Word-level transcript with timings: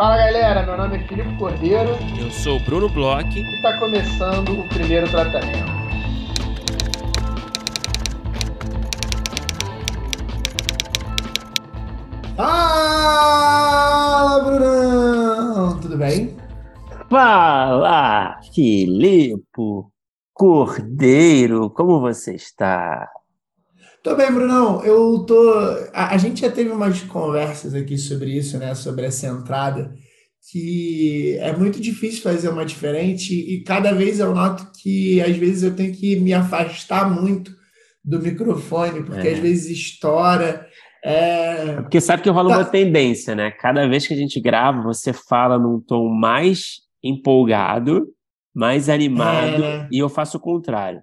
Fala 0.00 0.16
galera, 0.16 0.64
meu 0.64 0.78
nome 0.78 0.96
é 0.96 1.00
Filipe 1.06 1.36
Cordeiro. 1.36 1.90
Eu 2.18 2.30
sou 2.30 2.56
o 2.56 2.60
Bruno 2.60 2.88
Bloch. 2.88 3.38
E 3.38 3.56
está 3.56 3.78
começando 3.78 4.58
o 4.58 4.66
primeiro 4.70 5.06
tratamento. 5.10 5.70
Fala, 12.34 13.60
Brunão! 14.42 15.78
Tudo 15.82 15.98
bem? 15.98 16.34
Fala, 17.10 18.40
Filipe 18.54 19.84
Cordeiro! 20.32 21.68
Como 21.68 22.00
você 22.00 22.34
está? 22.36 23.06
Tô 24.02 24.16
bem, 24.16 24.32
Brunão. 24.32 24.82
Eu 24.82 25.24
tô. 25.26 25.52
A, 25.92 26.14
a, 26.14 26.18
gente 26.18 26.40
já 26.40 26.50
teve 26.50 26.70
umas 26.70 27.02
conversas 27.02 27.74
aqui 27.74 27.98
sobre 27.98 28.30
isso, 28.30 28.58
né? 28.58 28.74
Sobre 28.74 29.04
essa 29.04 29.26
entrada, 29.26 29.92
que 30.50 31.36
é 31.38 31.54
muito 31.54 31.78
difícil 31.80 32.22
fazer 32.22 32.48
uma 32.48 32.64
diferente, 32.64 33.34
e 33.34 33.62
cada 33.62 33.92
vez 33.92 34.18
eu 34.18 34.34
noto 34.34 34.70
que 34.80 35.20
às 35.20 35.36
vezes 35.36 35.62
eu 35.62 35.76
tenho 35.76 35.92
que 35.92 36.16
me 36.16 36.32
afastar 36.32 37.10
muito 37.10 37.52
do 38.02 38.18
microfone, 38.18 39.04
porque 39.04 39.28
é. 39.28 39.32
às 39.32 39.38
vezes 39.38 39.78
estoura. 39.78 40.66
É... 41.04 41.76
Porque 41.82 42.00
sabe 42.00 42.22
que 42.22 42.30
rola 42.30 42.50
tá. 42.50 42.58
uma 42.58 42.64
tendência, 42.64 43.34
né? 43.34 43.50
Cada 43.50 43.86
vez 43.86 44.06
que 44.06 44.14
a 44.14 44.16
gente 44.16 44.40
grava, 44.40 44.82
você 44.82 45.12
fala 45.12 45.58
num 45.58 45.78
tom 45.78 46.08
mais 46.08 46.80
empolgado, 47.04 48.06
mais 48.54 48.88
animado, 48.88 49.62
é... 49.62 49.88
e 49.92 49.98
eu 49.98 50.08
faço 50.08 50.38
o 50.38 50.40
contrário 50.40 51.02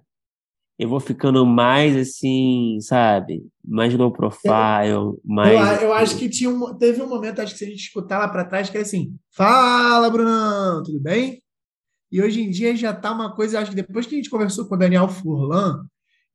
eu 0.78 0.88
vou 0.88 1.00
ficando 1.00 1.44
mais 1.44 1.96
assim, 1.96 2.78
sabe? 2.80 3.44
Mais 3.64 3.92
low 3.94 4.12
profile, 4.12 5.18
mais. 5.24 5.82
Eu, 5.82 5.88
eu, 5.88 5.94
acho 5.94 6.16
que 6.16 6.28
tinha 6.28 6.48
um, 6.48 6.72
teve 6.78 7.02
um 7.02 7.08
momento, 7.08 7.40
acho 7.40 7.52
que 7.52 7.58
se 7.58 7.64
a 7.64 7.68
gente 7.68 7.80
escutar 7.80 8.18
lá 8.18 8.28
para 8.28 8.44
trás, 8.44 8.70
que 8.70 8.76
era 8.76 8.86
assim: 8.86 9.16
Fala, 9.32 10.08
Brunão, 10.08 10.82
tudo 10.84 11.00
bem? 11.00 11.42
E 12.12 12.22
hoje 12.22 12.40
em 12.40 12.50
dia 12.50 12.76
já 12.76 12.94
tá 12.94 13.12
uma 13.12 13.34
coisa, 13.34 13.58
acho 13.58 13.70
que 13.70 13.76
depois 13.76 14.06
que 14.06 14.14
a 14.14 14.18
gente 14.18 14.30
conversou 14.30 14.66
com 14.66 14.76
o 14.76 14.78
Daniel 14.78 15.08
Furlan, 15.08 15.84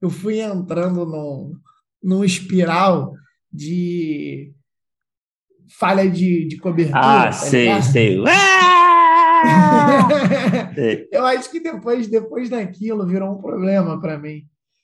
eu 0.01 0.09
fui 0.09 0.41
entrando 0.41 1.05
num, 1.05 1.53
num 2.03 2.23
espiral 2.23 3.13
de 3.51 4.53
falha 5.79 6.09
de, 6.09 6.47
de 6.47 6.57
cobertura. 6.57 6.99
Ah, 6.99 7.25
tá 7.25 7.31
sei, 7.31 7.61
ligado? 7.61 7.83
sei. 7.83 8.23
eu 11.11 11.25
acho 11.25 11.51
que 11.51 11.59
depois, 11.59 12.07
depois 12.07 12.49
daquilo 12.49 13.07
virou 13.07 13.31
um 13.31 13.41
problema 13.41 13.99
para 13.99 14.17
mim. 14.17 14.43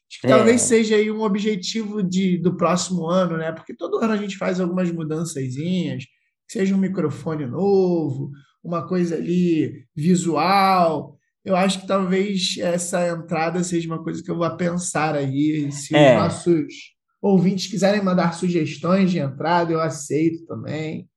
Acho 0.09 0.21
que 0.21 0.27
é. 0.27 0.29
talvez 0.29 0.61
seja 0.61 0.95
aí 0.95 1.11
um 1.11 1.21
objetivo 1.21 2.01
de, 2.01 2.37
do 2.37 2.57
próximo 2.57 3.07
ano, 3.07 3.37
né? 3.37 3.51
Porque 3.51 3.75
todo 3.75 3.97
ano 3.99 4.13
a 4.13 4.17
gente 4.17 4.37
faz 4.37 4.59
algumas 4.59 4.91
mudançazinhas, 4.91 6.03
seja 6.47 6.73
um 6.75 6.79
microfone 6.79 7.45
novo, 7.45 8.31
uma 8.63 8.87
coisa 8.87 9.15
ali 9.15 9.85
visual. 9.95 11.17
Eu 11.43 11.55
acho 11.55 11.81
que 11.81 11.87
talvez 11.87 12.57
essa 12.59 13.07
entrada 13.07 13.63
seja 13.63 13.87
uma 13.87 14.03
coisa 14.03 14.23
que 14.23 14.29
eu 14.29 14.37
vou 14.37 14.57
pensar 14.57 15.15
aí. 15.15 15.71
Se 15.71 15.95
é. 15.95 16.15
os 16.15 16.23
nossos 16.23 16.73
ouvintes 17.21 17.67
quiserem 17.67 18.03
mandar 18.03 18.33
sugestões 18.33 19.11
de 19.11 19.19
entrada, 19.19 19.71
eu 19.71 19.81
aceito 19.81 20.45
também. 20.45 21.08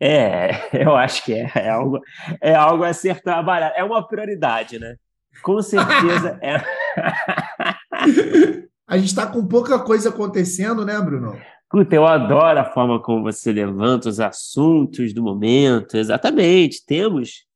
É, 0.00 0.50
eu 0.84 0.96
acho 0.96 1.24
que 1.24 1.32
é, 1.32 1.50
é 1.54 1.70
algo, 1.70 2.00
é 2.40 2.54
algo 2.54 2.84
a 2.84 2.92
ser 2.92 3.20
trabalhado. 3.20 3.74
É 3.76 3.84
uma 3.84 4.06
prioridade, 4.06 4.78
né? 4.78 4.96
Com 5.42 5.60
certeza 5.60 6.38
é. 6.40 6.56
a 8.86 8.96
gente 8.96 9.08
está 9.08 9.26
com 9.26 9.46
pouca 9.46 9.78
coisa 9.80 10.10
acontecendo, 10.10 10.84
né, 10.84 11.00
Bruno? 11.00 11.36
Puta, 11.68 11.96
eu 11.96 12.06
adoro 12.06 12.60
a 12.60 12.64
forma 12.64 13.02
como 13.02 13.24
você 13.24 13.52
levanta 13.52 14.08
os 14.08 14.20
assuntos 14.20 15.12
do 15.12 15.22
momento. 15.22 15.96
Exatamente, 15.96 16.84
temos 16.86 17.46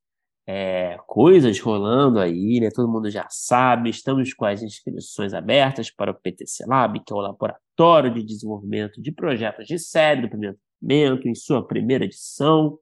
é, 0.45 0.99
coisas 1.07 1.61
rolando 1.61 2.19
aí, 2.19 2.59
né? 2.59 2.71
Todo 2.71 2.91
mundo 2.91 3.09
já 3.11 3.27
sabe. 3.29 3.91
Estamos 3.91 4.35
com 4.35 4.47
as 4.47 4.63
inscrições 4.63 5.35
abertas 5.35 5.91
para 5.91 6.11
o 6.11 6.15
PTC 6.15 6.65
Lab, 6.67 6.99
que 7.05 7.13
é 7.13 7.17
o 7.17 7.21
Laboratório 7.21 8.13
de 8.13 8.25
Desenvolvimento 8.25 9.01
de 9.01 9.13
Projetos 9.13 9.67
de 9.67 9.79
Série 9.79 10.23
do 10.23 10.29
primeiro 10.29 10.57
em 10.83 11.35
sua 11.35 11.67
primeira 11.67 12.05
edição. 12.05 12.79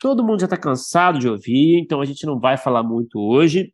Todo 0.00 0.24
mundo 0.24 0.40
já 0.40 0.46
está 0.46 0.56
cansado 0.56 1.18
de 1.18 1.28
ouvir, 1.28 1.80
então 1.80 2.00
a 2.00 2.04
gente 2.04 2.26
não 2.26 2.38
vai 2.38 2.56
falar 2.56 2.82
muito 2.82 3.18
hoje. 3.18 3.72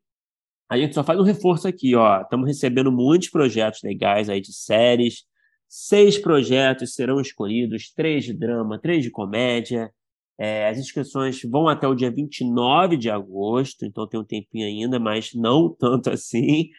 A 0.69 0.79
gente 0.79 0.95
só 0.95 1.03
faz 1.03 1.19
um 1.19 1.25
reforço 1.25 1.67
aqui, 1.67 1.95
ó. 1.97 2.23
Estamos 2.23 2.47
recebendo 2.47 2.93
muitos 2.93 3.29
projetos 3.29 3.81
legais 3.83 4.29
aí 4.29 4.41
de 4.41 4.53
séries. 4.53 5.25
Seis 5.69 6.19
projetos 6.19 6.95
serão 6.95 7.21
escolhidos, 7.21 7.93
três 7.93 8.25
de 8.25 8.33
drama, 8.33 8.81
três 8.81 9.03
de 9.03 9.11
comédia. 9.11 9.91
É, 10.39 10.69
as 10.69 10.79
inscrições 10.79 11.41
vão 11.43 11.69
até 11.69 11.87
o 11.87 11.95
dia 11.95 12.11
29 12.11 12.97
de 12.97 13.11
agosto, 13.11 13.85
então 13.85 14.09
tem 14.09 14.19
um 14.19 14.25
tempinho 14.25 14.67
ainda, 14.67 14.99
mas 14.99 15.35
não 15.35 15.69
tanto 15.69 16.09
assim. 16.11 16.71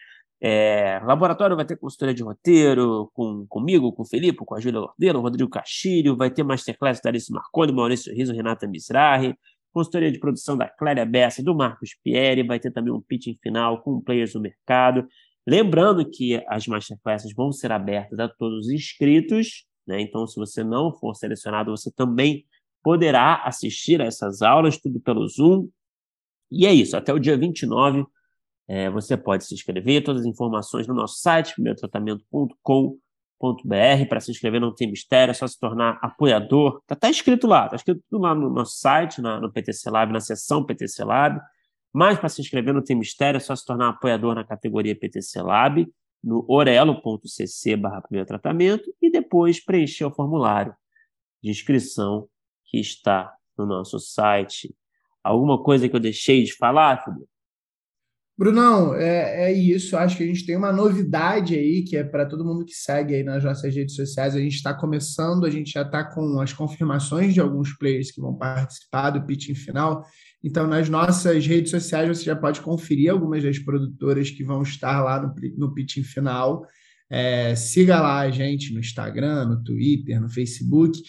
É, 0.44 0.98
laboratório 1.04 1.54
vai 1.54 1.64
ter 1.64 1.76
consultoria 1.76 2.12
de 2.12 2.24
roteiro 2.24 3.08
com, 3.14 3.46
comigo, 3.46 3.92
com 3.92 4.02
o 4.02 4.04
Felipe, 4.04 4.44
com 4.44 4.56
a 4.56 4.60
Júlia 4.60 4.80
Lordeiro, 4.80 5.20
Rodrigo 5.20 5.48
Castilho, 5.48 6.16
vai 6.16 6.32
ter 6.32 6.42
masterclass 6.42 7.00
da 7.00 7.10
Alice 7.10 7.30
Marconi, 7.32 7.72
Maurício 7.72 8.12
Riso, 8.12 8.34
Renata 8.34 8.66
Mizrahi, 8.66 9.36
consultoria 9.72 10.10
de 10.10 10.18
produção 10.18 10.56
da 10.56 10.68
Clélia 10.68 11.06
Bessa 11.06 11.44
do 11.44 11.54
Marcos 11.54 11.90
Pieri, 12.02 12.42
vai 12.42 12.58
ter 12.58 12.72
também 12.72 12.92
um 12.92 13.00
pitching 13.00 13.38
final 13.40 13.82
com 13.82 14.00
players 14.00 14.32
do 14.32 14.40
mercado. 14.40 15.06
Lembrando 15.46 16.04
que 16.10 16.42
as 16.48 16.66
masterclasses 16.66 17.32
vão 17.32 17.52
ser 17.52 17.70
abertas 17.70 18.18
a 18.18 18.28
todos 18.28 18.66
os 18.66 18.72
inscritos, 18.72 19.64
né? 19.86 20.00
então 20.00 20.26
se 20.26 20.34
você 20.40 20.64
não 20.64 20.92
for 20.92 21.14
selecionado, 21.14 21.70
você 21.70 21.88
também 21.92 22.44
poderá 22.82 23.44
assistir 23.44 24.02
a 24.02 24.06
essas 24.06 24.42
aulas, 24.42 24.76
tudo 24.76 24.98
pelo 24.98 25.24
Zoom. 25.28 25.68
E 26.50 26.66
é 26.66 26.74
isso, 26.74 26.96
até 26.96 27.14
o 27.14 27.20
dia 27.20 27.38
29 27.38 28.04
é, 28.68 28.90
você 28.90 29.16
pode 29.16 29.44
se 29.44 29.54
inscrever, 29.54 30.04
todas 30.04 30.22
as 30.22 30.26
informações 30.26 30.86
no 30.86 30.94
nosso 30.94 31.20
site, 31.20 31.54
primeirotratamento.com.br. 31.54 34.08
Para 34.08 34.20
se 34.20 34.30
inscrever 34.30 34.60
não 34.60 34.74
tem 34.74 34.88
mistério, 34.88 35.32
é 35.32 35.34
só 35.34 35.46
se 35.46 35.58
tornar 35.58 35.98
apoiador. 36.00 36.78
Está 36.82 36.94
tá 36.94 37.10
escrito 37.10 37.46
lá, 37.46 37.64
está 37.64 37.76
escrito 37.76 38.02
lá 38.12 38.34
no 38.34 38.48
nosso 38.48 38.78
site, 38.78 39.20
na, 39.20 39.40
no 39.40 39.52
PTC 39.52 39.90
Lab, 39.90 40.12
na 40.12 40.20
seção 40.20 40.64
PTC 40.64 41.04
Lab. 41.04 41.40
Mas 41.92 42.18
para 42.18 42.28
se 42.28 42.40
inscrever 42.40 42.72
não 42.72 42.82
tem 42.82 42.96
mistério, 42.96 43.36
é 43.36 43.40
só 43.40 43.54
se 43.54 43.66
tornar 43.66 43.90
apoiador 43.90 44.34
na 44.34 44.44
categoria 44.44 44.96
PTC 44.96 45.42
Lab, 45.42 45.86
no 46.22 46.44
orelo.cc 46.48 47.76
barra 47.76 48.00
primeiro 48.00 48.26
tratamento 48.26 48.94
e 49.02 49.10
depois 49.10 49.62
preencher 49.62 50.04
o 50.04 50.14
formulário 50.14 50.74
de 51.42 51.50
inscrição 51.50 52.28
que 52.64 52.78
está 52.78 53.34
no 53.58 53.66
nosso 53.66 53.98
site. 53.98 54.74
Alguma 55.22 55.62
coisa 55.62 55.88
que 55.88 55.96
eu 55.96 56.00
deixei 56.00 56.44
de 56.44 56.54
falar, 56.54 57.04
Felipe? 57.04 57.31
Brunão, 58.42 58.92
é, 58.96 59.50
é 59.50 59.52
isso. 59.52 59.96
Acho 59.96 60.16
que 60.16 60.24
a 60.24 60.26
gente 60.26 60.44
tem 60.44 60.56
uma 60.56 60.72
novidade 60.72 61.54
aí, 61.54 61.84
que 61.84 61.96
é 61.96 62.02
para 62.02 62.26
todo 62.26 62.44
mundo 62.44 62.64
que 62.64 62.74
segue 62.74 63.14
aí 63.14 63.22
nas 63.22 63.44
nossas 63.44 63.72
redes 63.72 63.94
sociais. 63.94 64.34
A 64.34 64.40
gente 64.40 64.56
está 64.56 64.74
começando, 64.74 65.46
a 65.46 65.50
gente 65.50 65.70
já 65.70 65.82
está 65.82 66.02
com 66.02 66.40
as 66.40 66.52
confirmações 66.52 67.34
de 67.34 67.40
alguns 67.40 67.72
players 67.78 68.10
que 68.10 68.20
vão 68.20 68.34
participar 68.34 69.10
do 69.10 69.24
pitching 69.24 69.54
final. 69.54 70.04
Então, 70.42 70.66
nas 70.66 70.88
nossas 70.88 71.46
redes 71.46 71.70
sociais, 71.70 72.08
você 72.08 72.24
já 72.24 72.34
pode 72.34 72.60
conferir 72.62 73.12
algumas 73.12 73.44
das 73.44 73.60
produtoras 73.60 74.28
que 74.28 74.42
vão 74.42 74.62
estar 74.62 75.00
lá 75.04 75.22
no, 75.22 75.32
no 75.56 75.72
pitching 75.72 76.02
final. 76.02 76.66
É, 77.08 77.54
siga 77.54 78.00
lá 78.00 78.22
a 78.22 78.30
gente 78.32 78.74
no 78.74 78.80
Instagram, 78.80 79.44
no 79.44 79.62
Twitter, 79.62 80.20
no 80.20 80.28
Facebook, 80.28 81.00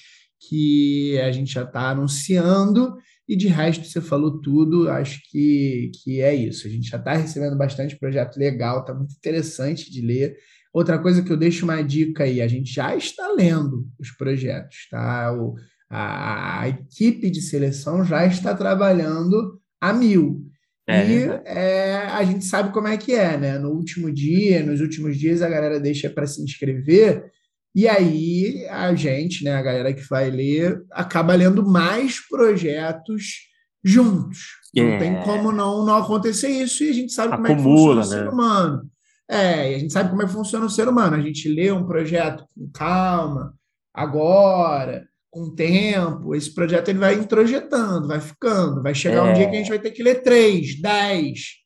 que 0.48 1.20
a 1.20 1.32
gente 1.32 1.52
já 1.52 1.64
está 1.64 1.90
anunciando. 1.90 2.96
E 3.28 3.36
de 3.36 3.48
resto, 3.48 3.86
você 3.86 4.02
falou 4.02 4.42
tudo, 4.42 4.90
acho 4.90 5.22
que, 5.32 5.92
que 6.04 6.22
é 6.22 6.36
isso. 6.36 6.68
A 6.68 6.70
gente 6.70 6.90
já 6.90 6.98
está 6.98 7.14
recebendo 7.14 7.58
bastante 7.58 7.98
projeto 7.98 8.38
legal, 8.38 8.82
está 8.82 8.94
muito 8.94 9.14
interessante 9.14 9.92
de 9.92 10.02
ler. 10.02 10.36
Outra 10.74 10.98
coisa 11.00 11.22
que 11.22 11.32
eu 11.32 11.38
deixo 11.38 11.66
uma 11.66 11.82
dica 11.82 12.24
aí, 12.24 12.42
a 12.42 12.48
gente 12.48 12.74
já 12.74 12.96
está 12.96 13.32
lendo 13.32 13.88
os 14.00 14.12
projetos, 14.12 14.88
tá? 14.90 15.32
O, 15.34 15.56
a, 15.90 16.62
a 16.62 16.70
equipe 16.70 17.30
de 17.30 17.42
seleção 17.42 18.04
já 18.04 18.26
está 18.26 18.54
trabalhando 18.54 19.60
a 19.80 19.94
mil. 19.94 20.44
É. 20.88 21.08
E 21.08 21.24
é, 21.46 21.96
a 22.08 22.24
gente 22.26 22.44
sabe 22.44 22.74
como 22.74 22.88
é 22.90 22.98
que 22.98 23.14
é, 23.14 23.38
né? 23.38 23.58
No 23.58 23.70
último 23.70 24.12
dia, 24.12 24.66
nos 24.66 24.82
últimos 24.82 25.18
dias, 25.18 25.42
a 25.42 25.48
galera 25.48 25.80
deixa 25.80 26.10
para 26.10 26.28
se 26.28 26.44
inscrever 26.44 27.32
e 27.76 27.88
aí 27.88 28.68
a 28.70 28.94
gente, 28.94 29.44
né, 29.44 29.56
a 29.56 29.62
galera 29.62 29.94
que 29.94 30.08
vai 30.08 30.30
ler, 30.30 30.84
acaba 30.92 31.34
lendo 31.34 31.66
mais 31.66 32.20
projetos 32.28 33.52
juntos. 33.84 34.40
Não 34.76 34.86
é. 34.86 34.98
tem 34.98 35.22
como 35.24 35.52
não, 35.52 35.86
não 35.86 35.96
acontecer 35.98 36.50
isso, 36.50 36.84
e 36.84 36.90
a 36.90 36.94
gente 36.94 37.12
sabe 37.12 37.34
Acumula, 37.34 37.48
como 37.48 37.54
é 37.54 37.56
que 37.56 37.64
funciona 37.64 37.96
né? 37.96 38.02
o 38.02 38.06
ser 38.06 38.34
humano. 38.34 38.90
É, 39.30 39.72
e 39.72 39.76
a 39.76 39.80
gente 39.80 39.94
sabe 39.94 40.10
como 40.10 40.22
é 40.22 40.26
que 40.26 40.32
funciona 40.32 40.66
o 40.66 40.70
ser 40.70 40.88
humano. 40.88 41.16
A 41.16 41.22
gente 41.22 41.50
lê 41.50 41.72
um 41.72 41.86
projeto 41.86 42.46
com 42.56 42.70
calma, 42.72 43.54
agora, 43.94 45.08
com 45.30 45.54
tempo. 45.54 46.36
Esse 46.36 46.54
projeto 46.54 46.90
ele 46.90 47.00
vai 47.00 47.16
introjetando, 47.16 48.08
vai 48.08 48.20
ficando. 48.20 48.84
Vai 48.84 48.94
chegar 48.94 49.28
é. 49.28 49.32
um 49.32 49.34
dia 49.34 49.50
que 49.50 49.56
a 49.56 49.60
gente 49.60 49.70
vai 49.70 49.80
ter 49.80 49.92
que 49.92 50.04
ler 50.04 50.22
três, 50.22 50.80
dez. 50.80 51.64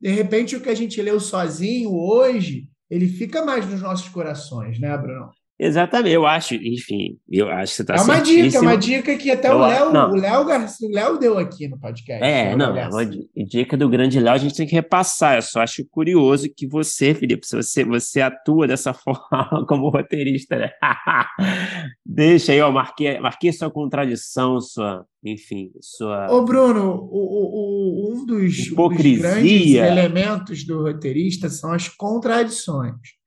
De 0.00 0.10
repente, 0.10 0.56
o 0.56 0.60
que 0.60 0.68
a 0.68 0.74
gente 0.74 1.00
leu 1.02 1.20
sozinho 1.20 1.92
hoje, 1.92 2.68
ele 2.88 3.08
fica 3.08 3.44
mais 3.44 3.68
nos 3.68 3.82
nossos 3.82 4.08
corações, 4.08 4.78
né, 4.78 4.96
Bruno? 4.96 5.30
Exatamente, 5.62 6.14
eu 6.14 6.26
acho, 6.26 6.54
enfim, 6.54 7.18
eu 7.28 7.50
acho 7.50 7.72
que 7.72 7.76
você 7.76 7.82
está 7.82 7.96
É 7.96 8.00
uma 8.00 8.18
dica, 8.18 8.56
é 8.56 8.60
uma 8.60 8.76
dica 8.78 9.14
que 9.18 9.30
até 9.30 9.50
eu, 9.50 9.56
o 9.56 9.66
Léo, 9.66 9.90
o 9.90 10.16
Léo, 10.16 10.46
o 10.46 10.90
Léo 10.90 11.18
deu 11.18 11.36
aqui 11.36 11.68
no 11.68 11.78
podcast. 11.78 12.24
É, 12.24 12.56
não, 12.56 12.74
é 12.74 12.88
uma 12.88 13.04
dica 13.04 13.76
do 13.76 13.86
grande 13.86 14.18
Léo, 14.18 14.32
a 14.32 14.38
gente 14.38 14.56
tem 14.56 14.66
que 14.66 14.74
repassar. 14.74 15.36
Eu 15.36 15.42
só 15.42 15.60
acho 15.60 15.84
curioso 15.90 16.48
que 16.56 16.66
você, 16.66 17.12
Felipe, 17.12 17.46
se 17.46 17.56
você, 17.56 17.84
você 17.84 18.22
atua 18.22 18.66
dessa 18.66 18.94
forma 18.96 19.66
como 19.68 19.90
roteirista, 19.90 20.56
né? 20.56 20.70
Deixa 22.06 22.52
aí, 22.52 22.60
ó, 22.62 22.72
marquei, 22.72 23.20
marquei 23.20 23.52
sua 23.52 23.70
contradição, 23.70 24.58
sua, 24.62 25.04
enfim, 25.22 25.72
sua. 25.82 26.32
Ô, 26.32 26.42
Bruno, 26.42 27.06
o, 27.12 28.08
o, 28.08 28.14
um 28.14 28.24
dos, 28.24 28.56
dos 28.56 28.96
grandes 29.18 29.74
elementos 29.74 30.64
do 30.64 30.80
roteirista 30.80 31.50
são 31.50 31.70
as 31.74 31.86
contradições. 31.86 33.19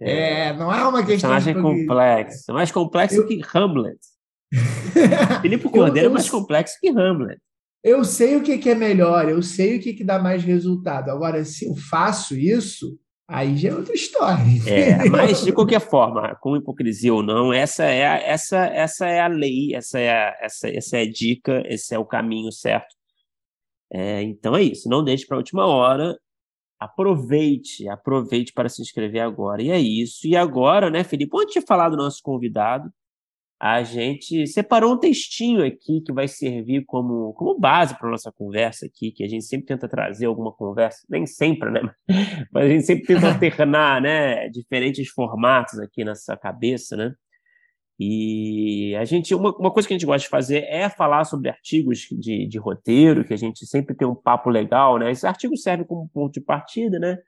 É, 0.00 0.52
não 0.54 0.72
é 0.72 0.86
uma 0.86 1.04
questão. 1.04 1.30
Personagem 1.30 1.54
de... 1.54 1.60
complexo. 1.60 2.52
Mais 2.52 2.70
complexo 2.70 3.16
eu... 3.16 3.26
que 3.26 3.40
Hamlet. 3.54 3.98
Filipe 5.42 5.68
Cordeiro 5.68 5.98
eu, 5.98 6.04
eu... 6.04 6.10
é 6.10 6.14
mais 6.14 6.30
complexo 6.30 6.76
que 6.80 6.88
Hamlet. 6.88 7.40
Eu 7.82 8.04
sei 8.04 8.36
o 8.36 8.42
que, 8.42 8.58
que 8.58 8.70
é 8.70 8.74
melhor, 8.74 9.28
eu 9.28 9.40
sei 9.42 9.76
o 9.76 9.80
que, 9.80 9.94
que 9.94 10.04
dá 10.04 10.18
mais 10.18 10.42
resultado. 10.42 11.10
Agora, 11.10 11.44
se 11.44 11.66
eu 11.66 11.76
faço 11.76 12.36
isso, 12.36 12.98
aí 13.28 13.56
já 13.56 13.68
é 13.70 13.74
outra 13.74 13.94
história. 13.94 14.44
É, 14.66 15.08
mas 15.08 15.44
de 15.44 15.52
qualquer 15.52 15.80
forma, 15.80 16.34
com 16.40 16.56
hipocrisia 16.56 17.14
ou 17.14 17.22
não, 17.22 17.52
essa 17.52 17.84
é 17.84 18.06
a, 18.06 18.16
essa, 18.18 18.58
essa 18.66 19.06
é 19.06 19.20
a 19.20 19.28
lei, 19.28 19.74
essa 19.74 19.98
é 19.98 20.10
a, 20.10 20.36
essa, 20.40 20.68
essa 20.68 20.96
é 20.96 21.02
a 21.02 21.10
dica, 21.10 21.62
esse 21.66 21.94
é 21.94 21.98
o 21.98 22.04
caminho 22.04 22.50
certo. 22.50 22.96
É, 23.92 24.22
então 24.22 24.56
é 24.56 24.62
isso, 24.62 24.88
não 24.88 25.04
deixe 25.04 25.26
para 25.26 25.36
a 25.36 25.38
última 25.38 25.66
hora 25.66 26.18
aproveite, 26.78 27.88
aproveite 27.88 28.52
para 28.52 28.68
se 28.68 28.82
inscrever 28.82 29.20
agora. 29.20 29.62
E 29.62 29.70
é 29.70 29.78
isso. 29.78 30.26
E 30.26 30.36
agora, 30.36 30.90
né, 30.90 31.04
Felipe, 31.04 31.36
antes 31.36 31.54
de 31.54 31.66
falar 31.66 31.88
do 31.88 31.96
nosso 31.96 32.20
convidado, 32.22 32.90
a 33.60 33.82
gente 33.82 34.46
separou 34.46 34.94
um 34.94 34.98
textinho 34.98 35.64
aqui 35.66 36.00
que 36.00 36.12
vai 36.12 36.28
servir 36.28 36.84
como, 36.86 37.32
como 37.34 37.58
base 37.58 37.98
para 37.98 38.06
a 38.06 38.10
nossa 38.12 38.30
conversa 38.30 38.86
aqui, 38.86 39.10
que 39.10 39.24
a 39.24 39.28
gente 39.28 39.44
sempre 39.44 39.66
tenta 39.66 39.88
trazer 39.88 40.26
alguma 40.26 40.52
conversa, 40.52 41.04
nem 41.10 41.26
sempre, 41.26 41.70
né? 41.70 41.80
Mas 42.52 42.66
a 42.66 42.68
gente 42.68 42.86
sempre 42.86 43.06
tenta 43.06 43.26
alternar, 43.34 44.00
né, 44.00 44.48
diferentes 44.48 45.08
formatos 45.08 45.78
aqui 45.80 46.04
nessa 46.04 46.36
cabeça, 46.36 46.96
né? 46.96 47.12
E 47.98 48.94
a 48.94 49.04
gente, 49.04 49.34
uma, 49.34 49.50
uma 49.56 49.72
coisa 49.72 49.88
que 49.88 49.94
a 49.94 49.96
gente 49.96 50.06
gosta 50.06 50.20
de 50.20 50.28
fazer 50.28 50.64
é 50.68 50.88
falar 50.88 51.24
sobre 51.24 51.48
artigos 51.48 52.06
de, 52.12 52.46
de 52.46 52.58
roteiro, 52.58 53.24
que 53.24 53.34
a 53.34 53.36
gente 53.36 53.66
sempre 53.66 53.94
tem 53.94 54.06
um 54.06 54.14
papo 54.14 54.48
legal, 54.50 54.98
né? 54.98 55.10
Esses 55.10 55.24
artigos 55.24 55.62
servem 55.62 55.84
como 55.84 56.08
ponto 56.08 56.32
de 56.32 56.40
partida, 56.40 56.98
né? 57.00 57.18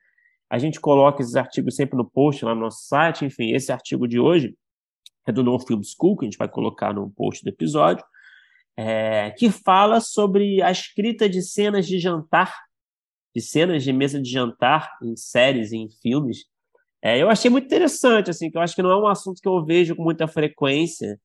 A 0.49 0.59
gente 0.59 0.81
coloca 0.81 1.23
esses 1.23 1.35
artigos 1.35 1.75
sempre 1.75 1.97
no 1.97 2.09
post 2.09 2.45
lá 2.45 2.55
no 2.55 2.61
nosso 2.63 2.87
site. 2.87 3.25
Enfim, 3.25 3.53
esse 3.53 3.73
artigo 3.73 4.07
de 4.07 4.21
hoje 4.21 4.57
é 5.27 5.33
do 5.33 5.43
No 5.43 5.59
Film 5.59 5.81
School, 5.83 6.17
que 6.17 6.25
a 6.25 6.29
gente 6.29 6.39
vai 6.39 6.49
colocar 6.49 6.93
no 6.93 7.11
post 7.11 7.43
do 7.43 7.49
episódio, 7.49 8.05
é, 8.77 9.31
que 9.33 9.51
fala 9.51 10.01
sobre 10.01 10.63
a 10.63 10.71
escrita 10.71 11.29
de 11.29 11.43
cenas 11.43 11.87
de 11.87 11.99
jantar, 11.99 12.55
de 13.35 13.41
cenas 13.41 13.83
de 13.83 13.93
mesa 13.93 14.21
de 14.21 14.31
jantar 14.31 14.91
em 15.03 15.17
séries 15.17 15.73
e 15.73 15.77
em 15.77 15.89
filmes, 16.03 16.45
é, 17.03 17.21
eu 17.21 17.31
achei 17.31 17.51
muito 17.51 17.65
interessante, 17.65 18.31
assim, 18.31 18.51
que 18.51 18.57
eu 18.57 18.61
acho 18.61 18.75
que 18.75 18.83
não 18.83 18.91
é 18.91 18.97
um 18.97 19.07
assunto 19.07 19.41
que 19.41 19.49
eu 19.49 19.65
vejo 19.65 19.97
com 19.97 20.03
muita 20.03 20.29
frequência. 20.29 21.19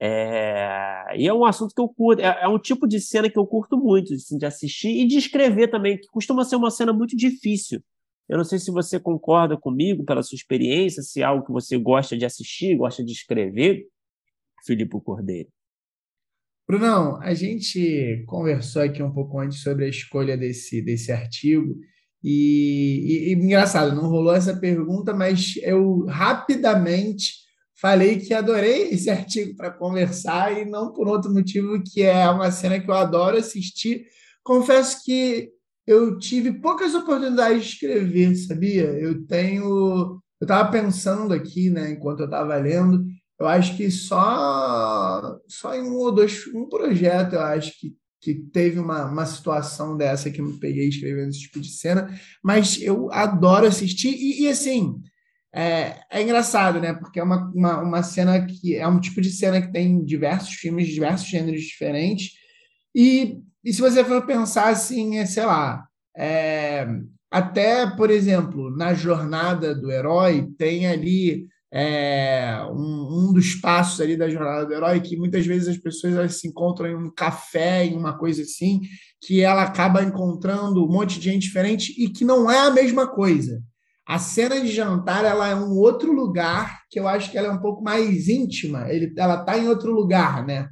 É, 0.00 1.16
e 1.16 1.28
é 1.28 1.34
um 1.34 1.44
assunto 1.44 1.74
que 1.74 1.80
eu 1.80 1.88
curto, 1.88 2.20
é, 2.20 2.42
é, 2.42 2.48
um 2.48 2.58
tipo 2.58 2.88
de 2.88 2.98
cena 3.00 3.30
que 3.30 3.38
eu 3.38 3.46
curto 3.46 3.76
muito 3.76 4.12
assim, 4.14 4.36
de 4.36 4.44
assistir 4.44 4.88
e 4.88 5.06
de 5.06 5.16
escrever 5.16 5.68
também, 5.68 5.96
que 5.96 6.08
costuma 6.08 6.44
ser 6.44 6.56
uma 6.56 6.70
cena 6.70 6.92
muito 6.92 7.16
difícil. 7.16 7.80
Eu 8.28 8.36
não 8.38 8.44
sei 8.44 8.58
se 8.58 8.70
você 8.70 8.98
concorda 8.98 9.56
comigo 9.56 10.04
pela 10.04 10.22
sua 10.22 10.36
experiência, 10.36 11.02
se 11.02 11.20
é 11.20 11.24
algo 11.24 11.44
que 11.44 11.52
você 11.52 11.76
gosta 11.78 12.16
de 12.16 12.24
assistir, 12.24 12.76
gosta 12.76 13.04
de 13.04 13.12
escrever, 13.12 13.86
Filipe 14.66 15.00
Cordeiro. 15.02 15.48
Brunão, 16.66 17.20
a 17.20 17.34
gente 17.34 18.24
conversou 18.26 18.82
aqui 18.82 19.02
um 19.02 19.12
pouco 19.12 19.38
antes 19.38 19.60
sobre 19.60 19.84
a 19.84 19.88
escolha 19.88 20.36
desse, 20.36 20.80
desse 20.80 21.12
artigo 21.12 21.76
e, 22.22 23.28
e, 23.28 23.32
e, 23.32 23.32
engraçado, 23.34 23.94
não 23.94 24.08
rolou 24.08 24.34
essa 24.34 24.56
pergunta, 24.56 25.12
mas 25.12 25.54
eu 25.62 26.04
rapidamente 26.06 27.42
falei 27.80 28.18
que 28.18 28.32
adorei 28.32 28.90
esse 28.90 29.10
artigo 29.10 29.56
para 29.56 29.70
conversar 29.70 30.56
e 30.56 30.64
não 30.64 30.92
por 30.92 31.08
outro 31.08 31.32
motivo 31.32 31.82
que 31.82 32.02
é 32.02 32.28
uma 32.30 32.50
cena 32.52 32.78
que 32.78 32.88
eu 32.88 32.94
adoro 32.94 33.36
assistir. 33.36 34.06
Confesso 34.44 35.02
que 35.04 35.50
eu 35.86 36.18
tive 36.18 36.60
poucas 36.60 36.94
oportunidades 36.94 37.64
de 37.64 37.72
escrever, 37.72 38.36
sabia? 38.36 38.84
Eu 38.84 39.26
tenho, 39.26 40.20
eu 40.40 40.44
estava 40.44 40.70
pensando 40.70 41.34
aqui, 41.34 41.70
né, 41.70 41.90
enquanto 41.90 42.20
eu 42.20 42.26
estava 42.26 42.56
lendo, 42.56 43.04
eu 43.38 43.46
acho 43.48 43.76
que 43.76 43.90
só 43.90 45.40
só 45.48 45.74
em 45.74 45.82
um 45.82 45.96
ou 45.96 46.12
dois, 46.12 46.46
um 46.54 46.68
projeto 46.68 47.34
eu 47.34 47.40
acho 47.40 47.72
que 47.80 47.96
que 48.22 48.34
teve 48.34 48.78
uma, 48.78 49.04
uma 49.04 49.26
situação 49.26 49.96
dessa 49.96 50.30
que 50.30 50.40
eu 50.40 50.46
me 50.46 50.56
peguei 50.58 50.88
escrevendo 50.88 51.30
esse 51.30 51.40
tipo 51.40 51.58
de 51.58 51.68
cena, 51.68 52.08
mas 52.40 52.80
eu 52.80 53.12
adoro 53.12 53.66
assistir, 53.66 54.14
e, 54.14 54.44
e 54.44 54.48
assim, 54.48 54.94
é, 55.52 55.98
é, 56.08 56.22
engraçado, 56.22 56.80
né? 56.80 56.94
Porque 56.94 57.18
é 57.18 57.22
uma, 57.22 57.50
uma, 57.52 57.82
uma, 57.82 58.02
cena 58.04 58.46
que 58.46 58.76
é 58.76 58.86
um 58.86 59.00
tipo 59.00 59.20
de 59.20 59.30
cena 59.30 59.60
que 59.60 59.72
tem 59.72 60.04
diversos 60.04 60.54
filmes, 60.54 60.86
diversos 60.86 61.28
gêneros 61.28 61.62
diferentes, 61.62 62.30
e, 62.94 63.38
e 63.64 63.72
se 63.72 63.80
você 63.80 64.04
for 64.04 64.24
pensar 64.24 64.68
assim, 64.68 65.18
é, 65.18 65.26
sei 65.26 65.44
lá, 65.44 65.84
é, 66.16 66.86
até, 67.28 67.90
por 67.90 68.08
exemplo, 68.08 68.70
na 68.76 68.94
jornada 68.94 69.74
do 69.74 69.90
herói, 69.90 70.48
tem 70.56 70.86
ali 70.86 71.48
é, 71.74 72.58
um, 72.70 73.28
um, 73.28 73.32
dos 73.32 73.54
passos 73.54 73.98
ali 74.00 74.14
da 74.14 74.28
jornada 74.28 74.66
do 74.66 74.74
herói 74.74 75.00
que 75.00 75.16
muitas 75.16 75.46
vezes 75.46 75.68
as 75.68 75.78
pessoas 75.78 76.38
se 76.38 76.46
encontram 76.46 76.86
em 76.86 76.94
um 76.94 77.10
café, 77.10 77.86
em 77.86 77.96
uma 77.96 78.18
coisa 78.18 78.42
assim, 78.42 78.80
que 79.22 79.40
ela 79.40 79.62
acaba 79.62 80.02
encontrando 80.02 80.84
um 80.84 80.88
monte 80.88 81.18
de 81.18 81.30
gente 81.30 81.44
diferente 81.44 81.94
e 81.96 82.10
que 82.10 82.26
não 82.26 82.50
é 82.50 82.58
a 82.58 82.70
mesma 82.70 83.06
coisa. 83.06 83.62
A 84.06 84.18
cena 84.18 84.60
de 84.60 84.68
jantar 84.68 85.24
ela 85.24 85.48
é 85.48 85.54
um 85.54 85.70
outro 85.78 86.12
lugar 86.12 86.82
que 86.90 87.00
eu 87.00 87.08
acho 87.08 87.30
que 87.30 87.38
ela 87.38 87.48
é 87.48 87.52
um 87.52 87.60
pouco 87.60 87.82
mais 87.82 88.28
íntima. 88.28 88.90
Ele, 88.90 89.14
ela 89.16 89.40
está 89.40 89.56
em 89.56 89.68
outro 89.68 89.92
lugar, 89.92 90.44
né? 90.44 90.68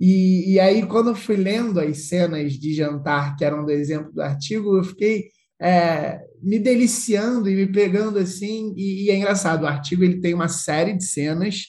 E, 0.00 0.54
e 0.54 0.58
aí 0.58 0.84
quando 0.84 1.10
eu 1.10 1.14
fui 1.14 1.36
lendo 1.36 1.78
as 1.78 2.08
cenas 2.08 2.54
de 2.54 2.74
jantar 2.74 3.36
que 3.36 3.44
eram 3.44 3.64
do 3.64 3.70
exemplo 3.70 4.12
do 4.12 4.20
artigo, 4.20 4.76
eu 4.76 4.82
fiquei 4.82 5.28
é, 5.64 6.20
me 6.42 6.58
deliciando 6.58 7.48
e 7.48 7.54
me 7.54 7.66
pegando 7.66 8.18
assim. 8.18 8.74
E, 8.76 9.06
e, 9.06 9.10
é 9.10 9.16
engraçado, 9.16 9.62
o 9.62 9.66
artigo 9.66 10.04
ele 10.04 10.20
tem 10.20 10.34
uma 10.34 10.48
série 10.48 10.92
de 10.92 11.04
cenas. 11.04 11.68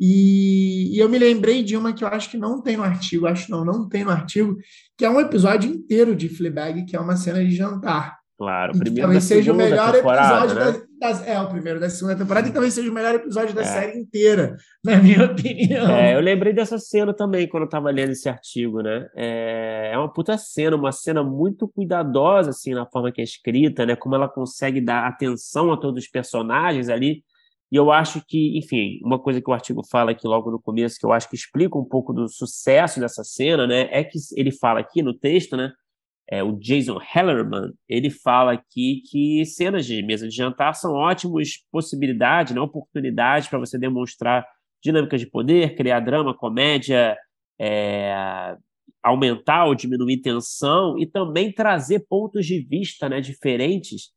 E, 0.00 0.96
e, 0.96 0.98
eu 0.98 1.08
me 1.08 1.18
lembrei 1.18 1.62
de 1.62 1.76
uma 1.76 1.92
que 1.92 2.02
eu 2.02 2.08
acho 2.08 2.30
que 2.30 2.38
não 2.38 2.62
tem 2.62 2.76
no 2.76 2.82
artigo, 2.82 3.26
acho 3.26 3.50
não, 3.50 3.64
não 3.64 3.88
tem 3.88 4.02
no 4.02 4.10
artigo, 4.10 4.56
que 4.96 5.04
é 5.04 5.10
um 5.10 5.20
episódio 5.20 5.70
inteiro 5.70 6.16
de 6.16 6.28
Fleabag, 6.28 6.86
que 6.86 6.96
é 6.96 7.00
uma 7.00 7.16
cena 7.16 7.44
de 7.44 7.54
jantar. 7.54 8.18
Claro, 8.36 8.72
primeiro 8.72 9.02
talvez 9.02 9.24
seja 9.24 9.52
o 9.52 9.56
melhor 9.56 9.94
episódio 9.94 10.54
né? 10.56 10.72
da, 10.72 10.82
É, 11.26 11.38
o 11.40 11.48
primeiro 11.48 11.78
da 11.78 11.90
segunda 11.90 12.16
temporada, 12.16 12.48
e 12.48 12.52
talvez 12.52 12.72
seja 12.72 12.90
o 12.90 12.94
melhor 12.94 13.14
episódio 13.14 13.54
da 13.54 13.60
é. 13.60 13.64
série 13.64 13.98
inteira, 13.98 14.56
na 14.82 14.96
minha 15.02 15.24
opinião. 15.24 15.90
É, 15.90 16.14
eu 16.14 16.20
lembrei 16.20 16.52
dessa 16.52 16.78
cena 16.78 17.12
também 17.12 17.46
quando 17.48 17.64
eu 17.64 17.66
estava 17.66 17.90
lendo 17.90 18.12
esse 18.12 18.28
artigo, 18.28 18.80
né? 18.80 19.06
É, 19.14 19.90
é 19.92 19.98
uma 19.98 20.12
puta 20.12 20.38
cena, 20.38 20.76
uma 20.76 20.92
cena 20.92 21.22
muito 21.22 21.68
cuidadosa, 21.68 22.50
assim, 22.50 22.72
na 22.72 22.86
forma 22.86 23.12
que 23.12 23.20
é 23.20 23.24
escrita, 23.24 23.84
né? 23.84 23.94
Como 23.96 24.14
ela 24.14 24.28
consegue 24.28 24.80
dar 24.80 25.06
atenção 25.06 25.72
a 25.72 25.76
todos 25.76 26.04
os 26.04 26.10
personagens 26.10 26.88
ali. 26.88 27.22
E 27.70 27.76
eu 27.76 27.90
acho 27.90 28.22
que, 28.26 28.56
enfim, 28.56 29.00
uma 29.02 29.18
coisa 29.18 29.42
que 29.42 29.50
o 29.50 29.52
artigo 29.52 29.82
fala 29.90 30.12
aqui 30.12 30.26
logo 30.26 30.50
no 30.50 30.60
começo, 30.60 30.96
que 30.98 31.04
eu 31.04 31.12
acho 31.12 31.28
que 31.28 31.34
explica 31.34 31.76
um 31.76 31.84
pouco 31.84 32.12
do 32.12 32.28
sucesso 32.28 33.00
dessa 33.00 33.24
cena, 33.24 33.66
né? 33.66 33.88
É 33.90 34.04
que 34.04 34.18
ele 34.36 34.52
fala 34.52 34.80
aqui 34.80 35.02
no 35.02 35.12
texto, 35.12 35.56
né? 35.56 35.72
É, 36.30 36.42
o 36.42 36.52
Jason 36.52 36.98
Hellerman, 37.14 37.72
ele 37.88 38.10
fala 38.10 38.52
aqui 38.52 39.02
que 39.10 39.44
cenas 39.44 39.84
de 39.84 40.02
mesa 40.02 40.26
de 40.26 40.34
jantar 40.34 40.74
são 40.74 40.92
ótimas 40.92 41.58
possibilidades, 41.70 42.54
né, 42.54 42.60
oportunidades 42.60 43.48
para 43.48 43.58
você 43.58 43.78
demonstrar 43.78 44.46
dinâmicas 44.82 45.20
de 45.20 45.26
poder, 45.26 45.76
criar 45.76 46.00
drama, 46.00 46.36
comédia, 46.36 47.16
é, 47.60 48.56
aumentar 49.02 49.66
ou 49.66 49.74
diminuir 49.74 50.22
tensão 50.22 50.98
e 50.98 51.06
também 51.06 51.52
trazer 51.52 52.06
pontos 52.08 52.46
de 52.46 52.60
vista 52.60 53.08
né, 53.08 53.20
diferentes, 53.20 54.10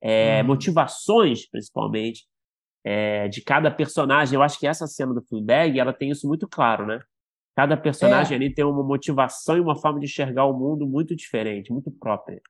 é, 0.00 0.42
hum. 0.42 0.46
motivações, 0.46 1.48
principalmente, 1.48 2.24
é, 2.84 3.28
de 3.28 3.40
cada 3.40 3.70
personagem. 3.70 4.34
Eu 4.34 4.42
acho 4.42 4.58
que 4.58 4.66
essa 4.66 4.86
cena 4.88 5.14
do 5.14 5.22
Fleabag, 5.22 5.78
ela 5.78 5.92
tem 5.92 6.10
isso 6.10 6.26
muito 6.26 6.48
claro, 6.48 6.86
né? 6.86 7.00
Cada 7.54 7.76
personagem 7.76 8.32
é. 8.32 8.36
ali 8.36 8.54
tem 8.54 8.64
uma 8.64 8.82
motivação 8.82 9.56
e 9.56 9.60
uma 9.60 9.76
forma 9.76 10.00
de 10.00 10.06
enxergar 10.06 10.46
o 10.46 10.58
mundo 10.58 10.86
muito 10.86 11.14
diferente, 11.14 11.72
muito 11.72 11.90
própria. 11.90 12.40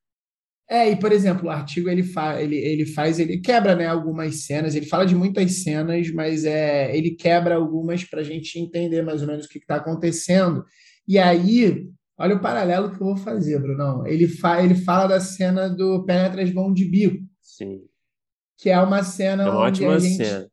É, 0.70 0.88
e 0.88 0.96
por 0.96 1.12
exemplo, 1.12 1.48
o 1.48 1.50
artigo 1.50 1.88
ele, 1.90 2.02
fa 2.02 2.40
ele, 2.40 2.56
ele 2.56 2.86
faz, 2.86 3.18
ele 3.18 3.38
quebra 3.38 3.74
né, 3.74 3.86
algumas 3.86 4.46
cenas, 4.46 4.74
ele 4.74 4.86
fala 4.86 5.04
de 5.04 5.14
muitas 5.14 5.62
cenas, 5.62 6.10
mas 6.12 6.44
é, 6.44 6.96
ele 6.96 7.10
quebra 7.10 7.56
algumas 7.56 8.04
para 8.04 8.20
a 8.20 8.24
gente 8.24 8.58
entender 8.58 9.02
mais 9.02 9.20
ou 9.20 9.26
menos 9.26 9.44
o 9.44 9.48
que 9.48 9.58
está 9.58 9.76
acontecendo. 9.76 10.64
E 11.06 11.18
aí, 11.18 11.84
olha 12.16 12.36
o 12.36 12.40
paralelo 12.40 12.90
que 12.90 13.02
eu 13.02 13.06
vou 13.06 13.16
fazer, 13.16 13.60
Brunão. 13.60 14.06
Ele, 14.06 14.28
fa 14.28 14.62
ele 14.62 14.76
fala 14.76 15.08
da 15.08 15.20
cena 15.20 15.68
do 15.68 16.04
Penetras 16.06 16.50
Bom 16.50 16.72
de 16.72 16.84
Bico. 16.84 17.22
Sim. 17.40 17.80
Que 18.56 18.70
é 18.70 18.80
uma 18.80 19.02
cena 19.02 19.42
é 19.42 19.50
uma 19.50 19.66
onde 19.66 19.84
ótima 19.84 19.96
a 19.96 19.98
gente, 19.98 20.24
cena 20.24 20.48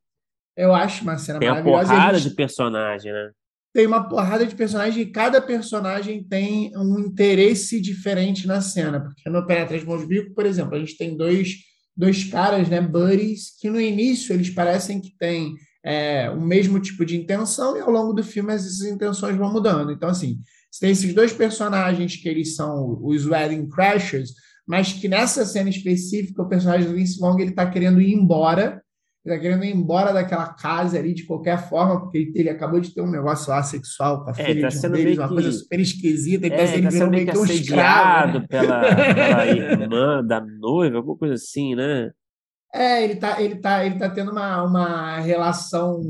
Eu 0.57 0.73
acho 0.73 1.03
uma 1.03 1.17
cena 1.17 1.39
tem 1.39 1.47
maravilhosa. 1.47 1.81
Tem 1.81 1.91
uma 1.91 2.01
porrada 2.01 2.17
gente... 2.17 2.29
de 2.29 2.35
personagem, 2.35 3.13
né? 3.13 3.31
Tem 3.73 3.85
uma 3.85 4.07
porrada 4.07 4.45
de 4.45 4.55
personagem 4.55 5.03
e 5.03 5.11
cada 5.11 5.41
personagem 5.41 6.23
tem 6.23 6.71
um 6.75 6.99
interesse 6.99 7.79
diferente 7.79 8.47
na 8.47 8.61
cena. 8.61 9.01
Porque 9.01 9.29
no 9.29 9.45
Penetra 9.45 9.77
Bico, 10.05 10.33
por 10.33 10.45
exemplo, 10.45 10.75
a 10.75 10.79
gente 10.79 10.97
tem 10.97 11.15
dois, 11.15 11.55
dois 11.95 12.23
caras, 12.23 12.67
né, 12.67 12.81
buddies, 12.81 13.51
que 13.59 13.69
no 13.69 13.79
início 13.79 14.33
eles 14.33 14.49
parecem 14.49 14.99
que 14.99 15.15
têm 15.17 15.55
é, 15.83 16.29
o 16.29 16.41
mesmo 16.41 16.79
tipo 16.79 17.05
de 17.05 17.17
intenção 17.17 17.77
e 17.77 17.79
ao 17.79 17.91
longo 17.91 18.13
do 18.13 18.23
filme 18.23 18.53
essas 18.53 18.81
intenções 18.81 19.38
vão 19.38 19.51
mudando. 19.51 19.91
Então, 19.91 20.09
assim, 20.09 20.39
você 20.71 20.81
tem 20.81 20.91
esses 20.91 21.13
dois 21.13 21.33
personagens 21.33 22.15
que 22.15 22.27
eles 22.27 22.55
são 22.55 22.99
os 23.01 23.25
Wedding 23.25 23.67
Crashers, 23.69 24.33
mas 24.67 24.93
que 24.93 25.07
nessa 25.07 25.45
cena 25.45 25.69
específica 25.69 26.41
o 26.41 26.49
personagem 26.49 26.88
do 26.88 26.95
Vince 26.95 27.19
Vaughn 27.19 27.39
ele 27.39 27.51
está 27.51 27.69
querendo 27.69 28.01
ir 28.01 28.13
embora 28.13 28.81
ele 29.25 29.35
tá 29.35 29.41
querendo 29.41 29.65
ir 29.65 29.75
embora 29.75 30.13
daquela 30.13 30.47
casa 30.53 30.97
ali 30.97 31.13
de 31.13 31.25
qualquer 31.25 31.69
forma, 31.69 31.99
porque 31.99 32.17
ele, 32.17 32.31
ele 32.35 32.49
acabou 32.49 32.79
de 32.79 32.93
ter 32.93 33.01
um 33.01 33.11
negócio 33.11 33.49
lá 33.49 33.61
sexual 33.61 34.23
com 34.23 34.29
a 34.29 34.33
é, 34.38 34.45
filha 34.45 34.69
tá 34.69 34.77
de 34.77 34.88
um 34.88 34.91
deles, 34.91 35.17
uma 35.17 35.27
que... 35.27 35.33
coisa 35.33 35.51
super 35.51 35.79
esquisita, 35.79 36.45
ele 36.45 36.55
é, 36.55 36.57
tá 36.57 36.67
sendo, 36.67 36.83
tá 36.83 36.91
sendo 36.91 37.11
meio 37.11 37.27
que 37.27 37.38
um 37.38 37.45
escravo, 37.45 38.39
né? 38.39 38.47
pela, 38.47 38.95
pela 38.95 39.45
irmã 39.51 40.23
da 40.23 40.39
noiva, 40.39 40.97
alguma 40.97 41.17
coisa 41.17 41.33
assim, 41.33 41.75
né? 41.75 42.11
É, 42.71 43.03
ele 43.03 43.15
tá, 43.15 43.41
ele 43.41 43.55
tá, 43.55 43.83
ele 43.83 43.97
tá 43.97 44.07
tendo 44.11 44.31
uma, 44.31 44.61
uma 44.63 45.19
relação, 45.19 46.01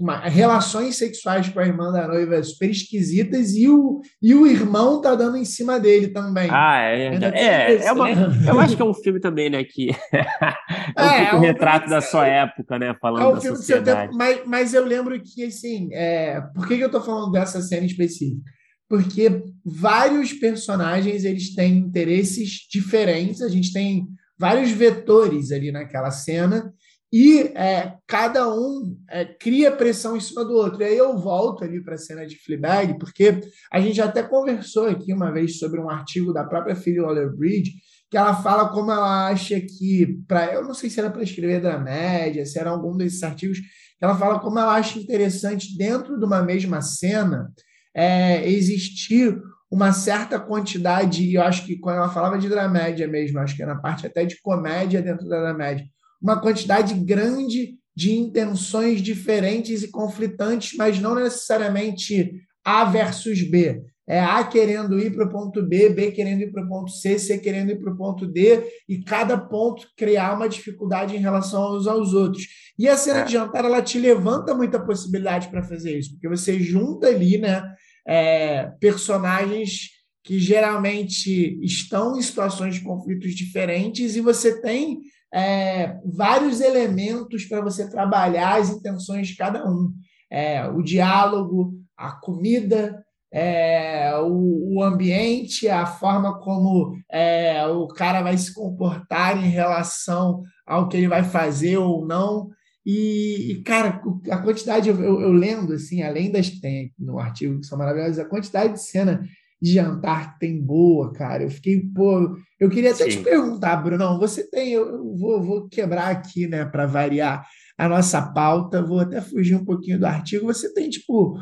uma, 0.00 0.18
relações 0.18 0.96
sexuais 0.96 1.48
com 1.48 1.60
a 1.60 1.66
irmã 1.66 1.92
da 1.92 2.08
noiva 2.08 2.42
super 2.42 2.68
esquisitas 2.68 3.54
e 3.54 3.68
o, 3.68 4.00
e 4.20 4.34
o 4.34 4.44
irmão 4.44 5.00
tá 5.00 5.14
dando 5.14 5.36
em 5.36 5.44
cima 5.44 5.78
dele 5.78 6.08
também. 6.08 6.48
Ah, 6.50 6.80
é 6.80 7.14
É, 7.32 7.86
é 7.86 7.92
uma, 7.92 8.10
eu 8.10 8.58
acho 8.58 8.74
que 8.74 8.82
é 8.82 8.84
um 8.84 8.94
filme 8.94 9.20
também, 9.20 9.48
né, 9.50 9.62
que 9.62 9.90
é 10.12 11.00
um, 11.00 11.04
é, 11.04 11.24
é 11.30 11.34
um 11.36 11.40
retrato 11.40 11.88
da 11.88 12.00
sua 12.00 12.26
época, 12.26 12.76
né, 12.76 12.92
falando 13.00 13.22
é 13.22 13.28
um 13.28 13.34
da 13.34 13.40
filme 13.40 13.56
sociedade. 13.56 14.12
mas, 14.16 14.40
mas 14.46 14.74
eu 14.74 14.84
lembro 14.84 15.20
que, 15.22 15.44
assim, 15.44 15.90
é, 15.92 16.40
por 16.56 16.66
que, 16.66 16.76
que 16.76 16.84
eu 16.84 16.90
tô 16.90 17.00
falando 17.00 17.30
dessa 17.30 17.62
cena 17.62 17.86
específica? 17.86 18.42
Porque 18.88 19.44
vários 19.64 20.32
personagens, 20.32 21.24
eles 21.24 21.54
têm 21.54 21.78
interesses 21.78 22.66
diferentes, 22.68 23.40
a 23.42 23.48
gente 23.48 23.72
tem 23.72 24.08
vários 24.40 24.70
vetores 24.70 25.52
ali 25.52 25.70
naquela 25.70 26.10
cena 26.10 26.72
e 27.12 27.40
é, 27.56 27.94
cada 28.06 28.48
um 28.48 28.96
é, 29.10 29.24
cria 29.24 29.70
pressão 29.70 30.16
em 30.16 30.20
cima 30.20 30.44
do 30.44 30.54
outro. 30.54 30.80
E 30.80 30.84
aí 30.84 30.96
eu 30.96 31.18
volto 31.18 31.62
ali 31.62 31.82
para 31.82 31.96
a 31.96 31.98
cena 31.98 32.26
de 32.26 32.36
Fleabag, 32.36 32.98
porque 32.98 33.38
a 33.70 33.80
gente 33.80 34.00
até 34.00 34.22
conversou 34.22 34.86
aqui 34.86 35.12
uma 35.12 35.30
vez 35.30 35.58
sobre 35.58 35.78
um 35.78 35.90
artigo 35.90 36.32
da 36.32 36.44
própria 36.44 36.74
Phoebe 36.74 37.00
Waller-Bridge, 37.00 37.72
que 38.10 38.16
ela 38.16 38.34
fala 38.34 38.70
como 38.70 38.90
ela 38.90 39.28
acha 39.28 39.60
que, 39.60 40.18
para 40.26 40.54
eu 40.54 40.64
não 40.64 40.72
sei 40.72 40.88
se 40.88 41.00
era 41.00 41.10
para 41.10 41.22
escrever 41.22 41.60
da 41.60 41.78
média, 41.78 42.46
se 42.46 42.58
era 42.58 42.70
algum 42.70 42.96
desses 42.96 43.22
artigos, 43.22 43.58
que 43.58 44.04
ela 44.04 44.16
fala 44.16 44.38
como 44.38 44.58
ela 44.58 44.74
acha 44.74 44.98
interessante, 44.98 45.76
dentro 45.76 46.18
de 46.18 46.24
uma 46.24 46.42
mesma 46.42 46.80
cena, 46.80 47.52
é, 47.94 48.48
existir 48.48 49.36
uma 49.70 49.92
certa 49.92 50.38
quantidade, 50.40 51.22
e 51.22 51.34
eu 51.34 51.42
acho 51.42 51.64
que 51.64 51.78
quando 51.78 51.96
ela 51.96 52.12
falava 52.12 52.38
de 52.38 52.48
dramédia 52.48 53.06
mesmo, 53.06 53.38
acho 53.38 53.54
que 53.54 53.62
é 53.62 53.66
na 53.66 53.76
parte 53.76 54.06
até 54.06 54.24
de 54.24 54.40
comédia 54.42 55.00
dentro 55.00 55.28
da 55.28 55.40
dramédia, 55.40 55.86
uma 56.20 56.40
quantidade 56.40 56.92
grande 56.94 57.76
de 57.94 58.12
intenções 58.12 59.00
diferentes 59.00 59.82
e 59.82 59.90
conflitantes, 59.90 60.76
mas 60.76 60.98
não 60.98 61.14
necessariamente 61.14 62.32
A 62.64 62.84
versus 62.84 63.42
B. 63.48 63.82
É 64.08 64.18
A 64.18 64.42
querendo 64.42 64.98
ir 64.98 65.14
para 65.14 65.24
o 65.24 65.30
ponto 65.30 65.62
B, 65.62 65.88
B 65.90 66.10
querendo 66.10 66.40
ir 66.40 66.50
para 66.50 66.64
o 66.64 66.68
ponto 66.68 66.90
C, 66.90 67.16
C 67.16 67.38
querendo 67.38 67.70
ir 67.70 67.78
para 67.78 67.92
o 67.92 67.96
ponto 67.96 68.26
D, 68.26 68.60
e 68.88 69.04
cada 69.04 69.38
ponto 69.38 69.86
criar 69.96 70.34
uma 70.34 70.48
dificuldade 70.48 71.14
em 71.14 71.20
relação 71.20 71.76
uns 71.76 71.86
aos 71.86 72.12
outros. 72.12 72.44
E 72.76 72.88
a 72.88 72.96
cena 72.96 73.22
de 73.22 73.34
jantar, 73.34 73.64
ela 73.64 73.80
te 73.80 74.00
levanta 74.00 74.52
muita 74.52 74.84
possibilidade 74.84 75.48
para 75.48 75.62
fazer 75.62 75.96
isso, 75.96 76.12
porque 76.12 76.28
você 76.28 76.58
junta 76.58 77.06
ali, 77.06 77.38
né? 77.38 77.62
É, 78.06 78.70
personagens 78.80 79.90
que 80.22 80.38
geralmente 80.38 81.58
estão 81.62 82.16
em 82.16 82.22
situações 82.22 82.74
de 82.74 82.82
conflitos 82.82 83.34
diferentes 83.34 84.16
e 84.16 84.20
você 84.20 84.60
tem 84.60 85.00
é, 85.32 85.96
vários 86.04 86.60
elementos 86.60 87.44
para 87.44 87.60
você 87.60 87.88
trabalhar 87.88 88.60
as 88.60 88.70
intenções 88.70 89.28
de 89.28 89.36
cada 89.36 89.68
um. 89.68 89.92
É, 90.30 90.66
o 90.68 90.82
diálogo, 90.82 91.72
a 91.96 92.12
comida, 92.12 93.04
é, 93.32 94.12
o, 94.18 94.76
o, 94.76 94.82
ambiente, 94.82 95.68
a 95.68 95.86
forma 95.86 96.38
como 96.40 96.96
é, 97.10 97.64
o 97.66 97.86
cara 97.86 98.22
vai 98.22 98.36
se 98.36 98.52
comportar 98.52 99.36
em 99.36 99.48
relação 99.48 100.42
ao 100.66 100.88
que 100.88 100.96
ele 100.96 101.08
vai 101.08 101.22
fazer 101.22 101.76
ou 101.76 102.06
não. 102.06 102.48
E, 102.84 103.52
e, 103.52 103.62
cara, 103.62 104.00
a 104.30 104.38
quantidade, 104.38 104.88
eu, 104.88 104.96
eu, 105.02 105.20
eu, 105.20 105.32
lendo, 105.32 105.74
assim, 105.74 106.02
além 106.02 106.32
das 106.32 106.48
que 106.48 106.60
tem 106.60 106.92
no 106.98 107.18
artigo, 107.18 107.60
que 107.60 107.66
são 107.66 107.78
maravilhosas, 107.78 108.18
a 108.18 108.28
quantidade 108.28 108.74
de 108.74 108.82
cena 108.82 109.22
de 109.60 109.72
jantar 109.72 110.32
que 110.32 110.40
tem 110.40 110.60
boa, 110.60 111.12
cara. 111.12 111.42
Eu 111.42 111.50
fiquei, 111.50 111.80
pô, 111.94 112.34
eu 112.58 112.70
queria 112.70 112.92
até 112.92 113.04
Sim. 113.04 113.18
te 113.18 113.24
perguntar, 113.24 113.76
Brunão, 113.76 114.18
você 114.18 114.48
tem, 114.48 114.72
eu 114.72 115.14
vou, 115.16 115.42
vou 115.42 115.68
quebrar 115.68 116.08
aqui, 116.08 116.46
né, 116.46 116.64
para 116.64 116.86
variar 116.86 117.46
a 117.76 117.88
nossa 117.88 118.22
pauta, 118.22 118.82
vou 118.82 119.00
até 119.00 119.20
fugir 119.20 119.54
um 119.54 119.64
pouquinho 119.64 119.98
do 119.98 120.06
artigo. 120.06 120.46
Você 120.46 120.72
tem, 120.72 120.88
tipo, 120.88 121.38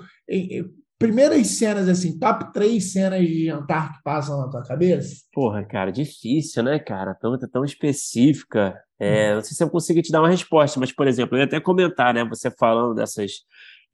primeiras 0.98 1.46
cenas, 1.46 1.88
assim, 1.88 2.18
top 2.18 2.52
três 2.52 2.92
cenas 2.92 3.20
de 3.20 3.46
jantar 3.46 3.92
que 3.92 4.02
passam 4.02 4.38
na 4.38 4.48
tua 4.48 4.62
cabeça? 4.64 5.22
Porra, 5.32 5.64
cara, 5.64 5.92
difícil, 5.92 6.62
né, 6.62 6.78
cara? 6.78 7.14
Tão, 7.14 7.38
tão 7.38 7.64
específica. 7.64 8.74
É, 8.98 9.34
não 9.34 9.42
sei 9.42 9.56
se 9.56 9.62
eu 9.62 9.70
consigo 9.70 10.02
te 10.02 10.10
dar 10.10 10.20
uma 10.20 10.28
resposta, 10.28 10.80
mas, 10.80 10.92
por 10.92 11.06
exemplo, 11.06 11.36
eu 11.36 11.40
ia 11.40 11.44
até 11.44 11.60
comentar, 11.60 12.12
né? 12.12 12.24
Você 12.24 12.50
falando 12.50 12.94
dessas, 12.94 13.30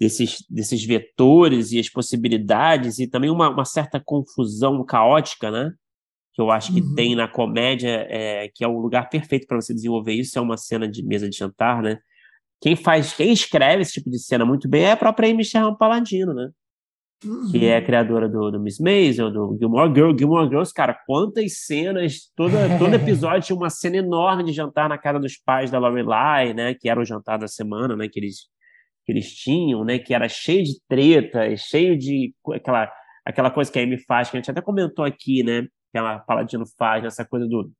desses, 0.00 0.38
desses 0.48 0.82
vetores 0.82 1.72
e 1.72 1.78
as 1.78 1.90
possibilidades, 1.90 2.98
e 2.98 3.06
também 3.06 3.28
uma, 3.28 3.50
uma 3.50 3.66
certa 3.66 4.00
confusão 4.00 4.82
caótica, 4.84 5.50
né? 5.50 5.72
Que 6.32 6.40
eu 6.40 6.50
acho 6.50 6.72
que 6.72 6.80
uhum. 6.80 6.94
tem 6.94 7.14
na 7.14 7.28
comédia, 7.28 8.06
é, 8.08 8.48
que 8.54 8.64
é 8.64 8.68
o 8.68 8.78
lugar 8.78 9.10
perfeito 9.10 9.46
para 9.46 9.60
você 9.60 9.74
desenvolver 9.74 10.14
isso, 10.14 10.38
é 10.38 10.42
uma 10.42 10.56
cena 10.56 10.88
de 10.88 11.04
mesa 11.04 11.28
de 11.28 11.36
jantar, 11.36 11.82
né? 11.82 11.98
Quem 12.62 12.74
faz, 12.74 13.12
quem 13.12 13.30
escreve 13.30 13.82
esse 13.82 13.92
tipo 13.92 14.08
de 14.08 14.18
cena 14.18 14.46
muito 14.46 14.66
bem 14.66 14.84
é 14.84 14.92
a 14.92 14.96
própria 14.96 15.30
Amy 15.30 15.44
Sherman 15.44 15.76
Paladino, 15.76 16.32
né? 16.32 16.48
Uhum. 17.24 17.50
que 17.50 17.64
é 17.64 17.76
a 17.76 17.84
criadora 17.84 18.28
do, 18.28 18.50
do 18.50 18.60
Miss 18.60 18.78
Maisel, 18.78 19.30
do 19.30 19.56
Gilmore 19.58 19.92
Girls. 19.94 20.18
Gilmore 20.18 20.48
Girls, 20.48 20.72
cara, 20.72 20.94
quantas 21.06 21.64
cenas, 21.64 22.30
toda, 22.36 22.78
todo 22.78 22.94
episódio 22.94 23.42
tinha 23.42 23.56
uma 23.56 23.70
cena 23.70 23.96
enorme 23.96 24.44
de 24.44 24.52
jantar 24.52 24.88
na 24.88 24.98
casa 24.98 25.18
dos 25.18 25.36
pais 25.36 25.70
da 25.70 25.78
Lorelai, 25.78 26.52
né, 26.52 26.74
que 26.74 26.88
era 26.88 27.00
o 27.00 27.04
jantar 27.04 27.38
da 27.38 27.48
semana, 27.48 27.96
né, 27.96 28.08
que 28.08 28.18
eles, 28.18 28.48
que 29.04 29.12
eles 29.12 29.34
tinham, 29.34 29.84
né, 29.84 29.98
que 29.98 30.12
era 30.12 30.28
cheio 30.28 30.62
de 30.62 30.74
treta, 30.88 31.56
cheio 31.56 31.96
de 31.98 32.34
aquela, 32.52 32.90
aquela 33.24 33.50
coisa 33.50 33.72
que 33.72 33.78
a 33.78 33.82
Amy 33.82 33.98
faz, 33.98 34.30
que 34.30 34.36
a 34.36 34.40
gente 34.40 34.50
até 34.50 34.60
comentou 34.60 35.04
aqui, 35.04 35.42
né, 35.42 35.66
que 35.92 35.98
a 35.98 36.18
Paladino 36.18 36.64
faz, 36.78 37.04
essa 37.04 37.24
coisa 37.24 37.46
do 37.46 37.70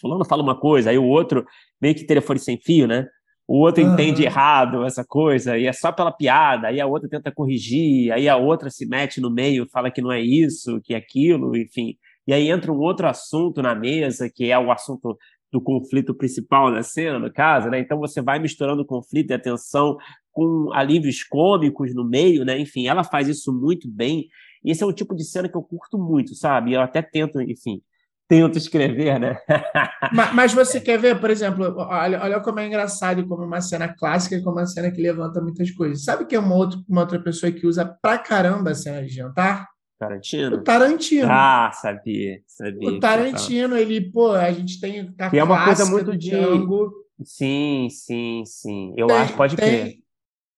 fulano 0.00 0.24
fala 0.24 0.42
uma 0.42 0.58
coisa, 0.58 0.90
aí 0.90 0.98
o 0.98 1.04
outro 1.04 1.44
meio 1.80 1.94
que 1.94 2.06
telefone 2.06 2.38
sem 2.38 2.58
fio, 2.58 2.86
né, 2.86 3.06
o 3.50 3.62
outro 3.64 3.82
uhum. 3.84 3.94
entende 3.94 4.22
errado 4.22 4.84
essa 4.84 5.04
coisa, 5.04 5.58
e 5.58 5.66
é 5.66 5.72
só 5.72 5.90
pela 5.90 6.12
piada, 6.12 6.68
aí 6.68 6.80
a 6.80 6.86
outra 6.86 7.08
tenta 7.08 7.32
corrigir, 7.32 8.12
aí 8.12 8.28
a 8.28 8.36
outra 8.36 8.70
se 8.70 8.86
mete 8.86 9.20
no 9.20 9.28
meio, 9.28 9.68
fala 9.68 9.90
que 9.90 10.00
não 10.00 10.12
é 10.12 10.20
isso, 10.20 10.80
que 10.84 10.94
é 10.94 10.96
aquilo, 10.96 11.56
enfim. 11.56 11.96
E 12.28 12.32
aí 12.32 12.48
entra 12.48 12.70
um 12.72 12.78
outro 12.78 13.08
assunto 13.08 13.60
na 13.60 13.74
mesa, 13.74 14.30
que 14.32 14.52
é 14.52 14.56
o 14.56 14.70
assunto 14.70 15.18
do 15.50 15.60
conflito 15.60 16.14
principal 16.14 16.70
da 16.70 16.84
cena, 16.84 17.18
no 17.18 17.32
caso, 17.32 17.68
né? 17.68 17.80
Então 17.80 17.98
você 17.98 18.22
vai 18.22 18.38
misturando 18.38 18.82
o 18.82 18.86
conflito 18.86 19.32
e 19.32 19.34
a 19.34 19.38
tensão 19.38 19.96
com 20.30 20.72
alívios 20.72 21.24
cômicos 21.24 21.92
no 21.92 22.08
meio, 22.08 22.44
né? 22.44 22.56
Enfim, 22.56 22.86
ela 22.86 23.02
faz 23.02 23.26
isso 23.26 23.52
muito 23.52 23.90
bem. 23.90 24.28
E 24.62 24.70
esse 24.70 24.84
é 24.84 24.86
um 24.86 24.92
tipo 24.92 25.12
de 25.12 25.24
cena 25.24 25.48
que 25.48 25.56
eu 25.56 25.62
curto 25.64 25.98
muito, 25.98 26.36
sabe? 26.36 26.74
Eu 26.74 26.82
até 26.82 27.02
tento, 27.02 27.40
enfim, 27.40 27.82
tento 28.30 28.56
escrever, 28.56 29.18
né? 29.18 29.36
mas, 30.14 30.32
mas, 30.32 30.52
você 30.54 30.80
quer 30.80 31.00
ver, 31.00 31.18
por 31.18 31.30
exemplo, 31.30 31.74
olha, 31.76 32.22
olha 32.22 32.40
como 32.40 32.60
é 32.60 32.66
engraçado 32.66 33.26
como 33.26 33.44
uma 33.44 33.60
cena 33.60 33.88
clássica 33.88 34.36
e 34.36 34.42
como 34.42 34.56
uma 34.56 34.66
cena 34.66 34.88
que 34.88 35.02
levanta 35.02 35.40
muitas 35.40 35.68
coisas. 35.72 36.04
Sabe 36.04 36.24
que 36.24 36.36
é 36.36 36.38
uma, 36.38 36.54
outro, 36.54 36.80
uma 36.88 37.00
outra 37.00 37.20
pessoa 37.20 37.50
que 37.50 37.66
usa 37.66 37.84
pra 37.84 38.16
caramba 38.18 38.70
a 38.70 38.74
cena 38.74 39.02
de 39.02 39.08
jantar? 39.08 39.66
Tarantino? 39.98 40.56
O 40.56 40.62
Tarantino. 40.62 41.28
Ah, 41.28 41.72
sabia, 41.74 42.40
sabia. 42.46 42.88
O 42.88 43.00
Tarantino, 43.00 43.76
ele, 43.76 44.00
pô, 44.12 44.30
a 44.30 44.52
gente 44.52 44.80
tem 44.80 45.12
a 45.18 45.28
que 45.28 45.36
é 45.36 45.42
uma 45.42 45.64
coisa 45.64 45.84
muito 45.86 46.16
de 46.16 46.30
Django. 46.30 46.92
Sim, 47.24 47.88
sim, 47.90 48.44
sim. 48.46 48.94
Eu 48.96 49.08
tem, 49.08 49.16
acho, 49.16 49.34
pode 49.34 49.56
tem, 49.56 49.66
crer. 49.66 49.94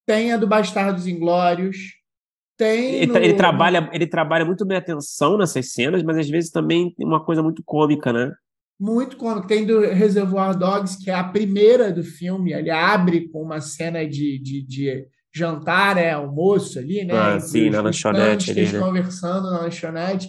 Tem 0.06 0.32
a 0.32 0.36
do 0.36 0.46
Bastardos 0.46 1.06
Inglórios. 1.06 2.01
Tem 2.62 2.94
ele, 2.94 3.06
no... 3.06 3.16
ele, 3.16 3.34
trabalha, 3.34 3.90
ele 3.92 4.06
trabalha 4.06 4.44
muito 4.44 4.64
bem 4.64 4.76
a 4.76 4.80
atenção 4.80 5.36
nessas 5.36 5.72
cenas, 5.72 6.00
mas 6.04 6.16
às 6.16 6.30
vezes 6.30 6.48
também 6.48 6.94
tem 6.94 7.04
uma 7.04 7.24
coisa 7.24 7.42
muito 7.42 7.60
cômica, 7.64 8.12
né? 8.12 8.32
Muito 8.78 9.16
cômica. 9.16 9.48
Tem 9.48 9.66
do 9.66 9.80
Reservoir 9.80 10.56
Dogs, 10.56 10.96
que 11.02 11.10
é 11.10 11.14
a 11.14 11.24
primeira 11.24 11.92
do 11.92 12.04
filme. 12.04 12.52
Ele 12.52 12.70
abre 12.70 13.28
com 13.28 13.42
uma 13.42 13.60
cena 13.60 14.06
de, 14.06 14.38
de, 14.38 14.64
de 14.64 15.06
jantar, 15.34 15.98
é, 15.98 16.12
almoço 16.12 16.78
ali, 16.78 17.04
né? 17.04 17.14
Ah, 17.14 17.40
sim, 17.40 17.68
na 17.68 17.80
lanchonete. 17.80 18.52
Ali, 18.52 18.72
né? 18.72 18.78
conversando 18.78 19.50
na 19.50 19.62
lanchonete. 19.62 20.28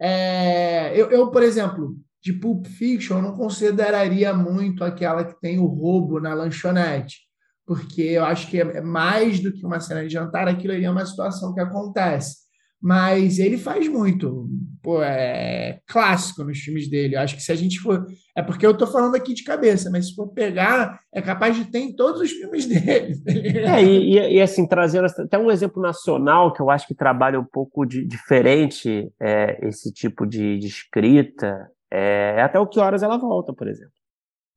É, 0.00 0.92
eu, 1.00 1.10
eu, 1.12 1.30
por 1.30 1.44
exemplo, 1.44 1.94
de 2.20 2.32
Pulp 2.32 2.66
Fiction, 2.66 3.18
eu 3.18 3.22
não 3.22 3.36
consideraria 3.36 4.34
muito 4.34 4.82
aquela 4.82 5.22
que 5.22 5.40
tem 5.40 5.60
o 5.60 5.66
roubo 5.66 6.18
na 6.18 6.34
lanchonete 6.34 7.27
porque 7.68 8.02
eu 8.02 8.24
acho 8.24 8.48
que 8.48 8.60
é 8.60 8.80
mais 8.80 9.38
do 9.38 9.52
que 9.52 9.64
uma 9.64 9.78
cena 9.78 10.02
de 10.02 10.12
jantar, 10.12 10.48
aquilo 10.48 10.72
ali 10.72 10.84
é 10.84 10.90
uma 10.90 11.06
situação 11.06 11.54
que 11.54 11.60
acontece 11.60 12.48
mas 12.80 13.38
ele 13.38 13.58
faz 13.58 13.88
muito. 13.88 14.48
Pô, 14.82 15.02
é 15.02 15.80
clássico 15.86 16.44
nos 16.44 16.58
filmes 16.58 16.88
dele. 16.88 17.16
Eu 17.16 17.20
acho 17.20 17.34
que 17.34 17.42
se 17.42 17.50
a 17.50 17.56
gente 17.56 17.80
for. 17.80 18.06
É 18.36 18.42
porque 18.42 18.64
eu 18.64 18.70
estou 18.70 18.86
falando 18.86 19.16
aqui 19.16 19.34
de 19.34 19.42
cabeça, 19.42 19.90
mas 19.90 20.08
se 20.08 20.14
for 20.14 20.28
pegar, 20.28 21.00
é 21.12 21.20
capaz 21.20 21.56
de 21.56 21.64
ter 21.64 21.80
em 21.80 21.94
todos 21.94 22.20
os 22.20 22.30
filmes 22.30 22.66
dele. 22.66 23.16
Tá 23.64 23.80
é, 23.80 23.84
e, 23.84 24.36
e, 24.36 24.40
assim, 24.40 24.66
trazendo 24.66 25.06
até 25.06 25.36
um 25.36 25.50
exemplo 25.50 25.82
nacional 25.82 26.52
que 26.52 26.62
eu 26.62 26.70
acho 26.70 26.86
que 26.86 26.94
trabalha 26.94 27.40
um 27.40 27.44
pouco 27.44 27.84
de, 27.84 28.06
diferente 28.06 29.12
é, 29.20 29.58
esse 29.66 29.92
tipo 29.92 30.24
de, 30.24 30.58
de 30.58 30.68
escrita, 30.68 31.68
é, 31.90 32.36
é 32.38 32.42
até 32.42 32.60
o 32.60 32.66
Que 32.66 32.78
Horas 32.78 33.02
Ela 33.02 33.18
Volta, 33.18 33.52
por 33.52 33.66
exemplo. 33.66 33.97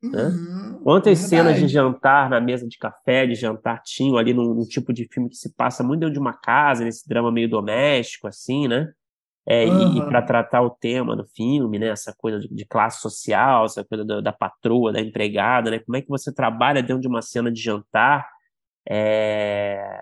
Né? 0.01 0.23
Uhum, 0.23 0.79
Quantas 0.83 1.19
verdade. 1.19 1.29
cenas 1.29 1.59
de 1.59 1.67
jantar 1.67 2.29
na 2.29 2.41
mesa 2.41 2.67
de 2.67 2.77
café, 2.77 3.27
de 3.27 3.35
jantar 3.35 3.81
tinham 3.83 4.17
ali 4.17 4.33
num, 4.33 4.53
num, 4.53 4.65
tipo 4.65 4.91
de 4.91 5.07
filme 5.11 5.29
que 5.29 5.35
se 5.35 5.53
passa 5.55 5.83
muito 5.83 5.99
dentro 5.99 6.13
de 6.13 6.19
uma 6.19 6.33
casa, 6.33 6.83
nesse 6.83 7.07
drama 7.07 7.31
meio 7.31 7.47
doméstico, 7.47 8.27
assim, 8.27 8.67
né? 8.67 8.91
É, 9.45 9.65
uhum. 9.65 9.95
E, 9.95 9.99
e 9.99 10.05
para 10.05 10.21
tratar 10.21 10.61
o 10.61 10.69
tema 10.69 11.15
do 11.15 11.25
filme, 11.25 11.77
né? 11.77 11.87
Essa 11.89 12.13
coisa 12.17 12.39
de, 12.39 12.47
de 12.47 12.65
classe 12.65 13.01
social, 13.01 13.65
essa 13.65 13.83
coisa 13.83 14.03
da, 14.03 14.21
da, 14.21 14.33
patroa, 14.33 14.91
da 14.91 15.01
empregada, 15.01 15.69
né? 15.69 15.79
Como 15.79 15.97
é 15.97 16.01
que 16.01 16.09
você 16.09 16.33
trabalha 16.33 16.81
dentro 16.81 17.01
de 17.01 17.07
uma 17.07 17.21
cena 17.21 17.51
de 17.51 17.61
jantar 17.61 18.27
é, 18.89 20.01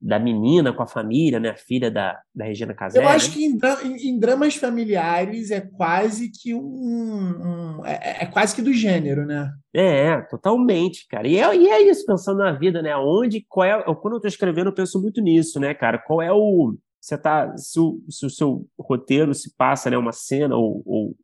da 0.00 0.18
menina 0.18 0.72
com 0.72 0.82
a 0.82 0.86
família, 0.86 1.38
né? 1.38 1.50
A 1.50 1.56
filha 1.56 1.90
da, 1.90 2.20
da 2.34 2.44
Regina 2.44 2.74
Casé. 2.74 2.98
Eu 2.98 3.08
acho 3.08 3.28
né? 3.28 3.34
que 3.34 3.44
em, 3.86 4.08
em, 4.08 4.18
dramas 4.18 4.56
familiares 4.56 5.50
é 5.50 5.60
quase 5.60 6.30
que 6.30 6.54
um, 6.54 6.60
um 6.60 7.86
é, 7.86 8.22
é, 8.22 8.26
quase 8.26 8.54
que 8.54 8.62
do 8.62 8.72
gênero, 8.72 9.26
né? 9.26 9.52
É, 9.74 10.20
totalmente, 10.22 11.06
cara. 11.08 11.26
E 11.26 11.38
é, 11.38 11.56
e 11.56 11.68
é 11.68 11.82
isso, 11.82 12.06
pensando 12.06 12.38
na 12.38 12.52
vida, 12.52 12.82
né? 12.82 12.96
Onde, 12.96 13.44
qual 13.48 13.64
é. 13.64 13.82
Quando 13.94 14.14
eu 14.14 14.20
tô 14.20 14.28
escrevendo, 14.28 14.68
eu 14.68 14.74
penso 14.74 15.00
muito 15.00 15.20
nisso, 15.20 15.60
né, 15.60 15.74
cara? 15.74 15.98
Qual 15.98 16.20
é 16.20 16.32
o. 16.32 16.76
Você 17.00 17.18
tá. 17.18 17.56
Se 17.56 17.78
o, 17.80 18.00
se 18.08 18.26
o 18.26 18.30
seu 18.30 18.66
roteiro 18.78 19.34
se 19.34 19.54
passa, 19.56 19.90
né? 19.90 19.96
Uma 19.96 20.12
cena, 20.12 20.56
ou, 20.56 20.82
ou 20.84 21.16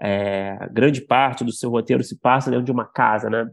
é, 0.00 0.56
grande 0.72 1.02
parte 1.02 1.44
do 1.44 1.52
seu 1.52 1.70
roteiro 1.70 2.02
se 2.02 2.18
passa 2.18 2.50
dentro 2.50 2.64
de 2.64 2.72
uma 2.72 2.86
casa, 2.86 3.28
né? 3.28 3.48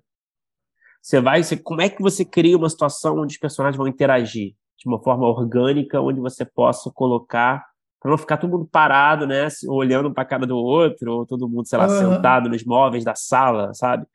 Você 1.08 1.22
vai, 1.22 1.42
você, 1.42 1.56
como 1.56 1.80
é 1.80 1.88
que 1.88 2.02
você 2.02 2.26
cria 2.26 2.58
uma 2.58 2.70
situação 2.70 3.18
onde 3.18 3.36
os 3.36 3.40
personagens 3.40 3.78
vão 3.78 3.88
interagir 3.88 4.56
de 4.78 4.90
uma 4.90 5.02
forma 5.02 5.26
orgânica, 5.26 6.02
onde 6.02 6.20
você 6.20 6.44
possa 6.44 6.92
colocar 6.92 7.66
para 8.02 8.12
não 8.12 8.18
ficar 8.18 8.36
todo 8.36 8.52
mundo 8.52 8.68
parado, 8.70 9.26
né, 9.26 9.48
olhando 9.70 10.14
para 10.14 10.24
a 10.24 10.26
cara 10.26 10.46
do 10.46 10.58
outro, 10.58 11.20
ou 11.20 11.26
todo 11.26 11.48
mundo, 11.48 11.66
sei 11.66 11.80
lá, 11.80 11.88
uhum. 11.88 12.16
sentado 12.16 12.50
nos 12.50 12.66
móveis 12.66 13.06
da 13.06 13.16
sala, 13.16 13.74
sabe? 13.74 14.06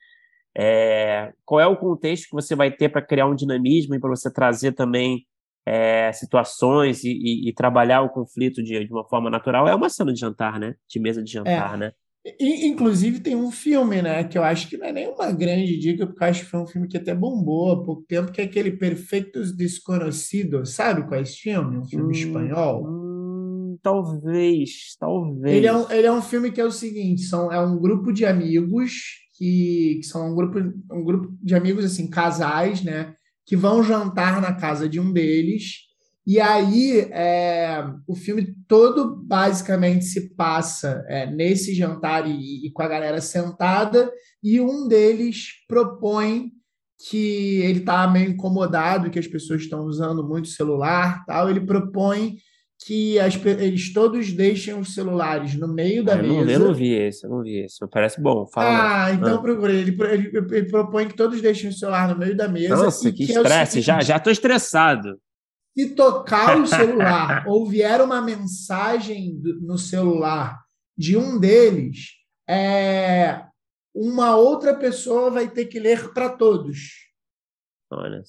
É, 0.55 1.33
qual 1.47 1.61
é 1.61 1.67
o 1.67 1.79
contexto 1.79 2.27
que 2.27 2.35
você 2.35 2.55
vai 2.55 2.71
ter 2.71 2.91
para 2.91 3.01
criar 3.01 3.27
um 3.27 3.35
dinamismo 3.35 3.95
e 3.95 3.99
para 3.99 4.11
você 4.11 4.31
trazer 4.31 4.73
também 4.73 5.27
é, 5.65 6.13
situações 6.13 7.05
e, 7.05 7.11
e, 7.11 7.49
e, 7.49 7.55
trabalhar 7.55 8.03
o 8.03 8.11
conflito 8.11 8.63
de, 8.63 8.85
de, 8.85 8.93
uma 8.93 9.09
forma 9.09 9.31
natural? 9.31 9.67
É 9.67 9.75
uma 9.75 9.89
cena 9.89 10.13
de 10.13 10.21
jantar, 10.21 10.61
né? 10.61 10.75
De 10.87 11.01
mesa 11.01 11.23
de 11.23 11.33
jantar, 11.33 11.73
é. 11.73 11.77
né? 11.79 11.93
Inclusive 12.41 13.19
tem 13.19 13.35
um 13.35 13.51
filme, 13.51 14.01
né, 14.01 14.23
que 14.23 14.39
eu 14.39 14.45
acho 14.45 14.69
que 14.69 14.77
não 14.77 14.87
é 14.87 14.93
nenhuma 14.93 15.33
grande 15.33 15.77
dica, 15.77 16.07
porque 16.07 16.23
eu 16.23 16.29
acho 16.29 16.45
que 16.45 16.51
foi 16.51 16.61
um 16.61 16.67
filme 16.67 16.87
que 16.87 16.97
até 16.97 17.13
bombou 17.13 17.73
há 17.73 17.83
pouco 17.83 18.05
tempo, 18.07 18.31
que 18.31 18.41
é 18.41 18.45
aquele 18.45 18.77
Perfeitos 18.77 19.53
Desconhecidos, 19.53 20.71
sabe 20.71 21.03
qual 21.03 21.19
é 21.19 21.23
esse 21.23 21.39
filme? 21.39 21.79
Um 21.79 21.85
filme 21.85 22.07
hum, 22.07 22.11
espanhol. 22.11 22.87
Hum, 22.87 23.79
talvez, 23.83 24.97
talvez. 25.01 25.53
Ele 25.53 25.67
é, 25.67 25.75
um, 25.75 25.91
ele 25.91 26.07
é 26.07 26.13
um 26.13 26.23
filme 26.23 26.53
que 26.53 26.61
é 26.61 26.65
o 26.65 26.71
seguinte, 26.71 27.23
são, 27.23 27.51
é 27.51 27.61
um 27.61 27.77
grupo 27.77 28.13
de 28.13 28.25
amigos 28.25 28.93
que, 29.35 29.99
que 30.01 30.07
são 30.07 30.31
um 30.31 30.35
grupo, 30.37 30.61
um 30.93 31.03
grupo 31.03 31.37
de 31.43 31.57
amigos, 31.57 31.85
assim, 31.85 32.09
casais, 32.09 32.85
né, 32.85 33.17
que 33.45 33.57
vão 33.57 33.83
jantar 33.83 34.41
na 34.41 34.53
casa 34.53 34.89
de 34.89 35.01
um 35.01 35.13
deles 35.13 35.92
e 36.25 36.39
aí, 36.39 37.01
é, 37.11 37.85
o 38.07 38.15
filme 38.15 38.55
todo 38.69 39.17
basicamente 39.17 40.05
se 40.05 40.35
passa 40.35 41.05
é, 41.09 41.27
nesse 41.27 41.75
jantar 41.75 42.29
e, 42.29 42.67
e, 42.67 42.71
com 42.71 42.83
a 42.83 42.89
galera 42.89 43.21
sentada, 43.21 44.11
e 44.43 44.61
um 44.61 44.87
deles 44.87 45.49
propõe 45.67 46.53
que 47.09 47.61
ele 47.63 47.81
está 47.81 48.07
meio 48.07 48.31
incomodado, 48.31 49.11
que 49.11 49.19
as 49.19 49.27
pessoas 49.27 49.63
estão 49.63 49.85
usando 49.85 50.27
muito 50.27 50.47
celular, 50.47 51.25
tal. 51.27 51.51
Ele 51.51 51.61
propõe 51.61 52.37
que 52.87 53.19
as, 53.19 53.35
eles 53.45 53.93
todos 53.93 54.33
deixem 54.33 54.75
os 54.75 54.95
celulares 54.95 55.55
no 55.57 55.67
meio 55.67 56.05
da 56.05 56.15
ah, 56.15 56.19
eu 56.19 56.23
mesa. 56.23 56.45
Não, 56.45 56.53
eu 56.53 56.59
não 56.61 56.75
vi 56.75 56.93
esse, 56.95 57.27
eu 57.27 57.31
não 57.31 57.43
vi 57.43 57.65
esse. 57.65 57.79
Parece 57.91 58.21
bom. 58.21 58.47
Fala 58.47 58.69
ah, 58.69 58.99
mais. 58.99 59.19
então 59.19 59.35
ah. 59.35 59.43
procure. 59.43 59.75
Ele, 59.75 59.97
ele, 60.05 60.31
ele, 60.37 60.69
propõe 60.69 61.09
que 61.09 61.17
todos 61.17 61.41
deixem 61.41 61.71
o 61.71 61.73
celular 61.73 62.09
no 62.09 62.19
meio 62.19 62.37
da 62.37 62.47
mesa. 62.47 62.77
Nossa, 62.77 63.11
que, 63.11 63.27
que 63.27 63.33
estresse. 63.33 63.53
É 63.57 63.65
seguinte, 63.67 63.87
já, 63.87 64.01
já 64.01 64.21
tô 64.21 64.31
estressado. 64.31 65.19
Se 65.75 65.95
tocar 65.95 66.59
o 66.61 66.67
celular 66.67 67.45
ou 67.49 67.67
vier 67.67 68.01
uma 68.01 68.21
mensagem 68.21 69.41
no 69.61 69.79
celular 69.79 70.61
de 70.97 71.17
um 71.17 71.39
deles, 71.39 72.11
é, 72.49 73.45
uma 73.95 74.37
outra 74.37 74.75
pessoa 74.75 75.31
vai 75.31 75.49
ter 75.49 75.67
que 75.67 75.81
ler 75.81 76.13
para 76.13 76.29
todos. 76.29 77.11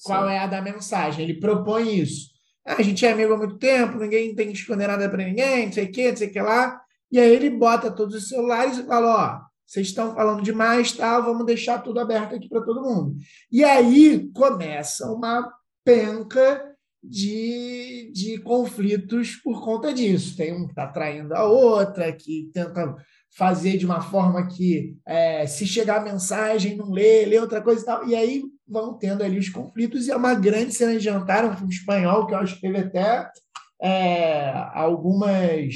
Qual 0.04 0.28
é 0.28 0.38
a 0.38 0.46
da 0.46 0.60
mensagem? 0.60 1.24
Ele 1.24 1.40
propõe 1.40 1.98
isso. 1.98 2.30
Ah, 2.66 2.76
a 2.78 2.82
gente 2.82 3.04
é 3.04 3.12
amigo 3.12 3.34
há 3.34 3.36
muito 3.36 3.58
tempo, 3.58 3.98
ninguém 3.98 4.34
tem 4.34 4.48
que 4.48 4.58
esconder 4.58 4.86
nada 4.86 5.08
para 5.08 5.24
ninguém, 5.24 5.66
não 5.66 5.72
sei 5.72 5.84
o 5.84 5.92
que, 5.92 6.10
não 6.10 6.16
sei 6.16 6.28
o 6.28 6.32
que 6.32 6.40
lá. 6.40 6.80
E 7.10 7.18
aí 7.18 7.30
ele 7.30 7.50
bota 7.50 7.90
todos 7.90 8.14
os 8.14 8.28
celulares 8.28 8.78
e 8.78 8.86
fala: 8.86 9.14
ó, 9.14 9.40
vocês 9.66 9.88
estão 9.88 10.14
falando 10.14 10.42
demais, 10.42 10.92
tá? 10.92 11.20
Vamos 11.20 11.46
deixar 11.46 11.78
tudo 11.78 12.00
aberto 12.00 12.34
aqui 12.34 12.48
para 12.48 12.62
todo 12.62 12.82
mundo. 12.82 13.16
E 13.50 13.62
aí 13.64 14.30
começa 14.34 15.10
uma 15.10 15.50
penca 15.84 16.73
de, 17.08 18.10
de 18.12 18.38
conflitos 18.38 19.36
por 19.36 19.62
conta 19.62 19.92
disso. 19.92 20.36
Tem 20.36 20.52
um 20.52 20.64
que 20.64 20.72
está 20.72 20.86
traindo 20.86 21.34
a 21.34 21.44
outra, 21.44 22.12
que 22.12 22.50
tenta 22.52 22.94
fazer 23.36 23.76
de 23.76 23.84
uma 23.84 24.00
forma 24.00 24.46
que, 24.46 24.96
é, 25.06 25.46
se 25.46 25.66
chegar 25.66 26.00
a 26.00 26.04
mensagem, 26.04 26.76
não 26.76 26.90
lê, 26.90 27.26
lê 27.26 27.38
outra 27.38 27.60
coisa 27.60 27.82
e 27.82 27.84
tal. 27.84 28.08
E 28.08 28.14
aí 28.14 28.42
vão 28.66 28.96
tendo 28.96 29.22
ali 29.22 29.38
os 29.38 29.48
conflitos. 29.48 30.06
E 30.06 30.10
é 30.10 30.16
uma 30.16 30.34
grande 30.34 30.72
cena 30.72 30.92
de 30.92 31.00
jantar, 31.00 31.44
um 31.44 31.56
filme 31.56 31.72
espanhol, 31.72 32.26
que 32.26 32.34
eu 32.34 32.38
acho 32.38 32.54
que 32.54 32.60
teve 32.62 32.78
até 32.78 33.28
é, 33.82 34.52
algumas 34.72 35.74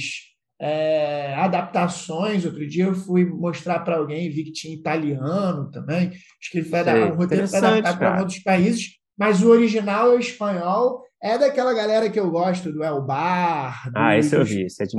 é, 0.60 1.34
adaptações. 1.34 2.44
Outro 2.44 2.66
dia 2.66 2.84
eu 2.84 2.94
fui 2.94 3.24
mostrar 3.24 3.80
para 3.80 3.96
alguém 3.96 4.30
vi 4.30 4.44
que 4.44 4.52
tinha 4.52 4.74
italiano 4.74 5.70
também. 5.70 6.08
Acho 6.08 6.50
que 6.50 6.58
ele 6.58 6.68
foi 6.68 6.78
adaptado, 6.78 7.12
um 7.12 7.16
roteiro 7.16 7.48
foi 7.48 7.58
adaptado 7.58 7.98
para 7.98 8.20
outros 8.20 8.38
países, 8.38 8.98
mas 9.18 9.42
o 9.42 9.50
original 9.50 10.16
é 10.16 10.20
espanhol 10.20 11.07
é 11.22 11.36
daquela 11.36 11.74
galera 11.74 12.08
que 12.08 12.18
eu 12.18 12.30
gosto, 12.30 12.72
do 12.72 12.82
Elbar. 12.82 13.90
Do, 13.90 13.98
ah, 13.98 14.16
esse 14.16 14.34
eu 14.34 14.44
vi, 14.44 14.62
esse 14.62 14.82
é 14.82 14.86
de 14.86 14.96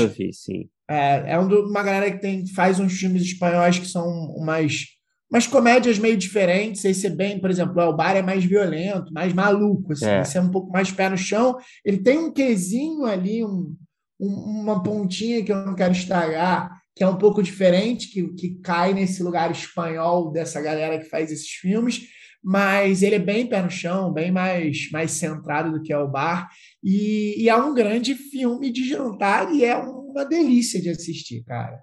eu 0.00 0.08
vi, 0.08 0.32
sim. 0.32 0.68
É, 0.88 1.32
é 1.32 1.38
um 1.38 1.46
uma 1.46 1.82
galera 1.82 2.10
que 2.10 2.18
tem, 2.18 2.46
faz 2.46 2.80
uns 2.80 2.94
filmes 2.94 3.22
espanhóis 3.22 3.78
que 3.78 3.86
são 3.86 4.06
umas, 4.34 4.86
umas 5.30 5.46
comédias 5.46 5.98
meio 5.98 6.16
diferentes. 6.16 6.84
Esse 6.84 7.06
é 7.06 7.10
bem, 7.10 7.38
por 7.38 7.50
exemplo, 7.50 7.76
o 7.76 7.80
Elbar 7.80 8.16
é 8.16 8.22
mais 8.22 8.44
violento, 8.44 9.12
mais 9.12 9.34
maluco, 9.34 9.92
assim, 9.92 10.06
é. 10.06 10.22
esse 10.22 10.38
é 10.38 10.40
um 10.40 10.50
pouco 10.50 10.72
mais 10.72 10.90
pé 10.90 11.10
no 11.10 11.18
chão. 11.18 11.56
Ele 11.84 11.98
tem 11.98 12.18
um 12.18 12.32
quesinho 12.32 13.04
ali, 13.04 13.44
um, 13.44 13.76
um, 14.18 14.28
uma 14.62 14.82
pontinha 14.82 15.44
que 15.44 15.52
eu 15.52 15.66
não 15.66 15.74
quero 15.74 15.92
estragar, 15.92 16.70
que 16.96 17.04
é 17.04 17.08
um 17.08 17.18
pouco 17.18 17.42
diferente, 17.42 18.10
que, 18.10 18.26
que 18.28 18.54
cai 18.60 18.94
nesse 18.94 19.22
lugar 19.22 19.50
espanhol 19.50 20.32
dessa 20.32 20.62
galera 20.62 20.98
que 20.98 21.10
faz 21.10 21.30
esses 21.30 21.50
filmes 21.50 22.08
mas 22.42 23.02
ele 23.02 23.16
é 23.16 23.18
bem 23.18 23.46
pé 23.46 23.62
no 23.62 23.70
chão, 23.70 24.12
bem 24.12 24.30
mais, 24.30 24.90
mais 24.90 25.12
centrado 25.12 25.72
do 25.72 25.82
que 25.82 25.92
é 25.92 25.98
o 25.98 26.08
bar. 26.08 26.48
E, 26.82 27.42
e 27.42 27.48
é 27.48 27.56
um 27.56 27.74
grande 27.74 28.14
filme 28.14 28.70
de 28.70 28.88
jantar 28.88 29.52
e 29.52 29.64
é 29.64 29.76
uma 29.76 30.24
delícia 30.24 30.80
de 30.80 30.88
assistir, 30.90 31.42
cara. 31.44 31.82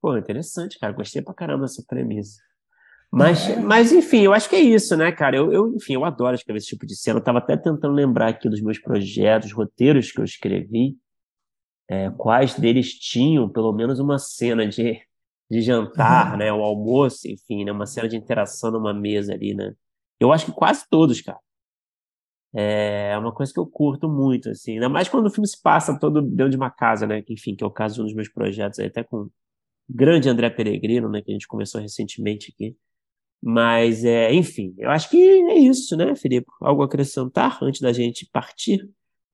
Pô, 0.00 0.16
interessante, 0.16 0.78
cara. 0.78 0.92
Gostei 0.92 1.20
pra 1.20 1.34
caramba 1.34 1.62
dessa 1.62 1.82
premissa. 1.86 2.40
Mas, 3.10 3.48
é. 3.48 3.56
mas, 3.60 3.90
enfim, 3.90 4.22
eu 4.22 4.32
acho 4.32 4.48
que 4.48 4.56
é 4.56 4.60
isso, 4.60 4.96
né, 4.96 5.10
cara? 5.10 5.36
Eu, 5.36 5.52
eu, 5.52 5.74
enfim, 5.74 5.94
eu 5.94 6.04
adoro 6.04 6.34
escrever 6.34 6.58
esse 6.58 6.68
tipo 6.68 6.86
de 6.86 6.94
cena. 6.94 7.18
Eu 7.18 7.24
tava 7.24 7.38
até 7.38 7.56
tentando 7.56 7.94
lembrar 7.94 8.28
aqui 8.28 8.48
dos 8.48 8.60
meus 8.60 8.78
projetos, 8.78 9.52
roteiros 9.52 10.12
que 10.12 10.20
eu 10.20 10.24
escrevi. 10.24 10.96
É, 11.90 12.10
quais 12.10 12.54
deles 12.54 12.92
tinham 12.92 13.48
pelo 13.48 13.72
menos 13.72 13.98
uma 13.98 14.18
cena 14.18 14.68
de, 14.68 15.00
de 15.50 15.62
jantar, 15.62 16.32
uhum. 16.32 16.38
né? 16.38 16.52
O 16.52 16.62
almoço, 16.62 17.26
enfim, 17.26 17.64
né? 17.64 17.72
Uma 17.72 17.86
cena 17.86 18.08
de 18.08 18.16
interação 18.16 18.70
numa 18.70 18.92
mesa 18.92 19.32
ali, 19.32 19.54
né? 19.54 19.72
Eu 20.20 20.32
acho 20.32 20.46
que 20.46 20.52
quase 20.52 20.84
todos, 20.90 21.20
cara. 21.20 21.38
É 22.54 23.16
uma 23.18 23.32
coisa 23.32 23.52
que 23.52 23.60
eu 23.60 23.66
curto 23.66 24.08
muito, 24.08 24.48
assim. 24.48 24.74
Ainda 24.74 24.88
mais 24.88 25.08
quando 25.08 25.26
o 25.26 25.30
filme 25.30 25.46
se 25.46 25.60
passa 25.60 25.98
todo 25.98 26.22
dentro 26.22 26.50
de 26.50 26.56
uma 26.56 26.70
casa, 26.70 27.06
né? 27.06 27.22
Que, 27.22 27.34
enfim, 27.34 27.54
que 27.54 27.62
é 27.62 27.66
o 27.66 27.70
caso 27.70 27.96
de 27.96 28.00
um 28.00 28.04
dos 28.04 28.14
meus 28.14 28.28
projetos 28.28 28.78
aí, 28.78 28.86
até 28.86 29.04
com 29.04 29.22
o 29.22 29.32
grande 29.88 30.28
André 30.28 30.48
Peregrino, 30.50 31.08
né? 31.08 31.20
Que 31.22 31.30
a 31.30 31.34
gente 31.34 31.46
começou 31.46 31.80
recentemente 31.80 32.52
aqui. 32.52 32.74
Mas, 33.40 34.04
é, 34.04 34.32
enfim, 34.32 34.74
eu 34.78 34.90
acho 34.90 35.08
que 35.10 35.16
é 35.16 35.58
isso, 35.58 35.96
né, 35.96 36.14
Felipe? 36.16 36.46
Algo 36.60 36.82
a 36.82 36.86
acrescentar 36.86 37.58
antes 37.62 37.80
da 37.80 37.92
gente 37.92 38.28
partir 38.32 38.88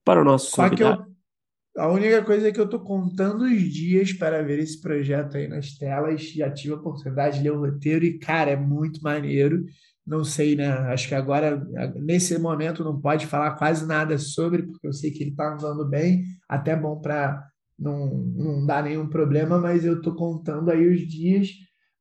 para 0.04 0.20
o 0.20 0.24
nosso 0.24 0.50
Só 0.50 0.68
convidado? 0.68 1.04
Que 1.04 1.10
eu, 1.10 1.82
a 1.82 1.88
única 1.90 2.22
coisa 2.22 2.48
é 2.48 2.52
que 2.52 2.60
eu 2.60 2.66
estou 2.66 2.80
contando 2.80 3.44
os 3.44 3.62
dias 3.62 4.12
para 4.12 4.42
ver 4.42 4.58
esse 4.58 4.80
projeto 4.80 5.36
aí 5.36 5.48
nas 5.48 5.72
telas. 5.76 6.22
Já 6.22 6.50
tive 6.50 6.74
a 6.74 6.76
oportunidade 6.76 7.38
de 7.38 7.44
ler 7.44 7.52
o 7.52 7.60
roteiro 7.60 8.04
e, 8.04 8.18
cara, 8.18 8.50
é 8.50 8.56
muito 8.56 9.02
maneiro. 9.02 9.64
Não 10.06 10.22
sei, 10.22 10.54
né? 10.54 10.68
Acho 10.92 11.08
que 11.08 11.14
agora, 11.14 11.66
nesse 11.96 12.38
momento, 12.38 12.84
não 12.84 13.00
pode 13.00 13.26
falar 13.26 13.52
quase 13.52 13.86
nada 13.86 14.18
sobre, 14.18 14.62
porque 14.64 14.86
eu 14.86 14.92
sei 14.92 15.10
que 15.10 15.22
ele 15.22 15.30
está 15.30 15.54
andando 15.54 15.88
bem, 15.88 16.24
até 16.48 16.76
bom 16.76 17.00
para 17.00 17.42
não, 17.78 18.08
não 18.36 18.66
dar 18.66 18.82
nenhum 18.82 19.08
problema, 19.08 19.58
mas 19.58 19.84
eu 19.84 19.96
estou 19.96 20.14
contando 20.14 20.70
aí 20.70 20.86
os 20.86 21.00
dias. 21.00 21.48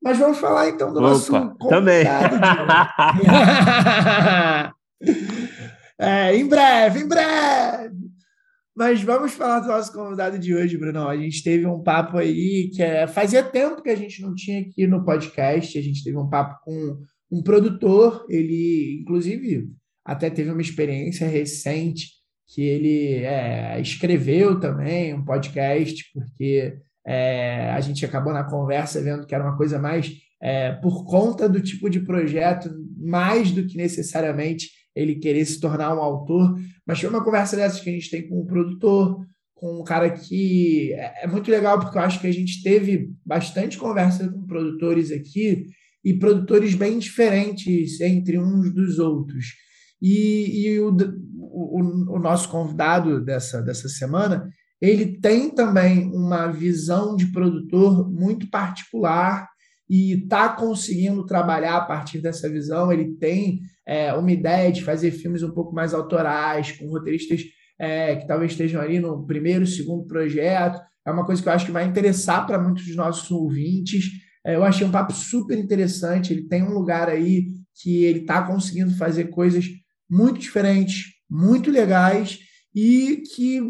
Mas 0.01 0.17
vamos 0.17 0.37
falar 0.37 0.67
então 0.67 0.91
do 0.91 0.99
Opa, 0.99 1.09
nosso 1.09 1.31
também. 1.69 2.03
é, 5.97 6.35
em 6.35 6.45
breve, 6.45 6.99
em 6.99 7.07
breve. 7.07 8.03
Mas 8.75 9.01
vamos 9.03 9.33
falar 9.33 9.59
do 9.59 9.67
nosso 9.67 9.93
convidado 9.93 10.37
de 10.37 10.53
hoje, 10.53 10.77
Bruno. 10.77 11.07
A 11.07 11.15
gente 11.15 11.41
teve 11.43 11.65
um 11.65 11.81
papo 11.81 12.17
aí 12.17 12.69
que 12.73 12.81
é, 12.81 13.07
fazia 13.07 13.43
tempo 13.43 13.81
que 13.81 13.89
a 13.89 13.95
gente 13.95 14.21
não 14.21 14.33
tinha 14.35 14.61
aqui 14.61 14.85
no 14.87 15.05
podcast. 15.05 15.77
A 15.77 15.81
gente 15.81 16.03
teve 16.03 16.17
um 16.17 16.27
papo 16.27 16.59
com 16.65 16.97
um 17.33 17.41
produtor, 17.41 18.27
ele, 18.29 18.99
inclusive, 19.01 19.67
até 20.05 20.29
teve 20.29 20.51
uma 20.51 20.61
experiência 20.61 21.27
recente 21.27 22.09
que 22.47 22.61
ele 22.61 23.23
é, 23.23 23.81
escreveu 23.81 24.59
também 24.59 25.15
um 25.15 25.25
podcast, 25.25 26.03
porque 26.13 26.77
é, 27.05 27.71
a 27.71 27.81
gente 27.81 28.05
acabou 28.05 28.31
na 28.31 28.43
conversa 28.43 29.01
vendo 29.01 29.25
que 29.25 29.33
era 29.33 29.43
uma 29.43 29.57
coisa 29.57 29.79
mais 29.79 30.11
é, 30.39 30.73
por 30.73 31.05
conta 31.05 31.49
do 31.49 31.59
tipo 31.59 31.89
de 31.89 32.01
projeto, 32.01 32.69
mais 32.97 33.51
do 33.51 33.65
que 33.65 33.77
necessariamente 33.77 34.69
ele 34.95 35.15
querer 35.15 35.43
se 35.45 35.59
tornar 35.59 35.95
um 35.95 36.01
autor, 36.01 36.55
mas 36.85 36.99
foi 36.99 37.09
uma 37.09 37.23
conversa 37.23 37.55
dessas 37.55 37.79
que 37.79 37.89
a 37.89 37.93
gente 37.93 38.11
tem 38.11 38.27
com 38.27 38.41
o 38.41 38.45
produtor, 38.45 39.25
com 39.55 39.79
um 39.79 39.83
cara 39.83 40.11
que 40.11 40.93
é, 40.93 41.23
é 41.23 41.27
muito 41.27 41.49
legal, 41.49 41.79
porque 41.79 41.97
eu 41.97 42.01
acho 42.03 42.21
que 42.21 42.27
a 42.27 42.33
gente 42.33 42.61
teve 42.61 43.09
bastante 43.25 43.79
conversa 43.79 44.29
com 44.29 44.45
produtores 44.45 45.11
aqui, 45.11 45.65
e 46.03 46.13
produtores 46.13 46.75
bem 46.75 46.99
diferentes 46.99 47.99
entre 48.01 48.37
uns 48.37 48.73
dos 48.73 48.99
outros. 48.99 49.45
E, 50.01 50.65
e 50.65 50.79
o, 50.81 50.89
o, 51.39 52.15
o, 52.15 52.19
nosso 52.19 52.49
convidado 52.49 53.23
dessa, 53.23 53.61
dessa 53.61 53.87
semana, 53.87 54.49
ele 54.81 55.17
tem 55.19 55.49
também 55.49 56.11
uma 56.13 56.47
visão 56.47 57.15
de 57.15 57.27
produtor 57.27 58.11
muito 58.11 58.49
particular 58.49 59.47
e 59.89 60.23
está 60.23 60.49
conseguindo 60.49 61.25
trabalhar 61.25 61.77
a 61.77 61.85
partir 61.85 62.19
dessa 62.19 62.49
visão. 62.49 62.91
Ele 62.91 63.13
tem 63.15 63.61
é, 63.87 64.13
uma 64.13 64.31
ideia 64.31 64.71
de 64.71 64.83
fazer 64.83 65.11
filmes 65.11 65.41
um 65.41 65.51
pouco 65.51 65.73
mais 65.73 65.93
autorais, 65.93 66.73
com 66.73 66.89
roteiristas 66.89 67.41
é, 67.79 68.15
que 68.17 68.27
talvez 68.27 68.51
estejam 68.51 68.81
ali 68.81 68.99
no 68.99 69.25
primeiro, 69.25 69.65
segundo 69.65 70.05
projeto. 70.05 70.81
É 71.05 71.11
uma 71.11 71.25
coisa 71.25 71.41
que 71.41 71.47
eu 71.47 71.53
acho 71.53 71.65
que 71.65 71.71
vai 71.71 71.85
interessar 71.85 72.45
para 72.45 72.59
muitos 72.59 72.85
dos 72.85 72.95
nossos 72.95 73.29
ouvintes. 73.31 74.05
É, 74.45 74.55
eu 74.55 74.63
achei 74.63 74.85
um 74.85 74.91
papo 74.91 75.13
super 75.13 75.57
interessante. 75.57 76.33
Ele 76.33 76.47
tem 76.47 76.63
um 76.63 76.73
lugar 76.73 77.09
aí 77.09 77.47
que 77.75 78.03
ele 78.03 78.19
está 78.19 78.43
conseguindo 78.43 78.95
fazer 78.95 79.25
coisas 79.25 79.65
muito 80.09 80.39
diferentes, 80.39 81.13
muito 81.29 81.71
legais 81.71 82.39
e 82.75 83.23
que 83.35 83.61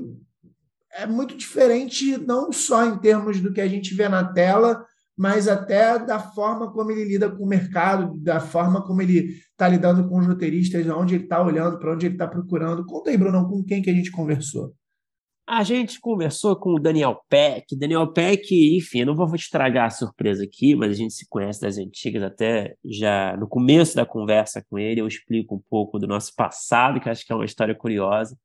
é 0.91 1.05
muito 1.05 1.35
diferente 1.35 2.17
não 2.17 2.51
só 2.51 2.85
em 2.85 2.97
termos 2.99 3.39
do 3.39 3.51
que 3.51 3.61
a 3.61 3.67
gente 3.67 3.95
vê 3.95 4.07
na 4.07 4.23
tela, 4.23 4.85
mas 5.17 5.47
até 5.47 5.97
da 5.97 6.19
forma 6.19 6.71
como 6.71 6.91
ele 6.91 7.05
lida 7.05 7.29
com 7.29 7.43
o 7.43 7.47
mercado, 7.47 8.17
da 8.19 8.39
forma 8.39 8.81
como 8.85 9.01
ele 9.01 9.39
está 9.51 9.67
lidando 9.67 10.07
com 10.07 10.19
os 10.19 10.27
roteiristas, 10.27 10.87
onde 10.87 11.15
ele 11.15 11.23
está 11.23 11.41
olhando, 11.41 11.79
para 11.79 11.93
onde 11.93 12.05
ele 12.05 12.15
está 12.15 12.27
procurando. 12.27 12.85
Conta 12.85 13.09
aí, 13.09 13.17
Bruno, 13.17 13.47
com 13.47 13.63
quem 13.63 13.81
que 13.81 13.89
a 13.89 13.93
gente 13.93 14.11
conversou. 14.11 14.73
A 15.45 15.61
gente 15.63 15.99
conversou 15.99 16.55
com 16.55 16.75
o 16.75 16.79
Daniel 16.79 17.19
Peck. 17.29 17.75
Daniel 17.77 18.07
Peck, 18.13 18.77
enfim, 18.77 18.99
eu 18.99 19.07
não 19.07 19.15
vou 19.15 19.35
estragar 19.35 19.87
a 19.87 19.89
surpresa 19.89 20.43
aqui, 20.45 20.73
mas 20.73 20.91
a 20.91 20.95
gente 20.95 21.13
se 21.13 21.27
conhece 21.27 21.59
das 21.59 21.77
antigas 21.77 22.23
até 22.23 22.75
já 22.85 23.35
no 23.35 23.47
começo 23.47 23.93
da 23.93 24.05
conversa 24.05 24.63
com 24.69 24.79
ele. 24.79 25.01
Eu 25.01 25.07
explico 25.07 25.55
um 25.55 25.61
pouco 25.69 25.99
do 25.99 26.07
nosso 26.07 26.33
passado, 26.33 26.99
que 27.01 27.09
acho 27.09 27.25
que 27.25 27.33
é 27.33 27.35
uma 27.35 27.43
história 27.43 27.75
curiosa. 27.75 28.37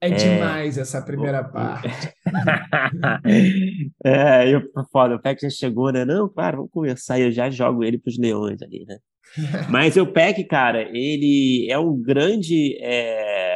É, 0.00 0.08
é 0.08 0.10
demais 0.10 0.78
essa 0.78 1.02
primeira 1.02 1.42
parte. 1.42 1.88
é, 4.04 4.48
eu, 4.48 4.62
foda, 4.92 5.16
o 5.16 5.20
Peck 5.20 5.42
já 5.42 5.50
chegou, 5.50 5.90
né? 5.90 6.04
Não, 6.04 6.28
claro, 6.28 6.58
vamos 6.58 6.70
conversar. 6.70 7.18
E 7.18 7.22
eu 7.22 7.32
já 7.32 7.50
jogo 7.50 7.82
ele 7.82 7.98
para 7.98 8.10
os 8.10 8.18
leões 8.18 8.62
ali, 8.62 8.84
né? 8.86 8.98
Mas 9.68 9.96
o 9.96 10.06
Peck, 10.06 10.44
cara, 10.44 10.82
ele 10.96 11.66
é 11.68 11.78
um 11.78 12.00
grande. 12.00 12.78
É 12.80 13.55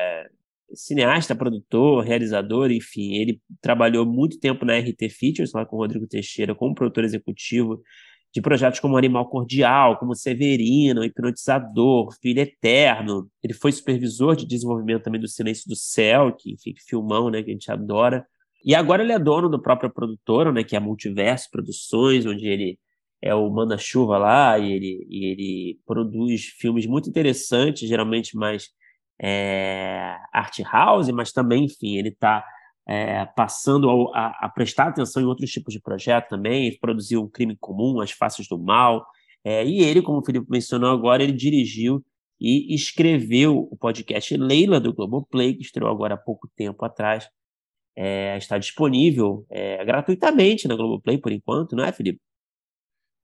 cineasta, 0.74 1.34
produtor, 1.34 2.04
realizador, 2.04 2.70
enfim, 2.70 3.14
ele 3.14 3.40
trabalhou 3.60 4.06
muito 4.06 4.38
tempo 4.38 4.64
na 4.64 4.78
RT 4.78 5.08
Features, 5.10 5.52
lá 5.52 5.66
com 5.66 5.76
o 5.76 5.78
Rodrigo 5.80 6.06
Teixeira, 6.06 6.54
como 6.54 6.74
produtor 6.74 7.04
executivo 7.04 7.82
de 8.32 8.40
projetos 8.40 8.78
como 8.78 8.96
Animal 8.96 9.28
Cordial, 9.28 9.98
como 9.98 10.14
Severino, 10.14 11.04
Hipnotizador, 11.04 12.14
Filho 12.20 12.40
Eterno. 12.40 13.28
Ele 13.42 13.52
foi 13.52 13.72
supervisor 13.72 14.36
de 14.36 14.46
desenvolvimento 14.46 15.02
também 15.02 15.20
do 15.20 15.26
Silêncio 15.28 15.68
do 15.68 15.74
Céu, 15.74 16.32
que, 16.32 16.52
enfim, 16.52 16.74
filmão, 16.88 17.28
né, 17.28 17.42
que 17.42 17.50
a 17.50 17.52
gente 17.52 17.70
adora. 17.70 18.24
E 18.64 18.74
agora 18.74 19.02
ele 19.02 19.12
é 19.12 19.18
dono 19.18 19.48
da 19.48 19.58
própria 19.58 19.90
produtora, 19.90 20.52
né, 20.52 20.62
que 20.62 20.76
é 20.76 20.78
a 20.78 20.80
Multiverso 20.80 21.48
Produções, 21.50 22.24
onde 22.24 22.46
ele 22.46 22.78
é 23.20 23.34
o 23.34 23.50
manda-chuva 23.50 24.16
lá 24.16 24.58
e 24.58 24.72
ele, 24.72 25.06
e 25.08 25.24
ele 25.26 25.78
produz 25.84 26.44
filmes 26.58 26.86
muito 26.86 27.08
interessantes, 27.08 27.88
geralmente 27.88 28.36
mais 28.36 28.68
é, 29.20 30.16
art 30.32 30.58
house, 30.60 31.08
mas 31.10 31.32
também, 31.32 31.64
enfim, 31.64 31.96
ele 31.96 32.08
está 32.08 32.44
é, 32.88 33.26
passando 33.36 34.10
a, 34.14 34.28
a, 34.40 34.48
prestar 34.48 34.88
atenção 34.88 35.22
em 35.22 35.26
outros 35.26 35.50
tipos 35.50 35.72
de 35.72 35.80
projeto 35.80 36.28
também. 36.28 36.76
Produziu 36.80 37.22
o 37.22 37.28
Crime 37.28 37.56
Comum, 37.60 38.00
As 38.00 38.12
Faces 38.12 38.48
do 38.48 38.58
Mal, 38.58 39.04
é, 39.44 39.64
e 39.64 39.80
ele, 39.80 40.02
como 40.02 40.18
o 40.18 40.24
Felipe 40.24 40.46
mencionou 40.48 40.90
agora, 40.90 41.22
ele 41.22 41.32
dirigiu 41.32 42.04
e 42.40 42.74
escreveu 42.74 43.68
o 43.70 43.76
podcast 43.76 44.34
Leila 44.36 44.80
do 44.80 44.94
Globoplay, 44.94 45.54
que 45.54 45.62
estreou 45.62 45.90
agora 45.90 46.14
há 46.14 46.18
pouco 46.18 46.48
tempo 46.56 46.84
atrás. 46.84 47.28
É, 47.96 48.36
está 48.38 48.56
disponível 48.56 49.44
é, 49.50 49.84
gratuitamente 49.84 50.66
na 50.66 50.74
Globoplay 50.74 51.18
por 51.18 51.32
enquanto, 51.32 51.76
não 51.76 51.84
é, 51.84 51.92
Felipe? 51.92 52.20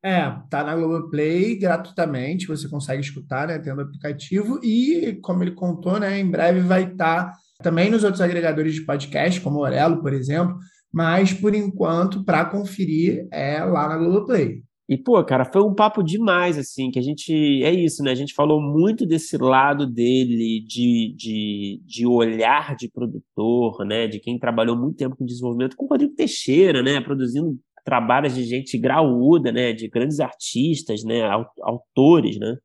É, 0.07 0.39
tá 0.49 0.63
na 0.63 0.77
Globoplay 0.77 1.59
gratuitamente, 1.59 2.47
você 2.47 2.69
consegue 2.69 3.01
escutar, 3.01 3.49
né, 3.49 3.59
tendo 3.59 3.81
aplicativo, 3.81 4.61
e 4.63 5.19
como 5.21 5.43
ele 5.43 5.51
contou, 5.51 5.99
né, 5.99 6.21
em 6.21 6.31
breve 6.31 6.61
vai 6.61 6.85
estar 6.85 7.33
tá 7.33 7.33
também 7.61 7.91
nos 7.91 8.05
outros 8.05 8.21
agregadores 8.21 8.73
de 8.73 8.87
podcast, 8.87 9.41
como 9.41 9.59
o 9.59 9.63
Orelo, 9.63 10.01
por 10.01 10.13
exemplo, 10.13 10.57
mas 10.95 11.33
por 11.33 11.57
enquanto, 11.57 12.25
para 12.25 12.45
conferir, 12.45 13.27
é 13.33 13.65
lá 13.65 13.89
na 13.89 13.97
Globoplay. 13.97 14.63
E, 14.89 14.97
pô, 14.97 15.23
cara, 15.25 15.45
foi 15.45 15.63
um 15.65 15.75
papo 15.75 16.01
demais, 16.05 16.57
assim, 16.57 16.93
que 16.93 16.99
a 17.01 17.03
gente. 17.03 17.33
É 17.65 17.73
isso, 17.73 18.05
né? 18.05 18.13
A 18.13 18.15
gente 18.15 18.33
falou 18.33 18.63
muito 18.63 19.05
desse 19.05 19.37
lado 19.37 19.85
dele, 19.85 20.65
de, 20.65 21.13
de, 21.17 21.83
de 21.85 22.07
olhar 22.07 22.77
de 22.77 22.89
produtor, 22.89 23.85
né? 23.85 24.07
De 24.07 24.21
quem 24.21 24.39
trabalhou 24.39 24.77
muito 24.77 24.97
tempo 24.97 25.17
com 25.17 25.27
desenvolvimento, 25.27 25.77
com 25.77 25.87
o 25.87 25.89
Rodrigo 25.89 26.15
Teixeira, 26.15 26.85
né? 26.85 27.01
Produzindo 27.01 27.59
trabalhos 27.87 28.35
de 28.35 28.45
gente 28.45 28.77
graúda, 28.77 29.53
né, 29.53 29.73
de 29.73 29.89
grandes 29.89 30.19
artistas, 30.19 31.05
né, 31.05 31.23
autores, 31.63 32.37
né, 32.37 32.57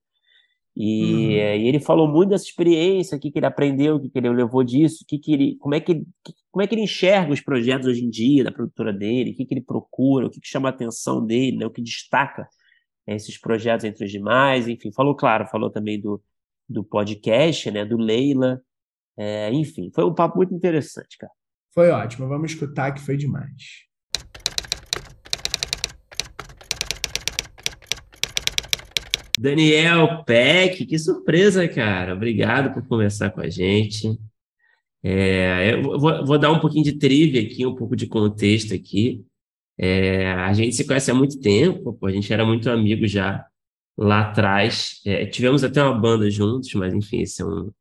e, 0.76 1.04
uhum. 1.04 1.32
e, 1.32 1.68
ele 1.68 1.80
falou 1.80 2.08
muito 2.08 2.30
dessa 2.30 2.46
experiência, 2.46 3.16
o 3.16 3.20
que, 3.20 3.30
que 3.30 3.38
ele 3.38 3.46
aprendeu, 3.46 3.96
o 3.96 4.02
que, 4.02 4.10
que 4.10 4.18
ele 4.18 4.30
levou 4.30 4.64
disso, 4.64 5.06
que 5.08 5.20
que 5.20 5.34
ele, 5.34 5.58
como, 5.58 5.76
é 5.76 5.80
que, 5.80 6.04
como 6.50 6.64
é 6.64 6.68
que 6.68 6.74
ele 6.74 6.82
enxerga 6.82 7.32
os 7.32 7.42
projetos 7.42 7.88
hoje 7.88 8.04
em 8.04 8.10
dia 8.10 8.44
da 8.44 8.52
produtora 8.52 8.92
dele, 8.92 9.32
o 9.32 9.36
que, 9.36 9.46
que 9.46 9.54
ele 9.54 9.62
procura, 9.62 10.26
o 10.26 10.30
que, 10.30 10.40
que 10.40 10.48
chama 10.48 10.70
a 10.70 10.72
atenção 10.72 11.24
dele, 11.24 11.58
né, 11.58 11.66
o 11.66 11.72
que 11.72 11.84
destaca 11.84 12.48
esses 13.06 13.38
projetos 13.38 13.86
entre 13.86 14.06
os 14.06 14.12
demais, 14.12 14.68
enfim, 14.68 14.92
falou, 14.92 15.16
claro, 15.16 15.46
falou 15.46 15.70
também 15.70 16.02
do, 16.02 16.20
do 16.68 16.84
podcast, 16.84 17.70
né, 17.70 17.86
do 17.86 17.98
Leila, 17.98 18.60
é, 19.18 19.54
enfim, 19.54 19.92
foi 19.94 20.04
um 20.04 20.16
papo 20.16 20.38
muito 20.38 20.54
interessante, 20.54 21.16
cara. 21.18 21.32
Foi 21.74 21.90
ótimo, 21.90 22.28
vamos 22.28 22.52
escutar 22.52 22.92
que 22.92 23.02
foi 23.02 23.18
demais. 23.18 23.91
Daniel 29.42 30.24
Peck, 30.24 30.86
que 30.86 31.00
surpresa, 31.00 31.68
cara. 31.68 32.14
Obrigado 32.14 32.72
por 32.74 32.88
conversar 32.88 33.32
com 33.32 33.42
a 33.42 33.50
gente. 33.50 34.16
É, 35.04 35.74
eu 35.74 36.00
vou, 36.00 36.24
vou, 36.24 36.38
dar 36.38 36.52
um 36.52 36.60
pouquinho 36.60 36.84
de 36.84 37.00
trivia 37.00 37.42
aqui, 37.42 37.66
um 37.66 37.74
pouco 37.74 37.96
de 37.96 38.06
contexto 38.06 38.72
aqui. 38.72 39.26
É, 39.80 40.32
a 40.34 40.54
gente 40.54 40.76
se 40.76 40.86
conhece 40.86 41.10
há 41.10 41.14
muito 41.16 41.40
tempo, 41.40 41.98
a 42.06 42.12
gente 42.12 42.32
era 42.32 42.46
muito 42.46 42.70
amigo 42.70 43.08
já 43.08 43.44
lá 43.98 44.30
atrás. 44.30 45.02
É, 45.08 45.26
tivemos 45.26 45.64
até 45.64 45.84
uma 45.84 46.00
banda 46.00 46.30
juntos, 46.30 46.72
mas 46.76 46.94
enfim, 46.94 47.22
esse 47.22 47.42
é 47.42 47.46
um, 47.46 47.72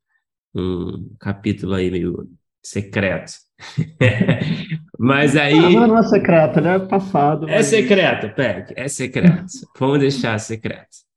um 0.55 1.15
capítulo 1.21 1.75
aí 1.75 1.91
meio 1.91 2.27
secreto. 2.65 3.33
mas 4.99 5.37
aí. 5.37 5.61
Não, 5.61 5.89
não 5.89 5.99
é 5.99 6.03
secreto, 6.05 6.59
né? 6.63 6.77
É 6.77 6.79
passado. 6.79 7.47
É 7.51 7.57
mas... 7.57 7.67
secreto, 7.67 8.35
Peck, 8.35 8.73
é 8.75 8.89
secreto. 8.89 9.45
Vamos 9.79 10.01
deixar 10.01 10.39
secreto. 10.39 11.10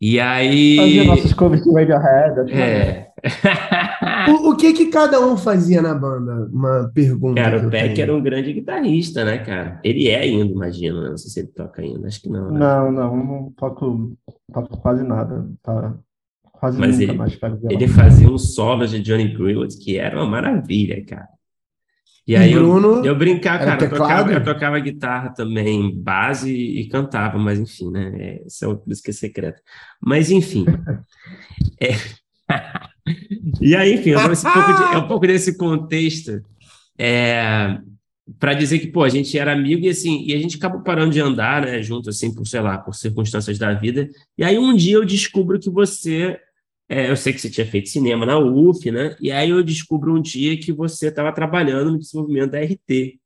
E 0.00 0.18
aí. 0.18 0.76
Fazia 0.76 1.04
nossos 1.04 1.32
covers 1.34 1.62
de 1.62 1.70
Radiohead. 1.70 2.52
É. 2.52 3.10
o, 4.30 4.50
o, 4.50 4.56
que 4.56 4.72
que 4.72 4.86
cada 4.86 5.20
um 5.20 5.36
fazia 5.36 5.82
na 5.82 5.94
banda? 5.94 6.48
Uma 6.50 6.90
pergunta. 6.94 7.42
Cara, 7.42 7.66
o 7.66 7.70
Peck 7.70 8.00
era 8.00 8.16
um 8.16 8.22
grande 8.22 8.52
guitarrista, 8.54 9.24
né, 9.24 9.38
cara? 9.38 9.78
Ele 9.84 10.08
é 10.08 10.20
ainda, 10.20 10.50
imagino. 10.50 11.02
Né? 11.02 11.10
Não 11.10 11.18
sei 11.18 11.30
se 11.30 11.40
ele 11.40 11.48
toca 11.48 11.82
ainda. 11.82 12.06
Acho 12.08 12.22
que 12.22 12.30
não. 12.30 12.50
Né? 12.50 12.58
Não, 12.58 12.90
não, 12.90 13.16
não 13.16 13.52
toco, 13.56 14.16
toco 14.50 14.78
quase 14.78 15.02
nada. 15.04 15.46
Tá, 15.62 15.94
quase 16.50 16.78
Mas 16.78 16.98
nunca 16.98 17.12
ele, 17.12 17.18
mais 17.18 17.36
pego 17.36 17.58
ele 17.70 17.88
fazia 17.88 18.30
um 18.30 18.38
solo 18.38 18.86
de 18.86 19.02
Johnny 19.02 19.28
Greenwood 19.34 19.76
que 19.76 19.98
era 19.98 20.16
uma 20.16 20.26
maravilha, 20.26 21.04
cara. 21.04 21.28
E 22.30 22.36
aí 22.36 22.52
eu, 22.52 22.62
Bruno 22.62 23.04
eu 23.04 23.16
brincava, 23.16 23.62
era 23.62 23.72
cara, 23.76 23.84
eu 23.84 23.90
tocava, 23.90 24.32
eu 24.32 24.44
tocava 24.44 24.78
guitarra 24.78 25.30
também, 25.30 25.92
base 26.00 26.52
e 26.54 26.88
cantava, 26.88 27.36
mas 27.38 27.58
enfim, 27.58 27.90
né? 27.90 28.12
É, 28.18 28.42
Isso 28.46 28.64
é 28.64 28.68
por 28.74 28.92
isso 28.92 29.02
que 29.02 29.10
é 29.10 29.12
secreto. 29.12 29.60
Mas 30.00 30.30
enfim. 30.30 30.64
É. 31.80 31.96
E 33.60 33.74
aí, 33.74 33.94
enfim, 33.94 34.10
é 34.10 34.18
um 34.18 34.22
pouco, 34.22 34.72
de- 34.74 34.94
é 34.94 34.98
um 34.98 35.08
pouco 35.08 35.26
desse 35.26 35.56
contexto 35.58 36.40
é, 36.98 37.78
para 38.38 38.54
dizer 38.54 38.78
que, 38.78 38.86
pô, 38.86 39.02
a 39.02 39.08
gente 39.08 39.36
era 39.36 39.52
amigo 39.52 39.84
e 39.84 39.88
assim, 39.88 40.22
e 40.24 40.32
a 40.34 40.38
gente 40.38 40.56
acabou 40.56 40.82
parando 40.82 41.10
de 41.12 41.20
andar, 41.20 41.62
né, 41.62 41.82
junto, 41.82 42.10
assim, 42.10 42.32
por, 42.34 42.46
sei 42.46 42.60
lá, 42.60 42.78
por 42.78 42.94
circunstâncias 42.94 43.58
da 43.58 43.72
vida. 43.74 44.08
E 44.38 44.44
aí 44.44 44.56
um 44.58 44.76
dia 44.76 44.94
eu 44.96 45.04
descubro 45.04 45.58
que 45.58 45.68
você, 45.68 46.38
é, 46.90 47.08
eu 47.08 47.16
sei 47.16 47.32
que 47.32 47.40
você 47.40 47.48
tinha 47.48 47.64
feito 47.64 47.88
cinema 47.88 48.26
na 48.26 48.36
UF, 48.36 48.90
né? 48.90 49.16
E 49.20 49.30
aí 49.30 49.50
eu 49.50 49.62
descubro 49.62 50.12
um 50.12 50.20
dia 50.20 50.58
que 50.58 50.72
você 50.72 51.06
estava 51.06 51.32
trabalhando 51.32 51.92
no 51.92 51.98
desenvolvimento 52.00 52.50
da 52.50 52.60
RT. 52.60 53.20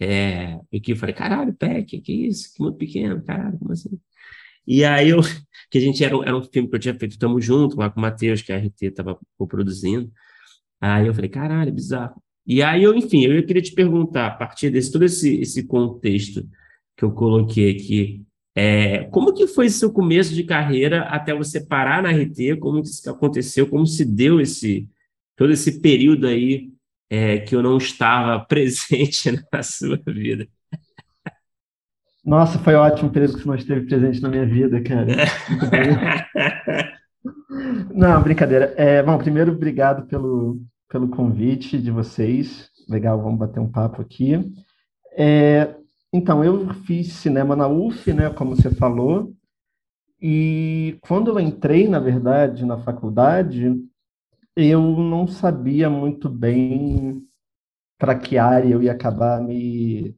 É, 0.00 0.58
e 0.72 0.80
que 0.80 0.92
eu 0.92 0.96
falei, 0.96 1.14
caralho, 1.14 1.52
Peck, 1.52 2.00
que 2.00 2.12
isso? 2.12 2.54
Que 2.54 2.62
muito 2.62 2.78
pequeno, 2.78 3.22
caralho, 3.22 3.58
como 3.58 3.72
assim? 3.72 4.00
E 4.66 4.84
aí 4.86 5.10
eu, 5.10 5.20
que 5.70 5.76
a 5.76 5.80
gente 5.82 6.02
era, 6.02 6.16
era 6.24 6.34
um 6.34 6.42
filme 6.42 6.66
que 6.66 6.76
eu 6.76 6.80
tinha 6.80 6.94
feito 6.94 7.18
Tamo 7.18 7.38
Junto, 7.42 7.76
lá 7.76 7.90
com 7.90 8.00
o 8.00 8.02
Matheus, 8.02 8.40
que 8.40 8.52
a 8.52 8.56
RT 8.56 8.82
estava 8.84 9.18
produzindo. 9.48 10.10
Aí 10.80 11.06
eu 11.06 11.14
falei, 11.14 11.28
caralho, 11.28 11.72
bizarro. 11.72 12.22
E 12.46 12.62
aí 12.62 12.82
eu, 12.82 12.94
enfim, 12.94 13.24
eu 13.26 13.44
queria 13.44 13.62
te 13.62 13.72
perguntar, 13.72 14.28
a 14.28 14.30
partir 14.34 14.70
desse 14.70 14.90
todo 14.90 15.04
esse, 15.04 15.40
esse 15.40 15.66
contexto 15.66 16.48
que 16.96 17.04
eu 17.04 17.12
coloquei 17.12 17.70
aqui, 17.70 18.24
é, 18.56 19.04
como 19.04 19.34
que 19.34 19.46
foi 19.46 19.68
seu 19.68 19.92
começo 19.92 20.32
de 20.32 20.44
carreira 20.44 21.02
até 21.02 21.34
você 21.34 21.60
parar 21.60 22.02
na 22.02 22.10
RT? 22.10 22.56
Como 22.60 22.80
que 22.80 22.88
isso 22.88 23.10
aconteceu? 23.10 23.66
Como 23.66 23.86
se 23.86 24.04
deu 24.04 24.40
esse 24.40 24.88
todo 25.36 25.52
esse 25.52 25.80
período 25.80 26.28
aí 26.28 26.70
é, 27.10 27.38
que 27.38 27.56
eu 27.56 27.62
não 27.62 27.76
estava 27.76 28.38
presente 28.46 29.32
na 29.52 29.62
sua 29.62 30.00
vida? 30.06 30.46
Nossa, 32.24 32.58
foi 32.58 32.74
ótimo 32.74 33.08
o 33.08 33.12
período 33.12 33.34
que 33.34 33.40
você 33.40 33.48
não 33.48 33.54
esteve 33.54 33.86
presente 33.86 34.22
na 34.22 34.28
minha 34.28 34.46
vida, 34.46 34.80
cara. 34.80 35.06
Não, 37.94 38.22
brincadeira. 38.22 38.74
É, 38.76 39.02
bom, 39.02 39.16
primeiro, 39.18 39.52
obrigado 39.52 40.06
pelo, 40.06 40.60
pelo 40.88 41.08
convite 41.08 41.78
de 41.78 41.90
vocês. 41.90 42.70
Legal, 42.88 43.22
vamos 43.22 43.38
bater 43.38 43.60
um 43.60 43.70
papo 43.70 44.02
aqui. 44.02 44.52
É, 45.16 45.74
então, 46.14 46.44
eu 46.44 46.72
fiz 46.86 47.14
cinema 47.14 47.56
na 47.56 47.66
UF, 47.66 48.12
né, 48.12 48.30
como 48.30 48.54
você 48.54 48.70
falou, 48.70 49.34
e 50.22 50.98
quando 51.02 51.30
eu 51.30 51.40
entrei, 51.40 51.88
na 51.88 52.00
verdade, 52.00 52.64
na 52.64 52.78
faculdade, 52.78 53.74
eu 54.56 54.80
não 54.82 55.26
sabia 55.26 55.90
muito 55.90 56.28
bem 56.28 57.22
para 57.98 58.18
que 58.18 58.38
área 58.38 58.68
eu 58.68 58.82
ia 58.82 58.92
acabar 58.92 59.42
me, 59.42 60.16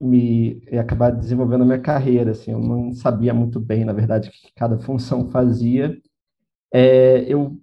me 0.00 0.62
ia 0.70 0.82
acabar 0.82 1.10
desenvolvendo 1.10 1.62
a 1.62 1.66
minha 1.66 1.80
carreira, 1.80 2.32
assim, 2.32 2.52
eu 2.52 2.60
não 2.60 2.92
sabia 2.92 3.34
muito 3.34 3.60
bem, 3.60 3.84
na 3.84 3.92
verdade, 3.92 4.28
o 4.28 4.32
que 4.32 4.52
cada 4.54 4.78
função 4.78 5.30
fazia. 5.30 5.98
É, 6.72 7.24
eu 7.32 7.58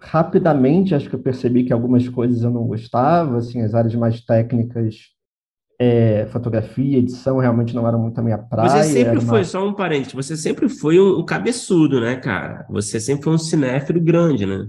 rapidamente 0.00 0.94
acho 0.94 1.08
que 1.08 1.16
eu 1.16 1.22
percebi 1.22 1.64
que 1.64 1.72
algumas 1.72 2.08
coisas 2.08 2.42
eu 2.42 2.50
não 2.50 2.66
gostava, 2.66 3.38
assim, 3.38 3.62
as 3.62 3.74
áreas 3.74 3.94
mais 3.94 4.20
técnicas, 4.20 5.13
é, 5.78 6.26
fotografia, 6.26 6.98
edição, 6.98 7.38
realmente 7.38 7.74
não 7.74 7.86
eram 7.86 8.00
muito 8.00 8.18
a 8.18 8.22
minha 8.22 8.38
praia. 8.38 8.82
Você 8.82 8.82
sempre 8.82 9.10
era 9.10 9.20
uma- 9.20 9.38
foi, 9.38 9.44
só 9.44 9.66
um 9.66 9.74
parente, 9.74 10.14
você 10.14 10.36
sempre 10.36 10.68
foi 10.68 10.98
um, 10.98 11.18
um 11.20 11.24
cabeçudo, 11.24 12.00
né, 12.00 12.16
cara? 12.16 12.66
Você 12.70 12.98
sempre 13.00 13.24
foi 13.24 13.34
um 13.34 13.38
cinéfilo 13.38 14.00
grande, 14.00 14.46
né? 14.46 14.66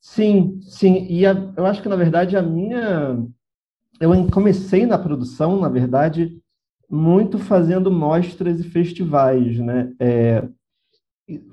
Sim, 0.00 0.60
sim. 0.62 1.06
E 1.08 1.24
a- 1.26 1.52
eu 1.56 1.64
acho 1.66 1.82
que, 1.82 1.88
na 1.88 1.96
verdade, 1.96 2.36
a 2.36 2.42
minha. 2.42 3.16
Eu 4.00 4.10
comecei 4.30 4.86
na 4.86 4.98
produção, 4.98 5.60
na 5.60 5.68
verdade, 5.68 6.38
muito 6.90 7.38
fazendo 7.38 7.90
mostras 7.90 8.60
e 8.60 8.64
festivais, 8.64 9.58
né? 9.58 9.92
É, 10.00 10.48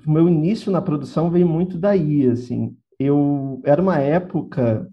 o 0.06 0.10
meu 0.10 0.28
início 0.28 0.70
na 0.70 0.82
produção 0.82 1.30
veio 1.30 1.46
muito 1.48 1.78
daí, 1.78 2.28
assim. 2.28 2.76
Eu 2.98 3.60
era 3.64 3.80
uma 3.80 3.98
época, 3.98 4.88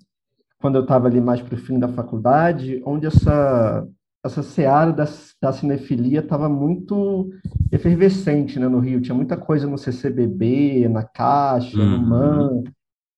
quando 0.60 0.76
eu 0.76 0.82
estava 0.82 1.08
ali 1.08 1.22
mais 1.22 1.42
para 1.42 1.56
o 1.56 1.58
fim 1.58 1.80
da 1.80 1.88
faculdade, 1.88 2.82
onde 2.86 3.08
essa 3.08 3.88
essa 4.26 4.44
seara 4.44 4.92
da, 4.92 5.06
da 5.42 5.54
cinefilia 5.54 6.20
estava 6.20 6.50
muito 6.50 7.30
efervescente, 7.72 8.60
né, 8.60 8.68
no 8.68 8.80
Rio. 8.80 9.00
Tinha 9.02 9.16
muita 9.16 9.38
coisa 9.38 9.66
no 9.68 9.78
CCBB, 9.78 10.90
na 10.90 11.04
Caixa, 11.04 11.78
no 11.78 11.96
Uhum. 11.96 12.08
MAN, 12.08 12.64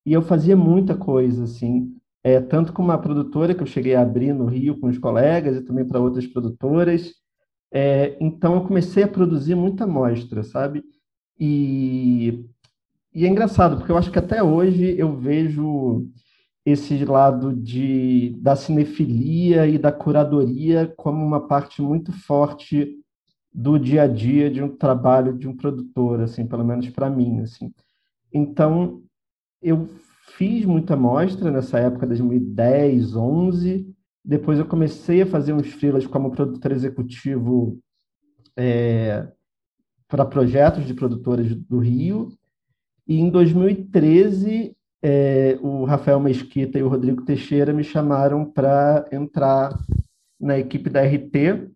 e 0.06 0.14
eu 0.14 0.22
fazia 0.22 0.56
muita 0.56 0.96
coisa, 0.96 1.44
assim. 1.46 1.96
É, 2.24 2.40
tanto 2.42 2.74
com 2.74 2.84
uma 2.84 2.98
produtora 2.98 3.56
que 3.56 3.64
eu 3.64 3.68
cheguei 3.68 3.96
a 3.96 4.02
abrir 4.02 4.34
no 4.34 4.46
Rio 4.46 4.80
com 4.80 4.88
os 4.88 4.98
colegas 4.98 5.58
e 5.58 5.62
também 5.62 5.86
para 5.86 6.00
outras 6.00 6.28
produtoras. 6.28 7.14
É, 7.72 8.18
então 8.20 8.56
eu 8.56 8.62
comecei 8.64 9.04
a 9.04 9.08
produzir 9.08 9.56
muita 9.56 9.88
mostra, 9.88 10.44
sabe? 10.44 10.84
E, 11.40 12.46
e 13.14 13.26
é 13.26 13.30
engraçado, 13.30 13.78
porque 13.78 13.92
eu 13.92 13.98
acho 13.98 14.12
que 14.12 14.20
até 14.20 14.44
hoje 14.44 14.96
eu 14.98 15.16
vejo 15.18 16.08
esse 16.70 17.04
lado 17.06 17.54
de, 17.54 18.36
da 18.40 18.56
cinefilia 18.56 19.68
e 19.68 19.78
da 19.78 19.92
curadoria 19.92 20.92
como 20.98 21.26
uma 21.26 21.48
parte 21.48 21.82
muito 21.82 22.12
forte 22.12 22.96
do 23.54 23.78
dia 23.78 24.04
a 24.04 24.08
dia 24.08 24.50
de 24.50 24.62
um 24.62 24.76
trabalho 24.76 25.38
de 25.38 25.48
um 25.48 25.56
produtor, 25.56 26.22
assim, 26.22 26.46
pelo 26.46 26.64
menos 26.64 26.90
para 26.90 27.10
mim, 27.10 27.42
assim. 27.42 27.74
Então, 28.32 29.02
eu 29.62 29.90
fiz 30.38 30.66
muita 30.66 30.96
mostra 30.96 31.52
nessa 31.52 31.80
época, 31.80 32.08
2010, 32.08 33.16
11. 33.16 33.94
Depois 34.24 34.60
eu 34.60 34.66
comecei 34.66 35.24
a 35.24 35.26
fazer 35.26 35.54
uns 35.54 35.68
freelas 35.68 36.06
como 36.06 36.32
produtor 36.32 36.72
executivo 36.72 37.80
é, 38.56 39.28
para 40.08 40.26
projetos 40.26 40.86
de 40.86 40.94
produtoras 40.94 41.54
do 41.56 41.80
Rio. 41.80 42.30
E 43.08 43.20
em 43.20 43.30
2013, 43.30 44.76
é, 45.02 45.58
o 45.62 45.86
Rafael 45.86 46.20
Mesquita 46.20 46.78
e 46.78 46.84
o 46.84 46.90
Rodrigo 46.90 47.24
Teixeira 47.24 47.74
me 47.74 47.84
chamaram 47.84 48.46
para 48.46 49.08
entrar 49.12 49.78
na 50.40 50.58
equipe 50.58 50.90
da 50.90 51.02
RT. 51.02 51.70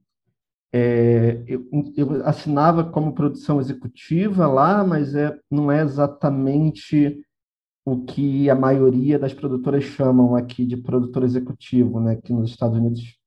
É, 0.76 1.44
eu, 1.48 1.68
eu 1.96 2.26
assinava 2.26 2.84
como 2.84 3.14
produção 3.14 3.60
executiva 3.60 4.48
lá, 4.48 4.84
mas 4.84 5.14
é, 5.16 5.38
não 5.50 5.72
é 5.72 5.82
exatamente 5.82 7.22
o 7.86 8.04
que 8.04 8.50
a 8.50 8.56
maioria 8.56 9.20
das 9.20 9.34
produtoras 9.34 9.84
chamam 9.84 10.36
aqui 10.36 10.66
de 10.66 10.78
produtor 10.78 11.24
executivo, 11.24 12.00
né? 12.00 12.16
Que 12.16 12.34
nos 12.34 12.50
Estados 12.50 12.78
Unidos 12.78 13.18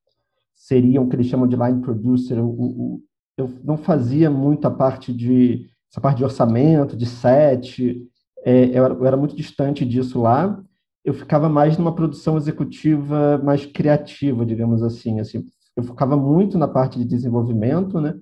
seriam 0.55 1.05
o 1.05 1.09
que 1.09 1.17
eles 1.17 1.27
chamam 1.27 1.47
de 1.47 1.57
line 1.57 1.83
producer. 1.83 2.39
Eu 2.39 3.53
não 3.63 3.77
fazia 3.77 4.31
muita 4.31 4.71
parte 4.71 5.13
de 5.13 5.69
essa 5.91 6.01
parte 6.01 6.19
de 6.19 6.25
orçamento, 6.25 6.97
de 6.97 7.07
set. 7.07 8.03
É, 8.47 8.67
eu, 8.67 8.85
era, 8.85 8.95
eu 8.95 9.07
era 9.07 9.17
muito 9.17 9.35
distante 9.35 9.85
disso 9.85 10.23
lá. 10.23 10.63
Eu 11.05 11.13
ficava 11.13 11.49
mais 11.49 11.77
numa 11.77 11.93
produção 11.93 12.37
executiva 12.37 13.39
mais 13.39 13.67
criativa, 13.67 14.47
digamos 14.47 14.85
assim. 14.85 15.19
Assim, 15.19 15.45
eu 15.77 15.83
focava 15.83 16.17
muito 16.17 16.57
na 16.57 16.69
parte 16.69 16.97
de 16.97 17.05
desenvolvimento, 17.05 18.01
né? 18.01 18.15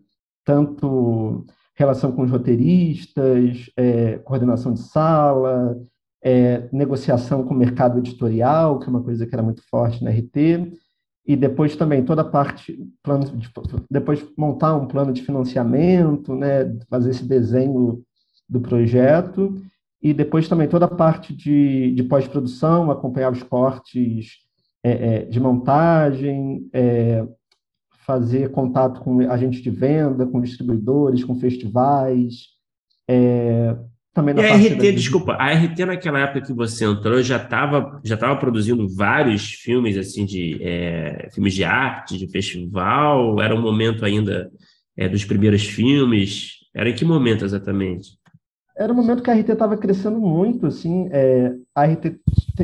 Tanto 0.43 1.45
relação 1.77 2.11
com 2.11 2.23
os 2.23 2.31
roteiristas, 2.31 3.71
é, 3.77 4.17
coordenação 4.19 4.73
de 4.73 4.81
sala, 4.81 5.79
é, 6.23 6.69
negociação 6.73 7.45
com 7.45 7.53
o 7.53 7.57
mercado 7.57 7.99
editorial, 7.99 8.79
que 8.79 8.87
é 8.87 8.91
uma 8.91 9.03
coisa 9.03 9.27
que 9.27 9.35
era 9.35 9.43
muito 9.43 9.63
forte 9.69 10.03
na 10.03 10.11
RT, 10.11 10.73
e 11.27 11.37
depois 11.37 11.77
também 11.77 12.05
toda 12.05 12.23
a 12.23 12.25
parte, 12.25 12.79
plano 13.03 13.25
de, 13.25 13.51
depois 13.91 14.25
montar 14.39 14.75
um 14.77 14.87
plano 14.87 15.13
de 15.13 15.23
financiamento, 15.23 16.35
né, 16.35 16.79
fazer 16.89 17.11
esse 17.11 17.27
desenho 17.27 18.03
do 18.49 18.61
projeto, 18.61 19.61
e 20.05 20.13
depois 20.13 20.47
também 20.47 20.69
toda 20.69 20.85
a 20.85 20.95
parte 20.95 21.35
de, 21.35 21.93
de 21.93 22.03
pós-produção, 22.03 22.91
acompanhar 22.91 23.33
os 23.33 23.43
cortes 23.43 24.35
é, 24.85 24.91
é, 24.91 25.19
de 25.25 25.41
montagem, 25.41 26.69
é, 26.75 27.27
fazer 28.05 28.51
contato 28.51 29.01
com 29.01 29.21
agentes 29.31 29.63
de 29.63 29.71
venda, 29.71 30.27
com 30.27 30.43
distribuidores, 30.43 31.25
com 31.25 31.35
festivais, 31.37 32.49
é, 33.09 33.75
também 34.13 34.35
e 34.37 34.41
a 34.41 34.55
RT, 34.55 34.77
da... 34.77 34.91
desculpa, 34.91 35.33
a 35.33 35.53
RT 35.53 35.87
naquela 35.87 36.21
época 36.21 36.43
que 36.43 36.53
você 36.53 36.85
entrou 36.85 37.21
já 37.23 37.37
estava 37.37 38.01
já 38.05 38.17
tava 38.17 38.37
produzindo 38.37 38.87
vários 38.95 39.55
filmes 39.55 39.97
assim 39.97 40.25
de 40.25 40.63
é, 40.63 41.31
filmes 41.33 41.55
de 41.55 41.65
arte, 41.65 42.17
de 42.17 42.29
festival. 42.29 43.41
Era 43.41 43.57
um 43.57 43.61
momento 43.61 44.05
ainda 44.05 44.53
é, 44.97 45.09
dos 45.09 45.25
primeiros 45.25 45.65
filmes. 45.65 46.59
Era 46.73 46.91
em 46.91 46.95
que 46.95 47.05
momento 47.05 47.45
exatamente? 47.45 48.11
Era 48.77 48.93
um 48.93 48.97
momento 48.97 49.23
que 49.23 49.31
a 49.31 49.35
RT 49.35 49.51
estava 49.53 49.77
crescendo 49.77 50.19
muito, 50.21 50.67
assim. 50.67 51.09
É, 51.13 51.55
a 51.75 51.85
RT 51.85 52.21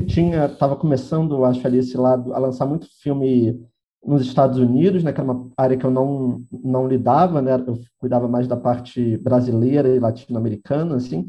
tinha 0.07 0.47
estava 0.47 0.77
começando, 0.77 1.45
acho 1.45 1.65
ali 1.67 1.79
esse 1.79 1.97
lado, 1.97 2.35
a 2.35 2.39
lançar 2.39 2.67
muito 2.67 2.87
filme 3.01 3.61
nos 4.05 4.23
Estados 4.23 4.59
Unidos, 4.59 5.05
né, 5.05 5.13
que 5.13 5.21
era 5.21 5.31
uma 5.31 5.51
área 5.57 5.77
que 5.77 5.85
eu 5.85 5.91
não 5.91 6.43
não 6.51 6.89
lidava, 6.89 7.43
né? 7.43 7.55
Eu 7.55 7.79
cuidava 7.99 8.27
mais 8.27 8.49
da 8.49 8.57
parte 8.57 9.19
brasileira 9.19 9.89
e 9.89 9.99
latino-americana, 10.01 10.97
assim 10.97 11.27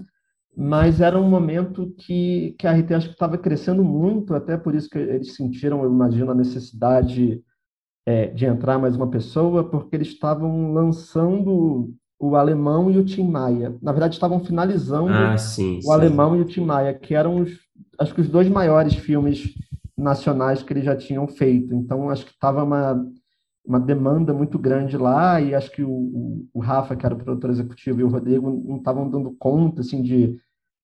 mas 0.55 0.99
era 0.99 1.19
um 1.19 1.29
momento 1.29 1.93
que, 1.97 2.55
que 2.59 2.67
a 2.67 2.73
RT 2.73 2.93
acho 2.93 3.07
que 3.07 3.13
estava 3.13 3.37
crescendo 3.37 3.83
muito, 3.83 4.33
até 4.33 4.57
por 4.57 4.75
isso 4.75 4.89
que 4.89 4.97
eles 4.97 5.35
sentiram, 5.35 5.83
eu 5.83 5.89
imagino, 5.89 6.31
a 6.31 6.35
necessidade 6.35 7.41
é, 8.05 8.27
de 8.27 8.45
entrar 8.45 8.77
mais 8.77 8.95
uma 8.95 9.09
pessoa, 9.09 9.69
porque 9.69 9.95
eles 9.95 10.09
estavam 10.09 10.73
lançando 10.73 11.93
o 12.21 12.35
Alemão 12.35 12.91
e 12.91 12.99
o 12.99 13.03
Tim 13.03 13.27
Maia. 13.27 13.75
Na 13.81 13.91
verdade, 13.91 14.13
estavam 14.13 14.39
finalizando 14.39 15.09
ah, 15.09 15.35
sim, 15.39 15.79
o 15.79 15.81
sim. 15.81 15.91
Alemão 15.91 16.35
e 16.35 16.41
o 16.41 16.45
Tim 16.45 16.63
Maia, 16.63 16.93
que 16.93 17.15
eram, 17.15 17.37
os, 17.37 17.49
acho 17.99 18.13
que, 18.13 18.21
os 18.21 18.29
dois 18.29 18.47
maiores 18.47 18.93
filmes 18.93 19.55
nacionais 19.97 20.61
que 20.61 20.71
eles 20.71 20.85
já 20.85 20.95
tinham 20.95 21.27
feito. 21.27 21.73
Então, 21.73 22.11
acho 22.11 22.25
que 22.25 22.31
estava 22.31 22.63
uma, 22.63 23.03
uma 23.65 23.79
demanda 23.79 24.33
muito 24.33 24.59
grande 24.59 24.97
lá, 24.97 25.41
e 25.41 25.55
acho 25.55 25.71
que 25.71 25.81
o, 25.81 25.89
o, 25.89 26.47
o 26.53 26.59
Rafa, 26.59 26.95
que 26.95 27.03
era 27.03 27.15
o 27.15 27.17
produtor 27.17 27.49
executivo, 27.49 27.99
e 27.99 28.03
o 28.03 28.09
Rodrigo 28.09 28.51
não 28.67 28.77
estavam 28.77 29.09
dando 29.09 29.35
conta 29.39 29.81
assim, 29.81 30.03
de, 30.03 30.37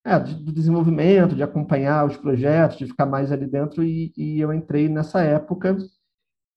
é, 0.04 0.20
de, 0.20 0.34
do 0.34 0.52
desenvolvimento, 0.52 1.36
de 1.36 1.44
acompanhar 1.44 2.08
os 2.08 2.18
projetos, 2.18 2.80
de 2.80 2.88
ficar 2.88 3.06
mais 3.06 3.32
ali 3.32 3.46
dentro, 3.46 3.84
e, 3.84 4.12
e 4.18 4.40
eu 4.40 4.52
entrei 4.52 4.90
nessa 4.90 5.22
época. 5.22 5.78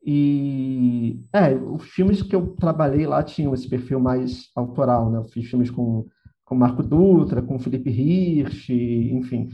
E 0.05 1.21
é, 1.33 1.55
os 1.55 1.85
filmes 1.85 2.23
que 2.23 2.35
eu 2.35 2.55
trabalhei 2.57 3.07
lá 3.07 3.23
tinham 3.23 3.53
esse 3.53 3.69
perfil 3.69 4.01
mais 4.01 4.49
autoral, 4.57 5.11
né? 5.11 5.19
Eu 5.19 5.25
fiz 5.25 5.49
filmes 5.49 5.71
com 5.71 6.07
com 6.51 6.57
Marco 6.57 6.83
Dutra, 6.83 7.41
com 7.41 7.61
Felipe 7.61 7.91
Hirsch, 7.91 8.71
enfim, 8.71 9.51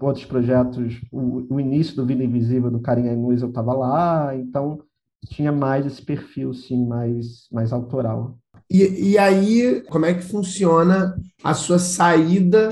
outros 0.00 0.24
projetos. 0.24 1.00
O, 1.12 1.54
o 1.54 1.60
início 1.60 1.94
do 1.94 2.04
Vida 2.04 2.24
Invisível 2.24 2.68
do 2.68 2.80
Karim 2.80 3.08
Ainuz 3.08 3.42
eu 3.42 3.48
estava 3.48 3.72
lá, 3.72 4.36
então 4.36 4.82
tinha 5.28 5.52
mais 5.52 5.86
esse 5.86 6.02
perfil, 6.02 6.52
sim, 6.52 6.84
mais, 6.84 7.46
mais 7.52 7.72
autoral. 7.72 8.36
E, 8.68 9.12
e 9.12 9.18
aí, 9.18 9.84
como 9.88 10.04
é 10.04 10.14
que 10.14 10.22
funciona 10.22 11.16
a 11.44 11.54
sua 11.54 11.78
saída 11.78 12.70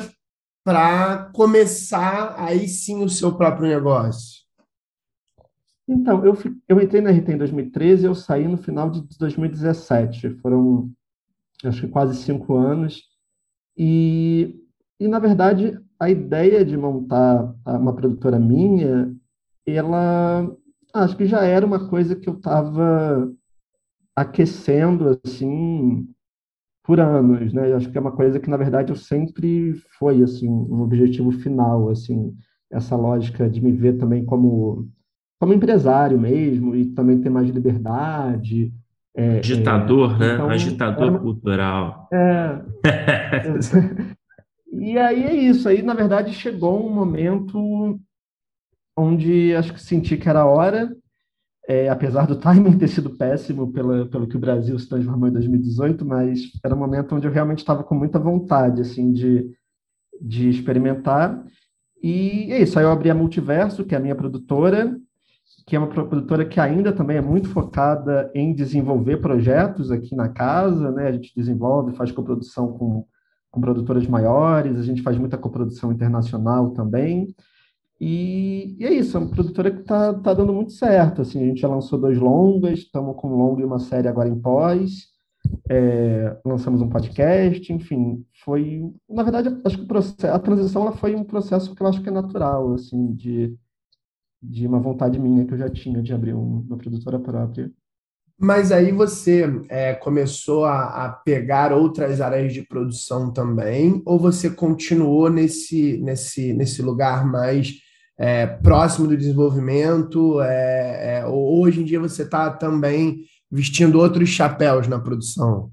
para 0.64 1.30
começar 1.32 2.34
aí 2.36 2.66
sim 2.66 3.04
o 3.04 3.08
seu 3.08 3.36
próprio 3.36 3.68
negócio? 3.68 4.43
Então, 5.86 6.24
eu, 6.24 6.34
eu 6.68 6.80
entrei 6.80 7.00
na 7.00 7.10
RT 7.10 7.32
em 7.32 7.38
2013 7.38 8.04
e 8.04 8.06
eu 8.06 8.14
saí 8.14 8.48
no 8.48 8.56
final 8.56 8.90
de 8.90 9.02
2017. 9.18 10.30
Foram, 10.36 10.90
acho 11.64 11.82
que 11.82 11.88
quase 11.88 12.16
cinco 12.16 12.56
anos. 12.56 13.02
E, 13.76 14.56
e, 14.98 15.06
na 15.08 15.18
verdade, 15.18 15.78
a 16.00 16.08
ideia 16.08 16.64
de 16.64 16.76
montar 16.76 17.54
uma 17.66 17.94
produtora 17.94 18.38
minha, 18.38 19.14
ela 19.66 20.50
acho 20.92 21.16
que 21.16 21.26
já 21.26 21.44
era 21.44 21.66
uma 21.66 21.88
coisa 21.88 22.14
que 22.14 22.28
eu 22.28 22.34
estava 22.34 23.32
aquecendo 24.14 25.20
assim 25.24 26.08
por 26.84 27.00
anos, 27.00 27.52
né? 27.52 27.72
Acho 27.74 27.90
que 27.90 27.98
é 27.98 28.00
uma 28.00 28.12
coisa 28.12 28.38
que 28.38 28.48
na 28.48 28.56
verdade 28.56 28.92
eu 28.92 28.96
sempre 28.96 29.74
foi 29.98 30.22
assim 30.22 30.48
um 30.48 30.82
objetivo 30.82 31.32
final, 31.32 31.88
assim 31.88 32.36
essa 32.70 32.96
lógica 32.96 33.48
de 33.48 33.60
me 33.60 33.72
ver 33.72 33.98
também 33.98 34.24
como 34.24 34.88
como 35.38 35.52
empresário 35.52 36.18
mesmo 36.18 36.74
e 36.74 36.86
também 36.86 37.20
ter 37.20 37.30
mais 37.30 37.48
liberdade, 37.48 38.72
é, 39.16 39.38
Agitador, 39.38 40.16
é, 40.16 40.18
né? 40.18 40.34
Então, 40.34 40.50
Agitador 40.50 41.08
era... 41.08 41.18
cultural. 41.18 42.08
É. 42.12 42.60
e 44.72 44.98
aí 44.98 45.22
é 45.22 45.34
isso. 45.34 45.68
Aí, 45.68 45.82
na 45.82 45.94
verdade, 45.94 46.32
chegou 46.32 46.84
um 46.84 46.92
momento 46.92 48.00
onde 48.96 49.54
acho 49.54 49.72
que 49.72 49.80
senti 49.80 50.16
que 50.16 50.28
era 50.28 50.44
hora, 50.44 50.94
é, 51.68 51.88
apesar 51.88 52.26
do 52.26 52.36
timing 52.36 52.76
ter 52.76 52.88
sido 52.88 53.16
péssimo 53.16 53.72
pela, 53.72 54.06
pelo 54.06 54.26
que 54.26 54.36
o 54.36 54.40
Brasil 54.40 54.76
se 54.78 54.88
transformou 54.88 55.28
em 55.28 55.32
2018, 55.32 56.04
mas 56.04 56.50
era 56.64 56.74
um 56.74 56.78
momento 56.78 57.14
onde 57.14 57.26
eu 57.26 57.32
realmente 57.32 57.58
estava 57.58 57.84
com 57.84 57.94
muita 57.94 58.18
vontade, 58.18 58.82
assim, 58.82 59.12
de, 59.12 59.48
de 60.20 60.48
experimentar. 60.48 61.44
E 62.02 62.52
é 62.52 62.60
isso, 62.60 62.78
aí 62.78 62.84
eu 62.84 62.90
abri 62.90 63.10
a 63.10 63.14
Multiverso, 63.14 63.84
que 63.84 63.94
é 63.94 63.98
a 63.98 64.00
minha 64.00 64.14
produtora, 64.14 64.98
que 65.66 65.76
é 65.76 65.78
uma 65.78 65.88
produtora 65.88 66.44
que 66.44 66.60
ainda 66.60 66.92
também 66.92 67.16
é 67.16 67.20
muito 67.22 67.48
focada 67.48 68.30
em 68.34 68.54
desenvolver 68.54 69.18
projetos 69.18 69.90
aqui 69.90 70.14
na 70.14 70.28
casa, 70.28 70.90
né? 70.90 71.08
A 71.08 71.12
gente 71.12 71.32
desenvolve, 71.34 71.96
faz 71.96 72.12
coprodução 72.12 72.72
com, 72.72 73.06
com 73.50 73.60
produtoras 73.60 74.06
maiores, 74.06 74.78
a 74.78 74.82
gente 74.82 75.02
faz 75.02 75.16
muita 75.16 75.38
coprodução 75.38 75.92
internacional 75.92 76.70
também. 76.70 77.34
E, 78.00 78.76
e 78.78 78.84
é 78.84 78.92
isso, 78.92 79.16
é 79.16 79.20
uma 79.20 79.30
produtora 79.30 79.70
que 79.70 79.80
está 79.80 80.12
tá 80.14 80.34
dando 80.34 80.52
muito 80.52 80.72
certo. 80.72 81.22
Assim, 81.22 81.42
a 81.42 81.46
gente 81.46 81.60
já 81.60 81.68
lançou 81.68 81.98
dois 81.98 82.18
longas, 82.18 82.80
estamos 82.80 83.16
com 83.16 83.28
um 83.28 83.36
longo 83.36 83.60
e 83.60 83.64
uma 83.64 83.78
série 83.78 84.08
agora 84.08 84.28
em 84.28 84.38
pós. 84.38 85.14
É, 85.68 86.36
lançamos 86.44 86.80
um 86.82 86.88
podcast, 86.88 87.72
enfim, 87.72 88.24
foi, 88.44 88.82
na 89.08 89.22
verdade, 89.22 89.60
acho 89.64 89.78
que 89.78 89.86
processo, 89.86 90.26
a 90.26 90.38
transição 90.38 90.82
ela 90.82 90.92
foi 90.92 91.14
um 91.14 91.24
processo 91.24 91.74
que 91.74 91.82
eu 91.82 91.86
acho 91.86 92.02
que 92.02 92.08
é 92.08 92.12
natural, 92.12 92.72
assim, 92.72 93.12
de 93.12 93.54
de 94.50 94.66
uma 94.66 94.78
vontade 94.78 95.18
minha 95.18 95.44
que 95.44 95.54
eu 95.54 95.58
já 95.58 95.70
tinha 95.70 96.02
de 96.02 96.12
abrir 96.12 96.34
uma 96.34 96.76
produtora 96.76 97.18
própria. 97.18 97.70
Mas 98.38 98.72
aí 98.72 98.90
você 98.90 99.44
é, 99.68 99.94
começou 99.94 100.64
a, 100.64 101.06
a, 101.06 101.08
pegar 101.08 101.72
outras 101.72 102.20
áreas 102.20 102.52
de 102.52 102.62
produção 102.62 103.32
também, 103.32 104.02
ou 104.04 104.18
você 104.18 104.50
continuou 104.50 105.30
nesse, 105.30 105.98
nesse, 105.98 106.52
nesse 106.52 106.82
lugar 106.82 107.24
mais 107.24 107.74
é, 108.18 108.46
próximo 108.46 109.06
do 109.06 109.16
desenvolvimento? 109.16 110.40
É, 110.40 111.18
é 111.20 111.26
ou 111.26 111.60
hoje 111.62 111.80
em 111.80 111.84
dia 111.84 112.00
você 112.00 112.22
está 112.22 112.50
também 112.50 113.24
vestindo 113.50 114.00
outros 114.00 114.28
chapéus 114.28 114.88
na 114.88 114.98
produção? 114.98 115.72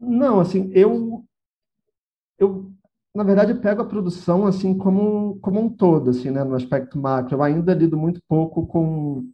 Não, 0.00 0.40
assim, 0.40 0.70
eu, 0.72 1.24
eu 2.38 2.67
na 3.14 3.24
verdade, 3.24 3.52
eu 3.52 3.60
pego 3.60 3.82
a 3.82 3.86
produção 3.86 4.46
assim 4.46 4.76
como, 4.76 5.38
como 5.40 5.60
um 5.60 5.68
todo, 5.68 6.10
assim, 6.10 6.30
né, 6.30 6.44
no 6.44 6.54
aspecto 6.54 6.98
macro. 6.98 7.34
Eu 7.34 7.42
ainda 7.42 7.74
lido 7.74 7.96
muito 7.96 8.20
pouco 8.28 8.66
com, 8.66 9.28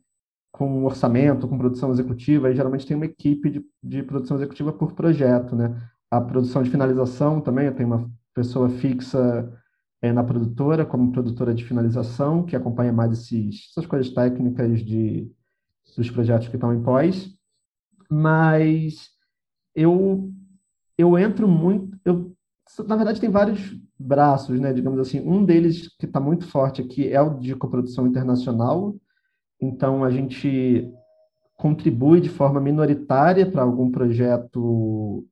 com 0.53 0.85
orçamento, 0.85 1.49
com 1.49 1.59
produção 1.59 1.91
executiva, 1.91 2.51
e 2.51 2.55
geralmente 2.55 2.87
tem 2.87 2.97
uma 2.97 3.07
equipe 3.07 3.51
de, 3.51 3.65
de 3.83 4.03
produção 4.03 4.37
executiva 4.37 4.73
por 4.73 4.93
projeto, 4.93 5.57
né? 5.57 5.77
A 6.11 6.21
produção 6.21 6.63
de 6.63 6.71
finalização 6.71 7.41
também, 7.41 7.67
eu 7.67 7.75
tenho 7.75 7.89
uma 7.89 8.11
pessoa 8.35 8.69
fixa 8.69 9.53
é, 10.01 10.13
na 10.13 10.23
produtora, 10.23 10.85
como 10.85 11.13
produtora 11.13 11.55
de 11.55 11.65
finalização, 11.65 12.45
que 12.45 12.55
acompanha 12.55 12.93
mais 12.93 13.13
esses, 13.13 13.69
essas 13.71 13.87
coisas 13.87 14.13
técnicas 14.13 14.85
de, 14.85 15.31
dos 15.97 16.11
projetos 16.11 16.49
que 16.49 16.57
estão 16.57 16.75
em 16.75 16.83
pós. 16.83 17.35
Mas 18.11 19.09
eu, 19.75 20.31
eu 20.97 21.19
entro 21.19 21.49
muito, 21.49 21.99
eu 22.05 22.34
na 22.87 22.96
verdade, 22.96 23.20
tem 23.20 23.31
vários 23.31 23.77
braços, 23.98 24.59
né? 24.59 24.72
Digamos 24.72 24.98
assim, 24.98 25.20
um 25.20 25.44
deles 25.44 25.88
que 25.98 26.07
está 26.07 26.18
muito 26.18 26.46
forte 26.46 26.81
aqui 26.81 27.12
é 27.12 27.20
o 27.20 27.38
de 27.38 27.55
coprodução 27.55 28.07
internacional. 28.07 28.96
Então, 29.61 30.03
a 30.05 30.11
gente 30.11 30.90
contribui 31.57 32.20
de 32.20 32.29
forma 32.29 32.61
minoritária 32.61 33.50
para 33.50 33.62
algum 33.62 33.90
projeto 33.90 35.27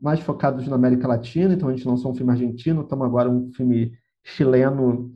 mais 0.00 0.20
focado 0.20 0.62
na 0.68 0.76
América 0.76 1.08
Latina. 1.08 1.54
Então, 1.54 1.68
a 1.68 1.74
gente 1.74 1.88
lançou 1.88 2.12
um 2.12 2.14
filme 2.14 2.32
argentino, 2.32 2.82
estamos 2.82 3.06
agora 3.06 3.30
um 3.30 3.50
filme 3.52 3.92
chileno 4.22 5.12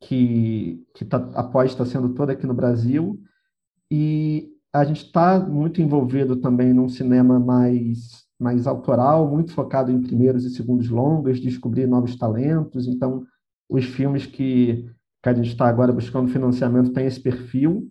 que, 0.00 0.84
que 0.94 1.04
tá, 1.04 1.16
após 1.34 1.70
está 1.70 1.84
sendo 1.84 2.14
todo 2.14 2.30
aqui 2.30 2.46
no 2.46 2.54
Brasil. 2.54 3.18
E 3.90 4.50
a 4.72 4.84
gente 4.84 5.04
está 5.04 5.40
muito 5.40 5.80
envolvido 5.80 6.36
também 6.36 6.72
num 6.72 6.88
cinema 6.88 7.40
mais 7.40 8.27
mais 8.38 8.66
autoral, 8.66 9.28
muito 9.28 9.52
focado 9.52 9.90
em 9.90 10.00
primeiros 10.00 10.44
e 10.44 10.50
segundos 10.50 10.88
longas, 10.88 11.40
descobrir 11.40 11.86
novos 11.86 12.16
talentos. 12.16 12.86
Então, 12.86 13.24
os 13.68 13.84
filmes 13.84 14.26
que, 14.26 14.86
que 15.22 15.28
a 15.28 15.34
gente 15.34 15.48
está 15.48 15.66
agora 15.66 15.92
buscando 15.92 16.30
financiamento 16.30 16.92
têm 16.92 17.06
esse 17.06 17.20
perfil. 17.20 17.90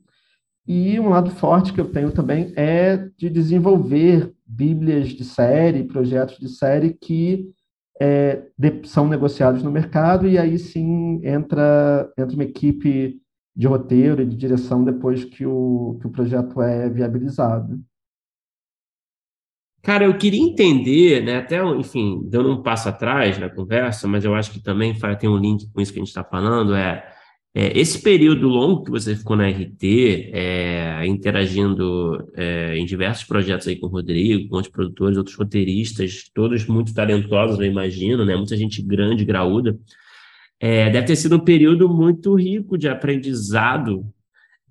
E 0.66 1.00
um 1.00 1.10
lado 1.10 1.32
forte 1.32 1.72
que 1.72 1.80
eu 1.80 1.92
tenho 1.92 2.12
também 2.12 2.54
é 2.56 3.10
de 3.18 3.30
desenvolver 3.30 4.34
bíblias 4.46 5.10
de 5.10 5.24
série, 5.24 5.84
projetos 5.84 6.38
de 6.38 6.50
série 6.50 6.94
que 6.94 7.50
é, 8.00 8.48
de, 8.58 8.88
são 8.88 9.08
negociados 9.08 9.64
no 9.64 9.72
mercado 9.72 10.28
e 10.28 10.38
aí 10.38 10.58
sim 10.58 11.20
entra, 11.24 12.12
entra 12.18 12.36
uma 12.36 12.44
equipe 12.44 13.20
de 13.56 13.68
roteiro 13.68 14.22
e 14.22 14.26
de 14.26 14.36
direção 14.36 14.84
depois 14.84 15.24
que 15.24 15.46
o, 15.46 15.98
que 16.00 16.08
o 16.08 16.12
projeto 16.12 16.62
é 16.62 16.90
viabilizado. 16.90 17.80
Cara, 19.82 20.06
eu 20.06 20.18
queria 20.18 20.42
entender, 20.42 21.24
né, 21.24 21.38
até, 21.38 21.64
enfim, 21.76 22.22
dando 22.26 22.52
um 22.52 22.62
passo 22.62 22.90
atrás 22.90 23.38
na 23.38 23.50
conversa, 23.50 24.08
mas 24.08 24.26
eu 24.26 24.36
acho 24.36 24.52
que 24.52 24.60
também 24.60 24.94
tem 25.20 25.30
um 25.30 25.38
link 25.38 25.70
com 25.72 25.80
isso 25.80 25.94
que 25.94 26.00
a 26.00 26.02
gente 26.02 26.10
está 26.10 26.24
falando, 26.24 26.76
é, 26.76 27.08
é, 27.56 27.76
esse 27.80 28.02
período 28.02 28.48
longo 28.48 28.84
que 28.84 28.92
você 28.92 29.16
ficou 29.16 29.36
na 29.36 29.48
RT, 29.50 30.30
é, 30.32 31.06
interagindo 31.08 32.30
é, 32.36 32.78
em 32.78 32.86
diversos 32.86 33.24
projetos 33.24 33.68
aí 33.68 33.76
com 33.76 33.88
o 33.88 33.90
Rodrigo, 33.90 34.50
com 34.50 34.58
outros 34.58 34.72
produtores, 34.72 35.18
outros 35.18 35.36
roteiristas, 35.36 36.30
todos 36.34 36.68
muito 36.68 36.94
talentosos, 36.94 37.58
eu 37.60 37.66
imagino, 37.66 38.26
né, 38.26 38.36
muita 38.36 38.56
gente 38.58 38.82
grande, 38.82 39.26
graúda, 39.26 39.76
é, 40.60 40.90
deve 40.90 41.08
ter 41.08 41.16
sido 41.16 41.38
um 41.38 41.40
período 41.40 41.90
muito 41.90 42.36
rico 42.36 42.78
de 42.78 42.90
aprendizado 42.90 44.06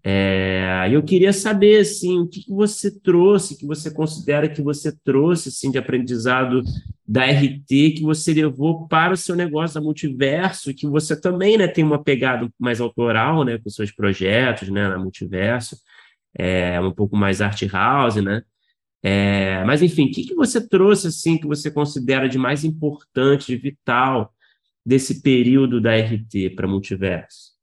É, 0.08 0.88
eu 0.88 1.02
queria 1.02 1.32
saber, 1.32 1.80
assim, 1.80 2.20
o 2.20 2.28
que, 2.28 2.44
que 2.44 2.52
você 2.52 2.96
trouxe, 3.00 3.58
que 3.58 3.66
você 3.66 3.90
considera 3.90 4.48
que 4.48 4.62
você 4.62 4.96
trouxe, 5.02 5.48
assim, 5.48 5.68
de 5.68 5.78
aprendizado 5.78 6.62
da 7.04 7.24
RT, 7.24 7.66
que 7.96 8.02
você 8.02 8.32
levou 8.32 8.86
para 8.86 9.14
o 9.14 9.16
seu 9.16 9.34
negócio 9.34 9.74
da 9.74 9.80
Multiverso, 9.80 10.72
que 10.72 10.86
você 10.86 11.20
também, 11.20 11.58
né, 11.58 11.66
tem 11.66 11.82
uma 11.82 12.00
pegada 12.00 12.48
mais 12.56 12.80
autoral, 12.80 13.44
né, 13.44 13.58
com 13.58 13.68
seus 13.68 13.90
projetos, 13.90 14.68
né, 14.68 14.88
na 14.88 14.96
Multiverso, 14.96 15.76
é, 16.38 16.80
um 16.80 16.92
pouco 16.92 17.16
mais 17.16 17.40
art 17.40 17.60
house, 17.64 18.14
né, 18.22 18.42
é, 19.02 19.64
mas, 19.64 19.82
enfim, 19.82 20.06
o 20.06 20.12
que, 20.12 20.24
que 20.24 20.34
você 20.36 20.64
trouxe, 20.68 21.08
assim, 21.08 21.36
que 21.36 21.48
você 21.48 21.68
considera 21.68 22.28
de 22.28 22.38
mais 22.38 22.64
importante, 22.64 23.48
de 23.48 23.56
vital, 23.56 24.32
desse 24.84 25.20
período 25.20 25.80
da 25.80 25.96
RT 25.96 26.50
para 26.54 26.68
Multiverso? 26.68 27.55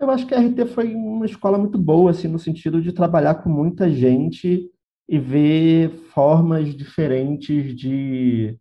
Eu 0.00 0.10
acho 0.10 0.26
que 0.26 0.34
a 0.34 0.40
RT 0.40 0.64
foi 0.74 0.94
uma 0.94 1.26
escola 1.26 1.58
muito 1.58 1.76
boa, 1.78 2.10
assim, 2.10 2.26
no 2.26 2.38
sentido 2.38 2.80
de 2.80 2.90
trabalhar 2.90 3.34
com 3.34 3.50
muita 3.50 3.90
gente 3.90 4.70
e 5.06 5.18
ver 5.18 5.90
formas 6.14 6.74
diferentes 6.74 7.76
de, 7.76 8.58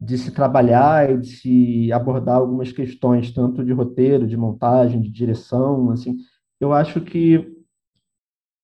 de 0.00 0.16
se 0.16 0.30
trabalhar 0.30 1.10
e 1.10 1.18
de 1.18 1.26
se 1.26 1.92
abordar 1.92 2.36
algumas 2.36 2.70
questões, 2.70 3.32
tanto 3.32 3.64
de 3.64 3.72
roteiro, 3.72 4.28
de 4.28 4.36
montagem, 4.36 5.00
de 5.00 5.10
direção, 5.10 5.90
assim. 5.90 6.18
Eu 6.60 6.72
acho 6.72 7.00
que 7.00 7.52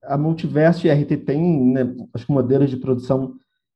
a 0.05 0.17
Multiverso 0.17 0.87
e 0.87 0.91
a 0.91 0.95
RT 0.95 1.17
tem, 1.25 1.73
né, 1.73 1.93
acho 2.15 2.27
que 2.27 2.33
modelos 2.33 2.71
de 2.71 2.77
produção 2.77 3.35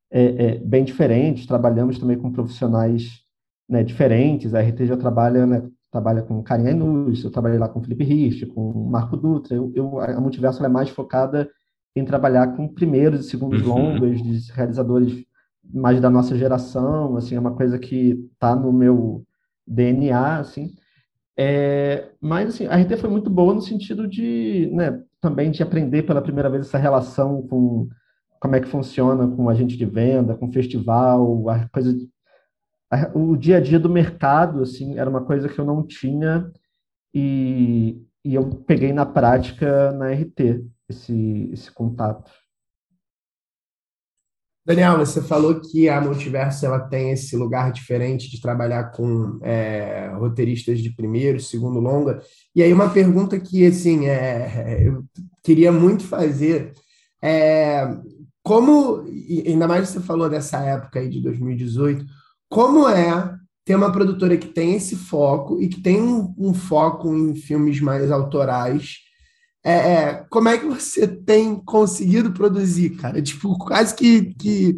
é, 0.09 0.23
é, 0.23 0.57
bem 0.59 0.85
diferentes, 0.85 1.45
trabalhamos 1.45 1.99
também 1.99 2.17
com 2.17 2.31
profissionais 2.31 3.23
né, 3.67 3.83
diferentes, 3.83 4.53
a 4.53 4.61
RT 4.61 4.85
já 4.85 4.95
trabalha 4.95 5.45
né, 5.45 5.69
trabalha 5.91 6.21
com 6.21 6.41
Karim 6.41 6.67
Ainus, 6.67 7.23
eu 7.23 7.31
trabalhei 7.31 7.59
lá 7.59 7.67
com 7.67 7.81
Felipe 7.81 8.03
Rich, 8.03 8.45
com 8.47 8.71
Marco 8.89 9.17
Dutra. 9.17 9.55
Eu, 9.55 9.71
eu 9.75 9.99
a 9.99 10.19
Multiverso 10.19 10.63
é 10.63 10.69
mais 10.69 10.89
focada 10.89 11.49
em 11.95 12.05
trabalhar 12.05 12.55
com 12.55 12.67
primeiros 12.67 13.25
e 13.25 13.29
segundos 13.29 13.61
uhum. 13.61 13.67
longas 13.67 14.21
de 14.21 14.51
realizadores 14.53 15.25
mais 15.63 15.99
da 16.01 16.09
nossa 16.09 16.35
geração, 16.35 17.15
assim, 17.17 17.35
é 17.35 17.39
uma 17.39 17.53
coisa 17.53 17.77
que 17.77 18.29
está 18.33 18.55
no 18.55 18.73
meu 18.73 19.23
DNA, 19.67 20.39
assim. 20.39 20.73
É, 21.37 22.09
mas 22.19 22.49
assim, 22.49 22.67
a 22.67 22.75
RT 22.77 22.97
foi 22.97 23.09
muito 23.09 23.29
boa 23.29 23.53
no 23.53 23.61
sentido 23.61 24.07
de, 24.07 24.69
né, 24.73 25.01
também 25.19 25.51
de 25.51 25.63
aprender 25.63 26.03
pela 26.03 26.21
primeira 26.21 26.49
vez 26.49 26.67
essa 26.67 26.77
relação 26.77 27.41
com 27.47 27.87
como 28.39 28.55
é 28.55 28.59
que 28.59 28.67
funciona 28.67 29.27
com 29.27 29.49
agente 29.49 29.77
de 29.77 29.85
venda, 29.85 30.35
com 30.35 30.51
festival, 30.51 31.47
a 31.49 31.69
coisa 31.69 31.95
o 33.13 33.35
dia 33.37 33.57
a 33.57 33.61
dia 33.61 33.79
do 33.79 33.89
mercado, 33.89 34.61
assim, 34.61 34.97
era 34.97 35.09
uma 35.09 35.23
coisa 35.23 35.47
que 35.47 35.57
eu 35.57 35.65
não 35.65 35.85
tinha 35.85 36.51
e, 37.13 38.01
e 38.23 38.35
eu 38.35 38.49
peguei 38.49 38.91
na 38.91 39.05
prática 39.05 39.91
na 39.93 40.11
RT 40.11 40.65
esse, 40.89 41.49
esse 41.53 41.71
contato. 41.71 42.29
Daniel, 44.63 44.97
você 44.99 45.21
falou 45.21 45.59
que 45.59 45.89
a 45.89 45.99
Multiverso 45.99 46.65
ela 46.65 46.79
tem 46.79 47.11
esse 47.11 47.35
lugar 47.35 47.71
diferente 47.71 48.29
de 48.29 48.39
trabalhar 48.39 48.91
com 48.91 49.39
é, 49.41 50.11
roteiristas 50.13 50.79
de 50.79 50.91
primeiro, 50.91 51.39
segundo 51.39 51.79
longa. 51.79 52.21
E 52.55 52.61
aí 52.61 52.71
uma 52.71 52.89
pergunta 52.89 53.39
que 53.39 53.65
assim 53.65 54.05
é, 54.05 54.87
eu 54.87 55.03
queria 55.43 55.71
muito 55.71 56.03
fazer 56.03 56.73
é 57.23 57.87
como, 58.43 59.03
ainda 59.45 59.67
mais 59.67 59.89
você 59.89 59.99
falou 59.99 60.29
dessa 60.29 60.59
época 60.59 60.99
aí 60.99 61.09
de 61.09 61.21
2018, 61.21 62.05
como 62.51 62.85
é 62.89 63.33
ter 63.63 63.75
uma 63.75 63.93
produtora 63.93 64.35
que 64.35 64.47
tem 64.47 64.75
esse 64.75 64.93
foco 64.93 65.61
e 65.61 65.69
que 65.69 65.81
tem 65.81 66.01
um, 66.01 66.35
um 66.37 66.53
foco 66.53 67.15
em 67.15 67.33
filmes 67.33 67.79
mais 67.79 68.11
autorais. 68.11 68.97
É, 69.63 69.71
é, 69.71 70.25
como 70.29 70.49
é 70.49 70.57
que 70.57 70.65
você 70.65 71.07
tem 71.07 71.55
conseguido 71.55 72.33
produzir, 72.33 72.89
cara? 72.97 73.21
Tipo, 73.21 73.57
quase 73.57 73.95
que, 73.95 74.33
que 74.35 74.75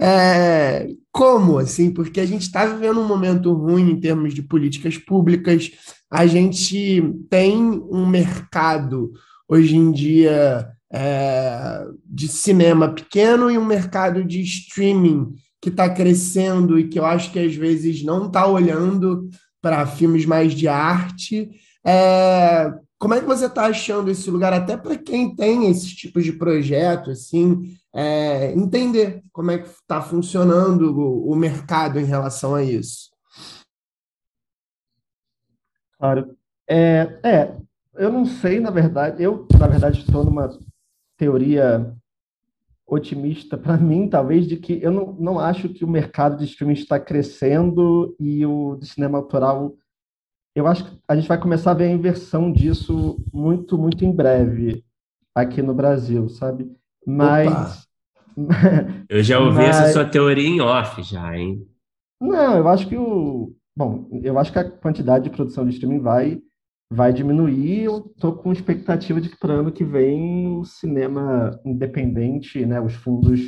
é, 0.00 0.86
como, 1.10 1.58
assim? 1.58 1.90
Porque 1.90 2.20
a 2.20 2.26
gente 2.26 2.42
está 2.42 2.64
vivendo 2.64 3.00
um 3.00 3.08
momento 3.08 3.52
ruim 3.52 3.90
em 3.90 4.00
termos 4.00 4.32
de 4.32 4.42
políticas 4.42 4.96
públicas. 4.96 5.72
A 6.08 6.26
gente 6.26 7.02
tem 7.28 7.56
um 7.90 8.06
mercado 8.06 9.10
hoje 9.48 9.74
em 9.74 9.90
dia 9.90 10.68
é, 10.92 11.84
de 12.04 12.28
cinema 12.28 12.94
pequeno 12.94 13.50
e 13.50 13.58
um 13.58 13.64
mercado 13.64 14.22
de 14.22 14.40
streaming 14.42 15.34
que 15.66 15.70
está 15.70 15.90
crescendo 15.90 16.78
e 16.78 16.88
que 16.88 16.96
eu 16.96 17.04
acho 17.04 17.32
que 17.32 17.40
às 17.40 17.56
vezes 17.56 18.04
não 18.04 18.28
está 18.28 18.46
olhando 18.46 19.28
para 19.60 19.84
filmes 19.84 20.24
mais 20.24 20.54
de 20.54 20.68
arte. 20.68 21.50
É, 21.84 22.72
como 22.96 23.14
é 23.14 23.20
que 23.20 23.26
você 23.26 23.46
está 23.46 23.66
achando 23.66 24.08
esse 24.08 24.30
lugar, 24.30 24.52
até 24.52 24.76
para 24.76 24.96
quem 24.96 25.34
tem 25.34 25.68
esses 25.68 25.92
tipos 25.92 26.24
de 26.24 26.34
projeto, 26.34 27.10
assim, 27.10 27.76
é, 27.92 28.52
entender 28.52 29.24
como 29.32 29.50
é 29.50 29.58
que 29.58 29.68
está 29.68 30.00
funcionando 30.00 30.96
o, 30.96 31.32
o 31.32 31.34
mercado 31.34 31.98
em 31.98 32.04
relação 32.04 32.54
a 32.54 32.62
isso? 32.62 33.10
Claro. 35.98 36.36
É, 36.68 37.18
é, 37.24 37.56
eu 37.96 38.12
não 38.12 38.24
sei, 38.24 38.60
na 38.60 38.70
verdade, 38.70 39.20
eu, 39.20 39.48
na 39.58 39.66
verdade, 39.66 39.98
estou 39.98 40.24
numa 40.24 40.48
teoria 41.16 41.92
otimista 42.86 43.58
para 43.58 43.76
mim, 43.78 44.08
talvez, 44.08 44.46
de 44.46 44.56
que 44.56 44.78
eu 44.82 44.90
não, 44.90 45.12
não 45.14 45.38
acho 45.40 45.68
que 45.68 45.84
o 45.84 45.88
mercado 45.88 46.36
de 46.36 46.44
streaming 46.44 46.74
está 46.74 47.00
crescendo 47.00 48.14
e 48.20 48.46
o 48.46 48.76
de 48.76 48.86
cinema 48.86 49.18
autoral. 49.18 49.74
Eu 50.54 50.66
acho 50.66 50.84
que 50.84 50.98
a 51.06 51.16
gente 51.16 51.28
vai 51.28 51.38
começar 51.38 51.72
a 51.72 51.74
ver 51.74 51.84
a 51.84 51.90
inversão 51.90 52.50
disso 52.50 53.18
muito, 53.32 53.76
muito 53.76 54.04
em 54.04 54.12
breve 54.12 54.84
aqui 55.34 55.60
no 55.60 55.74
Brasil, 55.74 56.28
sabe? 56.28 56.70
Mas. 57.06 57.86
eu 59.08 59.22
já 59.22 59.38
ouvi 59.38 59.58
Mas... 59.58 59.76
essa 59.76 59.92
sua 59.92 60.04
teoria 60.04 60.48
em 60.48 60.60
off, 60.60 61.02
já, 61.02 61.36
hein? 61.36 61.66
Não, 62.20 62.56
eu 62.56 62.68
acho 62.68 62.88
que 62.88 62.96
o. 62.96 63.52
Bom, 63.76 64.08
eu 64.22 64.38
acho 64.38 64.50
que 64.50 64.58
a 64.58 64.70
quantidade 64.70 65.24
de 65.24 65.36
produção 65.36 65.66
de 65.66 65.74
streaming 65.74 66.00
vai 66.00 66.40
vai 66.90 67.12
diminuir. 67.12 67.84
Eu 67.84 67.98
estou 68.14 68.34
com 68.34 68.52
expectativa 68.52 69.20
de 69.20 69.28
que 69.28 69.38
para 69.38 69.54
ano 69.54 69.72
que 69.72 69.84
vem 69.84 70.58
o 70.58 70.64
cinema 70.64 71.58
independente, 71.64 72.64
né, 72.64 72.80
os 72.80 72.94
fundos 72.94 73.40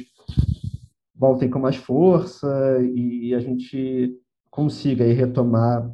voltem 1.14 1.50
com 1.50 1.58
mais 1.58 1.76
força 1.76 2.48
e 2.94 3.34
a 3.34 3.40
gente 3.40 4.16
consiga 4.50 5.04
retomar 5.04 5.90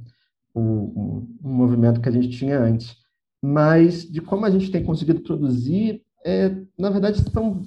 o 0.55 1.27
movimento 1.41 2.01
que 2.01 2.09
a 2.09 2.13
gente 2.13 2.29
tinha 2.31 2.59
antes. 2.59 2.97
Mas 3.43 4.05
de 4.05 4.21
como 4.21 4.47
a 4.47 4.51
gente 4.51 4.71
tem 4.71 4.85
conseguido 4.85 5.21
produzir, 5.21 6.03
é, 6.25 6.49
na 6.79 6.91
verdade, 6.91 7.19
são 7.31 7.63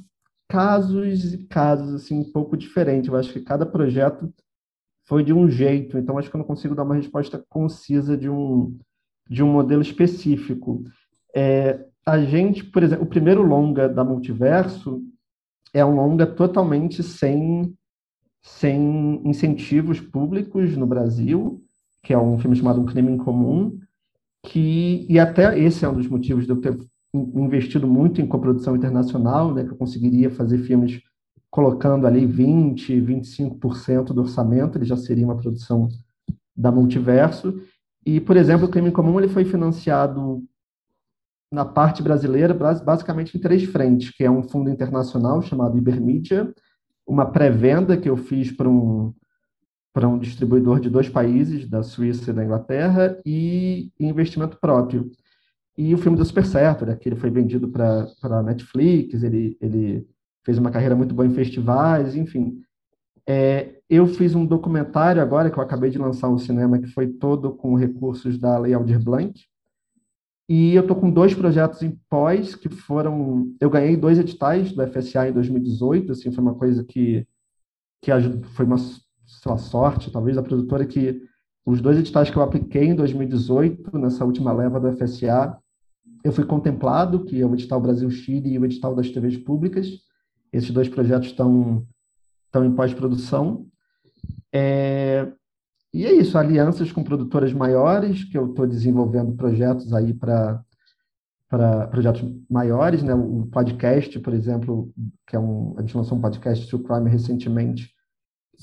casos 0.49 1.33
e 1.33 1.45
casos 1.47 1.93
assim 1.93 2.19
um 2.19 2.31
pouco 2.31 2.55
diferentes. 2.55 3.09
Eu 3.09 3.15
acho 3.15 3.33
que 3.33 3.41
cada 3.41 3.65
projeto 3.65 4.33
foi 5.05 5.23
de 5.23 5.33
um 5.33 5.49
jeito, 5.49 5.97
então 5.97 6.17
acho 6.17 6.29
que 6.29 6.35
eu 6.35 6.39
não 6.39 6.45
consigo 6.45 6.75
dar 6.75 6.83
uma 6.83 6.95
resposta 6.95 7.43
concisa 7.49 8.17
de 8.17 8.29
um 8.29 8.77
de 9.29 9.43
um 9.43 9.51
modelo 9.51 9.81
específico. 9.81 10.83
É, 11.35 11.85
a 12.05 12.19
gente, 12.19 12.63
por 12.63 12.83
exemplo, 12.83 13.03
o 13.03 13.09
primeiro 13.09 13.41
longa 13.41 13.89
da 13.89 14.03
Multiverso 14.03 15.01
é 15.73 15.83
um 15.83 15.95
longa 15.95 16.25
totalmente 16.25 17.03
sem, 17.03 17.73
sem 18.41 19.21
incentivos 19.25 19.99
públicos 19.99 20.75
no 20.77 20.87
Brasil, 20.87 21.61
que 22.01 22.13
é 22.13 22.17
um 22.17 22.39
filme 22.39 22.55
chamado 22.55 22.79
Um 22.79 22.85
Crime 22.85 23.17
Comum, 23.17 23.77
que, 24.45 25.05
e 25.09 25.19
até 25.19 25.59
esse 25.59 25.83
é 25.83 25.89
um 25.89 25.95
dos 25.95 26.07
motivos 26.07 26.45
de 26.45 26.51
eu 26.51 26.61
ter 26.61 26.77
investido 27.13 27.87
muito 27.87 28.21
em 28.21 28.27
coprodução 28.27 28.75
internacional, 28.75 29.53
né, 29.53 29.63
que 29.63 29.71
eu 29.71 29.77
conseguiria 29.77 30.29
fazer 30.29 30.59
filmes 30.59 31.01
colocando 31.49 32.05
ali 32.05 32.25
20, 32.25 33.01
25% 33.01 34.13
do 34.13 34.21
orçamento, 34.21 34.77
ele 34.77 34.85
já 34.85 34.95
seria 34.95 35.25
uma 35.25 35.37
produção 35.37 35.87
da 36.55 36.71
Multiverso, 36.71 37.61
e, 38.07 38.21
por 38.21 38.37
exemplo, 38.37 38.67
o 38.67 38.71
Crime 38.71 38.89
Comum 38.89 39.19
ele 39.19 39.27
foi 39.27 39.43
financiado 39.43 40.41
na 41.51 41.65
parte 41.65 42.01
brasileira, 42.01 42.53
basicamente 42.53 43.37
em 43.37 43.41
três 43.41 43.65
frentes, 43.65 44.11
que 44.11 44.23
é 44.23 44.31
um 44.31 44.43
fundo 44.43 44.69
internacional 44.69 45.41
chamado 45.41 45.77
Ibermídia, 45.77 46.53
uma 47.05 47.25
pré-venda 47.25 47.97
que 47.97 48.09
eu 48.09 48.15
fiz 48.15 48.49
para 48.49 48.69
um, 48.69 49.13
para 49.91 50.07
um 50.07 50.17
distribuidor 50.17 50.79
de 50.79 50.89
dois 50.89 51.09
países, 51.09 51.69
da 51.69 51.83
Suíça 51.83 52.31
e 52.31 52.33
da 52.33 52.45
Inglaterra, 52.45 53.21
e 53.25 53.91
investimento 53.99 54.57
próprio. 54.57 55.11
E 55.77 55.93
o 55.93 55.97
filme 55.97 56.15
deu 56.15 56.25
super 56.25 56.45
certo, 56.45 56.85
né? 56.85 56.95
que 56.95 57.09
ele 57.09 57.17
foi 57.17 57.29
vendido 57.29 57.67
para 57.67 58.07
a 58.23 58.41
Netflix, 58.41 59.21
ele, 59.21 59.57
ele 59.59 60.07
fez 60.45 60.57
uma 60.57 60.71
carreira 60.71 60.95
muito 60.95 61.13
boa 61.13 61.27
em 61.27 61.33
festivais, 61.33 62.15
enfim. 62.15 62.61
É, 63.27 63.79
eu 63.89 64.07
fiz 64.07 64.33
um 64.35 64.45
documentário 64.45 65.21
agora 65.21 65.51
que 65.51 65.57
eu 65.57 65.63
acabei 65.63 65.89
de 65.89 65.97
lançar 65.97 66.29
no 66.29 66.39
cinema, 66.39 66.79
que 66.79 66.87
foi 66.87 67.07
todo 67.07 67.51
com 67.51 67.75
recursos 67.75 68.37
da 68.37 68.57
Lei 68.57 68.73
Aldir 68.73 69.03
Blanc. 69.03 69.39
E 70.49 70.73
eu 70.73 70.81
estou 70.81 70.95
com 70.95 71.11
dois 71.11 71.33
projetos 71.33 71.81
em 71.83 71.99
pós 72.09 72.55
que 72.55 72.69
foram. 72.69 73.53
Eu 73.59 73.69
ganhei 73.69 73.97
dois 73.97 74.17
editais 74.17 74.71
do 74.71 74.87
FSA 74.87 75.27
em 75.27 75.33
2018, 75.33 76.13
assim, 76.13 76.31
foi 76.31 76.41
uma 76.41 76.55
coisa 76.55 76.85
que, 76.85 77.27
que 78.01 78.11
foi 78.55 78.65
uma, 78.65 78.77
sorte, 79.57 80.09
talvez, 80.09 80.37
da 80.37 80.43
produtora 80.43 80.85
que 80.85 81.21
os 81.65 81.81
dois 81.81 81.97
editais 81.97 82.29
que 82.29 82.37
eu 82.37 82.41
apliquei 82.41 82.85
em 82.85 82.95
2018, 82.95 83.97
nessa 83.97 84.23
última 84.23 84.53
leva 84.53 84.79
do 84.79 84.89
FSA, 84.93 85.57
eu 86.23 86.31
fui 86.31 86.45
contemplado, 86.45 87.25
que 87.25 87.41
é 87.41 87.45
o 87.45 87.53
edital 87.53 87.81
Brasil-Chile 87.81 88.53
e 88.53 88.57
o 88.57 88.63
edital 88.63 88.95
das 88.95 89.09
TVs 89.09 89.35
públicas. 89.37 89.87
Esses 90.53 90.71
dois 90.71 90.87
projetos 90.87 91.27
estão, 91.27 91.85
estão 92.47 92.65
em 92.65 92.73
pós-produção. 92.73 93.65
É, 94.53 95.27
e 95.93 96.05
é 96.05 96.13
isso, 96.13 96.37
alianças 96.37 96.91
com 96.91 97.03
produtoras 97.03 97.53
maiores, 97.53 98.23
que 98.23 98.37
eu 98.37 98.47
estou 98.47 98.67
desenvolvendo 98.67 99.35
projetos 99.35 99.93
aí 99.93 100.13
para 100.13 100.63
para 101.49 101.87
projetos 101.87 102.21
maiores, 102.49 103.01
né? 103.01 103.15
O 103.15 103.47
podcast, 103.49 104.19
por 104.19 104.33
exemplo, 104.33 104.91
que 105.25 105.33
é 105.33 105.39
um 105.39 105.75
a 105.77 105.81
gente 105.81 105.95
lançou 105.95 106.17
um 106.17 106.21
podcast 106.21 106.67
True 106.67 106.83
Crime 106.83 107.09
recentemente. 107.09 107.89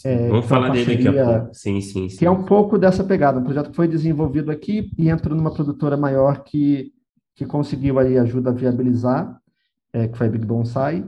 É, 0.05 0.29
Vamos 0.29 0.47
falar 0.47 0.71
dele 0.71 0.97
daqui 0.97 1.19
a 1.19 1.25
pouco. 1.25 1.55
Sim, 1.55 1.81
sim, 1.81 2.09
sim. 2.11 2.17
Que 2.19 2.27
é 2.27 2.31
um 2.31 2.45
pouco 2.45 2.77
dessa 2.77 3.03
pegada, 3.03 3.39
um 3.39 3.45
projeto 3.45 3.71
que 3.71 3.77
foi 3.77 3.89
desenvolvido 3.89 4.51
aqui 4.51 4.91
e 4.99 5.09
entrou 5.09 5.35
numa 5.37 5.55
produtora 5.55 5.97
maior 5.97 6.43
que 6.45 6.93
que 7.37 7.45
conseguiu 7.45 7.99
aí 7.99 8.17
ajuda 8.17 8.51
a 8.51 8.53
viabilizar, 8.53 9.41
é, 9.93 10.07
que 10.07 10.17
foi 10.17 10.29
a 10.29 10.31
Big 10.31 10.47
Bonsai. 10.47 11.05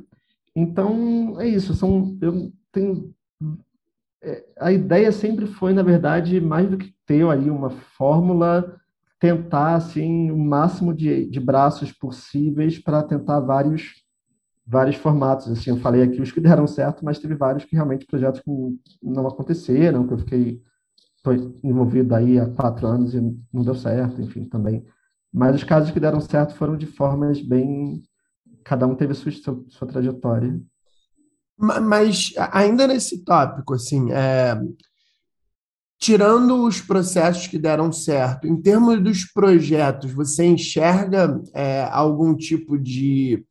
Então 0.56 1.40
é 1.40 1.46
isso. 1.46 1.74
São 1.74 2.16
eu 2.20 2.50
tenho 2.76 3.14
é, 4.22 4.44
a 4.58 4.72
ideia 4.72 5.12
sempre 5.12 5.46
foi, 5.46 5.72
na 5.72 5.82
verdade, 5.82 6.40
mais 6.40 6.68
do 6.68 6.76
que 6.76 6.94
ter 7.06 7.26
aí 7.28 7.50
uma 7.50 7.70
fórmula, 7.70 8.76
tentar 9.20 9.74
assim 9.74 10.30
o 10.30 10.38
máximo 10.38 10.92
de, 10.92 11.28
de 11.28 11.40
braços 11.40 11.92
possíveis 11.92 12.78
para 12.78 13.02
tentar 13.02 13.40
vários 13.40 14.04
vários 14.66 14.96
formatos. 14.96 15.48
Assim, 15.48 15.70
eu 15.70 15.76
falei 15.76 16.02
aqui 16.02 16.20
os 16.20 16.32
que 16.32 16.40
deram 16.40 16.66
certo, 16.66 17.04
mas 17.04 17.20
teve 17.20 17.36
vários 17.36 17.64
que 17.64 17.76
realmente 17.76 18.04
projetos 18.04 18.40
que 18.40 18.50
não 19.02 19.26
aconteceram, 19.26 20.06
que 20.06 20.14
eu 20.14 20.18
fiquei 20.18 20.60
envolvido 21.62 22.14
aí 22.14 22.38
há 22.38 22.48
quatro 22.48 22.86
anos 22.86 23.14
e 23.14 23.20
não 23.20 23.62
deu 23.62 23.74
certo, 23.74 24.20
enfim, 24.20 24.44
também. 24.44 24.84
Mas 25.32 25.54
os 25.54 25.64
casos 25.64 25.90
que 25.92 26.00
deram 26.00 26.20
certo 26.20 26.54
foram 26.54 26.76
de 26.76 26.86
formas 26.86 27.40
bem. 27.40 28.02
Cada 28.64 28.86
um 28.86 28.96
teve 28.96 29.14
sua, 29.14 29.30
sua 29.68 29.86
trajetória. 29.86 30.60
Mas 31.58 32.32
ainda 32.52 32.86
nesse 32.86 33.24
tópico, 33.24 33.74
assim, 33.74 34.12
é, 34.12 34.60
tirando 35.98 36.66
os 36.66 36.80
processos 36.80 37.46
que 37.46 37.58
deram 37.58 37.90
certo, 37.90 38.46
em 38.46 38.60
termos 38.60 39.02
dos 39.02 39.24
projetos, 39.24 40.12
você 40.12 40.44
enxerga 40.44 41.40
é, 41.54 41.84
algum 41.90 42.36
tipo 42.36 42.78
de, 42.78 43.42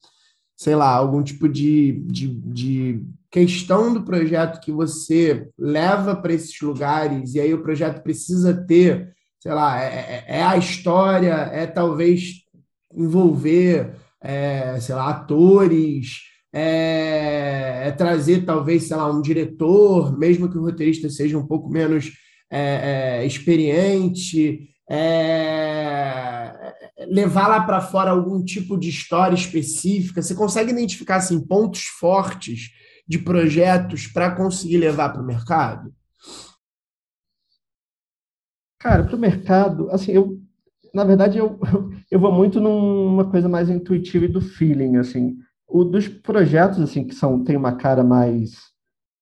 sei 0.56 0.76
lá, 0.76 0.90
algum 0.90 1.24
tipo 1.24 1.50
de, 1.50 1.94
de, 2.06 2.28
de 2.28 3.04
questão 3.32 3.92
do 3.92 4.04
projeto 4.04 4.62
que 4.62 4.72
você 4.72 5.50
leva 5.58 6.16
para 6.16 6.34
esses 6.34 6.60
lugares 6.62 7.34
e 7.34 7.40
aí 7.40 7.54
o 7.54 7.64
projeto 7.64 8.04
precisa 8.04 8.54
ter, 8.54 9.14
sei 9.40 9.52
lá, 9.52 9.82
é, 9.82 9.88
é, 10.28 10.38
é 10.38 10.44
a 10.44 10.58
história, 10.58 11.34
é 11.52 11.66
talvez 11.66 12.44
envolver, 12.94 13.96
é, 14.22 14.80
sei 14.80 14.94
lá, 14.94 15.10
atores 15.10 16.35
é, 16.58 17.90
é, 17.90 17.92
trazer 17.92 18.46
talvez, 18.46 18.84
sei 18.84 18.96
lá, 18.96 19.12
um 19.12 19.22
diretor, 19.22 20.18
mesmo 20.18 20.50
que 20.50 20.58
o 20.58 20.62
roteirista 20.62 21.10
seja 21.10 21.38
um 21.38 21.46
pouco 21.46 21.70
menos 21.70 22.14
é, 22.50 23.20
é, 23.20 23.26
experiente, 23.26 24.70
é, 24.90 26.74
levar 27.10 27.50
lá 27.50 27.60
para 27.66 27.82
fora 27.82 28.12
algum 28.12 28.42
tipo 28.42 28.78
de 28.78 28.88
história 28.88 29.36
específica. 29.36 30.22
Você 30.22 30.34
consegue 30.34 30.72
identificar 30.72 31.18
assim, 31.18 31.46
pontos 31.46 31.84
fortes 32.00 32.70
de 33.06 33.18
projetos 33.18 34.08
para 34.08 34.34
conseguir 34.34 34.78
levar 34.78 35.10
para 35.10 35.22
o 35.22 35.26
mercado? 35.26 35.94
Cara, 38.80 39.04
para 39.04 39.16
o 39.18 39.20
mercado, 39.20 39.90
assim, 39.92 40.14
eu, 40.14 40.40
na 40.94 41.04
verdade, 41.04 41.38
eu, 41.38 41.60
eu 42.10 42.18
vou 42.18 42.32
muito 42.32 42.62
numa 42.62 43.30
coisa 43.30 43.50
mais 43.50 43.70
intuitiva 43.70 44.24
e 44.24 44.30
do 44.30 44.40
feeling, 44.40 44.96
assim. 44.96 45.36
O 45.68 45.84
dos 45.84 46.08
projetos 46.08 46.80
assim 46.80 47.06
que 47.06 47.16
são 47.16 47.44
tem 47.44 47.56
uma 47.58 47.76
cara 47.76 48.04
mais 48.04 48.74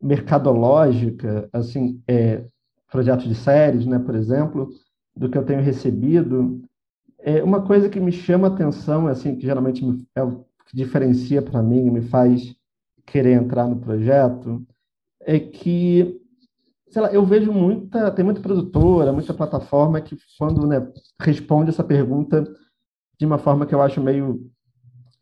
mercadológica, 0.02 1.50
assim, 1.54 2.02
é, 2.08 2.46
projetos 2.92 3.28
de 3.28 3.36
séries, 3.36 3.86
né, 3.86 3.98
por 3.98 4.16
exemplo, 4.16 4.70
do 5.16 5.30
que 5.30 5.38
eu 5.38 5.46
tenho 5.46 5.62
recebido, 5.62 6.62
é 7.20 7.42
uma 7.42 7.62
coisa 7.62 7.88
que 7.88 8.00
me 8.00 8.12
chama 8.12 8.48
atenção, 8.48 9.08
assim, 9.08 9.36
que 9.36 9.44
geralmente 9.44 9.82
é 10.14 10.22
o 10.22 10.44
que 10.66 10.76
diferencia 10.76 11.42
para 11.42 11.64
mim, 11.64 11.90
me 11.90 12.02
faz 12.02 12.54
querer 13.06 13.34
entrar 13.34 13.68
no 13.68 13.80
projeto, 13.80 14.66
é 15.22 15.40
que 15.40 16.20
sei 16.94 17.02
lá, 17.02 17.12
eu 17.12 17.26
vejo 17.26 17.52
muita, 17.52 18.12
tem 18.12 18.24
muita 18.24 18.40
produtora, 18.40 19.12
muita 19.12 19.34
plataforma 19.34 20.00
que 20.00 20.16
quando 20.38 20.68
né, 20.68 20.88
responde 21.20 21.72
essa 21.72 21.84
pergunta 21.84 22.44
de 23.20 23.26
uma 23.26 23.40
forma 23.40 23.66
que 23.66 23.74
eu 23.74 23.82
acho 23.82 24.00
meio 24.00 24.48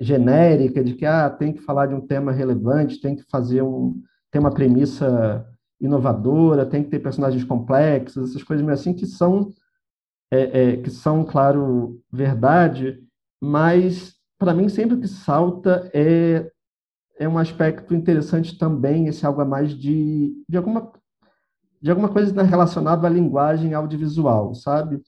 genérica 0.02 0.84
de 0.84 0.96
que 0.96 1.06
ah, 1.06 1.30
tem 1.30 1.54
que 1.54 1.62
falar 1.62 1.86
de 1.86 1.94
um 1.94 2.02
tema 2.02 2.32
relevante, 2.32 3.00
tem 3.00 3.16
que 3.16 3.24
fazer 3.30 3.62
um 3.62 4.02
ter 4.32 4.40
uma 4.40 4.50
premissa 4.50 5.46
inovadora, 5.80 6.66
tem 6.66 6.84
que 6.84 6.90
ter 6.90 7.00
personagens 7.00 7.44
complexos, 7.44 8.32
essas 8.32 8.42
coisas 8.42 8.66
meio 8.66 8.74
assim 8.74 8.94
que 8.94 9.06
são 9.06 9.54
é, 10.32 10.62
é, 10.62 10.78
que 10.78 10.90
são 10.90 11.24
claro 11.24 12.02
verdade, 12.12 13.04
mas 13.40 14.16
para 14.40 14.54
mim 14.54 14.70
sempre 14.70 14.98
que 14.98 15.08
salta 15.08 15.90
é 15.94 16.50
é 17.20 17.30
um 17.30 17.38
aspecto 17.38 17.94
interessante 17.94 18.58
também 18.58 19.08
esse 19.08 19.24
algo 19.24 19.42
a 19.42 19.46
mais 19.46 19.72
de 19.72 20.34
de 20.50 20.58
alguma 20.58 20.92
de 21.80 21.90
alguma 21.92 22.10
coisa 22.10 22.42
relacionada 22.42 23.06
à 23.06 23.10
linguagem 23.10 23.74
audiovisual, 23.74 24.56
sabe? 24.56 25.02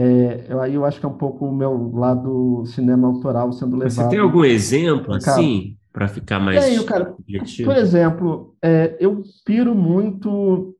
É, 0.00 0.46
eu, 0.48 0.60
aí 0.60 0.74
eu 0.74 0.84
acho 0.84 1.00
que 1.00 1.04
é 1.04 1.08
um 1.08 1.18
pouco 1.18 1.44
o 1.44 1.52
meu 1.52 1.90
lado 1.92 2.62
cinema 2.66 3.08
autoral 3.08 3.52
sendo 3.52 3.76
levado. 3.76 3.90
Você 3.90 4.08
tem 4.08 4.20
algum 4.20 4.44
exemplo, 4.44 5.12
assim, 5.12 5.76
para 5.92 6.06
ficar 6.06 6.38
mais 6.38 6.64
Tenho, 6.64 6.84
cara. 6.84 7.16
objetivo? 7.18 7.68
Por 7.68 7.76
exemplo, 7.76 8.54
é, 8.62 8.96
eu 9.00 9.24
piro 9.44 9.74
muito 9.74 10.72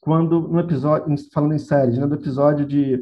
quando, 0.00 0.48
no 0.48 0.58
episódio, 0.58 1.14
falando 1.32 1.54
em 1.54 1.58
séries, 1.60 1.96
né, 1.96 2.06
no 2.06 2.16
episódio 2.16 2.66
de 2.66 3.00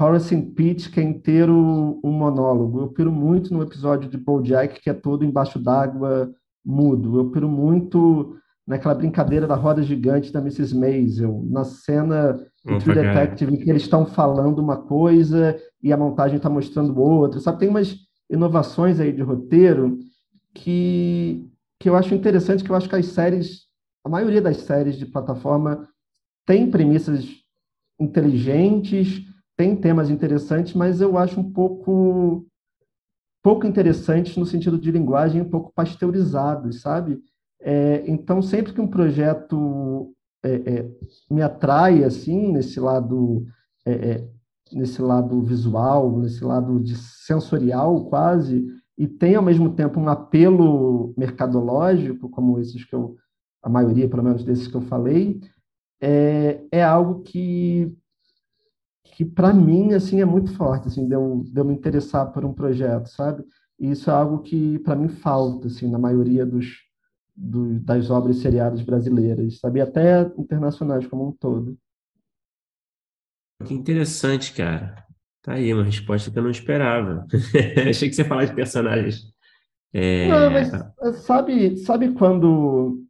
Horace 0.00 0.34
and 0.34 0.50
Pete, 0.52 0.90
que 0.90 0.98
é 0.98 1.02
inteiro 1.02 2.00
um 2.02 2.10
monólogo. 2.10 2.80
Eu 2.80 2.88
piro 2.88 3.12
muito 3.12 3.52
no 3.52 3.62
episódio 3.62 4.08
de 4.08 4.16
BoJack, 4.16 4.80
que 4.80 4.88
é 4.88 4.94
todo 4.94 5.26
embaixo 5.26 5.58
d'água, 5.58 6.32
mudo. 6.64 7.18
Eu 7.18 7.30
piro 7.30 7.50
muito 7.50 8.34
naquela 8.70 8.94
brincadeira 8.94 9.48
da 9.48 9.56
roda 9.56 9.82
gigante 9.82 10.32
da 10.32 10.38
Mrs. 10.38 10.76
Maisel, 10.76 11.44
na 11.50 11.64
cena 11.64 12.34
do 12.64 12.78
True 12.78 12.94
Detective, 12.94 13.52
em 13.52 13.56
que 13.56 13.68
eles 13.68 13.82
estão 13.82 14.06
falando 14.06 14.60
uma 14.60 14.76
coisa 14.76 15.60
e 15.82 15.92
a 15.92 15.96
montagem 15.96 16.36
está 16.36 16.48
mostrando 16.48 16.96
outra, 17.00 17.40
sabe? 17.40 17.58
Tem 17.58 17.68
umas 17.68 17.96
inovações 18.30 19.00
aí 19.00 19.12
de 19.12 19.22
roteiro 19.22 19.98
que, 20.54 21.50
que 21.80 21.88
eu 21.88 21.96
acho 21.96 22.14
interessante, 22.14 22.62
que 22.62 22.70
eu 22.70 22.76
acho 22.76 22.88
que 22.88 22.94
as 22.94 23.06
séries, 23.06 23.62
a 24.04 24.08
maioria 24.08 24.40
das 24.40 24.58
séries 24.58 24.96
de 24.96 25.04
plataforma 25.04 25.88
tem 26.46 26.70
premissas 26.70 27.26
inteligentes, 27.98 29.26
tem 29.56 29.74
temas 29.74 30.08
interessantes, 30.08 30.74
mas 30.74 31.00
eu 31.00 31.18
acho 31.18 31.40
um 31.40 31.52
pouco 31.52 32.46
pouco 33.42 33.66
interessantes 33.66 34.36
no 34.36 34.46
sentido 34.46 34.78
de 34.78 34.92
linguagem, 34.92 35.40
um 35.40 35.50
pouco 35.50 35.72
pasteurizados, 35.74 36.82
sabe? 36.82 37.18
É, 37.60 38.02
então, 38.06 38.40
sempre 38.40 38.72
que 38.72 38.80
um 38.80 38.88
projeto 38.88 40.14
é, 40.42 40.54
é, 40.54 40.90
me 41.30 41.42
atrai, 41.42 42.04
assim, 42.04 42.52
nesse 42.52 42.80
lado, 42.80 43.46
é, 43.84 43.92
é, 43.92 44.28
nesse 44.72 45.02
lado 45.02 45.42
visual, 45.42 46.18
nesse 46.18 46.42
lado 46.42 46.80
de 46.80 46.96
sensorial 46.96 48.06
quase, 48.06 48.66
e 48.96 49.06
tem 49.06 49.34
ao 49.34 49.42
mesmo 49.42 49.74
tempo 49.74 50.00
um 50.00 50.08
apelo 50.08 51.14
mercadológico, 51.16 52.28
como 52.28 52.58
esses 52.58 52.84
que 52.84 52.94
eu, 52.94 53.16
a 53.62 53.68
maioria, 53.68 54.08
pelo 54.08 54.22
menos 54.22 54.44
desses 54.44 54.68
que 54.68 54.74
eu 54.76 54.82
falei, 54.82 55.40
é, 56.00 56.62
é 56.72 56.82
algo 56.82 57.22
que 57.22 57.94
que 59.04 59.24
para 59.24 59.52
mim 59.52 59.92
assim 59.92 60.20
é 60.20 60.24
muito 60.24 60.54
forte 60.54 60.88
assim 60.88 61.06
de 61.06 61.14
eu, 61.14 61.44
de 61.44 61.60
eu 61.60 61.64
me 61.64 61.74
interessar 61.74 62.32
por 62.32 62.44
um 62.44 62.54
projeto 62.54 63.08
sabe? 63.08 63.44
E 63.78 63.90
isso 63.90 64.08
é 64.08 64.14
algo 64.14 64.38
que 64.38 64.78
para 64.78 64.96
mim 64.96 65.08
falta 65.08 65.66
assim 65.66 65.90
na 65.90 65.98
maioria 65.98 66.46
dos 66.46 66.78
do, 67.40 67.80
das 67.80 68.10
obras 68.10 68.36
seriadas 68.36 68.82
brasileiras, 68.82 69.58
sabe? 69.58 69.80
Até 69.80 70.20
internacionais 70.36 71.06
como 71.06 71.28
um 71.28 71.32
todo. 71.32 71.76
Que 73.64 73.72
interessante, 73.72 74.52
cara. 74.52 75.06
Tá 75.42 75.54
aí, 75.54 75.72
uma 75.72 75.84
resposta 75.84 76.30
que 76.30 76.38
eu 76.38 76.42
não 76.42 76.50
esperava. 76.50 77.26
Achei 77.88 78.08
que 78.08 78.14
você 78.14 78.22
ia 78.22 78.28
falar 78.28 78.44
de 78.44 78.54
personagens. 78.54 79.22
É... 79.92 80.28
Não, 80.28 80.50
mas 80.50 80.70
sabe, 81.24 81.78
sabe 81.78 82.12
quando. 82.12 83.02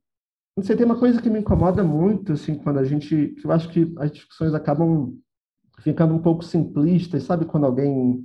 Não 0.56 0.64
sei, 0.64 0.76
tem 0.76 0.86
uma 0.86 0.98
coisa 0.98 1.20
que 1.20 1.30
me 1.30 1.40
incomoda 1.40 1.82
muito, 1.82 2.32
assim, 2.32 2.54
quando 2.54 2.78
a 2.78 2.84
gente. 2.84 3.34
Eu 3.42 3.50
acho 3.50 3.68
que 3.68 3.92
as 3.98 4.12
discussões 4.12 4.54
acabam 4.54 5.18
ficando 5.80 6.14
um 6.14 6.22
pouco 6.22 6.44
simplistas, 6.44 7.24
sabe? 7.24 7.46
Quando 7.46 7.66
alguém 7.66 8.24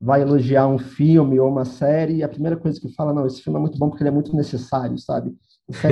vai 0.00 0.22
elogiar 0.22 0.66
um 0.68 0.78
filme 0.78 1.38
ou 1.40 1.50
uma 1.50 1.64
série, 1.64 2.16
e 2.16 2.22
a 2.22 2.28
primeira 2.28 2.56
coisa 2.56 2.80
que 2.80 2.92
fala, 2.94 3.12
não, 3.12 3.26
esse 3.26 3.42
filme 3.42 3.58
é 3.58 3.60
muito 3.60 3.78
bom 3.78 3.88
porque 3.88 4.02
ele 4.02 4.10
é 4.10 4.12
muito 4.12 4.34
necessário, 4.34 4.96
sabe? 4.98 5.34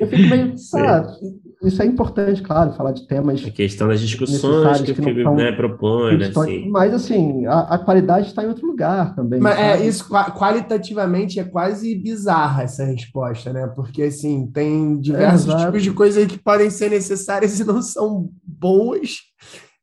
Eu 0.00 0.08
fico 0.08 0.28
meio, 0.28 0.54
ah, 0.74 1.16
isso 1.62 1.80
é 1.80 1.86
importante, 1.86 2.42
claro, 2.42 2.72
falar 2.72 2.90
de 2.90 3.06
temas. 3.06 3.44
A 3.44 3.50
questão 3.50 3.86
das 3.86 4.00
discussões 4.00 4.80
que, 4.80 4.92
que 4.92 5.00
o 5.00 5.04
filme 5.04 5.24
né, 5.36 5.52
propõe, 5.52 6.18
né, 6.18 6.26
assim. 6.26 6.68
Mas, 6.68 6.92
assim, 6.92 7.46
a, 7.46 7.60
a, 7.60 7.78
qualidade 7.78 8.26
está 8.26 8.42
em 8.42 8.48
outro 8.48 8.66
lugar 8.66 9.14
também. 9.14 9.38
Mas 9.38 9.56
é, 9.56 9.86
isso, 9.86 10.08
qualitativamente, 10.36 11.38
é 11.38 11.44
quase 11.44 11.94
bizarra 11.94 12.64
essa 12.64 12.84
resposta, 12.84 13.52
né? 13.52 13.68
Porque, 13.68 14.02
assim, 14.02 14.50
tem 14.52 14.98
diversos 14.98 15.54
é, 15.54 15.64
tipos 15.64 15.82
de 15.82 15.92
coisas 15.92 16.26
que 16.26 16.38
podem 16.38 16.68
ser 16.68 16.90
necessárias 16.90 17.60
e 17.60 17.64
não 17.64 17.80
são 17.80 18.28
boas. 18.42 19.18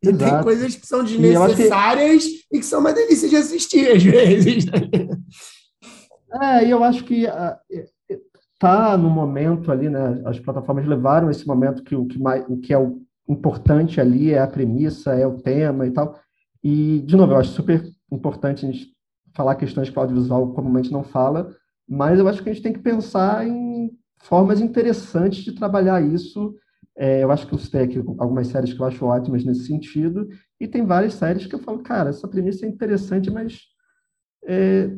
E 0.03 0.09
Exato. 0.09 0.31
tem 0.31 0.43
coisas 0.43 0.75
que 0.75 0.87
são 0.87 1.03
desnecessárias 1.03 2.23
e 2.23 2.29
que... 2.29 2.45
e 2.53 2.59
que... 2.59 2.65
são 2.65 2.79
uma 2.79 2.93
delícia 2.93 3.29
de 3.29 3.35
assistir, 3.35 3.91
às 3.91 4.03
vezes. 4.03 4.65
Né? 4.65 4.71
É, 6.41 6.65
e 6.65 6.71
eu 6.71 6.83
acho 6.83 7.03
que 7.03 7.27
está 8.53 8.97
no 8.97 9.09
momento 9.09 9.71
ali, 9.71 9.89
né? 9.89 10.21
As 10.25 10.39
plataformas 10.39 10.87
levaram 10.87 11.29
esse 11.29 11.45
momento 11.45 11.83
que 11.83 11.95
o 11.95 12.05
que, 12.05 12.19
mais, 12.19 12.45
o 12.47 12.57
que 12.57 12.73
é 12.73 12.77
o 12.77 13.01
importante 13.27 13.99
ali 13.99 14.31
é 14.31 14.39
a 14.39 14.47
premissa, 14.47 15.13
é 15.13 15.25
o 15.25 15.37
tema 15.37 15.85
e 15.85 15.91
tal. 15.91 16.19
E, 16.63 16.99
de 16.99 17.15
novo, 17.15 17.33
eu 17.33 17.37
acho 17.37 17.51
super 17.51 17.83
importante 18.11 18.65
a 18.65 18.71
gente 18.71 18.91
falar 19.33 19.55
questões 19.55 19.89
que 19.89 19.97
o 19.97 20.01
audiovisual 20.01 20.53
comumente 20.53 20.91
não 20.91 21.03
fala, 21.03 21.55
mas 21.87 22.19
eu 22.19 22.27
acho 22.27 22.43
que 22.43 22.49
a 22.49 22.53
gente 22.53 22.63
tem 22.63 22.73
que 22.73 22.79
pensar 22.79 23.47
em 23.47 23.91
formas 24.19 24.61
interessantes 24.61 25.43
de 25.43 25.53
trabalhar 25.53 26.01
isso. 26.01 26.53
É, 26.97 27.23
eu 27.23 27.31
acho 27.31 27.47
que 27.47 27.57
citei 27.57 27.83
aqui 27.83 27.97
algumas 28.19 28.47
séries 28.47 28.73
que 28.73 28.79
eu 28.79 28.85
acho 28.85 29.05
ótimas 29.05 29.45
nesse 29.45 29.65
sentido, 29.65 30.27
e 30.59 30.67
tem 30.67 30.85
várias 30.85 31.13
séries 31.13 31.45
que 31.47 31.55
eu 31.55 31.59
falo, 31.59 31.79
cara, 31.79 32.09
essa 32.09 32.27
premissa 32.27 32.65
é 32.65 32.69
interessante, 32.69 33.31
mas 33.31 33.59
é, 34.45 34.89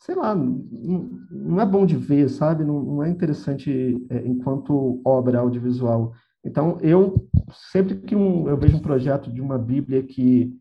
sei 0.00 0.14
lá, 0.14 0.34
não, 0.34 1.60
é 1.60 1.66
bom 1.66 1.86
de 1.86 1.96
ver, 1.96 2.28
sabe? 2.28 2.64
Não, 2.64 2.82
não 2.82 3.02
é 3.02 3.08
interessante 3.08 3.96
é, 4.10 4.26
enquanto 4.26 5.00
obra 5.04 5.40
audiovisual. 5.40 6.12
Então, 6.44 6.78
eu 6.80 7.28
sempre 7.72 7.96
que 7.96 8.14
um, 8.14 8.48
eu 8.48 8.56
vejo 8.56 8.76
um 8.76 8.82
projeto 8.82 9.32
de 9.32 9.40
uma 9.40 9.58
Bíblia 9.58 10.02
que, 10.02 10.52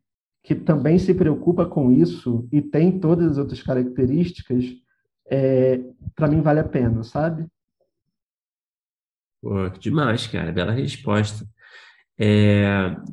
que 0.44 0.56
também 0.56 0.98
se 0.98 1.14
preocupa 1.14 1.66
com 1.66 1.92
isso 1.92 2.48
e 2.52 2.62
tem 2.62 3.00
todas 3.00 3.34
as 3.34 3.38
outras 3.38 3.62
características, 3.62 4.66
é, 5.30 5.82
para 6.16 6.28
mim 6.28 6.42
vale 6.42 6.60
a 6.60 6.64
pena, 6.64 7.04
sabe? 7.04 7.46
Pô, 9.46 9.70
demais, 9.80 10.26
cara. 10.26 10.52
Bela 10.52 10.72
resposta. 10.72 11.48
É, 12.18 12.66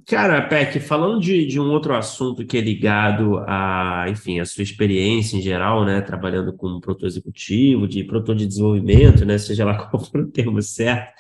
cara, 0.07 0.41
Peck, 0.49 0.81
falando 0.81 1.21
de, 1.21 1.45
de, 1.45 1.61
um 1.61 1.71
outro 1.71 1.95
assunto 1.95 2.47
que 2.47 2.57
é 2.57 2.61
ligado 2.63 3.37
a, 3.47 4.07
enfim, 4.09 4.41
a 4.41 4.47
sua 4.47 4.63
experiência 4.63 5.37
em 5.37 5.43
geral, 5.43 5.85
né, 5.85 6.01
trabalhando 6.01 6.57
como 6.57 6.81
produtor 6.81 7.07
executivo, 7.07 7.87
de 7.87 8.03
produtor 8.05 8.35
de 8.35 8.47
desenvolvimento, 8.47 9.27
né, 9.27 9.37
seja 9.37 9.67
lá 9.67 9.75
qual 9.91 10.03
for 10.03 10.21
o 10.23 10.31
termo 10.31 10.63
certo, 10.63 11.13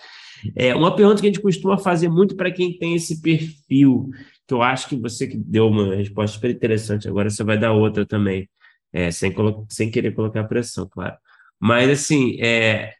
é 0.56 0.74
uma 0.74 0.96
pergunta 0.96 1.20
que 1.20 1.26
a 1.26 1.30
gente 1.30 1.42
costuma 1.42 1.76
fazer 1.76 2.08
muito 2.08 2.34
para 2.34 2.50
quem 2.50 2.78
tem 2.78 2.94
esse 2.94 3.20
perfil, 3.20 4.08
que 4.48 4.54
eu 4.54 4.62
acho 4.62 4.88
que 4.88 4.96
você 4.96 5.26
que 5.26 5.36
deu 5.36 5.68
uma 5.68 5.94
resposta 5.94 6.34
super 6.36 6.50
interessante, 6.50 7.06
agora 7.06 7.28
você 7.28 7.44
vai 7.44 7.58
dar 7.58 7.72
outra 7.72 8.06
também, 8.06 8.48
é, 8.90 9.10
sem, 9.10 9.34
sem 9.68 9.90
querer 9.90 10.14
colocar 10.14 10.44
pressão, 10.44 10.88
claro. 10.88 11.16
Mas, 11.60 11.90
assim, 11.90 12.40
é, 12.40 12.94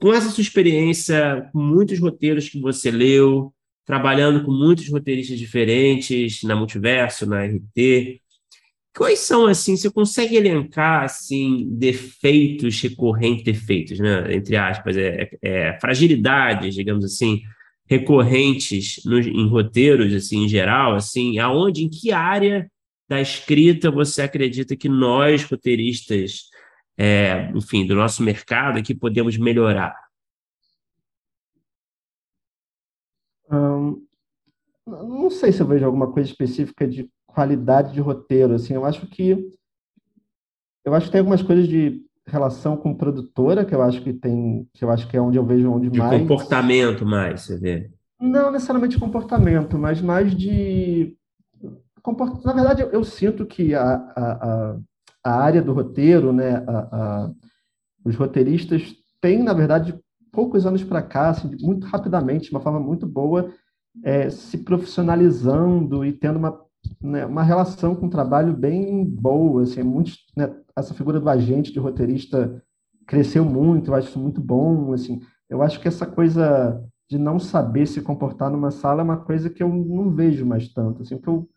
com 0.00 0.14
essa 0.14 0.30
sua 0.30 0.42
experiência, 0.42 1.48
com 1.52 1.60
muitos 1.60 1.98
roteiros 1.98 2.48
que 2.48 2.58
você 2.58 2.90
leu, 2.90 3.52
trabalhando 3.84 4.44
com 4.44 4.52
muitos 4.52 4.88
roteiristas 4.88 5.38
diferentes 5.38 6.42
na 6.42 6.56
Multiverso, 6.56 7.26
na 7.26 7.44
RT. 7.44 8.20
Quais 8.96 9.20
são, 9.20 9.46
assim, 9.46 9.76
você 9.76 9.90
consegue 9.90 10.36
elencar, 10.36 11.04
assim, 11.04 11.68
defeitos 11.70 12.80
recorrentes, 12.80 13.44
defeitos, 13.44 13.98
né, 13.98 14.34
entre 14.34 14.56
aspas, 14.56 14.96
é, 14.96 15.28
é, 15.42 15.78
fragilidades, 15.80 16.74
digamos 16.74 17.04
assim, 17.04 17.42
recorrentes 17.86 19.04
em 19.06 19.48
roteiros, 19.48 20.14
assim, 20.14 20.44
em 20.44 20.48
geral, 20.48 20.94
assim, 20.94 21.38
aonde, 21.38 21.84
em 21.84 21.88
que 21.90 22.10
área 22.10 22.70
da 23.08 23.20
escrita 23.20 23.90
você 23.90 24.22
acredita 24.22 24.76
que 24.76 24.88
nós, 24.88 25.42
roteiristas, 25.42 26.49
é, 27.02 27.50
enfim, 27.54 27.86
do 27.86 27.94
nosso 27.94 28.22
mercado 28.22 28.78
aqui, 28.78 28.94
podemos 28.94 29.38
melhorar? 29.38 29.96
Hum, 33.50 34.04
não 34.86 35.30
sei 35.30 35.50
se 35.50 35.62
eu 35.62 35.66
vejo 35.66 35.86
alguma 35.86 36.12
coisa 36.12 36.28
específica 36.28 36.86
de 36.86 37.10
qualidade 37.26 37.94
de 37.94 38.00
roteiro. 38.02 38.52
Assim, 38.52 38.74
eu 38.74 38.84
acho 38.84 39.06
que 39.06 39.50
eu 40.84 40.92
acho 40.92 41.06
que 41.06 41.12
tem 41.12 41.20
algumas 41.20 41.40
coisas 41.40 41.66
de 41.66 42.04
relação 42.26 42.76
com 42.76 42.94
produtora 42.94 43.64
que 43.64 43.74
eu 43.74 43.80
acho 43.80 44.02
que 44.02 44.12
tem, 44.12 44.68
que 44.74 44.84
eu 44.84 44.90
acho 44.90 45.08
que 45.08 45.16
é 45.16 45.22
onde 45.22 45.38
eu 45.38 45.46
vejo 45.46 45.72
onde 45.72 45.88
de 45.88 45.98
mais 45.98 46.20
comportamento 46.20 47.06
mais, 47.06 47.40
você 47.40 47.58
vê. 47.58 47.90
Não 48.20 48.52
necessariamente 48.52 48.98
comportamento, 48.98 49.78
mas 49.78 50.02
mais 50.02 50.36
de 50.36 51.16
na 52.44 52.52
verdade 52.52 52.82
eu, 52.82 52.90
eu 52.90 53.04
sinto 53.04 53.46
que 53.46 53.74
a, 53.74 53.82
a, 53.82 54.32
a, 54.32 54.80
área 55.24 55.62
do 55.62 55.72
roteiro, 55.72 56.32
né, 56.32 56.56
a, 56.66 56.78
a, 56.92 57.30
os 58.04 58.16
roteiristas 58.16 58.94
têm 59.20 59.42
na 59.42 59.52
verdade 59.52 59.98
poucos 60.32 60.64
anos 60.64 60.82
para 60.82 61.02
cá, 61.02 61.30
assim, 61.30 61.50
muito 61.60 61.86
rapidamente, 61.86 62.46
de 62.46 62.50
uma 62.52 62.60
forma 62.60 62.80
muito 62.80 63.06
boa, 63.06 63.52
é, 64.04 64.30
se 64.30 64.58
profissionalizando 64.58 66.04
e 66.04 66.12
tendo 66.12 66.38
uma, 66.38 66.60
né, 67.02 67.26
uma 67.26 67.42
relação 67.42 67.94
com 67.94 68.06
o 68.06 68.10
trabalho 68.10 68.56
bem 68.56 69.04
boa. 69.04 69.62
Assim, 69.62 69.82
muito, 69.82 70.12
né, 70.36 70.54
essa 70.76 70.94
figura 70.94 71.20
do 71.20 71.28
agente, 71.28 71.72
de 71.72 71.78
roteirista, 71.78 72.62
cresceu 73.06 73.44
muito, 73.44 73.90
eu 73.90 73.94
acho 73.94 74.08
isso 74.08 74.18
muito 74.18 74.40
bom. 74.40 74.92
Assim, 74.92 75.20
eu 75.48 75.62
acho 75.62 75.80
que 75.80 75.88
essa 75.88 76.06
coisa 76.06 76.82
de 77.10 77.18
não 77.18 77.40
saber 77.40 77.86
se 77.86 78.00
comportar 78.00 78.50
numa 78.50 78.70
sala 78.70 79.00
é 79.00 79.04
uma 79.04 79.16
coisa 79.16 79.50
que 79.50 79.62
eu 79.62 79.68
não 79.68 80.10
vejo 80.14 80.46
mais 80.46 80.72
tanto. 80.72 81.02
Assim, 81.02 81.16
o, 81.16 81.20
que 81.20 81.28
eu, 81.28 81.48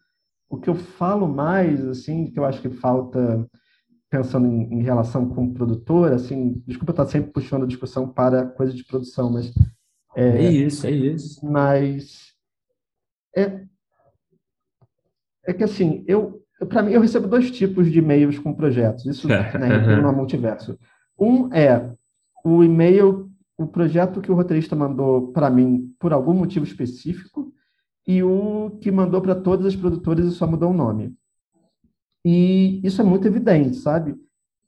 o 0.53 0.59
que 0.59 0.69
eu 0.69 0.75
falo 0.75 1.27
mais, 1.27 1.83
assim, 1.87 2.29
que 2.29 2.37
eu 2.37 2.45
acho 2.45 2.61
que 2.61 2.69
falta 2.69 3.49
pensando 4.07 4.45
em, 4.45 4.71
em, 4.75 4.83
relação 4.83 5.27
com 5.27 5.45
o 5.45 5.53
produtor, 5.53 6.13
assim, 6.13 6.61
desculpa 6.67 6.91
estar 6.91 7.07
sempre 7.07 7.31
puxando 7.31 7.63
a 7.63 7.67
discussão 7.67 8.07
para 8.07 8.45
coisa 8.45 8.71
de 8.71 8.85
produção, 8.85 9.31
mas 9.31 9.51
é, 10.15 10.45
é 10.45 10.51
isso, 10.51 10.85
é 10.85 10.91
isso. 10.91 11.43
Mas 11.43 12.35
é, 13.35 13.63
é 15.47 15.53
que 15.53 15.63
assim, 15.63 16.05
eu 16.07 16.43
para 16.69 16.83
mim 16.83 16.91
eu 16.91 17.01
recebo 17.01 17.27
dois 17.27 17.49
tipos 17.49 17.91
de 17.91 17.97
e-mails 17.97 18.37
com 18.37 18.53
projetos, 18.53 19.07
isso 19.07 19.27
né, 19.27 19.97
no 19.99 20.13
multiverso. 20.13 20.77
Um 21.19 21.51
é 21.51 21.91
o 22.45 22.63
e-mail, 22.63 23.31
o 23.57 23.65
projeto 23.65 24.21
que 24.21 24.31
o 24.31 24.35
roteirista 24.35 24.75
mandou 24.75 25.31
para 25.31 25.49
mim 25.49 25.95
por 25.99 26.13
algum 26.13 26.33
motivo 26.35 26.63
específico 26.63 27.51
e 28.05 28.21
o 28.21 28.77
que 28.81 28.91
mandou 28.91 29.21
para 29.21 29.35
todas 29.35 29.65
as 29.65 29.75
produtoras 29.75 30.25
e 30.25 30.31
só 30.31 30.45
mudou 30.45 30.71
o 30.71 30.73
nome. 30.73 31.15
E 32.25 32.79
isso 32.83 33.01
é 33.01 33.03
muito 33.03 33.27
evidente, 33.27 33.75
sabe? 33.77 34.15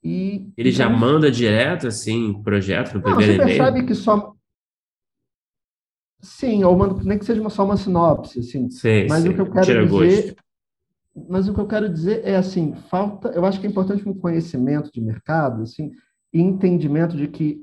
E, 0.04 0.52
Ele 0.56 0.72
já 0.72 0.86
então, 0.86 1.00
manda 1.00 1.32
direto, 1.32 1.88
assim, 1.88 2.42
projeto 2.44 2.94
no 2.94 3.02
primeiro 3.02 3.34
e-mail? 3.34 3.50
Você 3.50 3.58
percebe 3.58 3.88
que 3.88 3.96
só... 3.96 4.34
Sim, 6.22 6.64
ou 6.64 6.78
manda, 6.78 7.04
nem 7.04 7.18
que 7.18 7.26
seja 7.26 7.42
uma, 7.42 7.50
só 7.50 7.64
uma 7.66 7.78
sinopse, 7.78 8.40
assim. 8.40 8.70
Sim, 8.70 9.08
mas 9.10 9.24
sim. 9.24 9.30
o 9.30 9.34
que 9.34 9.42
eu 9.42 9.52
quero 9.52 9.66
Tira 9.66 9.86
dizer... 9.86 10.24
Gosto. 10.24 10.46
Mas 11.30 11.48
o 11.48 11.54
que 11.54 11.60
eu 11.60 11.68
quero 11.68 11.90
dizer 11.90 12.22
é, 12.26 12.36
assim, 12.36 12.76
falta... 12.90 13.30
Eu 13.30 13.46
acho 13.46 13.60
que 13.60 13.66
é 13.66 13.70
importante 13.70 14.08
um 14.08 14.14
conhecimento 14.14 14.92
de 14.92 15.02
mercado, 15.02 15.64
assim, 15.64 15.92
e 16.34 16.42
entendimento 16.42 17.16
de 17.16 17.28
que 17.28 17.60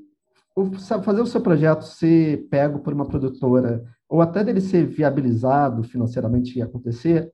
fazer 1.03 1.21
o 1.21 1.27
seu 1.27 1.41
projeto 1.41 1.83
ser 1.83 2.49
pego 2.49 2.81
por 2.81 2.93
uma 2.93 3.07
produtora, 3.07 3.85
ou 4.13 4.21
até 4.21 4.45
dele 4.45 4.61
ser 4.61 4.85
viabilizado 4.85 5.83
financeiramente 5.85 6.59
e 6.59 6.61
acontecer, 6.61 7.33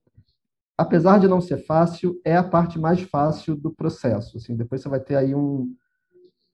apesar 0.76 1.18
de 1.18 1.26
não 1.26 1.41
ser 1.41 1.59
fácil, 1.66 2.20
é 2.24 2.37
a 2.37 2.45
parte 2.45 2.79
mais 2.79 3.01
fácil 3.01 3.57
do 3.57 3.72
processo. 3.72 4.37
Assim, 4.37 4.55
depois 4.55 4.81
você 4.81 4.89
vai 4.89 5.01
ter 5.01 5.16
aí 5.16 5.35
um 5.35 5.74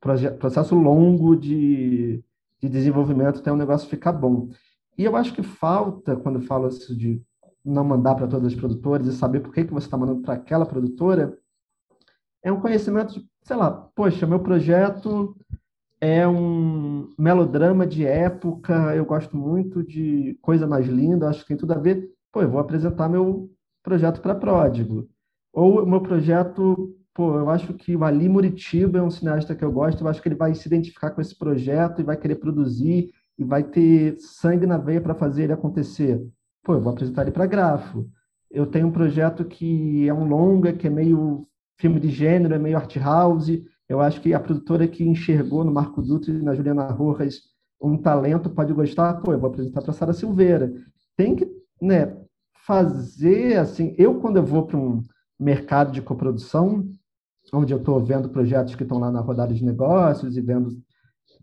processo 0.00 0.74
longo 0.74 1.36
de, 1.36 2.24
de 2.58 2.68
desenvolvimento 2.70 3.40
até 3.40 3.52
o 3.52 3.56
negócio 3.56 3.86
ficar 3.86 4.12
bom. 4.12 4.48
E 4.96 5.04
eu 5.04 5.14
acho 5.14 5.34
que 5.34 5.42
falta, 5.42 6.16
quando 6.16 6.36
eu 6.36 6.46
falo 6.46 6.68
isso 6.68 6.96
de 6.96 7.20
não 7.62 7.84
mandar 7.84 8.14
para 8.14 8.26
todas 8.26 8.46
as 8.46 8.58
produtoras 8.58 9.06
e 9.06 9.12
saber 9.12 9.40
por 9.40 9.52
que, 9.52 9.64
que 9.64 9.74
você 9.74 9.86
está 9.86 9.98
mandando 9.98 10.22
para 10.22 10.32
aquela 10.32 10.64
produtora, 10.64 11.38
é 12.42 12.50
um 12.50 12.62
conhecimento 12.62 13.12
de, 13.12 13.28
sei 13.42 13.56
lá, 13.56 13.70
poxa, 13.94 14.26
meu 14.26 14.40
projeto 14.40 15.36
é 16.04 16.28
um 16.28 17.08
melodrama 17.18 17.86
de 17.86 18.04
época, 18.04 18.94
eu 18.94 19.04
gosto 19.06 19.36
muito 19.36 19.82
de 19.82 20.38
coisa 20.42 20.66
mais 20.66 20.86
linda, 20.86 21.28
acho 21.28 21.40
que 21.40 21.48
tem 21.48 21.56
tudo 21.56 21.72
a 21.72 21.78
ver. 21.78 22.10
Pô, 22.30 22.42
eu 22.42 22.50
vou 22.50 22.60
apresentar 22.60 23.08
meu 23.08 23.50
projeto 23.82 24.20
para 24.20 24.34
Pródigo. 24.34 25.08
Ou 25.52 25.82
o 25.82 25.86
meu 25.86 26.02
projeto, 26.02 26.94
pô, 27.14 27.38
eu 27.38 27.48
acho 27.48 27.72
que 27.72 27.96
o 27.96 28.04
Ali 28.04 28.28
Muritiba 28.28 28.98
é 28.98 29.02
um 29.02 29.10
cineasta 29.10 29.54
que 29.54 29.64
eu 29.64 29.72
gosto, 29.72 30.02
eu 30.02 30.08
acho 30.08 30.20
que 30.20 30.28
ele 30.28 30.34
vai 30.34 30.54
se 30.54 30.68
identificar 30.68 31.10
com 31.10 31.20
esse 31.22 31.36
projeto 31.36 32.00
e 32.00 32.04
vai 32.04 32.16
querer 32.16 32.36
produzir 32.36 33.10
e 33.38 33.44
vai 33.44 33.62
ter 33.64 34.16
sangue 34.18 34.66
na 34.66 34.76
veia 34.76 35.00
para 35.00 35.14
fazer 35.14 35.44
ele 35.44 35.52
acontecer. 35.54 36.22
Pô, 36.62 36.74
eu 36.74 36.80
vou 36.80 36.92
apresentar 36.92 37.22
ele 37.22 37.30
para 37.30 37.46
Grafo. 37.46 38.06
Eu 38.50 38.66
tenho 38.66 38.88
um 38.88 38.92
projeto 38.92 39.44
que 39.44 40.06
é 40.06 40.12
um 40.12 40.28
longa, 40.28 40.72
que 40.72 40.86
é 40.86 40.90
meio 40.90 41.46
filme 41.78 41.98
de 41.98 42.10
gênero, 42.10 42.54
é 42.54 42.58
meio 42.58 42.76
art 42.76 42.94
house, 42.96 43.48
Eu 43.88 44.00
acho 44.00 44.20
que 44.20 44.32
a 44.32 44.40
produtora 44.40 44.88
que 44.88 45.04
enxergou 45.04 45.64
no 45.64 45.72
Marco 45.72 46.02
Dutra 46.02 46.32
e 46.32 46.42
na 46.42 46.54
Juliana 46.54 46.86
Rojas 46.86 47.42
um 47.80 47.98
talento 47.98 48.48
pode 48.48 48.72
gostar, 48.72 49.14
pô, 49.20 49.32
eu 49.32 49.38
vou 49.38 49.50
apresentar 49.50 49.82
para 49.82 49.92
Sara 49.92 50.12
Silveira. 50.12 50.72
Tem 51.16 51.36
que, 51.36 51.46
né, 51.80 52.16
fazer 52.66 53.58
assim. 53.58 53.94
Eu 53.98 54.20
quando 54.20 54.38
eu 54.38 54.44
vou 54.44 54.66
para 54.66 54.78
um 54.78 55.02
mercado 55.38 55.92
de 55.92 56.00
coprodução, 56.00 56.88
onde 57.52 57.74
eu 57.74 57.78
estou 57.78 58.02
vendo 58.02 58.30
projetos 58.30 58.74
que 58.74 58.82
estão 58.82 58.98
lá 58.98 59.10
na 59.10 59.20
rodada 59.20 59.52
de 59.52 59.64
negócios 59.64 60.36
e 60.36 60.40
vendo 60.40 60.70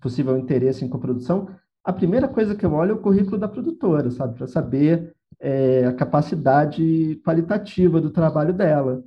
possível 0.01 0.35
interesse 0.37 0.83
em 0.83 0.89
coprodução, 0.89 1.47
a 1.83 1.93
primeira 1.93 2.27
coisa 2.27 2.55
que 2.55 2.65
eu 2.65 2.73
olho 2.73 2.91
é 2.91 2.93
o 2.95 3.01
currículo 3.01 3.37
da 3.37 3.47
produtora, 3.47 4.09
sabe, 4.09 4.35
para 4.35 4.47
saber 4.47 5.13
é, 5.39 5.85
a 5.85 5.93
capacidade 5.93 7.21
qualitativa 7.23 8.01
do 8.01 8.09
trabalho 8.09 8.53
dela. 8.53 9.03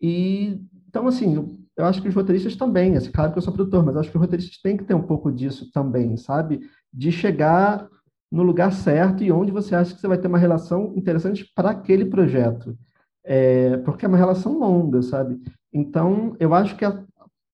E 0.00 0.60
então 0.88 1.08
assim, 1.08 1.65
eu, 1.76 1.84
acho 1.84 2.00
que 2.00 2.08
os 2.08 2.14
roteiristas 2.14 2.56
também, 2.56 2.96
assim, 2.96 3.10
claro 3.10 3.32
que 3.32 3.38
eu 3.38 3.42
sou 3.42 3.52
produtor, 3.52 3.84
mas 3.84 3.96
acho 3.96 4.10
que 4.10 4.16
os 4.16 4.20
roteiristas 4.20 4.60
têm 4.60 4.76
que 4.76 4.84
ter 4.84 4.94
um 4.94 5.02
pouco 5.02 5.30
disso 5.30 5.70
também, 5.72 6.16
sabe? 6.16 6.60
De 6.92 7.12
chegar 7.12 7.88
no 8.30 8.42
lugar 8.42 8.72
certo 8.72 9.22
e 9.22 9.30
onde 9.30 9.52
você 9.52 9.74
acha 9.74 9.94
que 9.94 10.00
você 10.00 10.08
vai 10.08 10.18
ter 10.18 10.26
uma 10.28 10.38
relação 10.38 10.92
interessante 10.96 11.44
para 11.54 11.70
aquele 11.70 12.04
projeto. 12.06 12.76
É, 13.24 13.76
porque 13.78 14.04
é 14.04 14.08
uma 14.08 14.16
relação 14.16 14.58
longa, 14.58 15.02
sabe? 15.02 15.40
Então, 15.72 16.36
eu 16.38 16.54
acho 16.54 16.76
que 16.76 16.84
a 16.84 17.04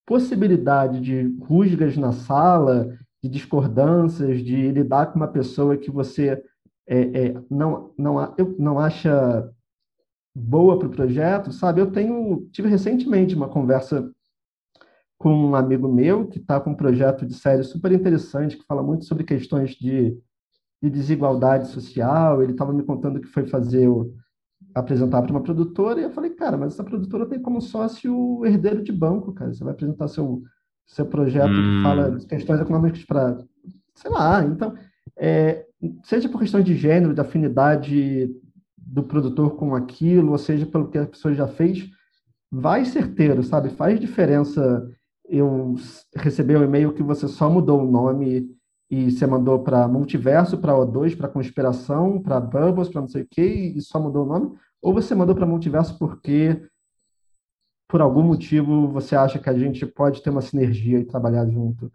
possibilidade 0.06 1.00
de 1.00 1.34
rusgas 1.42 1.96
na 1.96 2.12
sala, 2.12 2.96
de 3.22 3.28
discordâncias, 3.28 4.42
de 4.42 4.70
lidar 4.70 5.06
com 5.06 5.16
uma 5.16 5.28
pessoa 5.28 5.76
que 5.76 5.90
você 5.90 6.42
é, 6.86 6.98
é, 6.98 7.34
não, 7.50 7.92
não, 7.96 8.34
não 8.58 8.78
acha 8.78 9.50
boa 10.34 10.78
para 10.78 10.88
o 10.88 10.90
projeto, 10.90 11.52
sabe? 11.52 11.80
Eu 11.80 11.90
tenho 11.90 12.48
tive 12.52 12.68
recentemente 12.68 13.34
uma 13.34 13.48
conversa 13.48 14.10
com 15.18 15.32
um 15.32 15.54
amigo 15.54 15.88
meu 15.88 16.26
que 16.26 16.38
está 16.38 16.58
com 16.60 16.70
um 16.70 16.76
projeto 16.76 17.24
de 17.24 17.34
série 17.34 17.62
super 17.62 17.92
interessante 17.92 18.56
que 18.56 18.66
fala 18.66 18.82
muito 18.82 19.04
sobre 19.04 19.24
questões 19.24 19.70
de 19.72 20.16
de 20.82 20.90
desigualdade 20.90 21.68
social. 21.68 22.42
Ele 22.42 22.52
estava 22.52 22.72
me 22.72 22.82
contando 22.82 23.20
que 23.20 23.28
foi 23.28 23.46
fazer 23.46 23.86
o, 23.86 24.12
apresentar 24.74 25.22
para 25.22 25.30
uma 25.30 25.42
produtora 25.42 26.00
e 26.00 26.04
eu 26.04 26.10
falei, 26.10 26.30
cara, 26.30 26.56
mas 26.56 26.74
essa 26.74 26.82
produtora 26.82 27.26
tem 27.26 27.40
como 27.40 27.60
sócio 27.60 28.14
o 28.14 28.44
herdeiro 28.44 28.82
de 28.82 28.92
banco, 28.92 29.32
cara. 29.32 29.52
Você 29.52 29.62
vai 29.62 29.72
apresentar 29.72 30.08
seu 30.08 30.42
seu 30.84 31.06
projeto 31.06 31.52
hum. 31.52 31.78
que 31.78 31.82
fala 31.82 32.10
de 32.10 32.26
questões 32.26 32.60
econômicas 32.60 33.04
para, 33.04 33.38
sei 33.94 34.10
lá. 34.10 34.44
Então, 34.44 34.74
é, 35.16 35.64
seja 36.02 36.28
por 36.28 36.40
questão 36.40 36.60
de 36.60 36.74
gênero, 36.74 37.14
de 37.14 37.20
afinidade 37.20 38.30
do 38.92 39.02
produtor 39.02 39.56
com 39.56 39.74
aquilo, 39.74 40.32
ou 40.32 40.38
seja 40.38 40.66
pelo 40.66 40.88
que 40.88 40.98
a 40.98 41.06
pessoa 41.06 41.32
já 41.32 41.48
fez, 41.48 41.88
vai 42.50 42.84
certeiro, 42.84 43.42
sabe? 43.42 43.70
Faz 43.70 43.98
diferença 43.98 44.86
eu 45.26 45.74
receber 46.14 46.58
um 46.58 46.64
e-mail 46.64 46.92
que 46.92 47.02
você 47.02 47.26
só 47.26 47.48
mudou 47.48 47.80
o 47.80 47.90
nome 47.90 48.54
e 48.90 49.10
você 49.10 49.26
mandou 49.26 49.60
para 49.60 49.88
multiverso, 49.88 50.58
para 50.58 50.74
O2, 50.74 51.16
para 51.16 51.26
conspiração, 51.26 52.20
para 52.20 52.38
Bubbles, 52.38 52.90
para 52.90 53.00
não 53.00 53.08
sei 53.08 53.22
o 53.22 53.28
quê, 53.30 53.72
e 53.74 53.80
só 53.80 53.98
mudou 53.98 54.26
o 54.26 54.28
nome, 54.28 54.52
ou 54.82 54.92
você 54.92 55.14
mandou 55.14 55.34
para 55.34 55.46
multiverso 55.46 55.98
porque 55.98 56.62
por 57.88 58.02
algum 58.02 58.22
motivo 58.22 58.88
você 58.88 59.16
acha 59.16 59.38
que 59.38 59.48
a 59.48 59.58
gente 59.58 59.86
pode 59.86 60.22
ter 60.22 60.28
uma 60.28 60.42
sinergia 60.42 60.98
e 60.98 61.04
trabalhar 61.06 61.46
junto. 61.48 61.90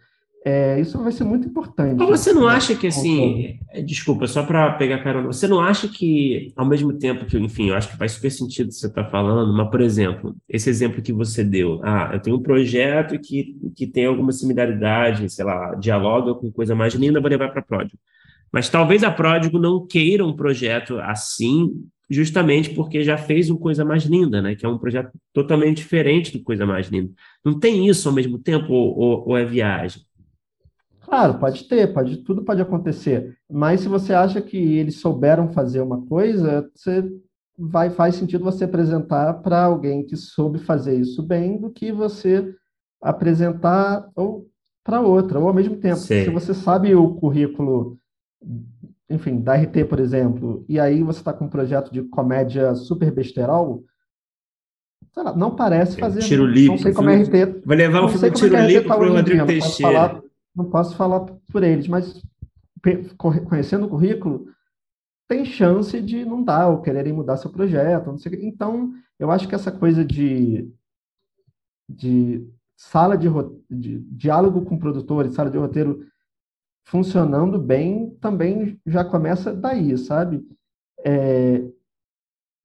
É, 0.46 0.80
isso 0.80 0.98
vai 1.04 1.12
ser 1.12 1.24
muito 1.26 1.48
importante. 1.48 1.98
Mas 1.98 2.08
você 2.08 2.32
não 2.32 2.48
acha 2.48 2.74
que 2.74 2.88
assim, 2.88 3.60
é, 3.70 3.82
desculpa, 3.82 4.28
só 4.28 4.44
para 4.44 4.72
pegar 4.74 5.04
carona, 5.04 5.28
você 5.28 5.48
não 5.48 5.60
acha 5.60 5.90
que 5.90 6.54
ao 6.56 6.66
mesmo 6.66 6.94
tempo 6.94 7.26
que, 7.26 7.38
enfim, 7.38 7.70
eu 7.70 7.76
acho 7.76 7.90
que 7.90 7.98
faz 7.98 8.14
super 8.14 8.32
sentido 8.32 8.72
você 8.72 8.88
estar 8.88 9.04
tá 9.04 9.10
falando, 9.10 9.52
mas 9.54 9.70
por 9.70 9.82
exemplo, 9.82 10.36
esse 10.48 10.70
exemplo 10.70 11.02
que 11.02 11.12
você 11.12 11.44
deu, 11.44 11.82
ah, 11.84 12.12
eu 12.14 12.22
tenho 12.22 12.38
um 12.38 12.42
projeto 12.42 13.20
que, 13.20 13.58
que 13.76 13.86
tem 13.86 14.06
alguma 14.06 14.32
similaridade, 14.32 15.30
sei 15.30 15.44
lá, 15.44 15.76
dialoga 15.76 16.34
com 16.34 16.52
coisa 16.52 16.74
mais 16.74 16.94
linda, 16.94 17.20
vou 17.20 17.30
levar 17.30 17.50
para 17.50 17.60
a 17.60 17.66
Pródigo. 17.66 18.00
Mas 18.52 18.70
talvez 18.70 19.04
a 19.04 19.12
Pródigo 19.12 19.60
não 19.60 19.86
queira 19.86 20.26
um 20.26 20.36
projeto 20.36 20.98
assim, 21.00 21.84
justamente 22.10 22.70
porque 22.70 23.04
já 23.04 23.18
fez 23.18 23.50
uma 23.50 23.60
coisa 23.60 23.84
mais 23.84 24.04
linda, 24.06 24.42
né? 24.42 24.56
Que 24.56 24.66
é 24.66 24.70
um 24.70 24.78
projeto 24.78 25.12
totalmente 25.34 25.78
diferente 25.78 26.32
do 26.32 26.44
coisa 26.44 26.66
mais 26.66 26.88
linda. 26.88 27.12
Não 27.44 27.60
tem 27.60 27.88
isso 27.88 28.08
ao 28.08 28.16
mesmo 28.16 28.40
tempo 28.40 28.72
ou, 28.72 28.98
ou, 28.98 29.30
ou 29.30 29.38
é 29.38 29.44
viagem? 29.44 30.07
Claro, 31.08 31.39
pode 31.39 31.64
ter, 31.64 31.93
pode, 31.93 32.18
tudo 32.18 32.43
pode 32.43 32.62
acontecer. 32.62 33.38
Mas 33.49 33.80
se 33.80 33.88
você 33.88 34.14
acha 34.14 34.41
que 34.41 34.58
eles 34.58 34.99
souberam 34.99 35.47
fazer 35.53 35.80
uma 35.80 36.05
coisa, 36.05 36.70
você 36.76 37.10
vai 37.58 37.89
faz 37.89 38.16
sentido 38.16 38.43
você 38.43 38.66
apresentar 38.66 39.36
para 39.36 39.64
alguém 39.64 40.05
que 40.05 40.18
soube 40.18 40.60
fazer 40.60 40.99
isso 40.99 41.24
bem 41.24 41.58
do 41.58 41.70
que 41.70 41.93
você 41.93 42.53
apresentar 43.01 44.05
ou 44.16 44.47
para 44.84 44.99
outra, 44.99 45.39
ou 45.39 45.47
ao 45.47 45.53
mesmo 45.53 45.78
tempo. 45.78 45.95
Sim. 45.95 46.26
Se 46.26 46.30
você 46.30 46.53
sabe 46.53 46.93
o 46.93 47.16
currículo, 47.16 47.97
enfim, 49.10 49.39
da 49.39 49.55
RT, 49.55 49.86
por 49.86 50.01
exemplo, 50.01 50.66
e 50.68 50.78
aí 50.78 51.03
você 51.03 51.20
está 51.20 51.32
com 51.32 51.45
um 51.45 51.49
projeto 51.49 51.91
de 51.91 52.03
comédia 52.03 52.76
super 52.76 53.12
besterol, 53.12 53.84
lá, 55.16 55.36
não 55.36 55.55
parece 55.55 55.97
fazer. 55.97 56.20
Tiro 56.20 56.45
livre. 56.45 56.72
Não 56.72 56.78
sei 56.78 56.93
como 56.93 57.10
é 57.10 57.22
RT. 57.22 57.62
Vai 57.66 57.78
levar 57.78 58.03
um 58.03 58.10
filme 58.10 58.32
tiro 58.32 58.58
livre 58.58 58.88
para 58.88 59.01
o 59.01 59.14
Rodrigo 59.14 59.45
Teixeira 59.45 60.22
não 60.58 60.70
posso 60.72 60.95
falar 60.95 61.20
por 61.51 61.64
eles, 61.64 61.88
mas 61.88 62.20
conhecendo 63.47 63.86
o 63.86 63.89
currículo, 63.89 64.47
tem 65.28 65.45
chance 65.45 66.01
de 66.01 66.26
não 66.26 66.43
dar 66.43 66.70
ou 66.70 66.82
quererem 66.82 67.14
mudar 67.14 67.38
seu 67.38 67.51
projeto. 67.51 68.08
Não 68.08 68.18
sei, 68.18 68.45
então, 68.45 68.91
eu 69.20 69.30
acho 69.30 69.47
que 69.47 69.53
essa 69.53 69.72
coisa 69.72 70.03
de, 70.03 70.68
de 71.88 72.47
sala 72.76 73.16
de, 73.16 73.28
de 73.70 73.99
diálogo 73.99 74.66
com 74.66 74.80
produtores, 74.80 75.34
sala 75.34 75.51
de 75.51 75.58
roteiro 75.58 76.05
funcionando 76.86 77.60
bem, 77.60 78.12
também 78.22 78.80
já 78.86 79.03
começa 79.03 79.53
daí, 79.53 79.95
sabe? 79.97 80.47
É, 81.05 81.62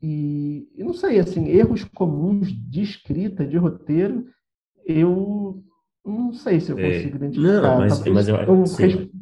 e, 0.00 0.68
e 0.76 0.84
não 0.84 0.94
sei, 0.94 1.18
assim, 1.18 1.48
erros 1.48 1.84
comuns 1.84 2.52
de 2.52 2.82
escrita, 2.82 3.46
de 3.46 3.56
roteiro, 3.56 4.26
eu 4.86 5.62
não 6.04 6.32
sei 6.32 6.58
se 6.58 6.72
eu 6.72 6.76
consigo 6.76 7.16
identificar. 7.16 7.62
Não, 7.62 7.78
mas, 7.78 8.04
mas 8.06 8.28
eu, 8.28 8.36
eu 8.36 8.64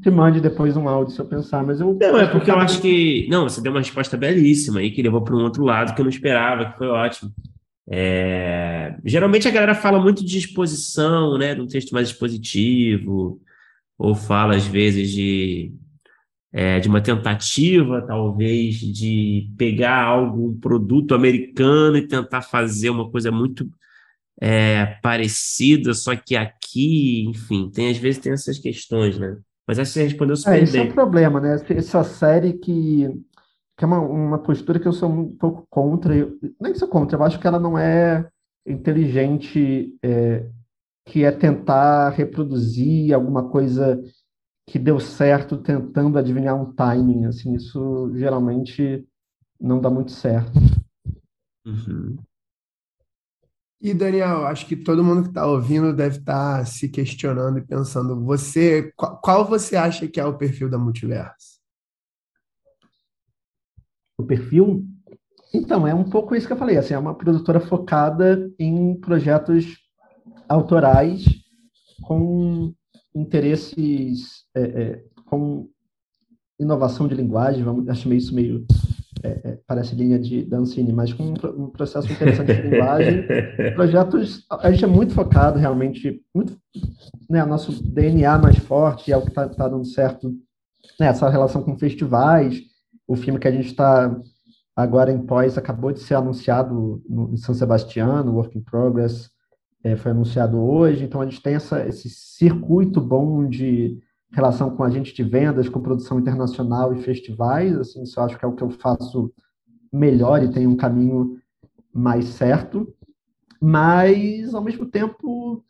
te 0.02 0.10
mande 0.10 0.40
depois 0.40 0.76
um 0.76 0.88
áudio 0.88 1.14
se 1.14 1.20
eu 1.20 1.26
pensar, 1.26 1.62
mas 1.64 1.80
eu. 1.80 1.96
Não, 2.00 2.18
é 2.18 2.26
porque 2.26 2.50
eu 2.50 2.58
acho 2.58 2.80
que. 2.80 3.26
Não, 3.28 3.48
você 3.48 3.60
deu 3.60 3.70
uma 3.70 3.80
resposta 3.80 4.16
belíssima 4.16 4.80
aí 4.80 4.90
que 4.90 5.02
levou 5.02 5.22
para 5.22 5.36
um 5.36 5.42
outro 5.42 5.62
lado 5.62 5.94
que 5.94 6.00
eu 6.00 6.04
não 6.04 6.10
esperava, 6.10 6.72
que 6.72 6.78
foi 6.78 6.88
ótimo. 6.88 7.32
É... 7.88 8.96
Geralmente 9.04 9.46
a 9.46 9.50
galera 9.50 9.74
fala 9.74 10.00
muito 10.00 10.24
de 10.24 10.38
exposição, 10.38 11.36
né? 11.36 11.54
De 11.54 11.60
um 11.60 11.66
texto 11.66 11.92
mais 11.92 12.08
expositivo, 12.08 13.40
ou 13.98 14.14
fala 14.14 14.56
às 14.56 14.66
vezes 14.66 15.10
de, 15.10 15.74
é, 16.50 16.80
de 16.80 16.88
uma 16.88 17.02
tentativa, 17.02 18.00
talvez, 18.06 18.76
de 18.76 19.52
pegar 19.58 20.02
algo, 20.02 20.48
um 20.48 20.58
produto 20.58 21.14
americano 21.14 21.98
e 21.98 22.08
tentar 22.08 22.40
fazer 22.40 22.88
uma 22.88 23.10
coisa 23.10 23.30
muito 23.30 23.68
é, 24.40 24.86
parecida, 25.02 25.92
só 25.92 26.16
que 26.16 26.34
aqui, 26.34 26.59
enfim, 26.76 27.70
tem 27.70 27.90
às 27.90 27.96
vezes 27.96 28.20
tem 28.20 28.32
essas 28.32 28.58
questões, 28.58 29.18
né? 29.18 29.36
Mas 29.66 29.78
acho 29.78 29.92
que 29.92 29.98
você 29.98 30.04
respondeu 30.04 30.36
super 30.36 30.50
é, 30.50 30.54
bem. 30.56 30.64
Esse 30.64 30.78
é 30.78 30.82
o 30.82 30.92
problema, 30.92 31.40
né? 31.40 31.56
Essa 31.70 32.02
série 32.02 32.54
que, 32.54 33.08
que 33.76 33.84
é 33.84 33.86
uma, 33.86 34.00
uma 34.00 34.38
postura 34.38 34.80
que 34.80 34.88
eu 34.88 34.92
sou 34.92 35.08
um 35.08 35.36
pouco 35.36 35.66
contra. 35.70 36.14
Eu, 36.14 36.38
nem 36.60 36.74
sou 36.74 36.88
contra, 36.88 37.16
eu 37.16 37.22
acho 37.22 37.38
que 37.38 37.46
ela 37.46 37.60
não 37.60 37.78
é 37.78 38.28
inteligente, 38.66 39.96
é, 40.02 40.48
que 41.06 41.24
é 41.24 41.30
tentar 41.30 42.10
reproduzir 42.10 43.14
alguma 43.14 43.48
coisa 43.48 44.02
que 44.68 44.78
deu 44.78 45.00
certo 45.00 45.56
tentando 45.56 46.18
adivinhar 46.18 46.60
um 46.60 46.72
timing. 46.72 47.26
Assim, 47.26 47.54
isso 47.54 48.12
geralmente 48.14 49.06
não 49.60 49.80
dá 49.80 49.90
muito 49.90 50.10
certo. 50.10 50.58
Uhum. 51.64 52.16
E, 53.80 53.94
Daniel, 53.94 54.46
acho 54.46 54.66
que 54.66 54.76
todo 54.76 55.02
mundo 55.02 55.22
que 55.22 55.28
está 55.28 55.46
ouvindo 55.46 55.94
deve 55.94 56.18
estar 56.18 56.58
tá 56.58 56.64
se 56.66 56.86
questionando 56.86 57.58
e 57.58 57.66
pensando, 57.66 58.22
você, 58.22 58.92
qual, 58.94 59.18
qual, 59.22 59.44
você 59.46 59.74
acha 59.74 60.06
que 60.06 60.20
é 60.20 60.24
o 60.24 60.36
perfil 60.36 60.68
da 60.68 60.76
Multiverso? 60.76 61.58
O 64.18 64.24
perfil? 64.24 64.86
Então, 65.54 65.86
é 65.86 65.94
um 65.94 66.04
pouco 66.04 66.34
isso 66.34 66.46
que 66.46 66.52
eu 66.52 66.58
falei, 66.58 66.76
assim, 66.76 66.92
é 66.92 66.98
uma 66.98 67.16
produtora 67.16 67.58
focada 67.58 68.52
em 68.58 68.94
projetos 69.00 69.78
autorais 70.46 71.24
com 72.02 72.74
interesses, 73.14 74.44
é, 74.54 74.62
é, 74.62 75.04
com 75.24 75.70
inovação 76.58 77.08
de 77.08 77.14
linguagem, 77.14 77.64
vamos, 77.64 77.88
acho 77.88 78.12
isso 78.12 78.34
meio 78.34 78.66
é, 79.22 79.28
é, 79.28 79.58
parece 79.66 79.94
linha 79.94 80.18
de 80.18 80.44
Dancini, 80.44 80.92
mas 80.92 81.12
com 81.12 81.24
um, 81.24 81.64
um, 81.64 81.70
processo 81.70 82.10
interessante 82.10 82.54
de 82.54 82.62
linguagem. 82.62 83.26
Projetos, 83.74 84.46
a 84.50 84.70
gente 84.70 84.84
é 84.84 84.88
muito 84.88 85.14
focado 85.14 85.58
realmente, 85.58 86.22
muito, 86.34 86.56
né, 87.28 87.44
o 87.44 87.46
nosso 87.46 87.82
DNA 87.82 88.38
mais 88.38 88.56
forte 88.56 89.12
é 89.12 89.16
o 89.16 89.22
que 89.22 89.28
está 89.28 89.48
tá 89.48 89.68
dando 89.68 89.84
certo, 89.84 90.30
né, 90.98 91.08
essa 91.08 91.28
relação 91.28 91.62
com 91.62 91.78
festivais, 91.78 92.60
o 93.06 93.16
filme 93.16 93.38
que 93.38 93.48
a 93.48 93.52
gente 93.52 93.66
está 93.66 94.14
agora 94.74 95.12
em 95.12 95.26
pós 95.26 95.58
acabou 95.58 95.92
de 95.92 96.00
ser 96.00 96.14
anunciado 96.14 97.02
no, 97.08 97.32
em 97.32 97.36
São 97.36 97.54
Sebastião, 97.54 98.34
Work 98.34 98.56
in 98.56 98.62
Progress, 98.62 99.30
é, 99.82 99.96
foi 99.96 100.12
anunciado 100.12 100.58
hoje. 100.58 101.04
Então, 101.04 101.20
a 101.20 101.24
gente 101.24 101.42
tem 101.42 101.54
essa, 101.54 101.86
esse 101.86 102.08
circuito 102.08 103.00
bom 103.00 103.46
de 103.46 103.98
relação 104.32 104.74
com 104.76 104.84
agente 104.84 105.14
de 105.14 105.22
vendas, 105.22 105.68
com 105.68 105.80
produção 105.80 106.18
internacional 106.18 106.92
e 106.94 107.02
festivais. 107.02 107.76
Assim, 107.76 108.02
isso 108.02 108.18
eu 108.18 108.24
acho 108.24 108.38
que 108.38 108.44
é 108.44 108.48
o 108.48 108.54
que 108.54 108.62
eu 108.62 108.70
faço 108.70 109.32
melhor 109.92 110.42
e 110.42 110.52
tem 110.52 110.66
um 110.66 110.76
caminho 110.76 111.38
mais 111.92 112.26
certo. 112.26 112.92
Mas, 113.60 114.54
ao 114.54 114.62
mesmo 114.62 114.86
tempo, 114.86 115.64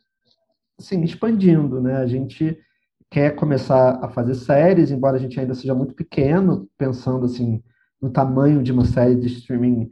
assim, 0.78 1.02
expandindo, 1.02 1.80
né? 1.80 1.96
A 1.96 2.06
gente 2.06 2.56
quer 3.10 3.34
começar 3.34 3.98
a 4.04 4.08
fazer 4.08 4.34
séries, 4.34 4.90
embora 4.90 5.16
a 5.16 5.20
gente 5.20 5.38
ainda 5.40 5.54
seja 5.54 5.74
muito 5.74 5.94
pequeno, 5.94 6.68
pensando 6.78 7.26
assim 7.26 7.60
no 8.00 8.08
tamanho 8.08 8.62
de 8.62 8.72
uma 8.72 8.84
série 8.84 9.16
de 9.16 9.26
streaming 9.26 9.90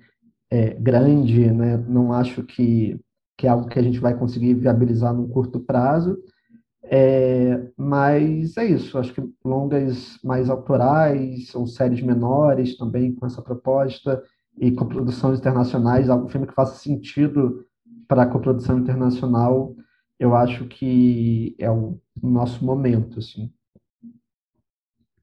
é, 0.50 0.74
grande, 0.74 1.50
né? 1.52 1.76
Não 1.76 2.12
acho 2.12 2.42
que, 2.42 2.98
que 3.36 3.46
é 3.46 3.50
algo 3.50 3.68
que 3.68 3.78
a 3.78 3.82
gente 3.82 3.98
vai 3.98 4.16
conseguir 4.16 4.54
viabilizar 4.54 5.12
num 5.12 5.28
curto 5.28 5.60
prazo. 5.60 6.16
É, 6.90 7.70
mas 7.76 8.56
é 8.56 8.64
isso, 8.64 8.96
acho 8.96 9.12
que 9.12 9.22
longas 9.44 10.18
mais 10.24 10.48
autorais 10.48 11.54
ou 11.54 11.66
séries 11.66 12.00
menores 12.00 12.78
também 12.78 13.14
com 13.14 13.26
essa 13.26 13.42
proposta 13.42 14.22
e 14.58 14.72
com 14.72 14.86
produções 14.86 15.38
internacionais, 15.38 16.08
algum 16.08 16.28
filme 16.28 16.46
que 16.46 16.54
faça 16.54 16.78
sentido 16.78 17.64
para 18.08 18.22
a 18.22 18.26
coprodução 18.26 18.78
internacional, 18.78 19.76
eu 20.18 20.34
acho 20.34 20.64
que 20.66 21.54
é 21.58 21.70
o 21.70 22.00
nosso 22.22 22.64
momento, 22.64 23.18
assim. 23.18 23.52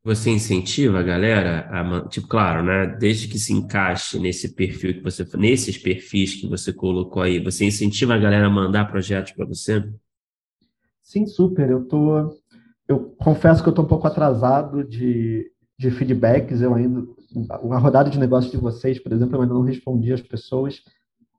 Você 0.03 0.29
incentiva 0.29 0.99
a 0.99 1.03
galera 1.03 1.67
a, 1.71 2.07
tipo, 2.07 2.27
claro, 2.27 2.63
né? 2.63 2.85
Desde 2.85 3.27
que 3.27 3.39
se 3.39 3.51
encaixe 3.51 4.19
nesse 4.19 4.53
perfil 4.53 4.93
que 4.93 5.01
você, 5.01 5.25
nesses 5.35 5.79
perfis 5.79 6.35
que 6.35 6.47
você 6.47 6.71
colocou 6.71 7.23
aí, 7.23 7.43
você 7.43 7.65
incentiva 7.65 8.13
a 8.13 8.19
galera 8.19 8.45
a 8.45 8.51
mandar 8.51 8.85
projetos 8.85 9.31
para 9.31 9.47
você? 9.47 9.83
Sim, 11.05 11.27
super. 11.27 11.69
Eu 11.69 11.85
tô, 11.87 12.35
eu 12.87 13.15
confesso 13.19 13.61
que 13.61 13.69
eu 13.69 13.73
tô 13.73 13.83
um 13.83 13.87
pouco 13.87 14.07
atrasado 14.07 14.83
de, 14.83 15.49
de 15.77 15.91
feedbacks. 15.91 16.61
Eu 16.61 16.73
ainda, 16.73 17.05
a 17.71 17.77
rodada 17.77 18.09
de 18.09 18.17
negócio 18.17 18.49
de 18.49 18.57
vocês, 18.57 18.99
por 18.99 19.13
exemplo, 19.13 19.35
eu 19.35 19.41
ainda 19.43 19.53
não 19.53 19.61
respondi 19.61 20.11
às 20.11 20.21
pessoas. 20.21 20.81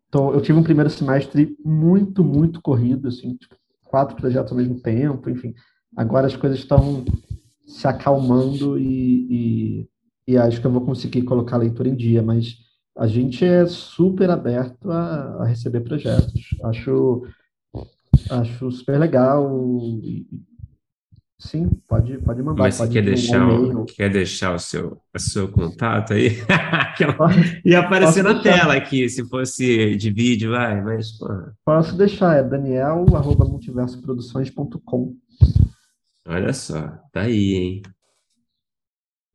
Então, 0.08 0.32
eu 0.32 0.40
tive 0.40 0.56
um 0.56 0.62
primeiro 0.62 0.88
semestre 0.88 1.56
muito, 1.64 2.22
muito 2.22 2.62
corrido, 2.62 3.08
assim, 3.08 3.34
tipo, 3.34 3.56
quatro 3.84 4.14
projetos 4.16 4.52
ao 4.52 4.58
mesmo 4.58 4.80
tempo, 4.80 5.28
enfim. 5.28 5.52
Agora 5.96 6.28
as 6.28 6.36
coisas 6.36 6.60
estão 6.60 7.04
se 7.66 7.88
acalmando 7.88 8.78
e, 8.78 9.88
e, 10.28 10.32
e, 10.32 10.36
acho 10.38 10.60
que 10.60 10.66
eu 10.66 10.70
vou 10.70 10.82
conseguir 10.82 11.22
colocar 11.22 11.56
a 11.56 11.58
leitura 11.58 11.88
em 11.88 11.96
dia, 11.96 12.22
mas 12.22 12.54
a 12.96 13.08
gente 13.08 13.44
é 13.44 13.66
super 13.66 14.30
aberto 14.30 14.90
a, 14.92 15.42
a 15.42 15.44
receber 15.44 15.80
projetos. 15.80 16.56
Acho, 16.62 17.24
acho 18.30 18.70
super 18.70 18.98
legal. 18.98 19.50
E, 20.02 20.26
sim, 21.38 21.68
pode, 21.88 22.18
pode 22.18 22.42
mandar. 22.42 22.62
Mas 22.62 22.78
pode 22.78 22.92
você 22.92 23.00
quer 23.00 23.04
deixar, 23.04 23.48
o, 23.48 23.84
quer 23.84 24.10
deixar 24.10 24.54
o 24.54 24.58
seu, 24.58 25.00
o 25.14 25.18
seu 25.18 25.48
contato 25.48 26.12
aí? 26.12 26.36
Ia 27.64 27.80
aparecer 27.80 28.22
na 28.22 28.32
deixar. 28.32 28.60
tela 28.60 28.74
aqui, 28.74 29.08
se 29.08 29.26
fosse 29.28 29.96
de 29.96 30.10
vídeo, 30.10 30.50
vai, 30.52 30.80
mas... 30.82 31.12
Pô. 31.18 31.26
Posso 31.64 31.96
deixar, 31.96 32.36
é 32.36 32.42
daniel.multiversoproduções.com. 32.42 35.16
Olha 36.28 36.52
só, 36.52 36.88
tá 37.12 37.20
aí, 37.22 37.54
hein? 37.54 37.82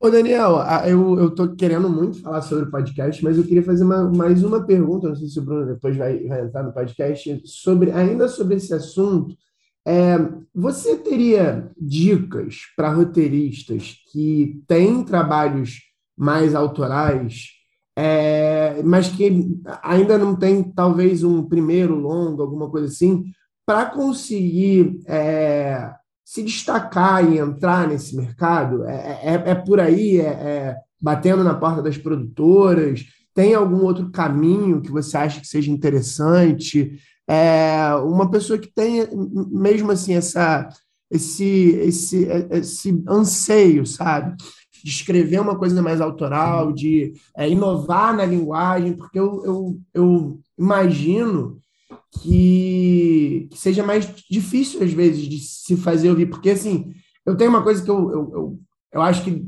Ô, 0.04 0.10
Daniel, 0.10 0.58
eu, 0.88 1.20
eu 1.20 1.30
tô 1.30 1.56
querendo 1.56 1.88
muito 1.88 2.24
falar 2.24 2.42
sobre 2.42 2.64
o 2.64 2.72
podcast, 2.72 3.24
mas 3.24 3.38
eu 3.38 3.44
queria 3.44 3.62
fazer 3.62 3.84
uma, 3.84 4.10
mais 4.10 4.44
uma 4.44 4.66
pergunta, 4.66 5.08
não 5.08 5.16
sei 5.16 5.28
se 5.28 5.38
o 5.38 5.44
Bruno 5.44 5.68
depois 5.68 5.96
vai, 5.96 6.26
vai 6.26 6.42
entrar 6.42 6.64
no 6.64 6.74
podcast, 6.74 7.40
sobre 7.46 7.92
ainda 7.92 8.28
sobre 8.28 8.56
esse 8.56 8.74
assunto. 8.74 9.38
É, 9.86 10.18
você 10.56 10.98
teria 10.98 11.72
dicas 11.80 12.62
para 12.76 12.92
roteiristas 12.92 13.98
que 14.12 14.64
têm 14.68 15.04
trabalhos 15.04 15.82
mais 16.18 16.56
autorais, 16.56 17.50
é, 17.96 18.82
mas 18.84 19.08
que 19.08 19.62
ainda 19.84 20.18
não 20.18 20.36
tem 20.36 20.64
talvez 20.64 21.24
um 21.24 21.44
primeiro 21.44 21.94
longo, 21.94 22.42
alguma 22.42 22.72
coisa 22.72 22.88
assim, 22.88 23.26
para 23.68 23.86
conseguir 23.86 25.00
é, 25.06 25.94
se 26.32 26.42
destacar 26.44 27.30
e 27.30 27.40
entrar 27.40 27.86
nesse 27.90 28.16
mercado? 28.16 28.86
É, 28.86 29.20
é, 29.22 29.44
é 29.48 29.56
por 29.56 29.82
aí, 29.82 30.22
é, 30.22 30.30
é, 30.30 30.78
batendo 31.02 31.44
na 31.44 31.54
porta 31.54 31.82
das 31.82 31.98
produtoras? 31.98 33.04
Tem 33.34 33.54
algum 33.54 33.84
outro 33.84 34.10
caminho 34.12 34.80
que 34.80 34.90
você 34.90 35.18
acha 35.18 35.42
que 35.42 35.48
seja 35.48 35.70
interessante? 35.70 36.98
É, 37.28 37.94
uma 38.06 38.32
pessoa 38.32 38.58
que 38.58 38.74
tenha 38.74 39.10
mesmo 39.52 39.92
assim 39.92 40.14
essa, 40.14 40.70
esse, 41.12 41.76
esse, 41.82 42.26
esse 42.50 43.04
anseio, 43.10 43.86
sabe? 43.86 44.38
De 44.86 44.90
escrever 44.90 45.42
uma 45.42 45.58
coisa 45.58 45.82
mais 45.82 46.00
autoral, 46.00 46.72
de 46.72 47.12
é, 47.36 47.50
inovar 47.50 48.16
na 48.16 48.24
linguagem, 48.24 48.94
porque 48.94 49.20
eu, 49.20 49.44
eu, 49.44 49.80
eu 49.94 50.40
imagino 50.58 51.60
que, 52.22 53.48
que, 53.52 53.58
seja 53.58 53.84
mais 53.84 54.06
difícil, 54.30 54.84
às 54.84 54.92
vezes, 54.92 55.28
de 55.28 55.40
se 55.40 55.78
fazer 55.78 56.10
ouvir. 56.10 56.28
Porque, 56.28 56.52
assim, 56.52 56.94
eu 57.26 57.36
tenho 57.36 57.50
uma 57.50 57.64
coisa 57.64 57.84
que 57.84 57.90
eu, 57.90 58.12
eu, 58.12 58.32
eu, 58.34 58.60
eu 58.94 59.02
acho 59.02 59.24
que 59.24 59.46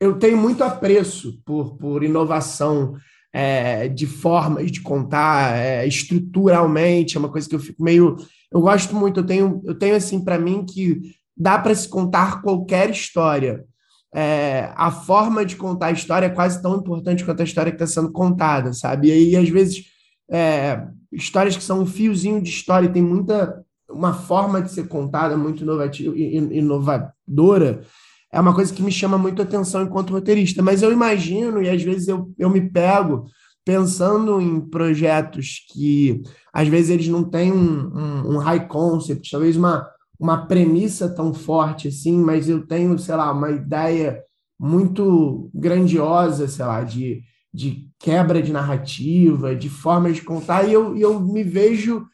eu 0.00 0.18
tenho 0.18 0.36
muito 0.36 0.62
apreço 0.62 1.40
por, 1.44 1.76
por 1.76 2.02
inovação 2.02 2.94
é, 3.32 3.88
de 3.88 4.06
formas 4.06 4.70
de 4.70 4.80
contar, 4.80 5.56
é, 5.56 5.86
estruturalmente, 5.86 7.16
é 7.16 7.20
uma 7.20 7.30
coisa 7.30 7.48
que 7.48 7.54
eu 7.54 7.60
fico 7.60 7.82
meio. 7.82 8.16
Eu 8.52 8.60
gosto 8.60 8.94
muito, 8.94 9.20
eu 9.20 9.26
tenho, 9.26 9.62
eu 9.64 9.74
tenho 9.74 9.96
assim, 9.96 10.22
para 10.22 10.38
mim, 10.38 10.64
que 10.64 11.00
dá 11.36 11.58
para 11.58 11.74
se 11.74 11.88
contar 11.88 12.42
qualquer 12.42 12.90
história. 12.90 13.64
É, 14.14 14.72
a 14.76 14.92
forma 14.92 15.44
de 15.44 15.56
contar 15.56 15.86
a 15.86 15.92
história 15.92 16.26
é 16.26 16.30
quase 16.30 16.62
tão 16.62 16.76
importante 16.76 17.24
quanto 17.24 17.40
a 17.40 17.44
história 17.44 17.72
que 17.72 17.82
está 17.82 18.00
sendo 18.00 18.12
contada, 18.12 18.72
sabe? 18.72 19.08
E 19.08 19.12
aí, 19.12 19.36
às 19.36 19.48
vezes, 19.48 19.86
é, 20.30 20.86
histórias 21.14 21.56
que 21.56 21.62
são 21.62 21.80
um 21.80 21.86
fiozinho 21.86 22.40
de 22.40 22.50
história 22.50 22.86
e 22.86 22.92
tem 22.92 23.02
muita 23.02 23.64
uma 23.88 24.12
forma 24.12 24.60
de 24.60 24.72
ser 24.72 24.88
contada 24.88 25.36
muito 25.36 25.62
inovativa, 25.62 26.14
inovadora, 26.16 27.82
é 28.32 28.40
uma 28.40 28.54
coisa 28.54 28.74
que 28.74 28.82
me 28.82 28.90
chama 28.90 29.16
muito 29.16 29.40
atenção 29.40 29.82
enquanto 29.82 30.12
roteirista. 30.12 30.62
Mas 30.62 30.82
eu 30.82 30.90
imagino, 30.90 31.62
e 31.62 31.68
às 31.68 31.82
vezes 31.82 32.08
eu, 32.08 32.32
eu 32.36 32.50
me 32.50 32.60
pego 32.60 33.24
pensando 33.64 34.40
em 34.40 34.60
projetos 34.60 35.64
que 35.72 36.20
às 36.52 36.66
vezes 36.68 36.90
eles 36.90 37.08
não 37.08 37.22
têm 37.22 37.52
um, 37.52 37.96
um, 37.96 38.34
um 38.34 38.38
high 38.38 38.66
concept, 38.66 39.30
talvez 39.30 39.56
uma, 39.56 39.88
uma 40.18 40.46
premissa 40.46 41.08
tão 41.08 41.32
forte 41.32 41.88
assim, 41.88 42.18
mas 42.18 42.48
eu 42.48 42.66
tenho, 42.66 42.98
sei 42.98 43.14
lá, 43.14 43.30
uma 43.32 43.50
ideia 43.50 44.20
muito 44.58 45.48
grandiosa, 45.54 46.48
sei 46.48 46.64
lá, 46.64 46.82
de 46.82 47.22
de 47.54 47.88
quebra 48.00 48.42
de 48.42 48.52
narrativa, 48.52 49.54
de 49.54 49.70
formas 49.70 50.16
de 50.16 50.22
contar, 50.22 50.68
e 50.68 50.72
eu, 50.72 50.96
eu 50.96 51.20
me 51.20 51.44
vejo 51.44 52.04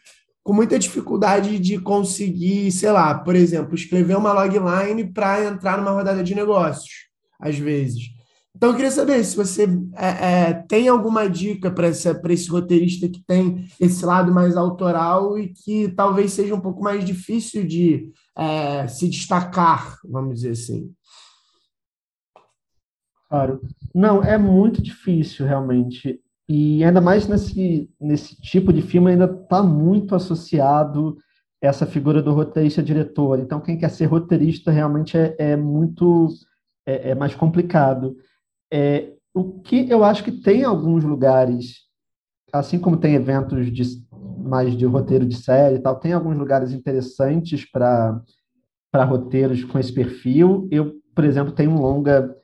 com 0.44 0.52
muita 0.52 0.78
dificuldade 0.78 1.58
de 1.58 1.78
conseguir, 1.78 2.70
sei 2.70 2.92
lá, 2.92 3.14
por 3.14 3.34
exemplo, 3.34 3.74
escrever 3.74 4.18
uma 4.18 4.34
logline 4.34 5.10
para 5.10 5.46
entrar 5.46 5.78
numa 5.78 5.92
rodada 5.92 6.22
de 6.22 6.34
negócios, 6.34 7.08
às 7.40 7.58
vezes. 7.58 8.10
Então, 8.54 8.70
eu 8.70 8.74
queria 8.74 8.90
saber 8.90 9.24
se 9.24 9.36
você 9.36 9.66
é, 9.96 10.08
é, 10.08 10.52
tem 10.68 10.88
alguma 10.88 11.28
dica 11.28 11.70
para 11.70 11.88
esse 11.88 12.50
roteirista 12.50 13.08
que 13.08 13.22
tem 13.26 13.66
esse 13.80 14.04
lado 14.04 14.34
mais 14.34 14.56
autoral 14.56 15.38
e 15.38 15.48
que 15.48 15.88
talvez 15.90 16.32
seja 16.32 16.54
um 16.54 16.60
pouco 16.60 16.82
mais 16.82 17.04
difícil 17.04 17.66
de 17.66 18.10
é, 18.36 18.86
se 18.88 19.08
destacar, 19.08 19.96
vamos 20.04 20.34
dizer 20.34 20.50
assim. 20.50 20.90
Claro. 23.30 23.60
Não, 23.94 24.24
é 24.24 24.36
muito 24.36 24.82
difícil, 24.82 25.46
realmente. 25.46 26.20
E 26.48 26.82
ainda 26.82 27.00
mais 27.00 27.28
nesse, 27.28 27.88
nesse 28.00 28.34
tipo 28.42 28.72
de 28.72 28.82
filme, 28.82 29.12
ainda 29.12 29.26
está 29.26 29.62
muito 29.62 30.16
associado 30.16 31.16
essa 31.62 31.86
figura 31.86 32.20
do 32.20 32.32
roteirista-diretor. 32.32 33.38
Então, 33.38 33.60
quem 33.60 33.78
quer 33.78 33.90
ser 33.90 34.06
roteirista 34.06 34.72
realmente 34.72 35.16
é, 35.16 35.36
é 35.38 35.56
muito 35.56 36.26
é, 36.84 37.10
é, 37.10 37.14
mais 37.14 37.32
complicado. 37.36 38.16
É, 38.72 39.12
o 39.32 39.60
que 39.60 39.88
eu 39.88 40.02
acho 40.02 40.24
que 40.24 40.32
tem 40.32 40.64
alguns 40.64 41.04
lugares, 41.04 41.82
assim 42.52 42.80
como 42.80 42.96
tem 42.96 43.14
eventos 43.14 43.70
de, 43.70 43.84
mais 44.38 44.76
de 44.76 44.86
roteiro 44.86 45.24
de 45.24 45.36
série 45.36 45.76
e 45.76 45.80
tal, 45.80 46.00
tem 46.00 46.12
alguns 46.12 46.36
lugares 46.36 46.72
interessantes 46.72 47.64
para 47.70 48.24
roteiros 49.04 49.62
com 49.62 49.78
esse 49.78 49.92
perfil. 49.92 50.66
Eu, 50.68 50.94
por 51.14 51.24
exemplo, 51.24 51.52
tenho 51.52 51.70
um 51.70 51.80
longa 51.80 52.34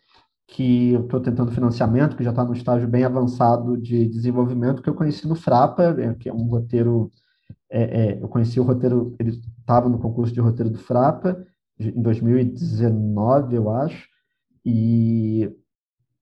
que 0.46 0.92
eu 0.92 1.02
estou 1.02 1.20
tentando 1.20 1.50
financiamento, 1.50 2.16
que 2.16 2.24
já 2.24 2.30
está 2.30 2.44
no 2.44 2.52
estágio 2.52 2.88
bem 2.88 3.04
avançado 3.04 3.76
de 3.76 4.06
desenvolvimento, 4.06 4.82
que 4.82 4.88
eu 4.88 4.94
conheci 4.94 5.26
no 5.26 5.34
Frapa, 5.34 5.96
é, 5.98 6.14
que 6.14 6.28
é 6.28 6.32
um 6.32 6.46
roteiro. 6.46 7.10
É, 7.70 7.82
é, 7.82 8.22
eu 8.22 8.28
conheci 8.28 8.60
o 8.60 8.62
roteiro, 8.62 9.14
ele 9.18 9.30
estava 9.58 9.88
no 9.88 9.98
concurso 9.98 10.32
de 10.32 10.40
roteiro 10.40 10.70
do 10.70 10.78
Frapa, 10.78 11.44
em 11.78 12.00
2019, 12.00 13.56
eu 13.56 13.70
acho, 13.70 14.08
e 14.64 15.50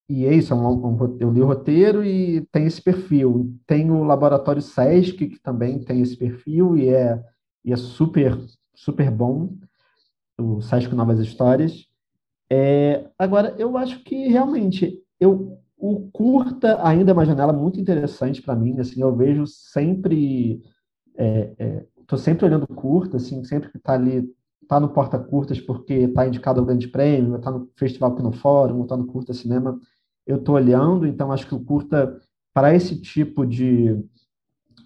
e 0.09 0.27
é 0.27 0.35
isso, 0.35 0.53
é 0.53 0.57
um, 0.57 0.87
um, 0.87 1.17
eu 1.19 1.33
li 1.33 1.41
o 1.41 1.47
roteiro 1.47 2.05
e 2.05 2.43
tem 2.53 2.67
esse 2.67 2.81
perfil. 2.83 3.59
Tem 3.67 3.91
o 3.91 4.05
Laboratório 4.05 4.61
Sesc, 4.61 5.17
que 5.29 5.41
também 5.43 5.83
tem 5.83 6.03
esse 6.03 6.17
perfil 6.17 6.77
e 6.77 6.89
é, 6.91 7.23
e 7.65 7.73
é 7.73 7.77
super, 7.77 8.39
super 8.75 9.11
bom, 9.11 9.57
o 10.39 10.61
Sesc 10.61 10.95
Novas 10.95 11.21
Histórias. 11.21 11.87
É, 12.51 13.09
agora, 13.19 13.55
eu 13.59 13.77
acho 13.77 14.03
que 14.05 14.29
realmente 14.29 15.03
eu, 15.19 15.59
o 15.77 16.09
curta 16.11 16.87
ainda 16.87 17.11
é 17.11 17.15
uma 17.15 17.27
janela 17.27 17.53
muito 17.53 17.81
interessante 17.81 18.43
para 18.43 18.57
mim. 18.57 18.79
Assim, 18.79 19.01
eu 19.01 19.15
vejo 19.15 19.47
sempre, 19.47 20.63
estou 21.15 21.19
é, 21.19 21.55
é, 21.59 22.17
sempre 22.17 22.47
olhando 22.47 22.67
curta, 22.67 23.17
assim, 23.17 23.45
sempre 23.45 23.71
que 23.71 23.79
está 23.79 23.95
ali 23.95 24.29
está 24.65 24.81
no 24.81 24.89
Porta 24.89 25.19
Curtas 25.19 25.61
porque 25.61 25.93
está 25.93 26.27
indicado 26.27 26.59
ao 26.59 26.67
Grande 26.67 26.89
Prêmio, 26.89 27.37
está 27.37 27.51
no 27.51 27.71
Festival 27.77 28.17
Fórum, 28.33 28.83
está 28.83 28.97
no 28.97 29.07
Curta 29.07 29.33
Cinema, 29.33 29.79
eu 30.27 30.37
estou 30.37 30.55
olhando, 30.55 31.07
então 31.07 31.31
acho 31.31 31.47
que 31.47 31.55
o 31.55 31.63
curta, 31.63 32.19
para 32.53 32.75
esse 32.75 33.01
tipo 33.01 33.47
de, 33.47 34.03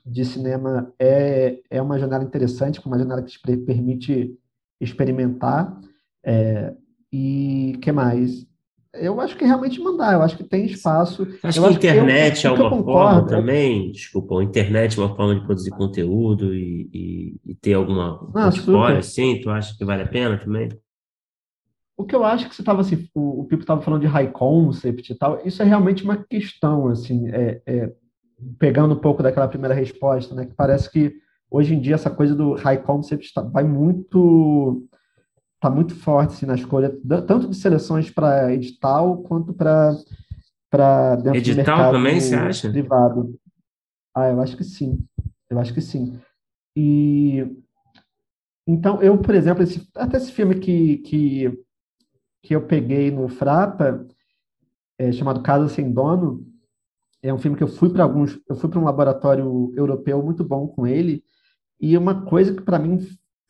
de 0.04 0.24
cinema, 0.24 0.92
é, 0.98 1.60
é 1.70 1.80
uma 1.80 1.98
janela 1.98 2.24
interessante, 2.24 2.84
uma 2.84 2.98
janela 2.98 3.22
que 3.22 3.30
te 3.30 3.56
permite 3.58 4.36
experimentar. 4.80 5.80
É, 6.24 6.74
e 7.12 7.78
que 7.82 7.92
mais? 7.92 8.46
Eu 8.94 9.20
acho 9.20 9.36
que 9.36 9.44
realmente 9.44 9.80
mandar, 9.80 10.14
eu 10.14 10.22
acho 10.22 10.36
que 10.36 10.44
tem 10.44 10.64
espaço. 10.64 11.26
Acho 11.42 11.60
que 11.60 11.66
a 11.66 11.94
internet 11.94 12.40
que 12.40 12.46
eu, 12.46 12.56
é 12.56 12.58
uma 12.58 12.82
forma 12.82 13.26
também, 13.26 13.92
desculpa, 13.92 14.40
a 14.40 14.44
internet 14.44 14.98
é 14.98 15.02
uma 15.02 15.14
forma 15.14 15.34
de 15.34 15.44
produzir 15.44 15.70
conteúdo 15.70 16.54
e, 16.54 16.88
e, 16.92 17.50
e 17.50 17.54
ter 17.54 17.74
alguma 17.74 18.30
ah, 18.34 18.48
história 18.48 18.98
assim, 18.98 19.40
tu 19.40 19.50
acha 19.50 19.76
que 19.76 19.84
vale 19.84 20.02
a 20.02 20.08
pena 20.08 20.38
também? 20.38 20.70
O 21.96 22.04
que 22.04 22.14
eu 22.14 22.24
acho 22.24 22.48
que 22.48 22.54
você 22.54 22.62
estava 22.62 22.80
assim, 22.80 23.08
o, 23.14 23.40
o 23.40 23.44
Pipo 23.44 23.62
estava 23.62 23.82
falando 23.82 24.02
de 24.02 24.06
high 24.06 24.30
concept 24.30 25.12
e 25.12 25.16
tal, 25.16 25.40
isso 25.44 25.60
é 25.62 25.66
realmente 25.66 26.04
uma 26.04 26.16
questão, 26.16 26.88
assim, 26.88 27.28
é, 27.28 27.60
é, 27.66 27.92
pegando 28.58 28.94
um 28.94 29.00
pouco 29.00 29.22
daquela 29.22 29.48
primeira 29.48 29.74
resposta, 29.74 30.34
né, 30.34 30.46
que 30.46 30.54
parece 30.54 30.90
que 30.90 31.12
hoje 31.50 31.74
em 31.74 31.80
dia 31.80 31.96
essa 31.96 32.08
coisa 32.08 32.34
do 32.34 32.54
high 32.54 32.80
concept 32.80 33.34
tá, 33.34 33.42
vai 33.42 33.64
muito 33.64 34.88
tá 35.60 35.68
muito 35.68 35.94
forte 35.94 36.34
assim, 36.34 36.46
na 36.46 36.54
escolha 36.54 36.96
tanto 37.26 37.48
de 37.48 37.56
seleções 37.56 38.10
para 38.10 38.52
edital 38.52 39.22
quanto 39.22 39.52
para 39.52 39.96
para 40.70 41.16
dentro 41.16 41.38
edital 41.38 41.54
do 41.54 41.56
mercado 41.56 41.92
também 41.92 42.20
você 42.20 42.34
acha? 42.34 42.70
privado. 42.70 43.38
Ah 44.14 44.28
eu 44.28 44.40
acho 44.40 44.56
que 44.56 44.64
sim. 44.64 45.04
Eu 45.48 45.58
acho 45.58 45.72
que 45.72 45.80
sim. 45.80 46.20
E 46.76 47.44
então 48.66 49.02
eu 49.02 49.18
por 49.18 49.34
exemplo 49.34 49.62
esse, 49.62 49.88
até 49.94 50.16
esse 50.16 50.30
filme 50.30 50.56
que, 50.60 50.98
que 50.98 51.64
que 52.42 52.54
eu 52.54 52.66
peguei 52.66 53.10
no 53.10 53.28
Frapa 53.28 54.06
é, 54.98 55.10
chamado 55.10 55.42
Casa 55.42 55.68
sem 55.68 55.92
Dono 55.92 56.46
é 57.20 57.34
um 57.34 57.38
filme 57.38 57.56
que 57.56 57.64
eu 57.64 57.68
fui 57.68 57.90
para 57.90 58.04
alguns 58.04 58.38
eu 58.48 58.54
fui 58.54 58.70
para 58.70 58.78
um 58.78 58.84
laboratório 58.84 59.72
europeu 59.76 60.22
muito 60.22 60.44
bom 60.44 60.68
com 60.68 60.86
ele 60.86 61.24
e 61.80 61.96
uma 61.96 62.26
coisa 62.26 62.54
que 62.54 62.62
para 62.62 62.78
mim 62.78 63.00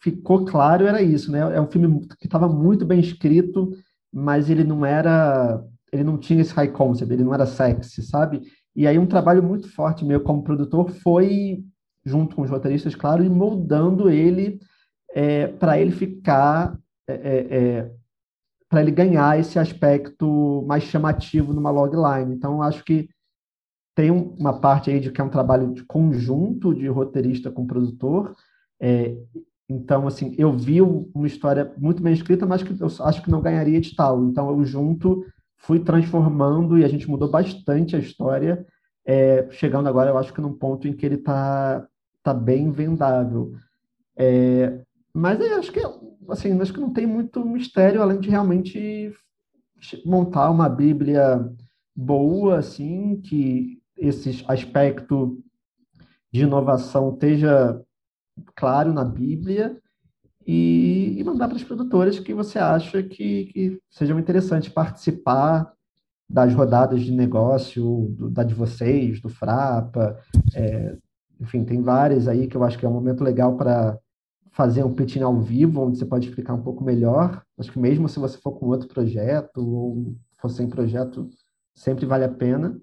ficou 0.00 0.44
claro 0.44 0.86
era 0.86 1.02
isso, 1.02 1.30
né? 1.30 1.40
É 1.40 1.60
um 1.60 1.70
filme 1.70 2.06
que 2.18 2.26
estava 2.26 2.48
muito 2.48 2.84
bem 2.84 3.00
escrito, 3.00 3.70
mas 4.12 4.48
ele 4.48 4.64
não 4.64 4.84
era, 4.84 5.62
ele 5.92 6.04
não 6.04 6.18
tinha 6.18 6.40
esse 6.40 6.52
high 6.54 6.68
concept, 6.68 7.12
ele 7.12 7.24
não 7.24 7.34
era 7.34 7.46
sexy, 7.46 8.02
sabe? 8.02 8.42
E 8.74 8.86
aí 8.86 8.98
um 8.98 9.06
trabalho 9.06 9.42
muito 9.42 9.68
forte 9.72 10.04
meu 10.04 10.20
como 10.20 10.44
produtor 10.44 10.90
foi 10.90 11.64
junto 12.04 12.36
com 12.36 12.42
os 12.42 12.50
roteiristas, 12.50 12.94
claro, 12.94 13.24
e 13.24 13.28
moldando 13.28 14.08
ele 14.08 14.60
é, 15.14 15.46
para 15.48 15.78
ele 15.78 15.90
ficar, 15.90 16.78
é, 17.06 17.14
é, 17.14 17.58
é 17.58 17.90
para 18.68 18.82
ele 18.82 18.90
ganhar 18.90 19.38
esse 19.38 19.58
aspecto 19.58 20.64
mais 20.66 20.84
chamativo 20.84 21.54
numa 21.54 21.70
logline. 21.70 22.34
Então 22.34 22.62
acho 22.62 22.84
que 22.84 23.08
tem 23.96 24.10
uma 24.10 24.60
parte 24.60 24.90
aí 24.90 25.00
de 25.00 25.10
que 25.10 25.20
é 25.20 25.24
um 25.24 25.30
trabalho 25.30 25.72
de 25.72 25.84
conjunto 25.84 26.74
de 26.74 26.86
roteirista 26.86 27.50
com 27.50 27.66
produtor, 27.66 28.36
é, 28.80 29.16
então, 29.68 30.06
assim, 30.06 30.34
eu 30.38 30.50
vi 30.50 30.80
uma 30.80 31.26
história 31.26 31.72
muito 31.76 32.02
bem 32.02 32.14
escrita, 32.14 32.46
mas 32.46 32.62
que 32.62 32.72
eu 32.80 32.88
acho 33.04 33.22
que 33.22 33.30
não 33.30 33.42
ganharia 33.42 33.76
edital. 33.76 34.24
Então, 34.24 34.48
eu 34.48 34.64
junto 34.64 35.26
fui 35.58 35.80
transformando 35.80 36.78
e 36.78 36.84
a 36.84 36.88
gente 36.88 37.08
mudou 37.08 37.30
bastante 37.30 37.94
a 37.94 37.98
história, 37.98 38.66
é, 39.04 39.46
chegando 39.50 39.88
agora, 39.88 40.10
eu 40.10 40.18
acho 40.18 40.32
que 40.32 40.40
num 40.40 40.52
ponto 40.52 40.88
em 40.88 40.92
que 40.92 41.04
ele 41.04 41.16
está 41.16 41.86
tá 42.22 42.32
bem 42.32 42.70
vendável. 42.70 43.52
É, 44.16 44.80
mas 45.12 45.40
eu 45.40 45.58
acho 45.58 45.72
que, 45.72 45.80
assim, 46.28 46.58
acho 46.60 46.72
que 46.72 46.80
não 46.80 46.92
tem 46.92 47.06
muito 47.06 47.44
mistério, 47.44 48.00
além 48.00 48.20
de 48.20 48.30
realmente 48.30 49.12
montar 50.04 50.50
uma 50.50 50.68
Bíblia 50.68 51.46
boa, 51.94 52.58
assim, 52.58 53.20
que 53.20 53.78
esse 53.96 54.44
aspecto 54.46 55.42
de 56.32 56.42
inovação 56.42 57.12
esteja 57.12 57.82
claro 58.54 58.92
na 58.92 59.04
Bíblia 59.04 59.76
e, 60.46 61.16
e 61.18 61.24
mandar 61.24 61.48
para 61.48 61.56
as 61.56 61.64
produtoras 61.64 62.18
que 62.18 62.32
você 62.32 62.58
acha 62.58 63.02
que, 63.02 63.46
que 63.46 63.78
sejam 63.90 64.18
interessantes 64.18 64.68
participar 64.68 65.72
das 66.28 66.54
rodadas 66.54 67.02
de 67.02 67.12
negócio, 67.12 68.08
do, 68.10 68.30
da 68.30 68.42
de 68.42 68.54
vocês, 68.54 69.20
do 69.20 69.28
Frapa, 69.28 70.18
é, 70.54 70.96
enfim, 71.40 71.64
tem 71.64 71.80
várias 71.82 72.28
aí 72.28 72.46
que 72.46 72.56
eu 72.56 72.64
acho 72.64 72.78
que 72.78 72.84
é 72.84 72.88
um 72.88 72.92
momento 72.92 73.24
legal 73.24 73.56
para 73.56 73.98
fazer 74.50 74.82
um 74.82 74.92
pitching 74.92 75.22
ao 75.22 75.40
vivo, 75.40 75.82
onde 75.82 75.98
você 75.98 76.04
pode 76.04 76.28
explicar 76.28 76.54
um 76.54 76.62
pouco 76.62 76.82
melhor. 76.82 77.42
Acho 77.58 77.70
que 77.70 77.78
mesmo 77.78 78.08
se 78.08 78.18
você 78.18 78.36
for 78.38 78.52
com 78.52 78.66
outro 78.66 78.88
projeto 78.88 79.58
ou 79.58 80.16
for 80.38 80.48
sem 80.50 80.68
projeto, 80.68 81.28
sempre 81.74 82.04
vale 82.04 82.24
a 82.24 82.28
pena. 82.28 82.76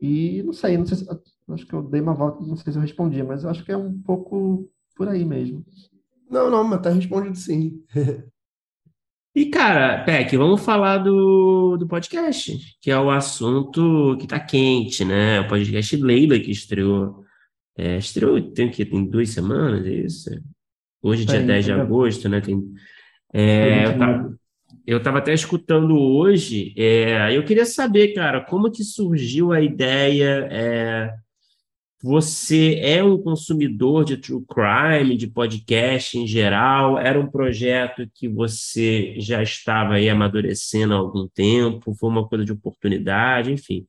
E 0.00 0.42
não 0.42 0.52
sei, 0.52 0.78
não 0.78 0.86
sei 0.86 0.98
se, 0.98 1.06
acho 1.48 1.66
que 1.66 1.74
eu 1.74 1.82
dei 1.82 2.00
uma 2.00 2.14
volta, 2.14 2.44
não 2.44 2.56
sei 2.56 2.72
se 2.72 2.78
eu 2.78 2.82
respondi, 2.82 3.22
mas 3.22 3.44
eu 3.44 3.50
acho 3.50 3.64
que 3.64 3.72
é 3.72 3.76
um 3.76 4.00
pouco 4.00 4.70
por 4.96 5.08
aí 5.08 5.24
mesmo. 5.24 5.64
Não, 6.30 6.50
não, 6.50 6.64
mas 6.64 6.80
tá 6.80 6.90
respondido 6.90 7.36
sim. 7.36 7.82
E, 9.32 9.46
cara, 9.46 10.02
Peck, 10.04 10.36
vamos 10.36 10.60
falar 10.64 10.98
do, 10.98 11.76
do 11.76 11.86
podcast, 11.86 12.76
que 12.80 12.90
é 12.90 12.98
o 12.98 13.10
assunto 13.10 14.16
que 14.18 14.26
tá 14.26 14.40
quente, 14.40 15.04
né? 15.04 15.40
O 15.40 15.46
podcast 15.46 15.96
Leila, 15.96 16.36
que 16.40 16.50
estreou. 16.50 17.24
É, 17.78 17.96
estreou, 17.96 18.40
tem 18.50 18.66
o 18.66 18.72
quê? 18.72 18.84
Tem 18.84 19.04
duas 19.04 19.30
semanas, 19.30 19.86
é 19.86 19.94
isso? 19.94 20.30
Hoje, 21.00 21.24
dia 21.24 21.40
10 21.40 21.64
de 21.64 21.72
agosto, 21.72 22.28
né? 22.28 22.40
Tem, 22.40 22.60
é, 23.32 23.86
eu, 23.86 23.98
tava, 23.98 24.36
eu 24.86 25.02
tava 25.02 25.18
até 25.18 25.32
escutando 25.32 25.98
hoje, 25.98 26.74
é, 26.76 27.36
eu 27.36 27.44
queria 27.44 27.64
saber, 27.64 28.14
cara, 28.14 28.40
como 28.40 28.70
que 28.70 28.82
surgiu 28.82 29.52
a 29.52 29.60
ideia 29.60 30.48
é, 30.50 31.14
você 32.02 32.78
é 32.80 33.04
um 33.04 33.18
consumidor 33.18 34.04
de 34.04 34.16
true 34.16 34.42
crime, 34.46 35.18
de 35.18 35.26
podcast 35.26 36.18
em 36.18 36.26
geral? 36.26 36.98
Era 36.98 37.20
um 37.20 37.26
projeto 37.26 38.08
que 38.14 38.26
você 38.26 39.14
já 39.18 39.42
estava 39.42 39.94
aí 39.94 40.08
amadurecendo 40.08 40.94
há 40.94 40.96
algum 40.96 41.28
tempo? 41.28 41.94
Foi 41.94 42.08
uma 42.08 42.26
coisa 42.26 42.42
de 42.42 42.52
oportunidade, 42.52 43.52
enfim? 43.52 43.86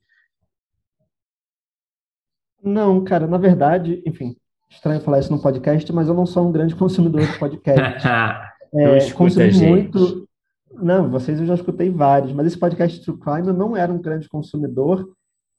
Não, 2.61 3.01
cara, 3.01 3.25
na 3.27 3.37
verdade, 3.37 4.03
enfim, 4.05 4.35
estranho 4.69 4.99
falar 5.01 5.19
isso 5.19 5.31
no 5.31 5.41
podcast, 5.41 5.91
mas 5.93 6.09
eu 6.09 6.13
não 6.13 6.25
sou 6.25 6.47
um 6.47 6.51
grande 6.51 6.75
consumidor 6.75 7.21
de 7.21 7.39
podcast. 7.39 8.05
é, 8.75 9.11
consumi 9.11 9.53
muito. 9.53 10.27
Não, 10.73 11.09
vocês 11.09 11.39
eu 11.39 11.45
já 11.45 11.55
escutei 11.55 11.89
vários, 11.89 12.33
mas 12.33 12.47
esse 12.47 12.57
podcast 12.57 13.01
True 13.01 13.17
Crime 13.17 13.47
eu 13.47 13.53
não 13.53 13.75
era 13.75 13.91
um 13.91 14.01
grande 14.01 14.27
consumidor, 14.29 15.09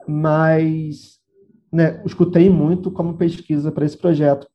mas 0.06 1.20
né, 1.72 2.02
escutei 2.04 2.50
muito 2.50 2.90
como 2.90 3.16
pesquisa 3.16 3.72
para 3.72 3.84
esse 3.84 3.96
projeto. 3.96 4.46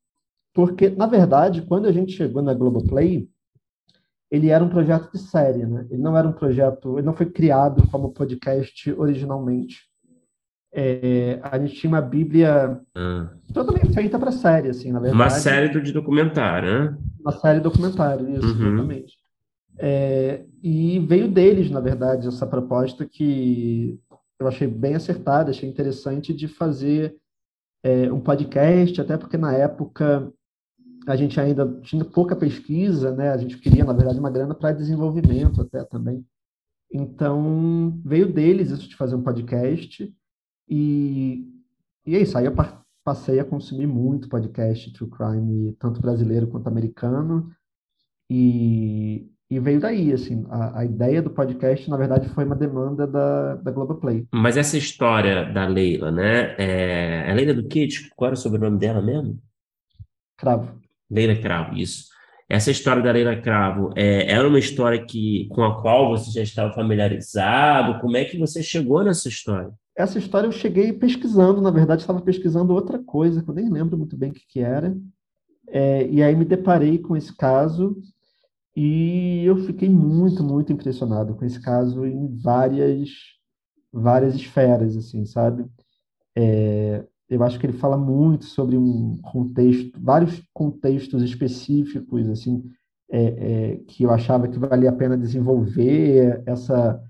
Porque, 0.53 0.89
na 0.89 1.05
verdade, 1.05 1.61
quando 1.61 1.87
a 1.87 1.91
gente 1.91 2.13
chegou 2.13 2.41
na 2.41 2.53
Globoplay, 2.53 3.29
ele 4.29 4.49
era 4.49 4.63
um 4.63 4.69
projeto 4.69 5.11
de 5.11 5.19
série, 5.19 5.65
né? 5.65 5.85
Ele 5.89 6.01
não 6.01 6.17
era 6.17 6.27
um 6.27 6.33
projeto, 6.33 6.97
ele 6.97 7.05
não 7.05 7.13
foi 7.13 7.27
criado 7.27 7.87
como 7.89 8.11
podcast 8.11 8.91
originalmente. 8.93 9.87
É, 10.73 11.39
a 11.43 11.57
gente 11.57 11.75
tinha 11.75 11.89
uma 11.89 12.01
Bíblia 12.01 12.81
ah. 12.95 13.29
totalmente 13.53 13.93
feita 13.93 14.19
para 14.19 14.31
série, 14.31 14.69
assim, 14.69 14.91
na 14.91 14.99
verdade. 14.99 15.21
Uma 15.21 15.29
série 15.29 15.81
de 15.81 15.93
documentário, 15.93 16.67
né? 16.67 16.97
Uma 17.19 17.31
série 17.31 17.59
documentário, 17.59 18.29
isso, 18.29 18.45
uhum. 18.45 18.67
exatamente. 18.67 19.17
É, 19.79 20.45
e 20.63 20.99
veio 20.99 21.29
deles, 21.31 21.69
na 21.69 21.79
verdade, 21.79 22.27
essa 22.27 22.47
proposta 22.47 23.05
que 23.05 23.99
eu 24.39 24.47
achei 24.47 24.67
bem 24.67 24.95
acertada, 24.95 25.51
achei 25.51 25.69
interessante 25.69 26.33
de 26.33 26.47
fazer 26.47 27.15
é, 27.83 28.11
um 28.11 28.19
podcast, 28.19 28.99
até 28.99 29.17
porque 29.17 29.37
na 29.37 29.53
época 29.53 30.31
a 31.07 31.15
gente 31.15 31.39
ainda 31.39 31.79
tinha 31.81 32.03
pouca 32.03 32.35
pesquisa, 32.35 33.11
né? 33.11 33.29
A 33.29 33.37
gente 33.37 33.57
queria, 33.57 33.85
na 33.85 33.93
verdade, 33.93 34.19
uma 34.19 34.29
grana 34.29 34.53
para 34.53 34.73
desenvolvimento 34.73 35.61
até 35.61 35.83
também. 35.85 36.25
Então, 36.91 37.99
veio 38.03 38.31
deles 38.31 38.71
isso 38.71 38.87
de 38.89 38.95
fazer 38.95 39.15
um 39.15 39.23
podcast 39.23 40.13
e, 40.67 41.45
e 42.05 42.15
é 42.15 42.19
isso. 42.19 42.37
Aí 42.37 42.45
eu 42.45 42.53
passei 43.03 43.39
a 43.39 43.45
consumir 43.45 43.87
muito 43.87 44.27
podcast 44.29 44.91
True 44.91 45.09
Crime, 45.09 45.73
tanto 45.79 46.01
brasileiro 46.01 46.47
quanto 46.47 46.67
americano. 46.67 47.49
E, 48.29 49.29
e 49.49 49.59
veio 49.59 49.79
daí, 49.79 50.11
assim, 50.11 50.45
a, 50.49 50.79
a, 50.79 50.85
ideia 50.85 51.21
do 51.21 51.29
podcast, 51.29 51.89
na 51.89 51.95
verdade, 51.95 52.27
foi 52.29 52.43
uma 52.43 52.55
demanda 52.55 53.07
da, 53.07 53.55
da 53.55 53.71
Globoplay. 53.71 54.27
Mas 54.29 54.57
essa 54.57 54.77
história 54.77 55.45
da 55.45 55.65
Leila, 55.65 56.11
né? 56.11 56.53
É, 56.57 57.31
a 57.31 57.33
Leila 57.33 57.53
do 57.53 57.65
quê? 57.65 57.87
Qual 58.15 58.27
era 58.27 58.35
o 58.35 58.37
sobrenome 58.37 58.77
dela 58.77 59.01
mesmo? 59.01 59.39
Cravo. 60.35 60.77
Leila 61.09 61.35
Cravo, 61.37 61.77
isso. 61.77 62.07
Essa 62.49 62.71
história 62.71 63.01
da 63.01 63.11
Leila 63.11 63.37
Cravo 63.37 63.93
é, 63.95 64.29
era 64.29 64.45
uma 64.45 64.59
história 64.59 65.03
que, 65.05 65.47
com 65.49 65.63
a 65.63 65.81
qual 65.81 66.09
você 66.09 66.31
já 66.31 66.41
estava 66.41 66.73
familiarizado? 66.73 68.01
Como 68.01 68.17
é 68.17 68.25
que 68.25 68.37
você 68.37 68.61
chegou 68.61 69.01
nessa 69.01 69.29
história? 69.29 69.71
Essa 69.95 70.19
história 70.19 70.47
eu 70.47 70.51
cheguei 70.51 70.91
pesquisando, 70.91 71.61
na 71.61 71.71
verdade, 71.71 72.01
estava 72.01 72.21
pesquisando 72.21 72.73
outra 72.73 72.99
coisa, 72.99 73.41
que 73.41 73.49
eu 73.49 73.55
nem 73.55 73.69
lembro 73.69 73.97
muito 73.97 74.17
bem 74.17 74.31
o 74.31 74.33
que, 74.33 74.45
que 74.47 74.59
era. 74.59 74.95
É, 75.69 76.05
e 76.07 76.21
aí 76.21 76.35
me 76.35 76.45
deparei 76.45 76.97
com 76.97 77.15
esse 77.15 77.35
caso 77.35 77.97
e 78.79 79.43
eu 79.43 79.57
fiquei 79.57 79.89
muito, 79.89 80.43
muito 80.43 80.71
impressionado 80.71 81.33
com 81.33 81.43
esse 81.43 81.59
caso 81.59 82.05
em 82.05 82.27
várias, 82.37 83.09
várias 83.91 84.35
esferas, 84.35 84.95
assim, 84.95 85.25
sabe? 85.25 85.65
É, 86.35 87.03
eu 87.27 87.41
acho 87.43 87.59
que 87.59 87.65
ele 87.65 87.73
fala 87.73 87.97
muito 87.97 88.45
sobre 88.45 88.77
um 88.77 89.17
contexto, 89.23 89.99
vários 89.99 90.43
contextos 90.53 91.23
específicos, 91.23 92.29
assim, 92.29 92.63
é, 93.09 93.23
é, 93.23 93.75
que 93.77 94.03
eu 94.03 94.11
achava 94.11 94.47
que 94.47 94.59
valia 94.59 94.91
a 94.91 94.95
pena 94.95 95.17
desenvolver, 95.17 96.43
essa 96.45 97.03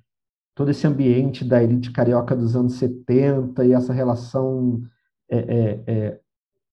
todo 0.55 0.71
esse 0.71 0.87
ambiente 0.87 1.43
da 1.43 1.61
elite 1.61 1.91
carioca 1.91 2.33
dos 2.33 2.55
anos 2.55 2.75
70 2.75 3.65
e 3.65 3.73
essa 3.73 3.91
relação 3.91 4.81
é, 5.29 5.37
é, 5.37 5.83
é, 5.85 6.19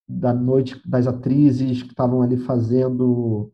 da 0.08 0.32
noite 0.32 0.80
das 0.88 1.08
atrizes 1.08 1.82
que 1.82 1.88
estavam 1.88 2.22
ali 2.22 2.36
fazendo 2.36 3.52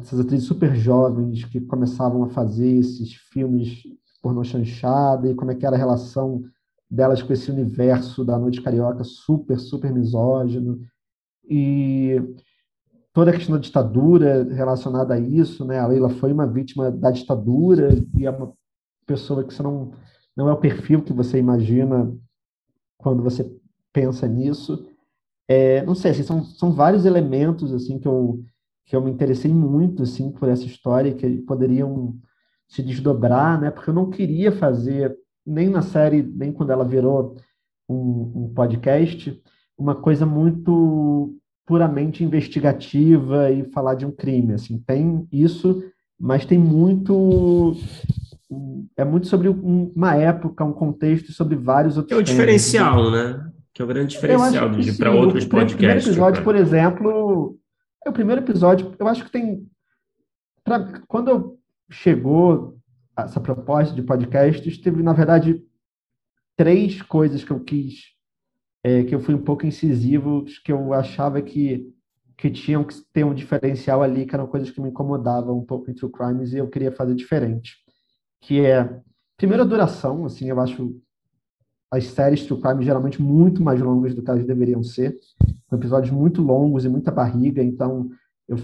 essas 0.00 0.20
atrizes 0.20 0.46
super 0.46 0.74
jovens 0.74 1.44
que 1.44 1.60
começavam 1.60 2.24
a 2.24 2.28
fazer 2.28 2.68
esses 2.78 3.14
filmes 3.14 3.82
pornô 4.20 4.42
chanchada 4.42 5.30
e 5.30 5.34
como 5.34 5.50
é 5.50 5.54
que 5.54 5.64
era 5.64 5.76
a 5.76 5.78
relação 5.78 6.42
delas 6.90 7.22
com 7.22 7.32
esse 7.32 7.50
universo 7.50 8.24
da 8.24 8.38
noite 8.38 8.62
carioca 8.62 9.04
super, 9.04 9.58
super 9.58 9.92
misógino. 9.92 10.80
E 11.48 12.20
toda 13.12 13.30
a 13.30 13.34
questão 13.34 13.54
da 13.54 13.60
ditadura 13.60 14.44
relacionada 14.52 15.14
a 15.14 15.20
isso, 15.20 15.64
né? 15.64 15.78
A 15.78 15.86
Leila 15.86 16.10
foi 16.10 16.32
uma 16.32 16.46
vítima 16.46 16.90
da 16.90 17.10
ditadura 17.10 17.88
e 18.16 18.26
é 18.26 18.30
uma 18.30 18.52
pessoa 19.06 19.44
que 19.44 19.54
você 19.54 19.62
não 19.62 19.92
não 20.36 20.50
é 20.50 20.52
o 20.52 20.60
perfil 20.60 21.02
que 21.02 21.14
você 21.14 21.38
imagina 21.38 22.14
quando 22.98 23.22
você 23.22 23.50
pensa 23.90 24.28
nisso. 24.28 24.86
É, 25.48 25.82
não 25.86 25.94
sei, 25.94 26.10
assim, 26.10 26.22
são, 26.22 26.44
são 26.44 26.72
vários 26.72 27.06
elementos 27.06 27.72
assim 27.72 27.98
que 27.98 28.06
eu 28.06 28.44
que 28.86 28.94
eu 28.94 29.02
me 29.02 29.10
interessei 29.10 29.52
muito 29.52 30.04
assim 30.04 30.30
por 30.30 30.48
essa 30.48 30.64
história 30.64 31.12
que 31.12 31.28
poderiam 31.38 32.16
se 32.68 32.82
desdobrar, 32.82 33.60
né? 33.60 33.70
Porque 33.70 33.90
eu 33.90 33.94
não 33.94 34.08
queria 34.08 34.52
fazer 34.52 35.14
nem 35.44 35.68
na 35.68 35.82
série 35.82 36.22
nem 36.22 36.52
quando 36.52 36.70
ela 36.70 36.84
virou 36.84 37.36
um, 37.88 38.44
um 38.44 38.52
podcast 38.54 39.40
uma 39.78 39.94
coisa 39.94 40.24
muito 40.24 41.34
puramente 41.66 42.24
investigativa 42.24 43.50
e 43.50 43.64
falar 43.70 43.94
de 43.94 44.06
um 44.06 44.10
crime, 44.10 44.54
assim 44.54 44.78
tem 44.78 45.26
isso, 45.30 45.82
mas 46.18 46.46
tem 46.46 46.58
muito 46.58 47.76
é 48.96 49.04
muito 49.04 49.26
sobre 49.26 49.48
uma 49.48 50.14
época, 50.14 50.64
um 50.64 50.72
contexto 50.72 51.32
sobre 51.32 51.56
vários 51.56 51.96
outros. 51.96 52.16
É 52.16 52.20
o 52.20 52.24
diferencial, 52.24 53.10
né? 53.10 53.50
Que 53.74 53.82
é 53.82 53.84
o 53.84 53.88
grande 53.88 54.14
diferencial 54.14 54.70
de 54.70 54.92
para 54.92 55.10
outros 55.10 55.44
podcasts. 55.44 55.74
O 55.74 55.76
primeiro 55.76 56.00
episódio, 56.00 56.44
por 56.44 56.54
exemplo, 56.54 57.58
é 58.06 58.10
o 58.10 58.12
primeiro 58.12 58.40
episódio, 58.40 58.94
eu 58.98 59.08
acho 59.08 59.24
que 59.24 59.30
tem. 59.30 59.68
Pra, 60.64 61.00
quando 61.06 61.58
chegou 61.90 62.78
essa 63.16 63.40
proposta 63.40 63.94
de 63.94 64.02
podcasts, 64.02 64.78
teve, 64.78 65.02
na 65.02 65.12
verdade, 65.12 65.62
três 66.56 67.00
coisas 67.02 67.44
que 67.44 67.50
eu 67.50 67.60
quis, 67.60 68.12
é, 68.82 69.04
que 69.04 69.14
eu 69.14 69.20
fui 69.20 69.34
um 69.34 69.42
pouco 69.42 69.66
incisivo, 69.66 70.44
que 70.64 70.72
eu 70.72 70.92
achava 70.92 71.40
que, 71.42 71.92
que 72.36 72.50
tinham 72.50 72.84
que 72.84 72.94
ter 73.12 73.24
um 73.24 73.34
diferencial 73.34 74.02
ali, 74.02 74.26
que 74.26 74.34
eram 74.34 74.46
coisas 74.46 74.70
que 74.70 74.80
me 74.80 74.88
incomodavam 74.88 75.58
um 75.58 75.64
pouco 75.64 75.90
em 75.90 75.94
True 75.94 76.12
Crimes 76.12 76.52
e 76.52 76.58
eu 76.58 76.68
queria 76.68 76.92
fazer 76.92 77.14
diferente. 77.14 77.76
Que 78.40 78.64
é, 78.64 79.00
primeiro, 79.36 79.62
a 79.62 79.66
duração, 79.66 80.24
assim, 80.24 80.48
eu 80.48 80.60
acho 80.60 81.00
as 81.90 82.06
séries 82.06 82.44
True 82.44 82.60
Crime 82.60 82.84
geralmente 82.84 83.20
muito 83.20 83.62
mais 83.62 83.80
longas 83.80 84.14
do 84.14 84.22
que 84.22 84.30
elas 84.30 84.44
deveriam 84.44 84.82
ser 84.82 85.16
com 85.68 85.76
episódios 85.76 86.12
muito 86.12 86.42
longos 86.42 86.84
e 86.84 86.88
muita 86.88 87.10
barriga, 87.10 87.62
então 87.62 88.08
eu 88.48 88.58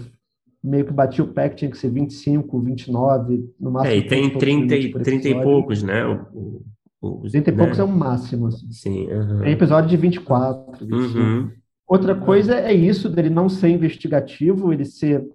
meio 0.63 0.85
que 0.85 0.93
bati 0.93 1.21
o 1.21 1.27
pé 1.27 1.49
que 1.49 1.57
tinha 1.57 1.71
que 1.71 1.77
ser 1.77 1.89
25, 1.89 2.59
29, 2.59 3.53
no 3.59 3.71
máximo. 3.71 3.93
É, 3.93 3.97
e 3.97 4.07
tem 4.07 4.29
30, 4.29 4.75
e, 4.75 4.91
30 4.93 5.29
e 5.29 5.43
poucos, 5.43 5.83
né? 5.83 6.05
O, 6.05 6.63
o, 7.01 7.29
30 7.29 7.49
e 7.49 7.53
né? 7.53 7.57
poucos 7.57 7.79
é 7.79 7.83
o 7.83 7.87
máximo. 7.87 8.47
Assim. 8.47 8.71
Sim. 8.71 9.07
Uhum. 9.11 9.41
Tem 9.41 9.51
episódio 9.51 9.89
de 9.89 9.97
24, 9.97 10.85
25. 10.85 11.19
Uhum. 11.19 11.51
Outra 11.85 12.15
coisa 12.15 12.55
é 12.55 12.73
isso, 12.73 13.09
dele 13.09 13.29
não 13.29 13.49
ser 13.49 13.69
investigativo, 13.69 14.71
ele 14.71 14.85
ser. 14.85 15.27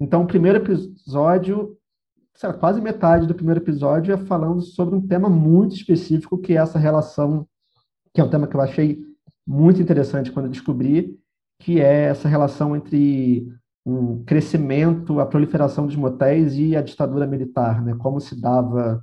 Então, 0.00 0.24
o 0.24 0.26
primeiro 0.26 0.58
episódio, 0.58 1.76
lá, 2.42 2.52
quase 2.54 2.80
metade 2.80 3.26
do 3.26 3.34
primeiro 3.34 3.60
episódio 3.60 4.14
é 4.14 4.16
falando 4.16 4.60
sobre 4.60 4.94
um 4.94 5.06
tema 5.06 5.28
muito 5.28 5.74
específico, 5.74 6.38
que 6.38 6.52
é 6.52 6.56
essa 6.56 6.78
relação, 6.78 7.46
que 8.14 8.20
é 8.20 8.24
um 8.24 8.30
tema 8.30 8.46
que 8.46 8.56
eu 8.56 8.60
achei 8.60 9.00
muito 9.46 9.80
interessante 9.80 10.30
quando 10.32 10.48
descobri, 10.48 11.18
que 11.58 11.80
é 11.80 12.04
essa 12.04 12.28
relação 12.28 12.74
entre 12.76 13.46
um 13.84 14.24
crescimento, 14.24 15.20
a 15.20 15.26
proliferação 15.26 15.86
dos 15.86 15.96
motéis 15.96 16.54
e 16.54 16.76
a 16.76 16.82
ditadura 16.82 17.26
militar, 17.26 17.82
né? 17.82 17.94
Como 17.98 18.20
se 18.20 18.40
dava 18.40 19.02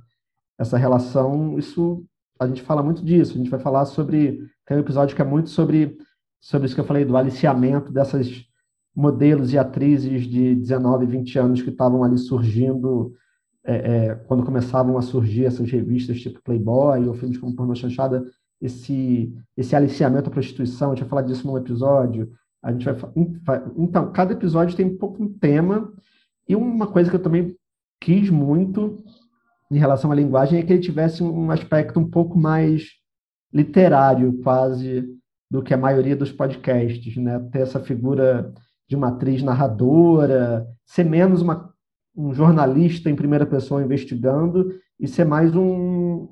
essa 0.58 0.78
relação? 0.78 1.58
Isso 1.58 2.04
a 2.38 2.46
gente 2.46 2.62
fala 2.62 2.82
muito 2.82 3.04
disso. 3.04 3.34
A 3.34 3.36
gente 3.36 3.50
vai 3.50 3.60
falar 3.60 3.84
sobre 3.84 4.40
tem 4.66 4.76
um 4.76 4.80
episódio 4.80 5.14
que 5.14 5.22
é 5.22 5.24
muito 5.24 5.50
sobre 5.50 5.96
sobre 6.40 6.66
isso 6.66 6.74
que 6.74 6.80
eu 6.80 6.86
falei 6.86 7.04
do 7.04 7.16
aliciamento 7.16 7.92
dessas 7.92 8.46
modelos 8.94 9.52
e 9.52 9.58
atrizes 9.58 10.24
de 10.24 10.54
19, 10.54 11.06
20 11.06 11.38
anos 11.38 11.62
que 11.62 11.70
estavam 11.70 12.02
ali 12.02 12.18
surgindo 12.18 13.14
é, 13.64 13.74
é, 13.74 14.14
quando 14.14 14.44
começavam 14.44 14.96
a 14.96 15.02
surgir 15.02 15.44
essas 15.44 15.70
revistas 15.70 16.20
tipo 16.20 16.42
Playboy 16.42 17.06
ou 17.06 17.14
filmes 17.14 17.38
como 17.38 17.54
Pornô 17.54 17.74
Chanchada 17.74 18.24
esse, 18.60 19.32
esse 19.56 19.74
aliciamento 19.74 20.28
à 20.28 20.32
prostituição, 20.32 20.90
a 20.90 20.94
gente 20.94 21.02
vai 21.02 21.08
falar 21.08 21.22
disso 21.22 21.46
num 21.46 21.56
episódio. 21.56 22.30
A 22.62 22.70
gente 22.72 22.84
vai, 22.84 23.62
então, 23.76 24.12
cada 24.12 24.34
episódio 24.34 24.76
tem 24.76 24.84
um 24.84 24.98
pouco 24.98 25.22
um 25.22 25.32
tema, 25.32 25.90
e 26.46 26.54
uma 26.54 26.86
coisa 26.86 27.08
que 27.08 27.16
eu 27.16 27.22
também 27.22 27.56
quis 28.00 28.28
muito 28.28 29.02
em 29.70 29.78
relação 29.78 30.10
à 30.10 30.14
linguagem 30.14 30.58
é 30.58 30.62
que 30.62 30.72
ele 30.72 30.82
tivesse 30.82 31.22
um 31.22 31.50
aspecto 31.50 32.00
um 32.00 32.08
pouco 32.08 32.36
mais 32.36 32.88
literário, 33.52 34.40
quase, 34.42 35.08
do 35.50 35.62
que 35.62 35.72
a 35.72 35.78
maioria 35.78 36.16
dos 36.16 36.32
podcasts, 36.32 37.16
né? 37.16 37.38
Ter 37.52 37.60
essa 37.60 37.80
figura 37.80 38.52
de 38.90 38.96
uma 38.96 39.10
atriz 39.10 39.40
narradora, 39.40 40.66
ser 40.84 41.04
menos 41.04 41.40
uma, 41.40 41.72
um 42.16 42.34
jornalista 42.34 43.08
em 43.08 43.14
primeira 43.14 43.46
pessoa 43.46 43.84
investigando 43.84 44.74
e 44.98 45.06
ser 45.06 45.24
mais 45.24 45.54
um, 45.54 46.26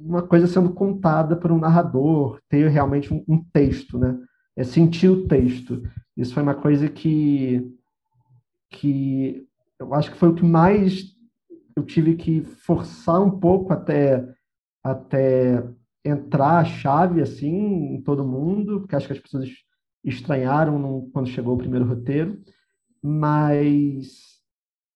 uma 0.00 0.20
coisa 0.20 0.48
sendo 0.48 0.70
contada 0.70 1.36
por 1.36 1.52
um 1.52 1.60
narrador, 1.60 2.40
ter 2.48 2.68
realmente 2.68 3.14
um, 3.14 3.22
um 3.28 3.40
texto, 3.52 4.00
né? 4.00 4.18
É 4.56 4.64
sentir 4.64 5.08
o 5.08 5.28
texto. 5.28 5.80
Isso 6.16 6.34
foi 6.34 6.42
uma 6.42 6.56
coisa 6.56 6.88
que, 6.88 7.72
que 8.68 9.46
eu 9.78 9.94
acho 9.94 10.10
que 10.10 10.18
foi 10.18 10.30
o 10.30 10.34
que 10.34 10.44
mais 10.44 11.14
eu 11.76 11.84
tive 11.84 12.16
que 12.16 12.40
forçar 12.40 13.22
um 13.22 13.38
pouco 13.38 13.72
até, 13.72 14.28
até 14.82 15.62
entrar 16.04 16.58
a 16.58 16.64
chave 16.64 17.22
assim 17.22 17.94
em 17.94 18.02
todo 18.02 18.26
mundo, 18.26 18.80
porque 18.80 18.96
acho 18.96 19.06
que 19.06 19.12
as 19.12 19.20
pessoas 19.20 19.48
estranharam 20.06 20.78
no, 20.78 21.10
quando 21.12 21.28
chegou 21.28 21.54
o 21.54 21.58
primeiro 21.58 21.86
roteiro, 21.86 22.40
mas 23.02 24.36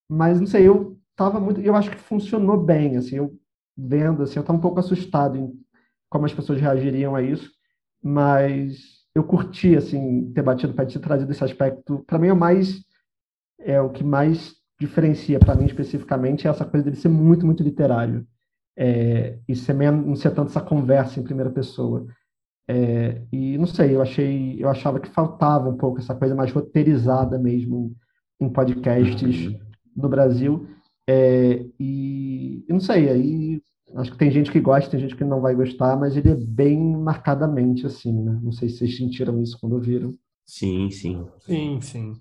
mas 0.09 0.39
não 0.39 0.47
sei, 0.47 0.67
eu 0.67 0.99
tava 1.15 1.39
muito, 1.39 1.61
eu 1.61 1.75
acho 1.75 1.89
que 1.89 1.97
funcionou 1.97 2.61
bem, 2.61 2.97
assim, 2.97 3.15
eu 3.17 3.39
vendo, 3.77 4.23
assim, 4.23 4.35
eu 4.37 4.41
estava 4.41 4.57
um 4.57 4.61
pouco 4.61 4.79
assustado 4.79 5.37
em 5.37 5.53
como 6.09 6.25
as 6.25 6.33
pessoas 6.33 6.59
reagiriam 6.59 7.15
a 7.15 7.21
isso, 7.21 7.49
mas 8.03 9.01
eu 9.15 9.23
curti, 9.23 9.75
assim, 9.77 10.31
ter 10.33 10.41
batido 10.41 10.73
para 10.73 10.85
ter 10.85 10.99
trazido 10.99 11.31
esse 11.31 11.43
aspecto. 11.43 12.03
Para 12.05 12.19
mim, 12.19 12.27
é 12.27 12.33
o 12.33 12.35
mais, 12.35 12.83
é 13.59 13.79
o 13.81 13.89
que 13.89 14.03
mais 14.03 14.53
diferencia, 14.79 15.39
para 15.39 15.55
mim 15.55 15.65
especificamente, 15.65 16.47
é 16.47 16.49
essa 16.49 16.65
coisa 16.65 16.83
dele 16.85 16.97
ser 16.97 17.09
muito, 17.09 17.45
muito 17.45 17.63
literário. 17.63 18.27
É, 18.75 19.37
e 19.47 19.55
ser 19.55 19.73
menos, 19.73 20.05
não 20.05 20.15
ser 20.15 20.31
tanto 20.31 20.49
essa 20.49 20.61
conversa 20.61 21.19
em 21.19 21.23
primeira 21.23 21.51
pessoa. 21.51 22.05
É, 22.67 23.21
e 23.31 23.57
não 23.57 23.65
sei, 23.65 23.95
eu 23.95 24.01
achei, 24.01 24.55
eu 24.59 24.69
achava 24.69 24.99
que 24.99 25.09
faltava 25.09 25.69
um 25.69 25.77
pouco 25.77 25.99
essa 25.99 26.15
coisa 26.15 26.35
mais 26.35 26.51
roteirizada 26.51 27.37
mesmo 27.37 27.95
em 28.39 28.49
podcasts 28.49 29.47
uhum. 29.47 29.59
no 29.95 30.09
Brasil. 30.09 30.67
É, 31.07 31.65
e 31.79 32.63
não 32.69 32.79
sei, 32.79 33.09
aí 33.09 33.61
acho 33.95 34.11
que 34.11 34.17
tem 34.17 34.31
gente 34.31 34.51
que 34.51 34.59
gosta, 34.59 34.89
tem 34.89 34.99
gente 34.99 35.15
que 35.15 35.23
não 35.23 35.41
vai 35.41 35.53
gostar, 35.53 35.97
mas 35.97 36.15
ele 36.15 36.29
é 36.29 36.35
bem 36.35 36.79
marcadamente 36.79 37.85
assim, 37.85 38.13
né? 38.13 38.39
Não 38.41 38.51
sei 38.51 38.69
se 38.69 38.77
vocês 38.77 38.97
sentiram 38.97 39.41
isso 39.41 39.57
quando 39.59 39.79
viram. 39.79 40.15
Sim, 40.45 40.89
sim. 40.89 41.25
Sim, 41.45 41.79
sim. 41.81 42.13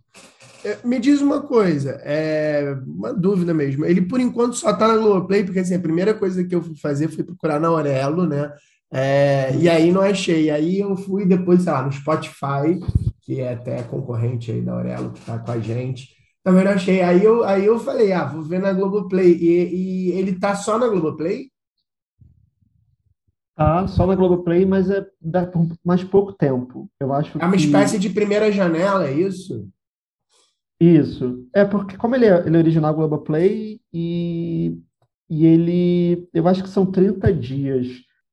É, 0.64 0.78
me 0.86 0.98
diz 0.98 1.20
uma 1.20 1.40
coisa, 1.40 2.00
é 2.04 2.76
uma 2.86 3.14
dúvida 3.14 3.54
mesmo. 3.54 3.84
Ele, 3.84 4.02
por 4.02 4.20
enquanto, 4.20 4.56
só 4.56 4.70
está 4.70 4.86
na 4.86 4.96
Globoplay, 4.96 5.42
porque 5.42 5.60
assim, 5.60 5.74
a 5.74 5.80
primeira 5.80 6.12
coisa 6.14 6.44
que 6.44 6.54
eu 6.54 6.62
fui 6.62 6.76
fazer 6.76 7.08
foi 7.08 7.24
procurar 7.24 7.58
na 7.58 7.68
Aurelo, 7.68 8.26
né? 8.26 8.52
É, 8.92 9.54
e 9.56 9.68
aí 9.68 9.92
não 9.92 10.00
achei. 10.02 10.50
Aí 10.50 10.80
eu 10.80 10.96
fui 10.96 11.24
depois, 11.26 11.62
sei 11.62 11.72
lá, 11.72 11.82
no 11.82 11.92
Spotify, 11.92 12.78
que 13.22 13.40
é 13.40 13.52
até 13.54 13.82
concorrente 13.84 14.50
aí 14.50 14.62
da 14.62 14.72
Aurelo, 14.72 15.12
que 15.12 15.20
está 15.20 15.38
com 15.38 15.50
a 15.52 15.60
gente. 15.60 16.08
Também 16.42 16.64
não 16.64 16.72
achei. 16.72 17.00
Aí 17.02 17.22
eu, 17.24 17.44
aí 17.44 17.64
eu 17.66 17.78
falei, 17.78 18.12
ah, 18.12 18.24
vou 18.24 18.42
ver 18.42 18.60
na 18.60 18.72
Globoplay. 18.72 19.32
E, 19.32 20.08
e 20.08 20.12
ele 20.12 20.38
tá 20.38 20.54
só 20.56 20.78
na 20.78 20.88
Globoplay? 20.88 21.50
Tá 23.54 23.86
só 23.88 24.06
na 24.06 24.14
Globoplay, 24.14 24.64
mas 24.64 24.90
é 24.90 25.06
dá 25.20 25.46
por 25.46 25.66
mais 25.84 26.02
pouco 26.02 26.32
tempo. 26.32 26.90
Eu 26.98 27.12
acho 27.12 27.38
É 27.38 27.44
uma 27.44 27.56
que... 27.56 27.62
espécie 27.64 27.98
de 27.98 28.08
primeira 28.10 28.50
janela, 28.50 29.06
é 29.06 29.12
isso? 29.12 29.68
Isso. 30.80 31.46
É 31.54 31.64
porque, 31.64 31.96
como 31.96 32.14
ele 32.14 32.26
é, 32.26 32.46
ele 32.46 32.56
é 32.56 32.58
original 32.58 32.94
Globoplay 32.94 33.80
e, 33.92 34.78
e 35.28 35.46
ele. 35.46 36.28
Eu 36.32 36.48
acho 36.48 36.62
que 36.62 36.68
são 36.68 36.86
30 36.90 37.32
dias. 37.34 37.86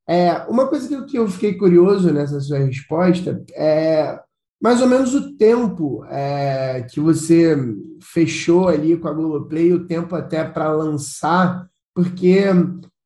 É, 0.09 0.45
uma 0.47 0.67
coisa 0.67 0.87
que 0.87 0.93
eu, 0.93 1.05
que 1.05 1.17
eu 1.19 1.27
fiquei 1.27 1.55
curioso 1.55 2.13
nessa 2.13 2.39
sua 2.39 2.59
resposta 2.59 3.43
é 3.53 4.19
mais 4.61 4.81
ou 4.81 4.87
menos 4.87 5.13
o 5.13 5.37
tempo 5.37 6.03
é, 6.05 6.85
que 6.89 6.99
você 6.99 7.55
fechou 8.01 8.67
ali 8.67 8.97
com 8.97 9.07
a 9.07 9.13
Globoplay, 9.13 9.71
o 9.71 9.85
tempo 9.85 10.15
até 10.15 10.43
para 10.43 10.71
lançar, 10.71 11.67
porque 11.93 12.45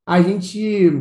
a 0.05 0.21
gente. 0.21 0.91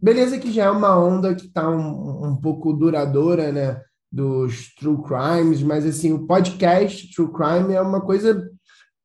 Beleza 0.00 0.38
que 0.38 0.52
já 0.52 0.64
é 0.64 0.70
uma 0.70 0.96
onda 0.96 1.34
que 1.34 1.46
está 1.46 1.68
um, 1.68 2.26
um 2.26 2.36
pouco 2.36 2.72
duradoura, 2.72 3.50
né? 3.50 3.80
Dos 4.12 4.72
true 4.74 5.02
crimes, 5.02 5.62
mas 5.62 5.84
assim, 5.84 6.12
o 6.12 6.26
podcast 6.26 7.12
True 7.12 7.32
Crime 7.32 7.74
é 7.74 7.80
uma 7.80 8.00
coisa 8.00 8.48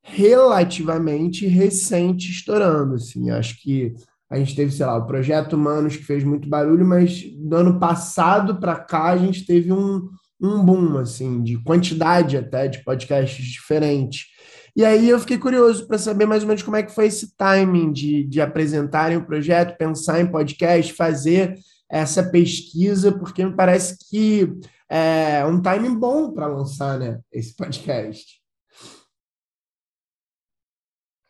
relativamente 0.03 1.47
recente 1.47 2.29
estourando. 2.29 2.95
Assim, 2.95 3.29
acho 3.31 3.59
que 3.61 3.93
a 4.31 4.37
gente 4.37 4.55
teve, 4.55 4.71
sei 4.71 4.85
lá, 4.85 4.95
o 4.95 5.05
Projeto 5.05 5.53
Humanos 5.53 5.97
que 5.97 6.05
fez 6.05 6.23
muito 6.23 6.47
barulho, 6.47 6.85
mas 6.85 7.21
do 7.35 7.53
ano 7.53 7.77
passado 7.77 8.61
para 8.61 8.75
cá 8.75 9.11
a 9.11 9.17
gente 9.17 9.45
teve 9.45 9.73
um, 9.73 10.09
um 10.41 10.63
boom, 10.63 10.97
assim, 10.97 11.43
de 11.43 11.61
quantidade 11.61 12.37
até 12.37 12.69
de 12.69 12.81
podcasts 12.81 13.45
diferentes. 13.45 14.27
E 14.73 14.85
aí 14.85 15.09
eu 15.09 15.19
fiquei 15.19 15.37
curioso 15.37 15.85
para 15.85 15.97
saber 15.97 16.25
mais 16.25 16.43
ou 16.43 16.47
menos 16.47 16.63
como 16.63 16.77
é 16.77 16.83
que 16.83 16.95
foi 16.95 17.07
esse 17.07 17.35
timing 17.35 17.91
de, 17.91 18.23
de 18.23 18.39
apresentarem 18.39 19.17
o 19.17 19.25
projeto, 19.25 19.77
pensar 19.77 20.21
em 20.21 20.31
podcast, 20.31 20.93
fazer 20.93 21.55
essa 21.91 22.23
pesquisa, 22.23 23.11
porque 23.11 23.43
me 23.43 23.53
parece 23.53 23.97
que 24.09 24.49
é 24.89 25.45
um 25.45 25.61
timing 25.61 25.99
bom 25.99 26.31
para 26.31 26.47
lançar 26.47 26.97
né, 26.97 27.19
esse 27.33 27.53
podcast. 27.53 28.40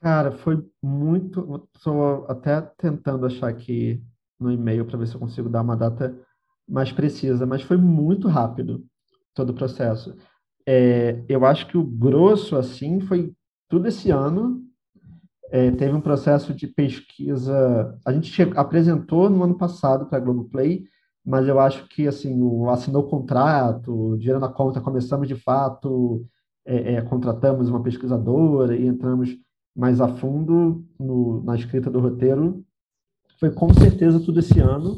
Cara, 0.01 0.31
foi 0.31 0.63
muito. 0.81 1.67
Estou 1.75 2.25
até 2.27 2.61
tentando 2.77 3.25
achar 3.25 3.49
aqui 3.49 4.01
no 4.39 4.51
e-mail 4.51 4.85
para 4.85 4.97
ver 4.97 5.07
se 5.07 5.13
eu 5.15 5.19
consigo 5.19 5.47
dar 5.49 5.61
uma 5.61 5.77
data 5.77 6.17
mais 6.67 6.91
precisa, 6.91 7.45
mas 7.45 7.61
foi 7.61 7.77
muito 7.77 8.27
rápido 8.27 8.83
todo 9.35 9.51
o 9.51 9.53
processo. 9.53 10.15
É, 10.67 11.23
eu 11.29 11.45
acho 11.45 11.67
que 11.67 11.77
o 11.77 11.83
grosso, 11.83 12.55
assim, 12.57 12.99
foi 13.01 13.33
tudo 13.69 13.87
esse 13.87 14.09
ano. 14.11 14.63
É, 15.51 15.71
teve 15.71 15.93
um 15.95 16.01
processo 16.01 16.53
de 16.53 16.67
pesquisa. 16.67 17.97
A 18.05 18.13
gente 18.13 18.27
chegou, 18.31 18.57
apresentou 18.59 19.29
no 19.29 19.43
ano 19.43 19.57
passado 19.57 20.05
para 20.07 20.17
a 20.17 20.21
Globoplay, 20.21 20.85
mas 21.25 21.47
eu 21.47 21.59
acho 21.59 21.87
que, 21.89 22.07
assim, 22.07 22.41
o, 22.41 22.69
assinou 22.69 23.03
o 23.03 23.09
contrato, 23.09 24.17
dinheiro 24.17 24.39
na 24.39 24.49
conta, 24.49 24.81
começamos 24.81 25.27
de 25.27 25.35
fato, 25.35 26.25
é, 26.65 26.95
é, 26.95 27.01
contratamos 27.01 27.69
uma 27.69 27.83
pesquisadora 27.83 28.75
e 28.75 28.87
entramos 28.87 29.29
mais 29.75 30.01
a 30.01 30.07
fundo 30.07 30.85
no, 30.99 31.43
na 31.43 31.55
escrita 31.55 31.89
do 31.89 31.99
roteiro. 31.99 32.63
Foi 33.39 33.51
com 33.51 33.73
certeza 33.73 34.19
tudo 34.19 34.39
esse 34.39 34.59
ano 34.59 34.97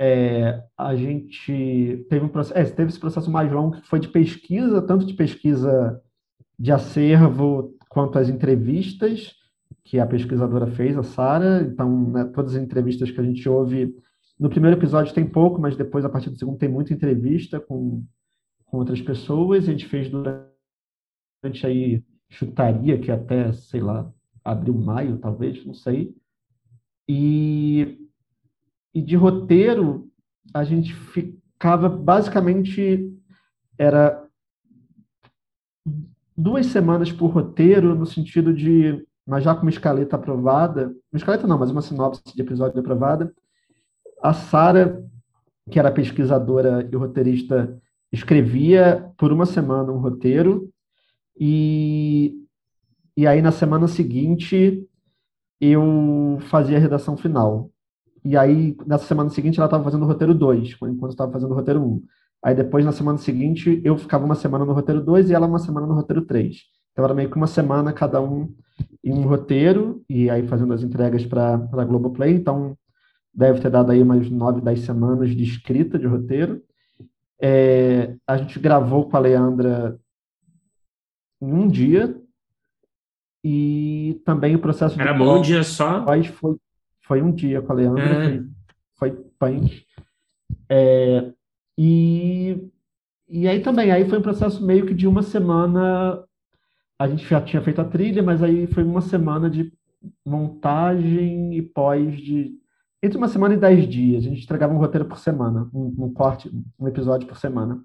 é, 0.00 0.62
a 0.76 0.94
gente 0.94 2.06
teve, 2.08 2.24
um 2.24 2.28
processo, 2.28 2.56
é, 2.56 2.64
teve 2.64 2.90
esse 2.90 3.00
processo 3.00 3.30
mais 3.30 3.50
longo 3.50 3.80
que 3.80 3.88
foi 3.88 3.98
de 3.98 4.08
pesquisa, 4.08 4.80
tanto 4.80 5.04
de 5.04 5.14
pesquisa 5.14 6.00
de 6.56 6.70
acervo 6.70 7.74
quanto 7.88 8.18
as 8.18 8.28
entrevistas 8.28 9.34
que 9.84 9.98
a 9.98 10.06
pesquisadora 10.06 10.68
fez, 10.68 10.96
a 10.96 11.02
Sara. 11.02 11.62
Então, 11.62 12.10
né, 12.10 12.24
todas 12.26 12.54
as 12.54 12.62
entrevistas 12.62 13.10
que 13.10 13.20
a 13.20 13.24
gente 13.24 13.48
ouve 13.48 13.92
no 14.38 14.48
primeiro 14.48 14.76
episódio 14.76 15.12
tem 15.12 15.26
pouco, 15.26 15.60
mas 15.60 15.76
depois, 15.76 16.04
a 16.04 16.08
partir 16.08 16.30
do 16.30 16.38
segundo, 16.38 16.58
tem 16.58 16.68
muita 16.68 16.92
entrevista 16.92 17.58
com, 17.58 18.04
com 18.66 18.76
outras 18.76 19.00
pessoas. 19.00 19.64
A 19.64 19.72
gente 19.72 19.86
fez 19.86 20.08
durante 20.08 21.66
aí 21.66 22.04
chutaria, 22.28 22.98
que 22.98 23.10
até, 23.10 23.52
sei 23.52 23.80
lá, 23.80 24.10
abril, 24.44 24.74
maio, 24.74 25.18
talvez, 25.18 25.64
não 25.64 25.74
sei. 25.74 26.14
E 27.08 27.98
e 28.94 29.02
de 29.02 29.14
roteiro, 29.16 30.10
a 30.52 30.64
gente 30.64 30.92
ficava 30.94 31.88
basicamente 31.88 33.14
era 33.78 34.26
duas 36.36 36.66
semanas 36.66 37.12
por 37.12 37.28
roteiro, 37.28 37.94
no 37.94 38.06
sentido 38.06 38.52
de, 38.52 39.06
mas 39.26 39.44
já 39.44 39.54
com 39.54 39.62
uma 39.62 39.70
escaleta 39.70 40.16
aprovada, 40.16 40.88
uma 41.12 41.16
escaleta 41.16 41.46
não, 41.46 41.58
mas 41.58 41.70
uma 41.70 41.82
sinopse 41.82 42.22
de 42.34 42.42
episódio 42.42 42.80
aprovada, 42.80 43.32
a 44.20 44.32
Sara, 44.32 45.04
que 45.70 45.78
era 45.78 45.92
pesquisadora 45.92 46.88
e 46.90 46.96
roteirista, 46.96 47.80
escrevia 48.10 49.12
por 49.16 49.32
uma 49.32 49.46
semana 49.46 49.92
um 49.92 49.98
roteiro 49.98 50.68
e, 51.38 52.34
e 53.16 53.26
aí 53.26 53.40
na 53.42 53.52
semana 53.52 53.88
seguinte 53.88 54.86
eu 55.60 56.38
fazia 56.50 56.76
a 56.76 56.80
redação 56.80 57.16
final. 57.16 57.70
E 58.24 58.36
aí, 58.36 58.76
nessa 58.86 59.06
semana 59.06 59.30
seguinte, 59.30 59.58
ela 59.58 59.66
estava 59.66 59.84
fazendo 59.84 60.02
o 60.02 60.06
roteiro 60.06 60.34
2, 60.34 60.76
enquanto 60.82 61.12
estava 61.12 61.32
fazendo 61.32 61.52
o 61.52 61.54
roteiro 61.54 61.80
1. 61.80 61.84
Um. 61.84 62.02
Aí 62.44 62.54
depois, 62.54 62.84
na 62.84 62.92
semana 62.92 63.18
seguinte, 63.18 63.80
eu 63.84 63.96
ficava 63.96 64.24
uma 64.24 64.34
semana 64.34 64.64
no 64.64 64.72
roteiro 64.72 65.00
2 65.00 65.30
e 65.30 65.34
ela 65.34 65.46
uma 65.46 65.58
semana 65.58 65.86
no 65.86 65.94
roteiro 65.94 66.22
3. 66.22 66.56
Então 66.92 67.04
era 67.04 67.14
meio 67.14 67.30
que 67.30 67.36
uma 67.36 67.46
semana 67.46 67.92
cada 67.92 68.20
um 68.20 68.52
em 69.02 69.12
um 69.12 69.22
roteiro, 69.22 70.04
e 70.08 70.28
aí 70.28 70.46
fazendo 70.46 70.72
as 70.74 70.82
entregas 70.82 71.24
para 71.24 71.54
a 71.54 71.84
Globoplay. 71.84 72.32
Então 72.34 72.76
deve 73.32 73.60
ter 73.60 73.70
dado 73.70 73.92
aí 73.92 74.02
umas 74.02 74.28
9, 74.28 74.60
10 74.60 74.80
semanas 74.80 75.30
de 75.30 75.42
escrita 75.42 75.98
de 75.98 76.06
roteiro. 76.06 76.62
É, 77.40 78.14
a 78.26 78.36
gente 78.36 78.58
gravou 78.58 79.08
com 79.08 79.16
a 79.16 79.20
Leandra 79.20 79.98
em 81.40 81.52
um 81.52 81.68
dia, 81.68 82.20
e 83.44 84.20
também 84.24 84.54
o 84.54 84.58
processo 84.58 85.00
Era 85.00 85.12
de. 85.12 85.18
Bom 85.18 85.38
um 85.38 85.42
dia 85.42 85.62
só? 85.62 86.04
Foi, 86.32 86.56
foi 87.02 87.22
um 87.22 87.32
dia 87.32 87.62
com 87.62 87.72
a 87.72 87.74
Leandra, 87.74 88.04
é. 88.04 88.42
foi, 88.96 89.10
foi 89.10 89.24
punk. 89.38 89.84
É, 90.68 91.32
e, 91.78 92.70
e 93.28 93.48
aí 93.48 93.60
também, 93.60 93.90
aí 93.90 94.08
foi 94.08 94.18
um 94.18 94.22
processo 94.22 94.64
meio 94.64 94.86
que 94.86 94.94
de 94.94 95.06
uma 95.06 95.22
semana. 95.22 96.24
A 96.98 97.06
gente 97.06 97.24
já 97.24 97.40
tinha 97.40 97.62
feito 97.62 97.80
a 97.80 97.84
trilha, 97.84 98.22
mas 98.22 98.42
aí 98.42 98.66
foi 98.66 98.82
uma 98.82 99.00
semana 99.00 99.48
de 99.48 99.72
montagem 100.26 101.56
e 101.56 101.62
pós 101.62 102.16
de. 102.20 102.58
Entre 103.00 103.16
uma 103.16 103.28
semana 103.28 103.54
e 103.54 103.58
dez 103.58 103.88
dias. 103.88 104.26
A 104.26 104.28
gente 104.28 104.42
entregava 104.42 104.74
um 104.74 104.78
roteiro 104.78 105.06
por 105.06 105.18
semana, 105.18 105.70
um, 105.72 105.94
um 105.96 106.12
corte, 106.12 106.50
um 106.78 106.88
episódio 106.88 107.28
por 107.28 107.38
semana. 107.38 107.80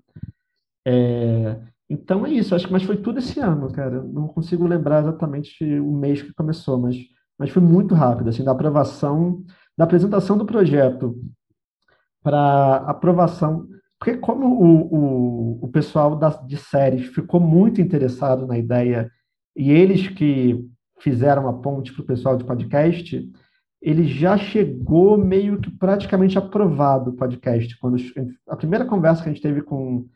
É, 0.86 1.60
então 1.90 2.26
é 2.26 2.32
isso, 2.32 2.56
acho 2.56 2.68
que 2.68 2.74
mas 2.74 2.84
foi 2.84 2.98
tudo 2.98 3.20
esse 3.20 3.40
ano, 3.40 3.72
cara. 3.72 4.02
Não 4.02 4.28
consigo 4.28 4.66
lembrar 4.66 5.02
exatamente 5.02 5.64
o 5.80 5.92
mês 5.92 6.22
que 6.22 6.34
começou, 6.34 6.80
mas 6.80 6.96
mas 7.38 7.50
foi 7.50 7.62
muito 7.62 7.96
rápido, 7.96 8.30
assim, 8.30 8.44
da 8.44 8.52
aprovação, 8.52 9.44
da 9.78 9.84
apresentação 9.84 10.38
do 10.38 10.46
projeto 10.46 11.16
para 12.22 12.78
aprovação, 12.88 13.68
porque 14.00 14.18
como 14.18 14.48
o, 14.48 14.96
o, 14.96 15.66
o 15.66 15.68
pessoal 15.70 16.16
das, 16.16 16.46
de 16.46 16.58
séries 16.58 17.08
ficou 17.08 17.40
muito 17.40 17.82
interessado 17.82 18.48
na 18.48 18.58
ideia 18.58 19.12
e 19.56 19.72
eles 19.72 20.08
que 20.08 20.66
fizeram 21.00 21.48
a 21.50 21.54
ponte 21.54 21.92
para 21.92 22.02
o 22.02 22.06
pessoal 22.06 22.38
de 22.38 22.46
podcast, 22.46 23.30
ele 23.82 24.06
já 24.06 24.38
chegou 24.38 25.18
meio 25.18 25.60
que 25.60 25.70
praticamente 25.70 26.38
aprovado 26.38 27.12
o 27.12 27.16
podcast. 27.16 27.78
Quando 27.78 27.98
a 28.48 28.56
primeira 28.56 28.86
conversa 28.86 29.22
que 29.22 29.30
a 29.30 29.34
gente 29.34 29.42
teve 29.42 29.62
com, 29.62 30.08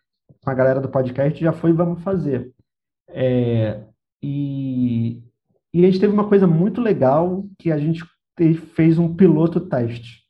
com 0.48 0.52
a 0.52 0.56
galera 0.56 0.80
do 0.80 0.88
podcast 0.88 1.38
já 1.38 1.52
foi 1.52 1.74
vamos 1.74 2.02
fazer. 2.04 2.54
É, 3.10 3.84
e, 4.24 5.22
e 5.74 5.84
a 5.84 5.88
gente 5.88 6.00
teve 6.00 6.14
uma 6.14 6.30
coisa 6.30 6.48
muito 6.48 6.80
legal 6.80 7.46
que 7.60 7.70
a 7.70 7.78
gente 7.78 8.02
fez 8.74 8.98
um 8.98 9.14
piloto 9.14 9.60
teste. 9.60 10.24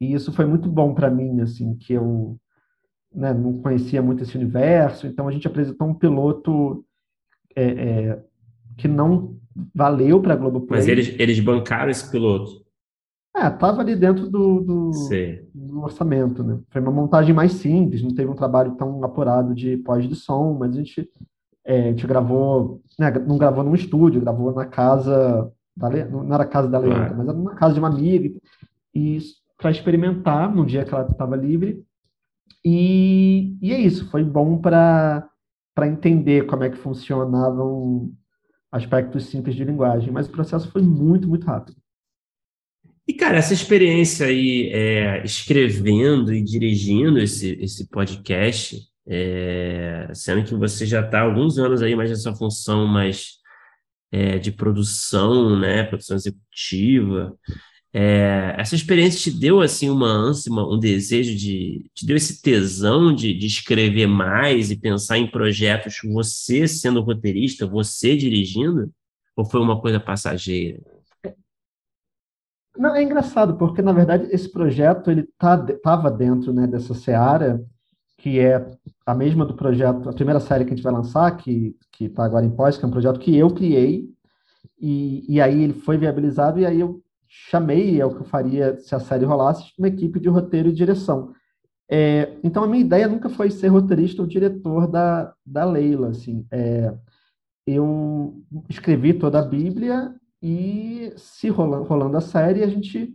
E 0.00 0.14
isso 0.14 0.32
foi 0.32 0.46
muito 0.46 0.68
bom 0.68 0.94
para 0.94 1.10
mim, 1.10 1.40
assim, 1.40 1.74
que 1.74 1.94
eu 1.94 2.38
né, 3.12 3.34
não 3.34 3.60
conhecia 3.60 4.00
muito 4.00 4.22
esse 4.22 4.36
universo. 4.36 5.08
Então 5.08 5.26
a 5.26 5.32
gente 5.32 5.48
apresentou 5.48 5.88
um 5.88 5.94
piloto 5.94 6.86
é, 7.56 7.64
é, 7.64 8.22
que 8.78 8.86
não 8.86 9.36
valeu 9.74 10.22
para 10.22 10.34
a 10.34 10.36
Globoplay. 10.36 10.78
Mas 10.78 10.88
eles, 10.88 11.12
eles 11.18 11.40
bancaram 11.40 11.90
esse 11.90 12.08
piloto? 12.08 12.64
É, 13.42 13.46
É, 13.46 13.50
tava 13.50 13.80
ali 13.80 13.96
dentro 13.96 14.28
do, 14.28 14.60
do, 14.60 14.90
do, 15.52 15.82
orçamento, 15.82 16.42
né? 16.44 16.58
Foi 16.70 16.80
uma 16.80 16.92
montagem 16.92 17.34
mais 17.34 17.52
simples, 17.52 18.02
não 18.02 18.14
teve 18.14 18.30
um 18.30 18.36
trabalho 18.36 18.72
tão 18.76 19.02
apurado 19.02 19.54
de 19.54 19.76
pós 19.78 20.08
de 20.08 20.14
som, 20.14 20.56
mas 20.58 20.72
a 20.72 20.78
gente, 20.78 21.10
é, 21.64 21.80
a 21.80 21.90
gente 21.90 22.06
gravou, 22.06 22.80
né, 22.98 23.10
não 23.26 23.36
gravou 23.36 23.64
num 23.64 23.74
estúdio, 23.74 24.20
gravou 24.20 24.52
na 24.54 24.66
casa 24.66 25.50
da 25.76 25.88
não 25.88 26.34
era 26.34 26.44
a 26.44 26.46
casa 26.46 26.68
da 26.68 26.78
Leandra, 26.78 27.14
mas 27.16 27.28
era 27.28 27.38
na 27.38 27.54
casa 27.54 27.74
de 27.74 27.80
uma 27.80 27.88
amiga, 27.88 28.30
e 28.94 29.18
para 29.58 29.70
experimentar 29.70 30.54
no 30.54 30.66
dia 30.66 30.84
que 30.84 30.94
ela 30.94 31.06
estava 31.06 31.34
livre. 31.34 31.82
E, 32.64 33.56
e 33.60 33.72
é 33.72 33.78
isso, 33.80 34.08
foi 34.10 34.22
bom 34.22 34.58
para 34.58 35.28
entender 35.82 36.46
como 36.46 36.62
é 36.62 36.70
que 36.70 36.76
funcionavam 36.76 38.12
aspectos 38.70 39.26
simples 39.26 39.56
de 39.56 39.64
linguagem, 39.64 40.12
mas 40.12 40.28
o 40.28 40.32
processo 40.32 40.70
foi 40.70 40.82
muito, 40.82 41.28
muito 41.28 41.46
rápido. 41.46 41.81
E, 43.12 43.14
cara, 43.14 43.36
essa 43.36 43.52
experiência 43.52 44.26
aí, 44.26 44.70
é, 44.72 45.22
escrevendo 45.22 46.32
e 46.32 46.42
dirigindo 46.42 47.18
esse, 47.18 47.58
esse 47.60 47.86
podcast, 47.88 48.80
é, 49.06 50.08
sendo 50.14 50.42
que 50.44 50.54
você 50.54 50.86
já 50.86 51.02
está 51.02 51.20
há 51.20 51.24
alguns 51.24 51.58
anos 51.58 51.82
aí 51.82 51.94
mais 51.94 52.08
nessa 52.08 52.34
função 52.34 52.86
mais 52.86 53.32
é, 54.10 54.38
de 54.38 54.50
produção, 54.50 55.58
né, 55.60 55.82
produção 55.82 56.16
executiva, 56.16 57.36
é, 57.92 58.54
essa 58.56 58.74
experiência 58.74 59.30
te 59.30 59.38
deu 59.38 59.60
assim 59.60 59.90
uma 59.90 60.08
ânsia, 60.08 60.50
um 60.50 60.78
desejo 60.78 61.36
de, 61.36 61.90
te 61.94 62.06
deu 62.06 62.16
esse 62.16 62.40
tesão 62.40 63.14
de, 63.14 63.34
de 63.34 63.46
escrever 63.46 64.06
mais 64.06 64.70
e 64.70 64.76
pensar 64.80 65.18
em 65.18 65.30
projetos 65.30 65.98
você 66.02 66.66
sendo 66.66 67.02
roteirista, 67.02 67.66
você 67.66 68.16
dirigindo, 68.16 68.90
ou 69.36 69.44
foi 69.44 69.60
uma 69.60 69.78
coisa 69.78 70.00
passageira? 70.00 70.80
Não, 72.76 72.94
é 72.94 73.02
engraçado, 73.02 73.56
porque 73.56 73.82
na 73.82 73.92
verdade 73.92 74.28
esse 74.30 74.50
projeto 74.50 75.10
ele 75.10 75.22
estava 75.22 76.10
tá, 76.10 76.16
dentro 76.16 76.52
né, 76.52 76.66
dessa 76.66 76.94
seara, 76.94 77.62
que 78.16 78.38
é 78.38 78.64
a 79.04 79.14
mesma 79.14 79.44
do 79.44 79.54
projeto, 79.54 80.08
a 80.08 80.12
primeira 80.12 80.40
série 80.40 80.64
que 80.64 80.72
a 80.72 80.76
gente 80.76 80.84
vai 80.84 80.92
lançar, 80.92 81.36
que 81.36 81.76
está 82.00 82.24
agora 82.24 82.46
em 82.46 82.50
pós, 82.50 82.78
que 82.78 82.84
é 82.84 82.88
um 82.88 82.92
projeto 82.92 83.20
que 83.20 83.36
eu 83.36 83.50
criei, 83.50 84.08
e, 84.80 85.24
e 85.28 85.40
aí 85.40 85.62
ele 85.62 85.74
foi 85.74 85.98
viabilizado, 85.98 86.58
e 86.58 86.66
aí 86.66 86.80
eu 86.80 87.02
chamei, 87.28 88.00
é 88.00 88.06
o 88.06 88.14
que 88.14 88.20
eu 88.20 88.26
faria 88.26 88.78
se 88.78 88.94
a 88.94 89.00
série 89.00 89.24
rolasse, 89.24 89.72
uma 89.78 89.88
equipe 89.88 90.18
de 90.20 90.28
roteiro 90.28 90.68
e 90.68 90.72
direção. 90.72 91.32
É, 91.90 92.38
então 92.42 92.64
a 92.64 92.66
minha 92.66 92.84
ideia 92.84 93.06
nunca 93.06 93.28
foi 93.28 93.50
ser 93.50 93.68
roteirista 93.68 94.22
ou 94.22 94.28
diretor 94.28 94.86
da, 94.86 95.34
da 95.44 95.64
Leila, 95.64 96.08
assim. 96.08 96.46
É, 96.50 96.94
eu 97.66 98.42
escrevi 98.68 99.14
toda 99.14 99.38
a 99.38 99.44
Bíblia 99.44 100.14
e 100.42 101.12
se 101.16 101.48
rolando, 101.48 101.84
rolando 101.84 102.16
a 102.16 102.20
série, 102.20 102.64
a 102.64 102.68
gente 102.68 103.14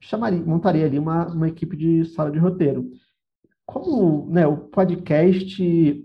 chamaria, 0.00 0.40
montaria 0.40 0.84
ali 0.84 0.98
uma, 0.98 1.26
uma 1.28 1.48
equipe 1.48 1.76
de 1.76 2.04
sala 2.06 2.30
de 2.30 2.38
roteiro. 2.38 2.90
Como 3.64 4.28
né, 4.30 4.46
o 4.46 4.56
podcast 4.56 6.04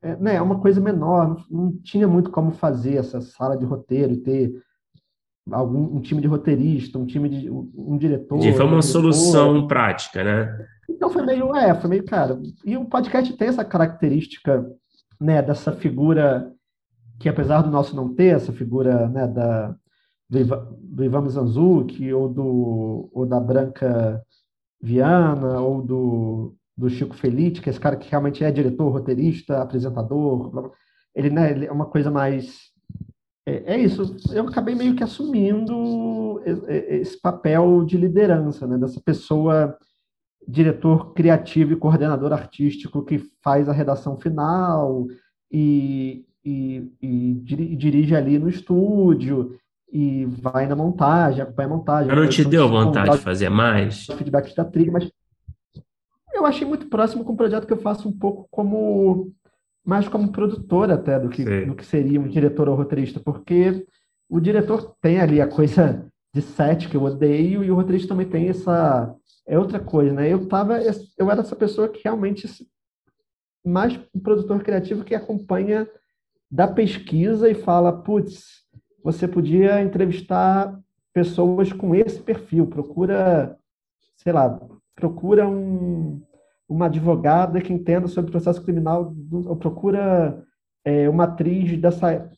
é, 0.00 0.16
né, 0.16 0.34
é 0.36 0.42
uma 0.42 0.60
coisa 0.60 0.80
menor, 0.80 1.44
não, 1.50 1.72
tinha 1.78 2.06
muito 2.06 2.30
como 2.30 2.52
fazer 2.52 2.96
essa 2.96 3.20
sala 3.20 3.56
de 3.56 3.64
roteiro 3.64 4.12
e 4.12 4.18
ter 4.18 4.62
algum 5.50 5.96
um 5.96 6.00
time 6.00 6.20
de 6.20 6.28
roteirista, 6.28 6.98
um 6.98 7.06
time 7.06 7.28
de 7.28 7.50
um, 7.50 7.72
um 7.74 7.98
diretor. 7.98 8.38
E 8.44 8.52
foi 8.52 8.64
uma 8.64 8.82
solução 8.82 9.66
prática, 9.66 10.22
né? 10.22 10.66
Então 10.88 11.10
foi 11.10 11.24
meio, 11.24 11.56
é, 11.56 11.74
foi 11.74 11.90
meio, 11.90 12.04
cara. 12.04 12.40
E 12.64 12.76
o 12.76 12.84
podcast 12.84 13.32
tem 13.36 13.48
essa 13.48 13.64
característica, 13.64 14.64
né, 15.20 15.42
dessa 15.42 15.72
figura 15.72 16.53
que 17.18 17.28
apesar 17.28 17.62
do 17.62 17.70
nosso 17.70 17.94
não 17.94 18.14
ter 18.14 18.36
essa 18.36 18.52
figura 18.52 19.08
né, 19.08 19.26
da, 19.26 19.74
do, 20.28 20.38
Ivan, 20.38 20.76
do 20.80 21.04
Ivan 21.04 21.22
Mizanzuki 21.22 22.12
ou, 22.12 22.28
do, 22.28 23.10
ou 23.12 23.26
da 23.26 23.38
Branca 23.40 24.22
Viana 24.80 25.60
ou 25.60 25.82
do, 25.82 26.54
do 26.76 26.88
Chico 26.88 27.14
Felite, 27.14 27.60
que 27.60 27.68
é 27.68 27.70
esse 27.70 27.80
cara 27.80 27.96
que 27.96 28.10
realmente 28.10 28.44
é 28.44 28.50
diretor, 28.50 28.90
roteirista, 28.90 29.62
apresentador, 29.62 30.72
ele, 31.14 31.30
né, 31.30 31.50
ele 31.50 31.66
é 31.66 31.72
uma 31.72 31.86
coisa 31.86 32.10
mais... 32.10 32.72
É, 33.46 33.74
é, 33.74 33.78
isso, 33.78 34.16
eu 34.32 34.48
acabei 34.48 34.74
meio 34.74 34.96
que 34.96 35.04
assumindo 35.04 36.40
esse 36.66 37.20
papel 37.20 37.84
de 37.84 37.96
liderança, 37.96 38.66
né, 38.66 38.78
dessa 38.78 39.00
pessoa 39.00 39.76
diretor 40.46 41.14
criativo 41.14 41.72
e 41.72 41.76
coordenador 41.76 42.32
artístico 42.32 43.04
que 43.04 43.18
faz 43.42 43.68
a 43.68 43.72
redação 43.72 44.18
final 44.18 45.06
e, 45.50 46.24
e, 46.44 46.92
e 47.00 47.34
dirige 47.76 48.14
ali 48.14 48.38
no 48.38 48.48
estúdio 48.48 49.58
e 49.90 50.26
vai 50.26 50.66
na 50.66 50.76
montagem, 50.76 51.40
acompanha 51.40 51.68
a 51.68 51.72
montagem. 51.72 52.08
Mas 52.08 52.18
não 52.18 52.28
te 52.28 52.44
deu 52.44 52.68
vontade 52.68 53.12
de 53.12 53.18
fazer 53.18 53.48
mais? 53.48 54.06
Feedback 54.06 54.54
da 54.54 54.64
trilha, 54.64 54.92
mas 54.92 55.10
eu 56.32 56.44
achei 56.44 56.66
muito 56.66 56.86
próximo 56.88 57.24
com 57.24 57.32
um 57.32 57.36
projeto 57.36 57.66
que 57.66 57.72
eu 57.72 57.78
faço 57.78 58.08
um 58.08 58.12
pouco 58.12 58.46
como 58.50 59.32
mais 59.86 60.08
como 60.08 60.32
produtor 60.32 60.90
até 60.90 61.20
do 61.20 61.28
que, 61.28 61.44
do 61.66 61.74
que 61.74 61.84
seria 61.84 62.20
um 62.20 62.26
diretor 62.26 62.68
ou 62.68 62.74
roteirista, 62.74 63.20
porque 63.20 63.86
o 64.28 64.40
diretor 64.40 64.96
tem 65.00 65.20
ali 65.20 65.40
a 65.40 65.46
coisa 65.46 66.06
de 66.34 66.42
set 66.42 66.88
que 66.88 66.96
eu 66.96 67.02
odeio 67.02 67.62
e 67.62 67.70
o 67.70 67.74
roteirista 67.74 68.08
também 68.08 68.26
tem 68.26 68.48
essa 68.48 69.14
é 69.46 69.58
outra 69.58 69.78
coisa, 69.78 70.12
né? 70.12 70.32
Eu 70.32 70.48
tava 70.48 70.80
eu 71.18 71.30
era 71.30 71.40
essa 71.40 71.54
pessoa 71.54 71.88
que 71.88 72.00
realmente 72.02 72.48
mais 73.64 73.98
um 74.14 74.18
produtor 74.18 74.62
criativo 74.62 75.04
que 75.04 75.14
acompanha 75.14 75.86
da 76.54 76.68
pesquisa 76.68 77.50
e 77.50 77.54
fala, 77.54 77.92
putz, 77.92 78.62
você 79.02 79.26
podia 79.26 79.82
entrevistar 79.82 80.80
pessoas 81.12 81.72
com 81.72 81.96
esse 81.96 82.22
perfil, 82.22 82.68
procura, 82.68 83.58
sei 84.14 84.32
lá, 84.32 84.60
procura 84.94 85.48
um, 85.48 86.22
uma 86.68 86.86
advogada 86.86 87.60
que 87.60 87.72
entenda 87.72 88.06
sobre 88.06 88.30
processo 88.30 88.62
criminal, 88.62 89.12
ou 89.32 89.56
procura 89.56 90.44
é, 90.84 91.08
uma 91.08 91.24
atriz 91.24 91.76
dessa... 91.76 92.30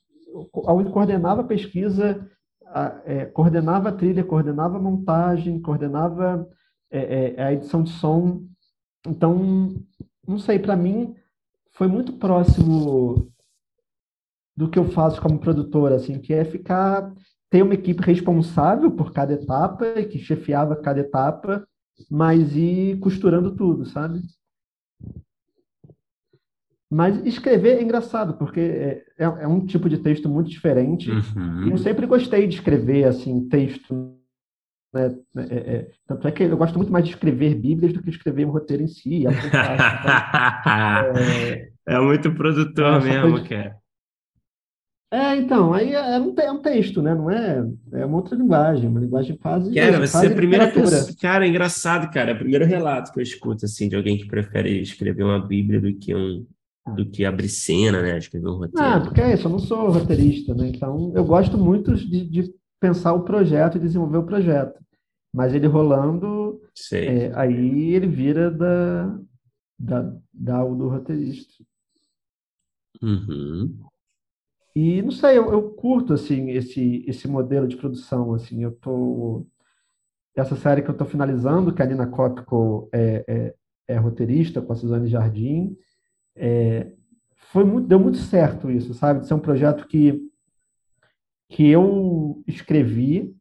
Onde 0.67 0.91
coordenava 0.91 1.43
a 1.43 1.47
pesquisa, 1.47 2.27
a, 2.69 3.03
é, 3.05 3.27
coordenava 3.27 3.91
a 3.91 3.93
trilha, 3.93 4.25
coordenava 4.25 4.79
a 4.79 4.81
montagem, 4.81 5.61
coordenava 5.61 6.49
é, 6.91 7.35
é 7.37 7.43
a 7.45 7.53
edição 7.53 7.83
de 7.83 7.91
som. 7.91 8.47
Então, 9.07 9.75
não 10.27 10.39
sei, 10.39 10.59
para 10.59 10.75
mim 10.75 11.15
foi 11.73 11.87
muito 11.87 12.15
próximo 12.15 13.31
do 14.57 14.69
que 14.69 14.79
eu 14.79 14.87
faço 14.87 15.21
como 15.21 15.39
produtor, 15.39 15.93
assim, 15.93 16.19
que 16.19 16.33
é 16.33 16.45
ficar 16.45 17.13
ter 17.51 17.63
uma 17.63 17.75
equipe 17.75 18.03
responsável 18.03 18.91
por 18.91 19.13
cada 19.13 19.35
etapa 19.35 19.87
e 19.99 20.07
que 20.07 20.19
chefiava 20.19 20.77
cada 20.77 21.01
etapa, 21.01 21.67
mas 22.11 22.57
ir 22.57 22.99
costurando 22.99 23.55
tudo, 23.55 23.87
sabe? 23.87 24.21
Mas 26.91 27.25
escrever 27.27 27.79
é 27.79 27.83
engraçado, 27.83 28.35
porque 28.35 28.61
é, 28.61 29.05
é, 29.19 29.25
é 29.25 29.49
um 29.49 29.65
tipo 29.65 29.89
de 29.89 29.99
texto 29.99 30.29
muito 30.29 30.49
diferente. 30.49 31.11
Uhum. 31.11 31.71
Eu 31.71 31.79
sempre 31.79 32.07
gostei 32.07 32.47
de 32.47 32.55
escrever 32.55 33.05
assim 33.05 33.49
texto. 33.49 34.15
Né? 34.95 35.17
É, 35.37 35.57
é, 35.57 35.91
tanto 36.07 36.29
é 36.29 36.33
que 36.33 36.45
eu 36.45 36.57
gosto 36.57 36.77
muito 36.77 36.93
mais 36.93 37.05
de 37.05 37.11
escrever 37.11 37.57
Bíblias 37.57 37.93
do 37.93 38.03
que 38.03 38.11
escrever 38.11 38.47
um 38.47 38.51
roteiro 38.51 38.83
em 38.83 38.89
si. 38.89 39.25
É, 41.89 41.95
é 41.95 42.01
muito 42.01 42.33
produtor 42.35 43.03
mesmo, 43.03 43.41
de... 43.41 43.49
cara. 43.49 43.77
É, 45.11 45.37
então, 45.37 45.73
aí 45.73 45.95
é, 45.95 46.17
é 46.17 46.21
um, 46.21 46.35
é 46.37 46.51
um 46.51 46.61
texto, 46.61 47.01
né? 47.01 47.15
Não 47.15 47.31
é, 47.31 47.65
é 47.93 48.05
uma 48.05 48.17
outra 48.17 48.37
linguagem, 48.37 48.89
uma 48.89 49.01
linguagem 49.01 49.37
quase. 49.37 49.73
Cara, 49.73 50.05
você 50.05 50.27
é 50.27 50.31
a 50.31 50.35
primeira 50.35 50.69
pessoa. 50.71 51.15
Cara, 51.21 51.47
é 51.47 51.49
engraçado, 51.49 52.13
cara. 52.13 52.33
É 52.33 52.35
o 52.35 52.39
primeiro 52.39 52.65
relato 52.65 53.13
que 53.13 53.21
eu 53.21 53.23
escuto, 53.23 53.65
assim, 53.65 53.89
de 53.89 53.95
alguém 53.95 54.19
que 54.19 54.27
prefere 54.27 54.81
escrever 54.81 55.23
uma 55.23 55.39
Bíblia 55.39 55.81
do 55.81 55.95
que 55.95 56.15
um. 56.15 56.45
Do 56.95 57.05
que 57.05 57.25
abrir 57.25 57.49
cena, 57.49 58.01
né? 58.01 58.17
Escrever 58.17 58.49
um 58.49 58.59
roteiro. 58.59 58.87
Ah, 58.87 59.01
porque 59.01 59.21
é 59.21 59.35
isso, 59.35 59.49
eu 59.49 59.51
não 59.51 59.59
sou 59.59 59.91
roteirista, 59.91 60.55
né? 60.55 60.69
Então, 60.69 61.13
eu 61.17 61.25
gosto 61.25 61.59
muito 61.59 61.93
de, 61.97 62.25
de 62.25 62.55
pensar 62.81 63.13
o 63.13 63.25
projeto 63.25 63.77
e 63.77 63.81
desenvolver 63.81 64.19
o 64.19 64.27
projeto. 64.27 64.79
Mas 65.35 65.53
ele 65.53 65.67
rolando, 65.67 66.61
é, 66.93 67.33
aí 67.35 67.93
ele 67.93 68.07
vira 68.07 68.53
da, 68.53 69.19
da, 69.79 70.17
da 70.33 70.65
do 70.65 70.89
roteirista. 70.89 71.55
Uhum. 73.03 73.86
E 74.77 75.01
não 75.01 75.11
sei, 75.11 75.39
eu, 75.39 75.51
eu, 75.51 75.71
curto 75.71 76.13
assim 76.13 76.51
esse 76.51 77.03
esse 77.09 77.27
modelo 77.27 77.67
de 77.67 77.79
produção 77.79 78.35
assim. 78.35 78.63
Eu 78.63 78.73
tô 78.73 79.47
essa 80.37 80.55
série 80.55 80.83
que 80.83 80.91
eu 80.91 80.93
estou 80.93 81.07
finalizando, 81.07 81.73
que 81.73 81.83
a 81.83 81.87
Nina 81.87 82.07
Kopko 82.07 82.87
é, 82.93 83.25
é, 83.27 83.55
é, 83.89 83.97
roteirista 83.97 84.61
com 84.61 84.71
a 84.71 84.77
Suzane 84.77 85.09
Jardim, 85.09 85.75
é, 86.37 86.93
foi 87.37 87.65
muito, 87.65 87.89
deu 87.89 87.99
muito 87.99 88.19
certo 88.19 88.71
isso, 88.71 88.93
sabe? 88.93 89.21
De 89.21 89.27
ser 89.27 89.33
um 89.33 89.39
projeto 89.39 89.89
que 89.89 90.21
que 91.49 91.67
eu 91.67 92.43
escrevi, 92.47 93.35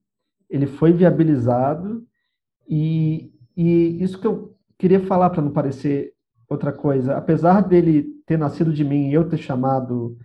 ele 0.50 0.68
foi 0.68 0.94
viabilizado 0.94 2.08
e, 2.70 3.34
e 3.58 4.02
isso 4.02 4.22
que 4.22 4.28
eu 4.28 4.56
queria 4.78 5.02
falar 5.02 5.32
para 5.32 5.42
não 5.42 5.52
parecer 5.52 6.14
outra 6.48 6.72
coisa, 6.72 7.18
apesar 7.18 7.62
dele 7.62 8.06
ter 8.26 8.38
nascido 8.38 8.72
de 8.72 8.86
mim 8.86 9.10
e 9.10 9.14
eu 9.14 9.28
ter 9.28 9.38
chamado 9.38 10.18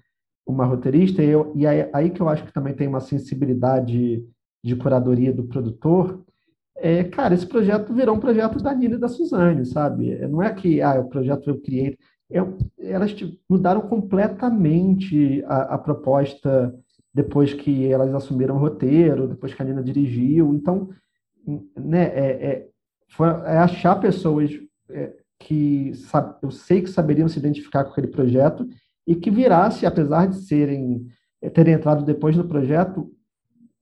uma 0.50 0.64
roteirista, 0.64 1.22
e, 1.22 1.28
eu, 1.28 1.52
e 1.54 1.66
aí, 1.66 1.88
aí, 1.92 2.10
que 2.10 2.20
eu 2.20 2.28
acho 2.28 2.44
que 2.44 2.52
também 2.52 2.74
tem 2.74 2.88
uma 2.88 3.00
sensibilidade 3.00 4.24
de 4.62 4.76
curadoria 4.76 5.32
do 5.32 5.44
produtor, 5.44 6.22
é, 6.76 7.04
cara, 7.04 7.34
esse 7.34 7.46
projeto 7.46 7.92
virou 7.92 8.16
um 8.16 8.20
projeto 8.20 8.58
da 8.58 8.74
Nina 8.74 8.94
e 8.94 8.98
da 8.98 9.08
Suzane, 9.08 9.66
sabe? 9.66 10.16
Não 10.26 10.42
é 10.42 10.52
que 10.52 10.80
ah, 10.80 10.98
o 10.98 11.08
projeto 11.08 11.50
eu 11.50 11.60
criei. 11.60 11.98
Eu, 12.30 12.56
elas 12.78 13.14
mudaram 13.48 13.82
completamente 13.82 15.44
a, 15.46 15.74
a, 15.74 15.78
proposta 15.78 16.74
depois 17.12 17.52
que 17.52 17.86
elas 17.92 18.14
assumiram 18.14 18.56
o 18.56 18.58
roteiro, 18.58 19.28
depois 19.28 19.52
que 19.52 19.60
a 19.60 19.64
Nina 19.64 19.82
dirigiu. 19.82 20.54
Então, 20.54 20.88
né, 21.76 22.04
é, 22.04 22.46
é, 22.46 22.68
foi, 23.10 23.28
é 23.28 23.58
achar 23.58 23.96
pessoas 23.96 24.50
é, 24.88 25.12
que 25.38 25.92
eu 26.42 26.50
sei 26.50 26.80
que 26.80 26.88
saberiam 26.88 27.28
se 27.28 27.38
identificar 27.38 27.84
com 27.84 27.90
aquele 27.90 28.06
projeto 28.06 28.66
e 29.10 29.16
que 29.16 29.28
virasse, 29.28 29.84
apesar 29.84 30.26
de 30.26 30.36
serem 30.36 31.04
terem 31.52 31.74
entrado 31.74 32.04
depois 32.04 32.36
no 32.36 32.46
projeto, 32.46 33.10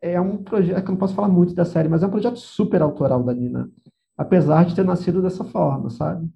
é 0.00 0.18
um 0.18 0.42
projeto 0.42 0.82
que 0.82 0.88
eu 0.88 0.92
não 0.92 0.96
posso 0.96 1.14
falar 1.14 1.28
muito 1.28 1.55
da 1.55 1.66
série, 1.66 1.88
mas 1.88 2.02
é 2.02 2.06
um 2.06 2.10
projeto 2.10 2.36
super 2.36 2.80
autoral 2.80 3.22
da 3.22 3.34
Nina, 3.34 3.68
apesar 4.16 4.64
de 4.64 4.74
ter 4.74 4.84
nascido 4.84 5.20
dessa 5.20 5.44
forma, 5.44 5.90
sabe? 5.90 6.26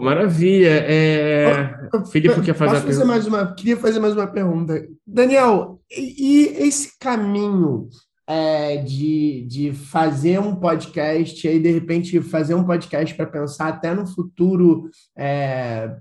Maravilha. 0.00 0.82
É... 0.88 1.88
Oh, 1.94 2.04
Felipe 2.04 2.40
quer 2.42 2.54
fazer, 2.54 2.80
fazer 2.80 3.04
mais 3.04 3.26
uma. 3.26 3.54
Queria 3.54 3.76
fazer 3.76 4.00
mais 4.00 4.14
uma 4.14 4.26
pergunta. 4.26 4.88
Daniel, 5.06 5.80
e 5.90 6.46
esse 6.58 6.98
caminho 6.98 7.88
é, 8.26 8.76
de, 8.78 9.46
de 9.48 9.72
fazer 9.72 10.38
um 10.38 10.56
podcast 10.56 11.46
e 11.46 11.50
aí, 11.50 11.58
de 11.60 11.70
repente, 11.70 12.20
fazer 12.20 12.54
um 12.54 12.64
podcast 12.64 13.14
para 13.14 13.26
pensar 13.26 13.68
até 13.68 13.94
no 13.94 14.06
futuro 14.06 14.88
é, 15.16 15.96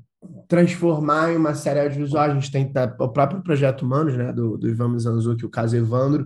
transformar 0.48 1.31
em 1.31 1.38
uma 1.38 1.53
série 1.53 1.80
audiovisual. 1.80 2.23
A 2.23 2.34
gente 2.34 2.52
tem 2.52 2.72
o 2.99 3.10
próprio 3.10 3.41
Projeto 3.41 3.84
Humanos, 3.84 4.15
né, 4.15 4.31
do, 4.31 4.57
do 4.57 4.68
Ivan 4.68 4.89
Mizanzuki, 4.89 5.45
o 5.45 5.49
caso 5.49 5.76
Evandro, 5.76 6.26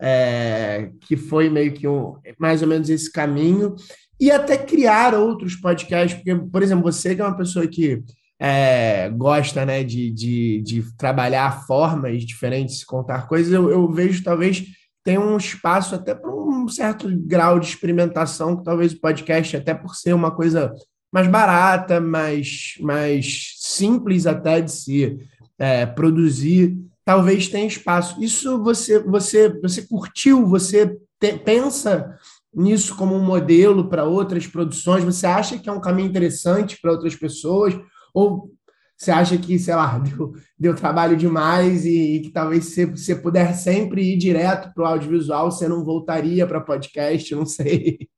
é, 0.00 0.90
que 1.00 1.16
foi 1.16 1.48
meio 1.48 1.72
que 1.72 1.86
um, 1.86 2.16
mais 2.38 2.62
ou 2.62 2.68
menos 2.68 2.88
esse 2.88 3.10
caminho, 3.10 3.74
e 4.20 4.30
até 4.30 4.56
criar 4.56 5.14
outros 5.14 5.56
podcasts, 5.56 6.14
porque, 6.14 6.34
por 6.34 6.62
exemplo, 6.62 6.84
você 6.84 7.14
que 7.14 7.20
é 7.20 7.24
uma 7.24 7.36
pessoa 7.36 7.66
que 7.66 8.02
é, 8.40 9.08
gosta 9.10 9.64
né, 9.64 9.84
de, 9.84 10.10
de, 10.10 10.62
de, 10.62 10.96
trabalhar 10.96 11.64
formas 11.66 12.24
diferentes 12.24 12.84
contar 12.84 13.28
coisas, 13.28 13.52
eu, 13.52 13.70
eu 13.70 13.90
vejo 13.90 14.22
talvez 14.22 14.64
tem 15.04 15.18
um 15.18 15.36
espaço 15.36 15.94
até 15.94 16.14
para 16.14 16.32
um 16.32 16.68
certo 16.68 17.08
grau 17.26 17.58
de 17.58 17.66
experimentação, 17.66 18.56
que 18.56 18.64
talvez 18.64 18.92
o 18.92 19.00
podcast, 19.00 19.56
até 19.56 19.74
por 19.74 19.96
ser 19.96 20.12
uma 20.12 20.30
coisa 20.30 20.72
mais 21.12 21.28
barata, 21.28 22.00
mais, 22.00 22.74
mais 22.80 23.54
simples 23.58 24.26
até 24.26 24.62
de 24.62 24.72
se 24.72 25.18
é, 25.58 25.84
produzir, 25.84 26.76
talvez 27.04 27.48
tenha 27.48 27.66
espaço. 27.66 28.22
Isso 28.22 28.62
você 28.62 28.98
você 28.98 29.48
você 29.60 29.82
curtiu? 29.82 30.46
Você 30.46 30.96
te, 31.20 31.38
pensa 31.38 32.16
nisso 32.54 32.96
como 32.96 33.14
um 33.14 33.24
modelo 33.24 33.88
para 33.88 34.04
outras 34.04 34.46
produções? 34.46 35.04
Você 35.04 35.26
acha 35.26 35.58
que 35.58 35.68
é 35.68 35.72
um 35.72 35.80
caminho 35.80 36.08
interessante 36.08 36.78
para 36.80 36.92
outras 36.92 37.14
pessoas? 37.14 37.78
Ou 38.14 38.50
você 38.96 39.10
acha 39.10 39.36
que, 39.36 39.58
sei 39.58 39.74
lá, 39.74 39.98
deu, 40.00 40.32
deu 40.58 40.74
trabalho 40.74 41.16
demais 41.16 41.84
e, 41.84 42.16
e 42.16 42.20
que 42.20 42.30
talvez 42.30 42.66
se 42.66 42.86
você 42.86 43.14
puder 43.14 43.54
sempre 43.54 44.14
ir 44.14 44.16
direto 44.16 44.72
para 44.72 44.84
o 44.84 44.86
audiovisual, 44.86 45.50
você 45.50 45.68
não 45.68 45.84
voltaria 45.84 46.46
para 46.46 46.60
podcast? 46.60 47.34
Não 47.34 47.44
sei. 47.44 48.08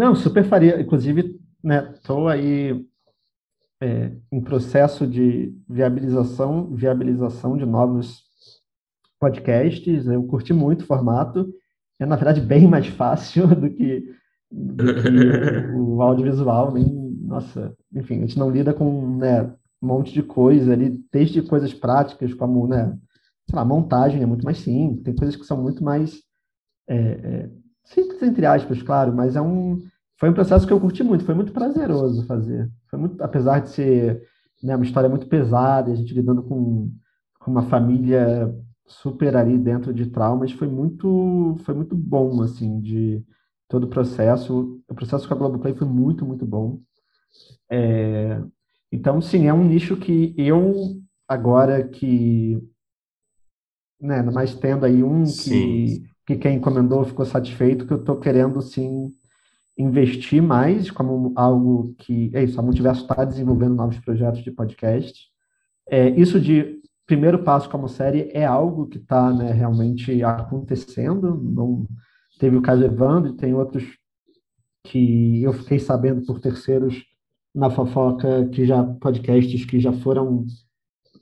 Não, 0.00 0.14
super 0.14 0.42
faria. 0.44 0.80
Inclusive, 0.80 1.38
né, 1.62 1.92
aí 2.30 2.86
é, 3.82 4.12
em 4.32 4.40
processo 4.40 5.06
de 5.06 5.54
viabilização, 5.68 6.74
viabilização 6.74 7.54
de 7.54 7.66
novos 7.66 8.24
podcasts. 9.20 10.06
Eu 10.06 10.22
curti 10.24 10.54
muito 10.54 10.84
o 10.84 10.86
formato. 10.86 11.52
É, 11.98 12.06
na 12.06 12.16
verdade, 12.16 12.40
bem 12.40 12.66
mais 12.66 12.86
fácil 12.86 13.46
do 13.54 13.68
que, 13.68 14.10
do 14.50 14.84
que 15.02 15.76
o, 15.76 16.00
audiovisual. 16.00 16.72
Nem, 16.72 16.86
nossa, 17.20 17.76
enfim, 17.94 18.16
a 18.16 18.20
gente 18.20 18.38
não 18.38 18.50
lida 18.50 18.72
com 18.72 19.18
né, 19.18 19.42
um 19.82 19.86
monte 19.86 20.14
de 20.14 20.22
coisa 20.22 20.72
ali, 20.72 20.98
desde 21.12 21.42
coisas 21.42 21.74
práticas, 21.74 22.32
como, 22.32 22.66
né, 22.66 22.98
sei 23.50 23.54
lá, 23.54 23.66
montagem 23.66 24.22
é 24.22 24.26
muito 24.26 24.46
mais 24.46 24.60
simples. 24.60 25.02
Tem 25.02 25.14
coisas 25.14 25.36
que 25.36 25.44
são 25.44 25.62
muito 25.62 25.84
mais 25.84 26.22
é, 26.88 26.96
é, 26.96 27.50
simples, 27.84 28.22
entre 28.22 28.46
aspas, 28.46 28.82
claro, 28.82 29.14
mas 29.14 29.36
é 29.36 29.42
um 29.42 29.78
foi 30.20 30.28
um 30.28 30.34
processo 30.34 30.66
que 30.66 30.72
eu 30.72 30.78
curti 30.78 31.02
muito, 31.02 31.24
foi 31.24 31.34
muito 31.34 31.50
prazeroso 31.50 32.26
fazer. 32.26 32.70
Foi 32.90 32.98
muito, 32.98 33.22
apesar 33.22 33.60
de 33.60 33.70
ser 33.70 34.22
né, 34.62 34.76
uma 34.76 34.84
história 34.84 35.08
muito 35.08 35.26
pesada, 35.26 35.90
a 35.90 35.94
gente 35.94 36.12
lidando 36.12 36.42
com, 36.42 36.92
com 37.38 37.50
uma 37.50 37.62
família 37.62 38.54
super 38.86 39.34
ali 39.34 39.56
dentro 39.56 39.94
de 39.94 40.10
traumas, 40.10 40.52
foi 40.52 40.68
muito, 40.68 41.56
foi 41.64 41.74
muito 41.74 41.96
bom, 41.96 42.42
assim, 42.42 42.82
de 42.82 43.24
todo 43.66 43.84
o 43.84 43.88
processo. 43.88 44.78
O 44.86 44.94
processo 44.94 45.26
com 45.26 45.32
a 45.32 45.36
Globoplay 45.38 45.74
foi 45.74 45.86
muito, 45.86 46.26
muito 46.26 46.44
bom. 46.44 46.80
É, 47.70 48.42
então, 48.92 49.22
sim, 49.22 49.46
é 49.46 49.54
um 49.54 49.64
nicho 49.64 49.96
que 49.96 50.34
eu, 50.36 51.00
agora 51.26 51.82
que, 51.88 52.60
né, 53.98 54.22
mais 54.22 54.54
tendo 54.54 54.84
aí 54.84 55.02
um 55.02 55.24
que, 55.24 56.02
que 56.26 56.36
quem 56.36 56.56
encomendou 56.56 57.06
ficou 57.06 57.24
satisfeito, 57.24 57.86
que 57.86 57.92
eu 57.94 58.00
estou 58.00 58.18
querendo, 58.20 58.60
sim, 58.60 59.14
investir 59.80 60.42
mais 60.42 60.90
como 60.90 61.32
algo 61.34 61.94
que 61.98 62.30
é 62.34 62.44
isso, 62.44 62.60
a 62.60 62.62
Multiverso 62.62 63.02
está 63.02 63.24
desenvolvendo 63.24 63.74
novos 63.74 63.98
projetos 63.98 64.42
de 64.42 64.50
podcast. 64.50 65.28
É, 65.88 66.10
isso 66.10 66.38
de 66.38 66.80
primeiro 67.06 67.42
passo 67.42 67.68
como 67.68 67.88
série 67.88 68.30
é 68.32 68.44
algo 68.44 68.86
que 68.86 68.98
está 68.98 69.32
né, 69.32 69.50
realmente 69.52 70.22
acontecendo. 70.22 71.34
Não 71.42 71.86
teve 72.38 72.56
o 72.56 72.62
caso 72.62 72.84
Evandro, 72.84 73.32
tem 73.32 73.54
outros 73.54 73.84
que 74.84 75.42
eu 75.42 75.52
fiquei 75.52 75.78
sabendo 75.78 76.24
por 76.24 76.40
terceiros 76.40 77.02
na 77.54 77.70
fofoca 77.70 78.46
que 78.48 78.64
já 78.64 78.84
podcasts 78.84 79.64
que 79.64 79.80
já 79.80 79.92
foram 79.92 80.46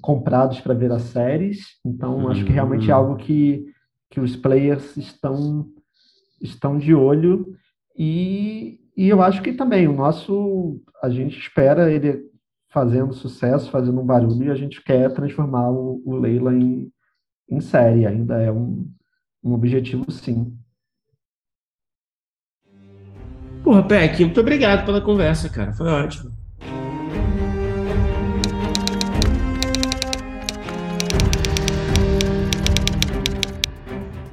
comprados 0.03 0.61
para 0.61 0.75
ver 0.75 0.93
as 0.93 1.03
séries. 1.03 1.61
Então 1.85 2.29
acho 2.29 2.45
que 2.45 2.53
realmente 2.53 2.91
é 2.91 2.93
algo 2.93 3.17
que 3.17 3.65
que 4.11 4.21
os 4.21 4.35
players 4.37 4.97
estão 4.97 5.67
estão 6.41 6.79
de 6.79 6.95
olho 6.95 7.55
e, 7.99 8.79
e 8.97 9.09
eu 9.09 9.21
acho 9.21 9.43
que 9.43 9.53
também 9.53 9.89
o 9.89 9.93
nosso, 9.93 10.81
a 11.03 11.11
gente 11.11 11.37
espera 11.37 11.91
ele 11.93 12.31
fazendo 12.71 13.13
sucesso, 13.13 13.71
fazendo 13.73 14.01
um 14.01 14.07
barulho, 14.07 14.45
e 14.45 14.51
a 14.51 14.55
gente 14.55 14.81
quer 14.85 15.13
transformar 15.13 15.69
o, 15.71 16.01
o 16.07 16.15
Leila 16.15 16.55
em, 16.55 16.93
em 17.51 17.61
série. 17.61 18.07
Ainda 18.07 18.41
é 18.41 18.53
um, 18.53 18.89
um 19.43 19.53
objetivo, 19.53 20.09
sim. 20.13 20.57
Porra, 23.65 23.83
Peck, 23.83 24.25
muito 24.25 24.41
obrigado 24.41 24.87
pela 24.87 25.01
conversa, 25.01 25.49
cara. 25.49 25.73
Foi 25.73 25.89
ótimo. 25.89 26.31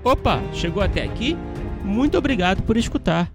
Opa, 0.03 0.39
chegou 0.53 0.83
até 0.83 1.03
aqui? 1.03 1.35
Muito 1.83 2.15
obrigado 2.15 2.61
por 2.61 2.77
escutar. 2.77 3.34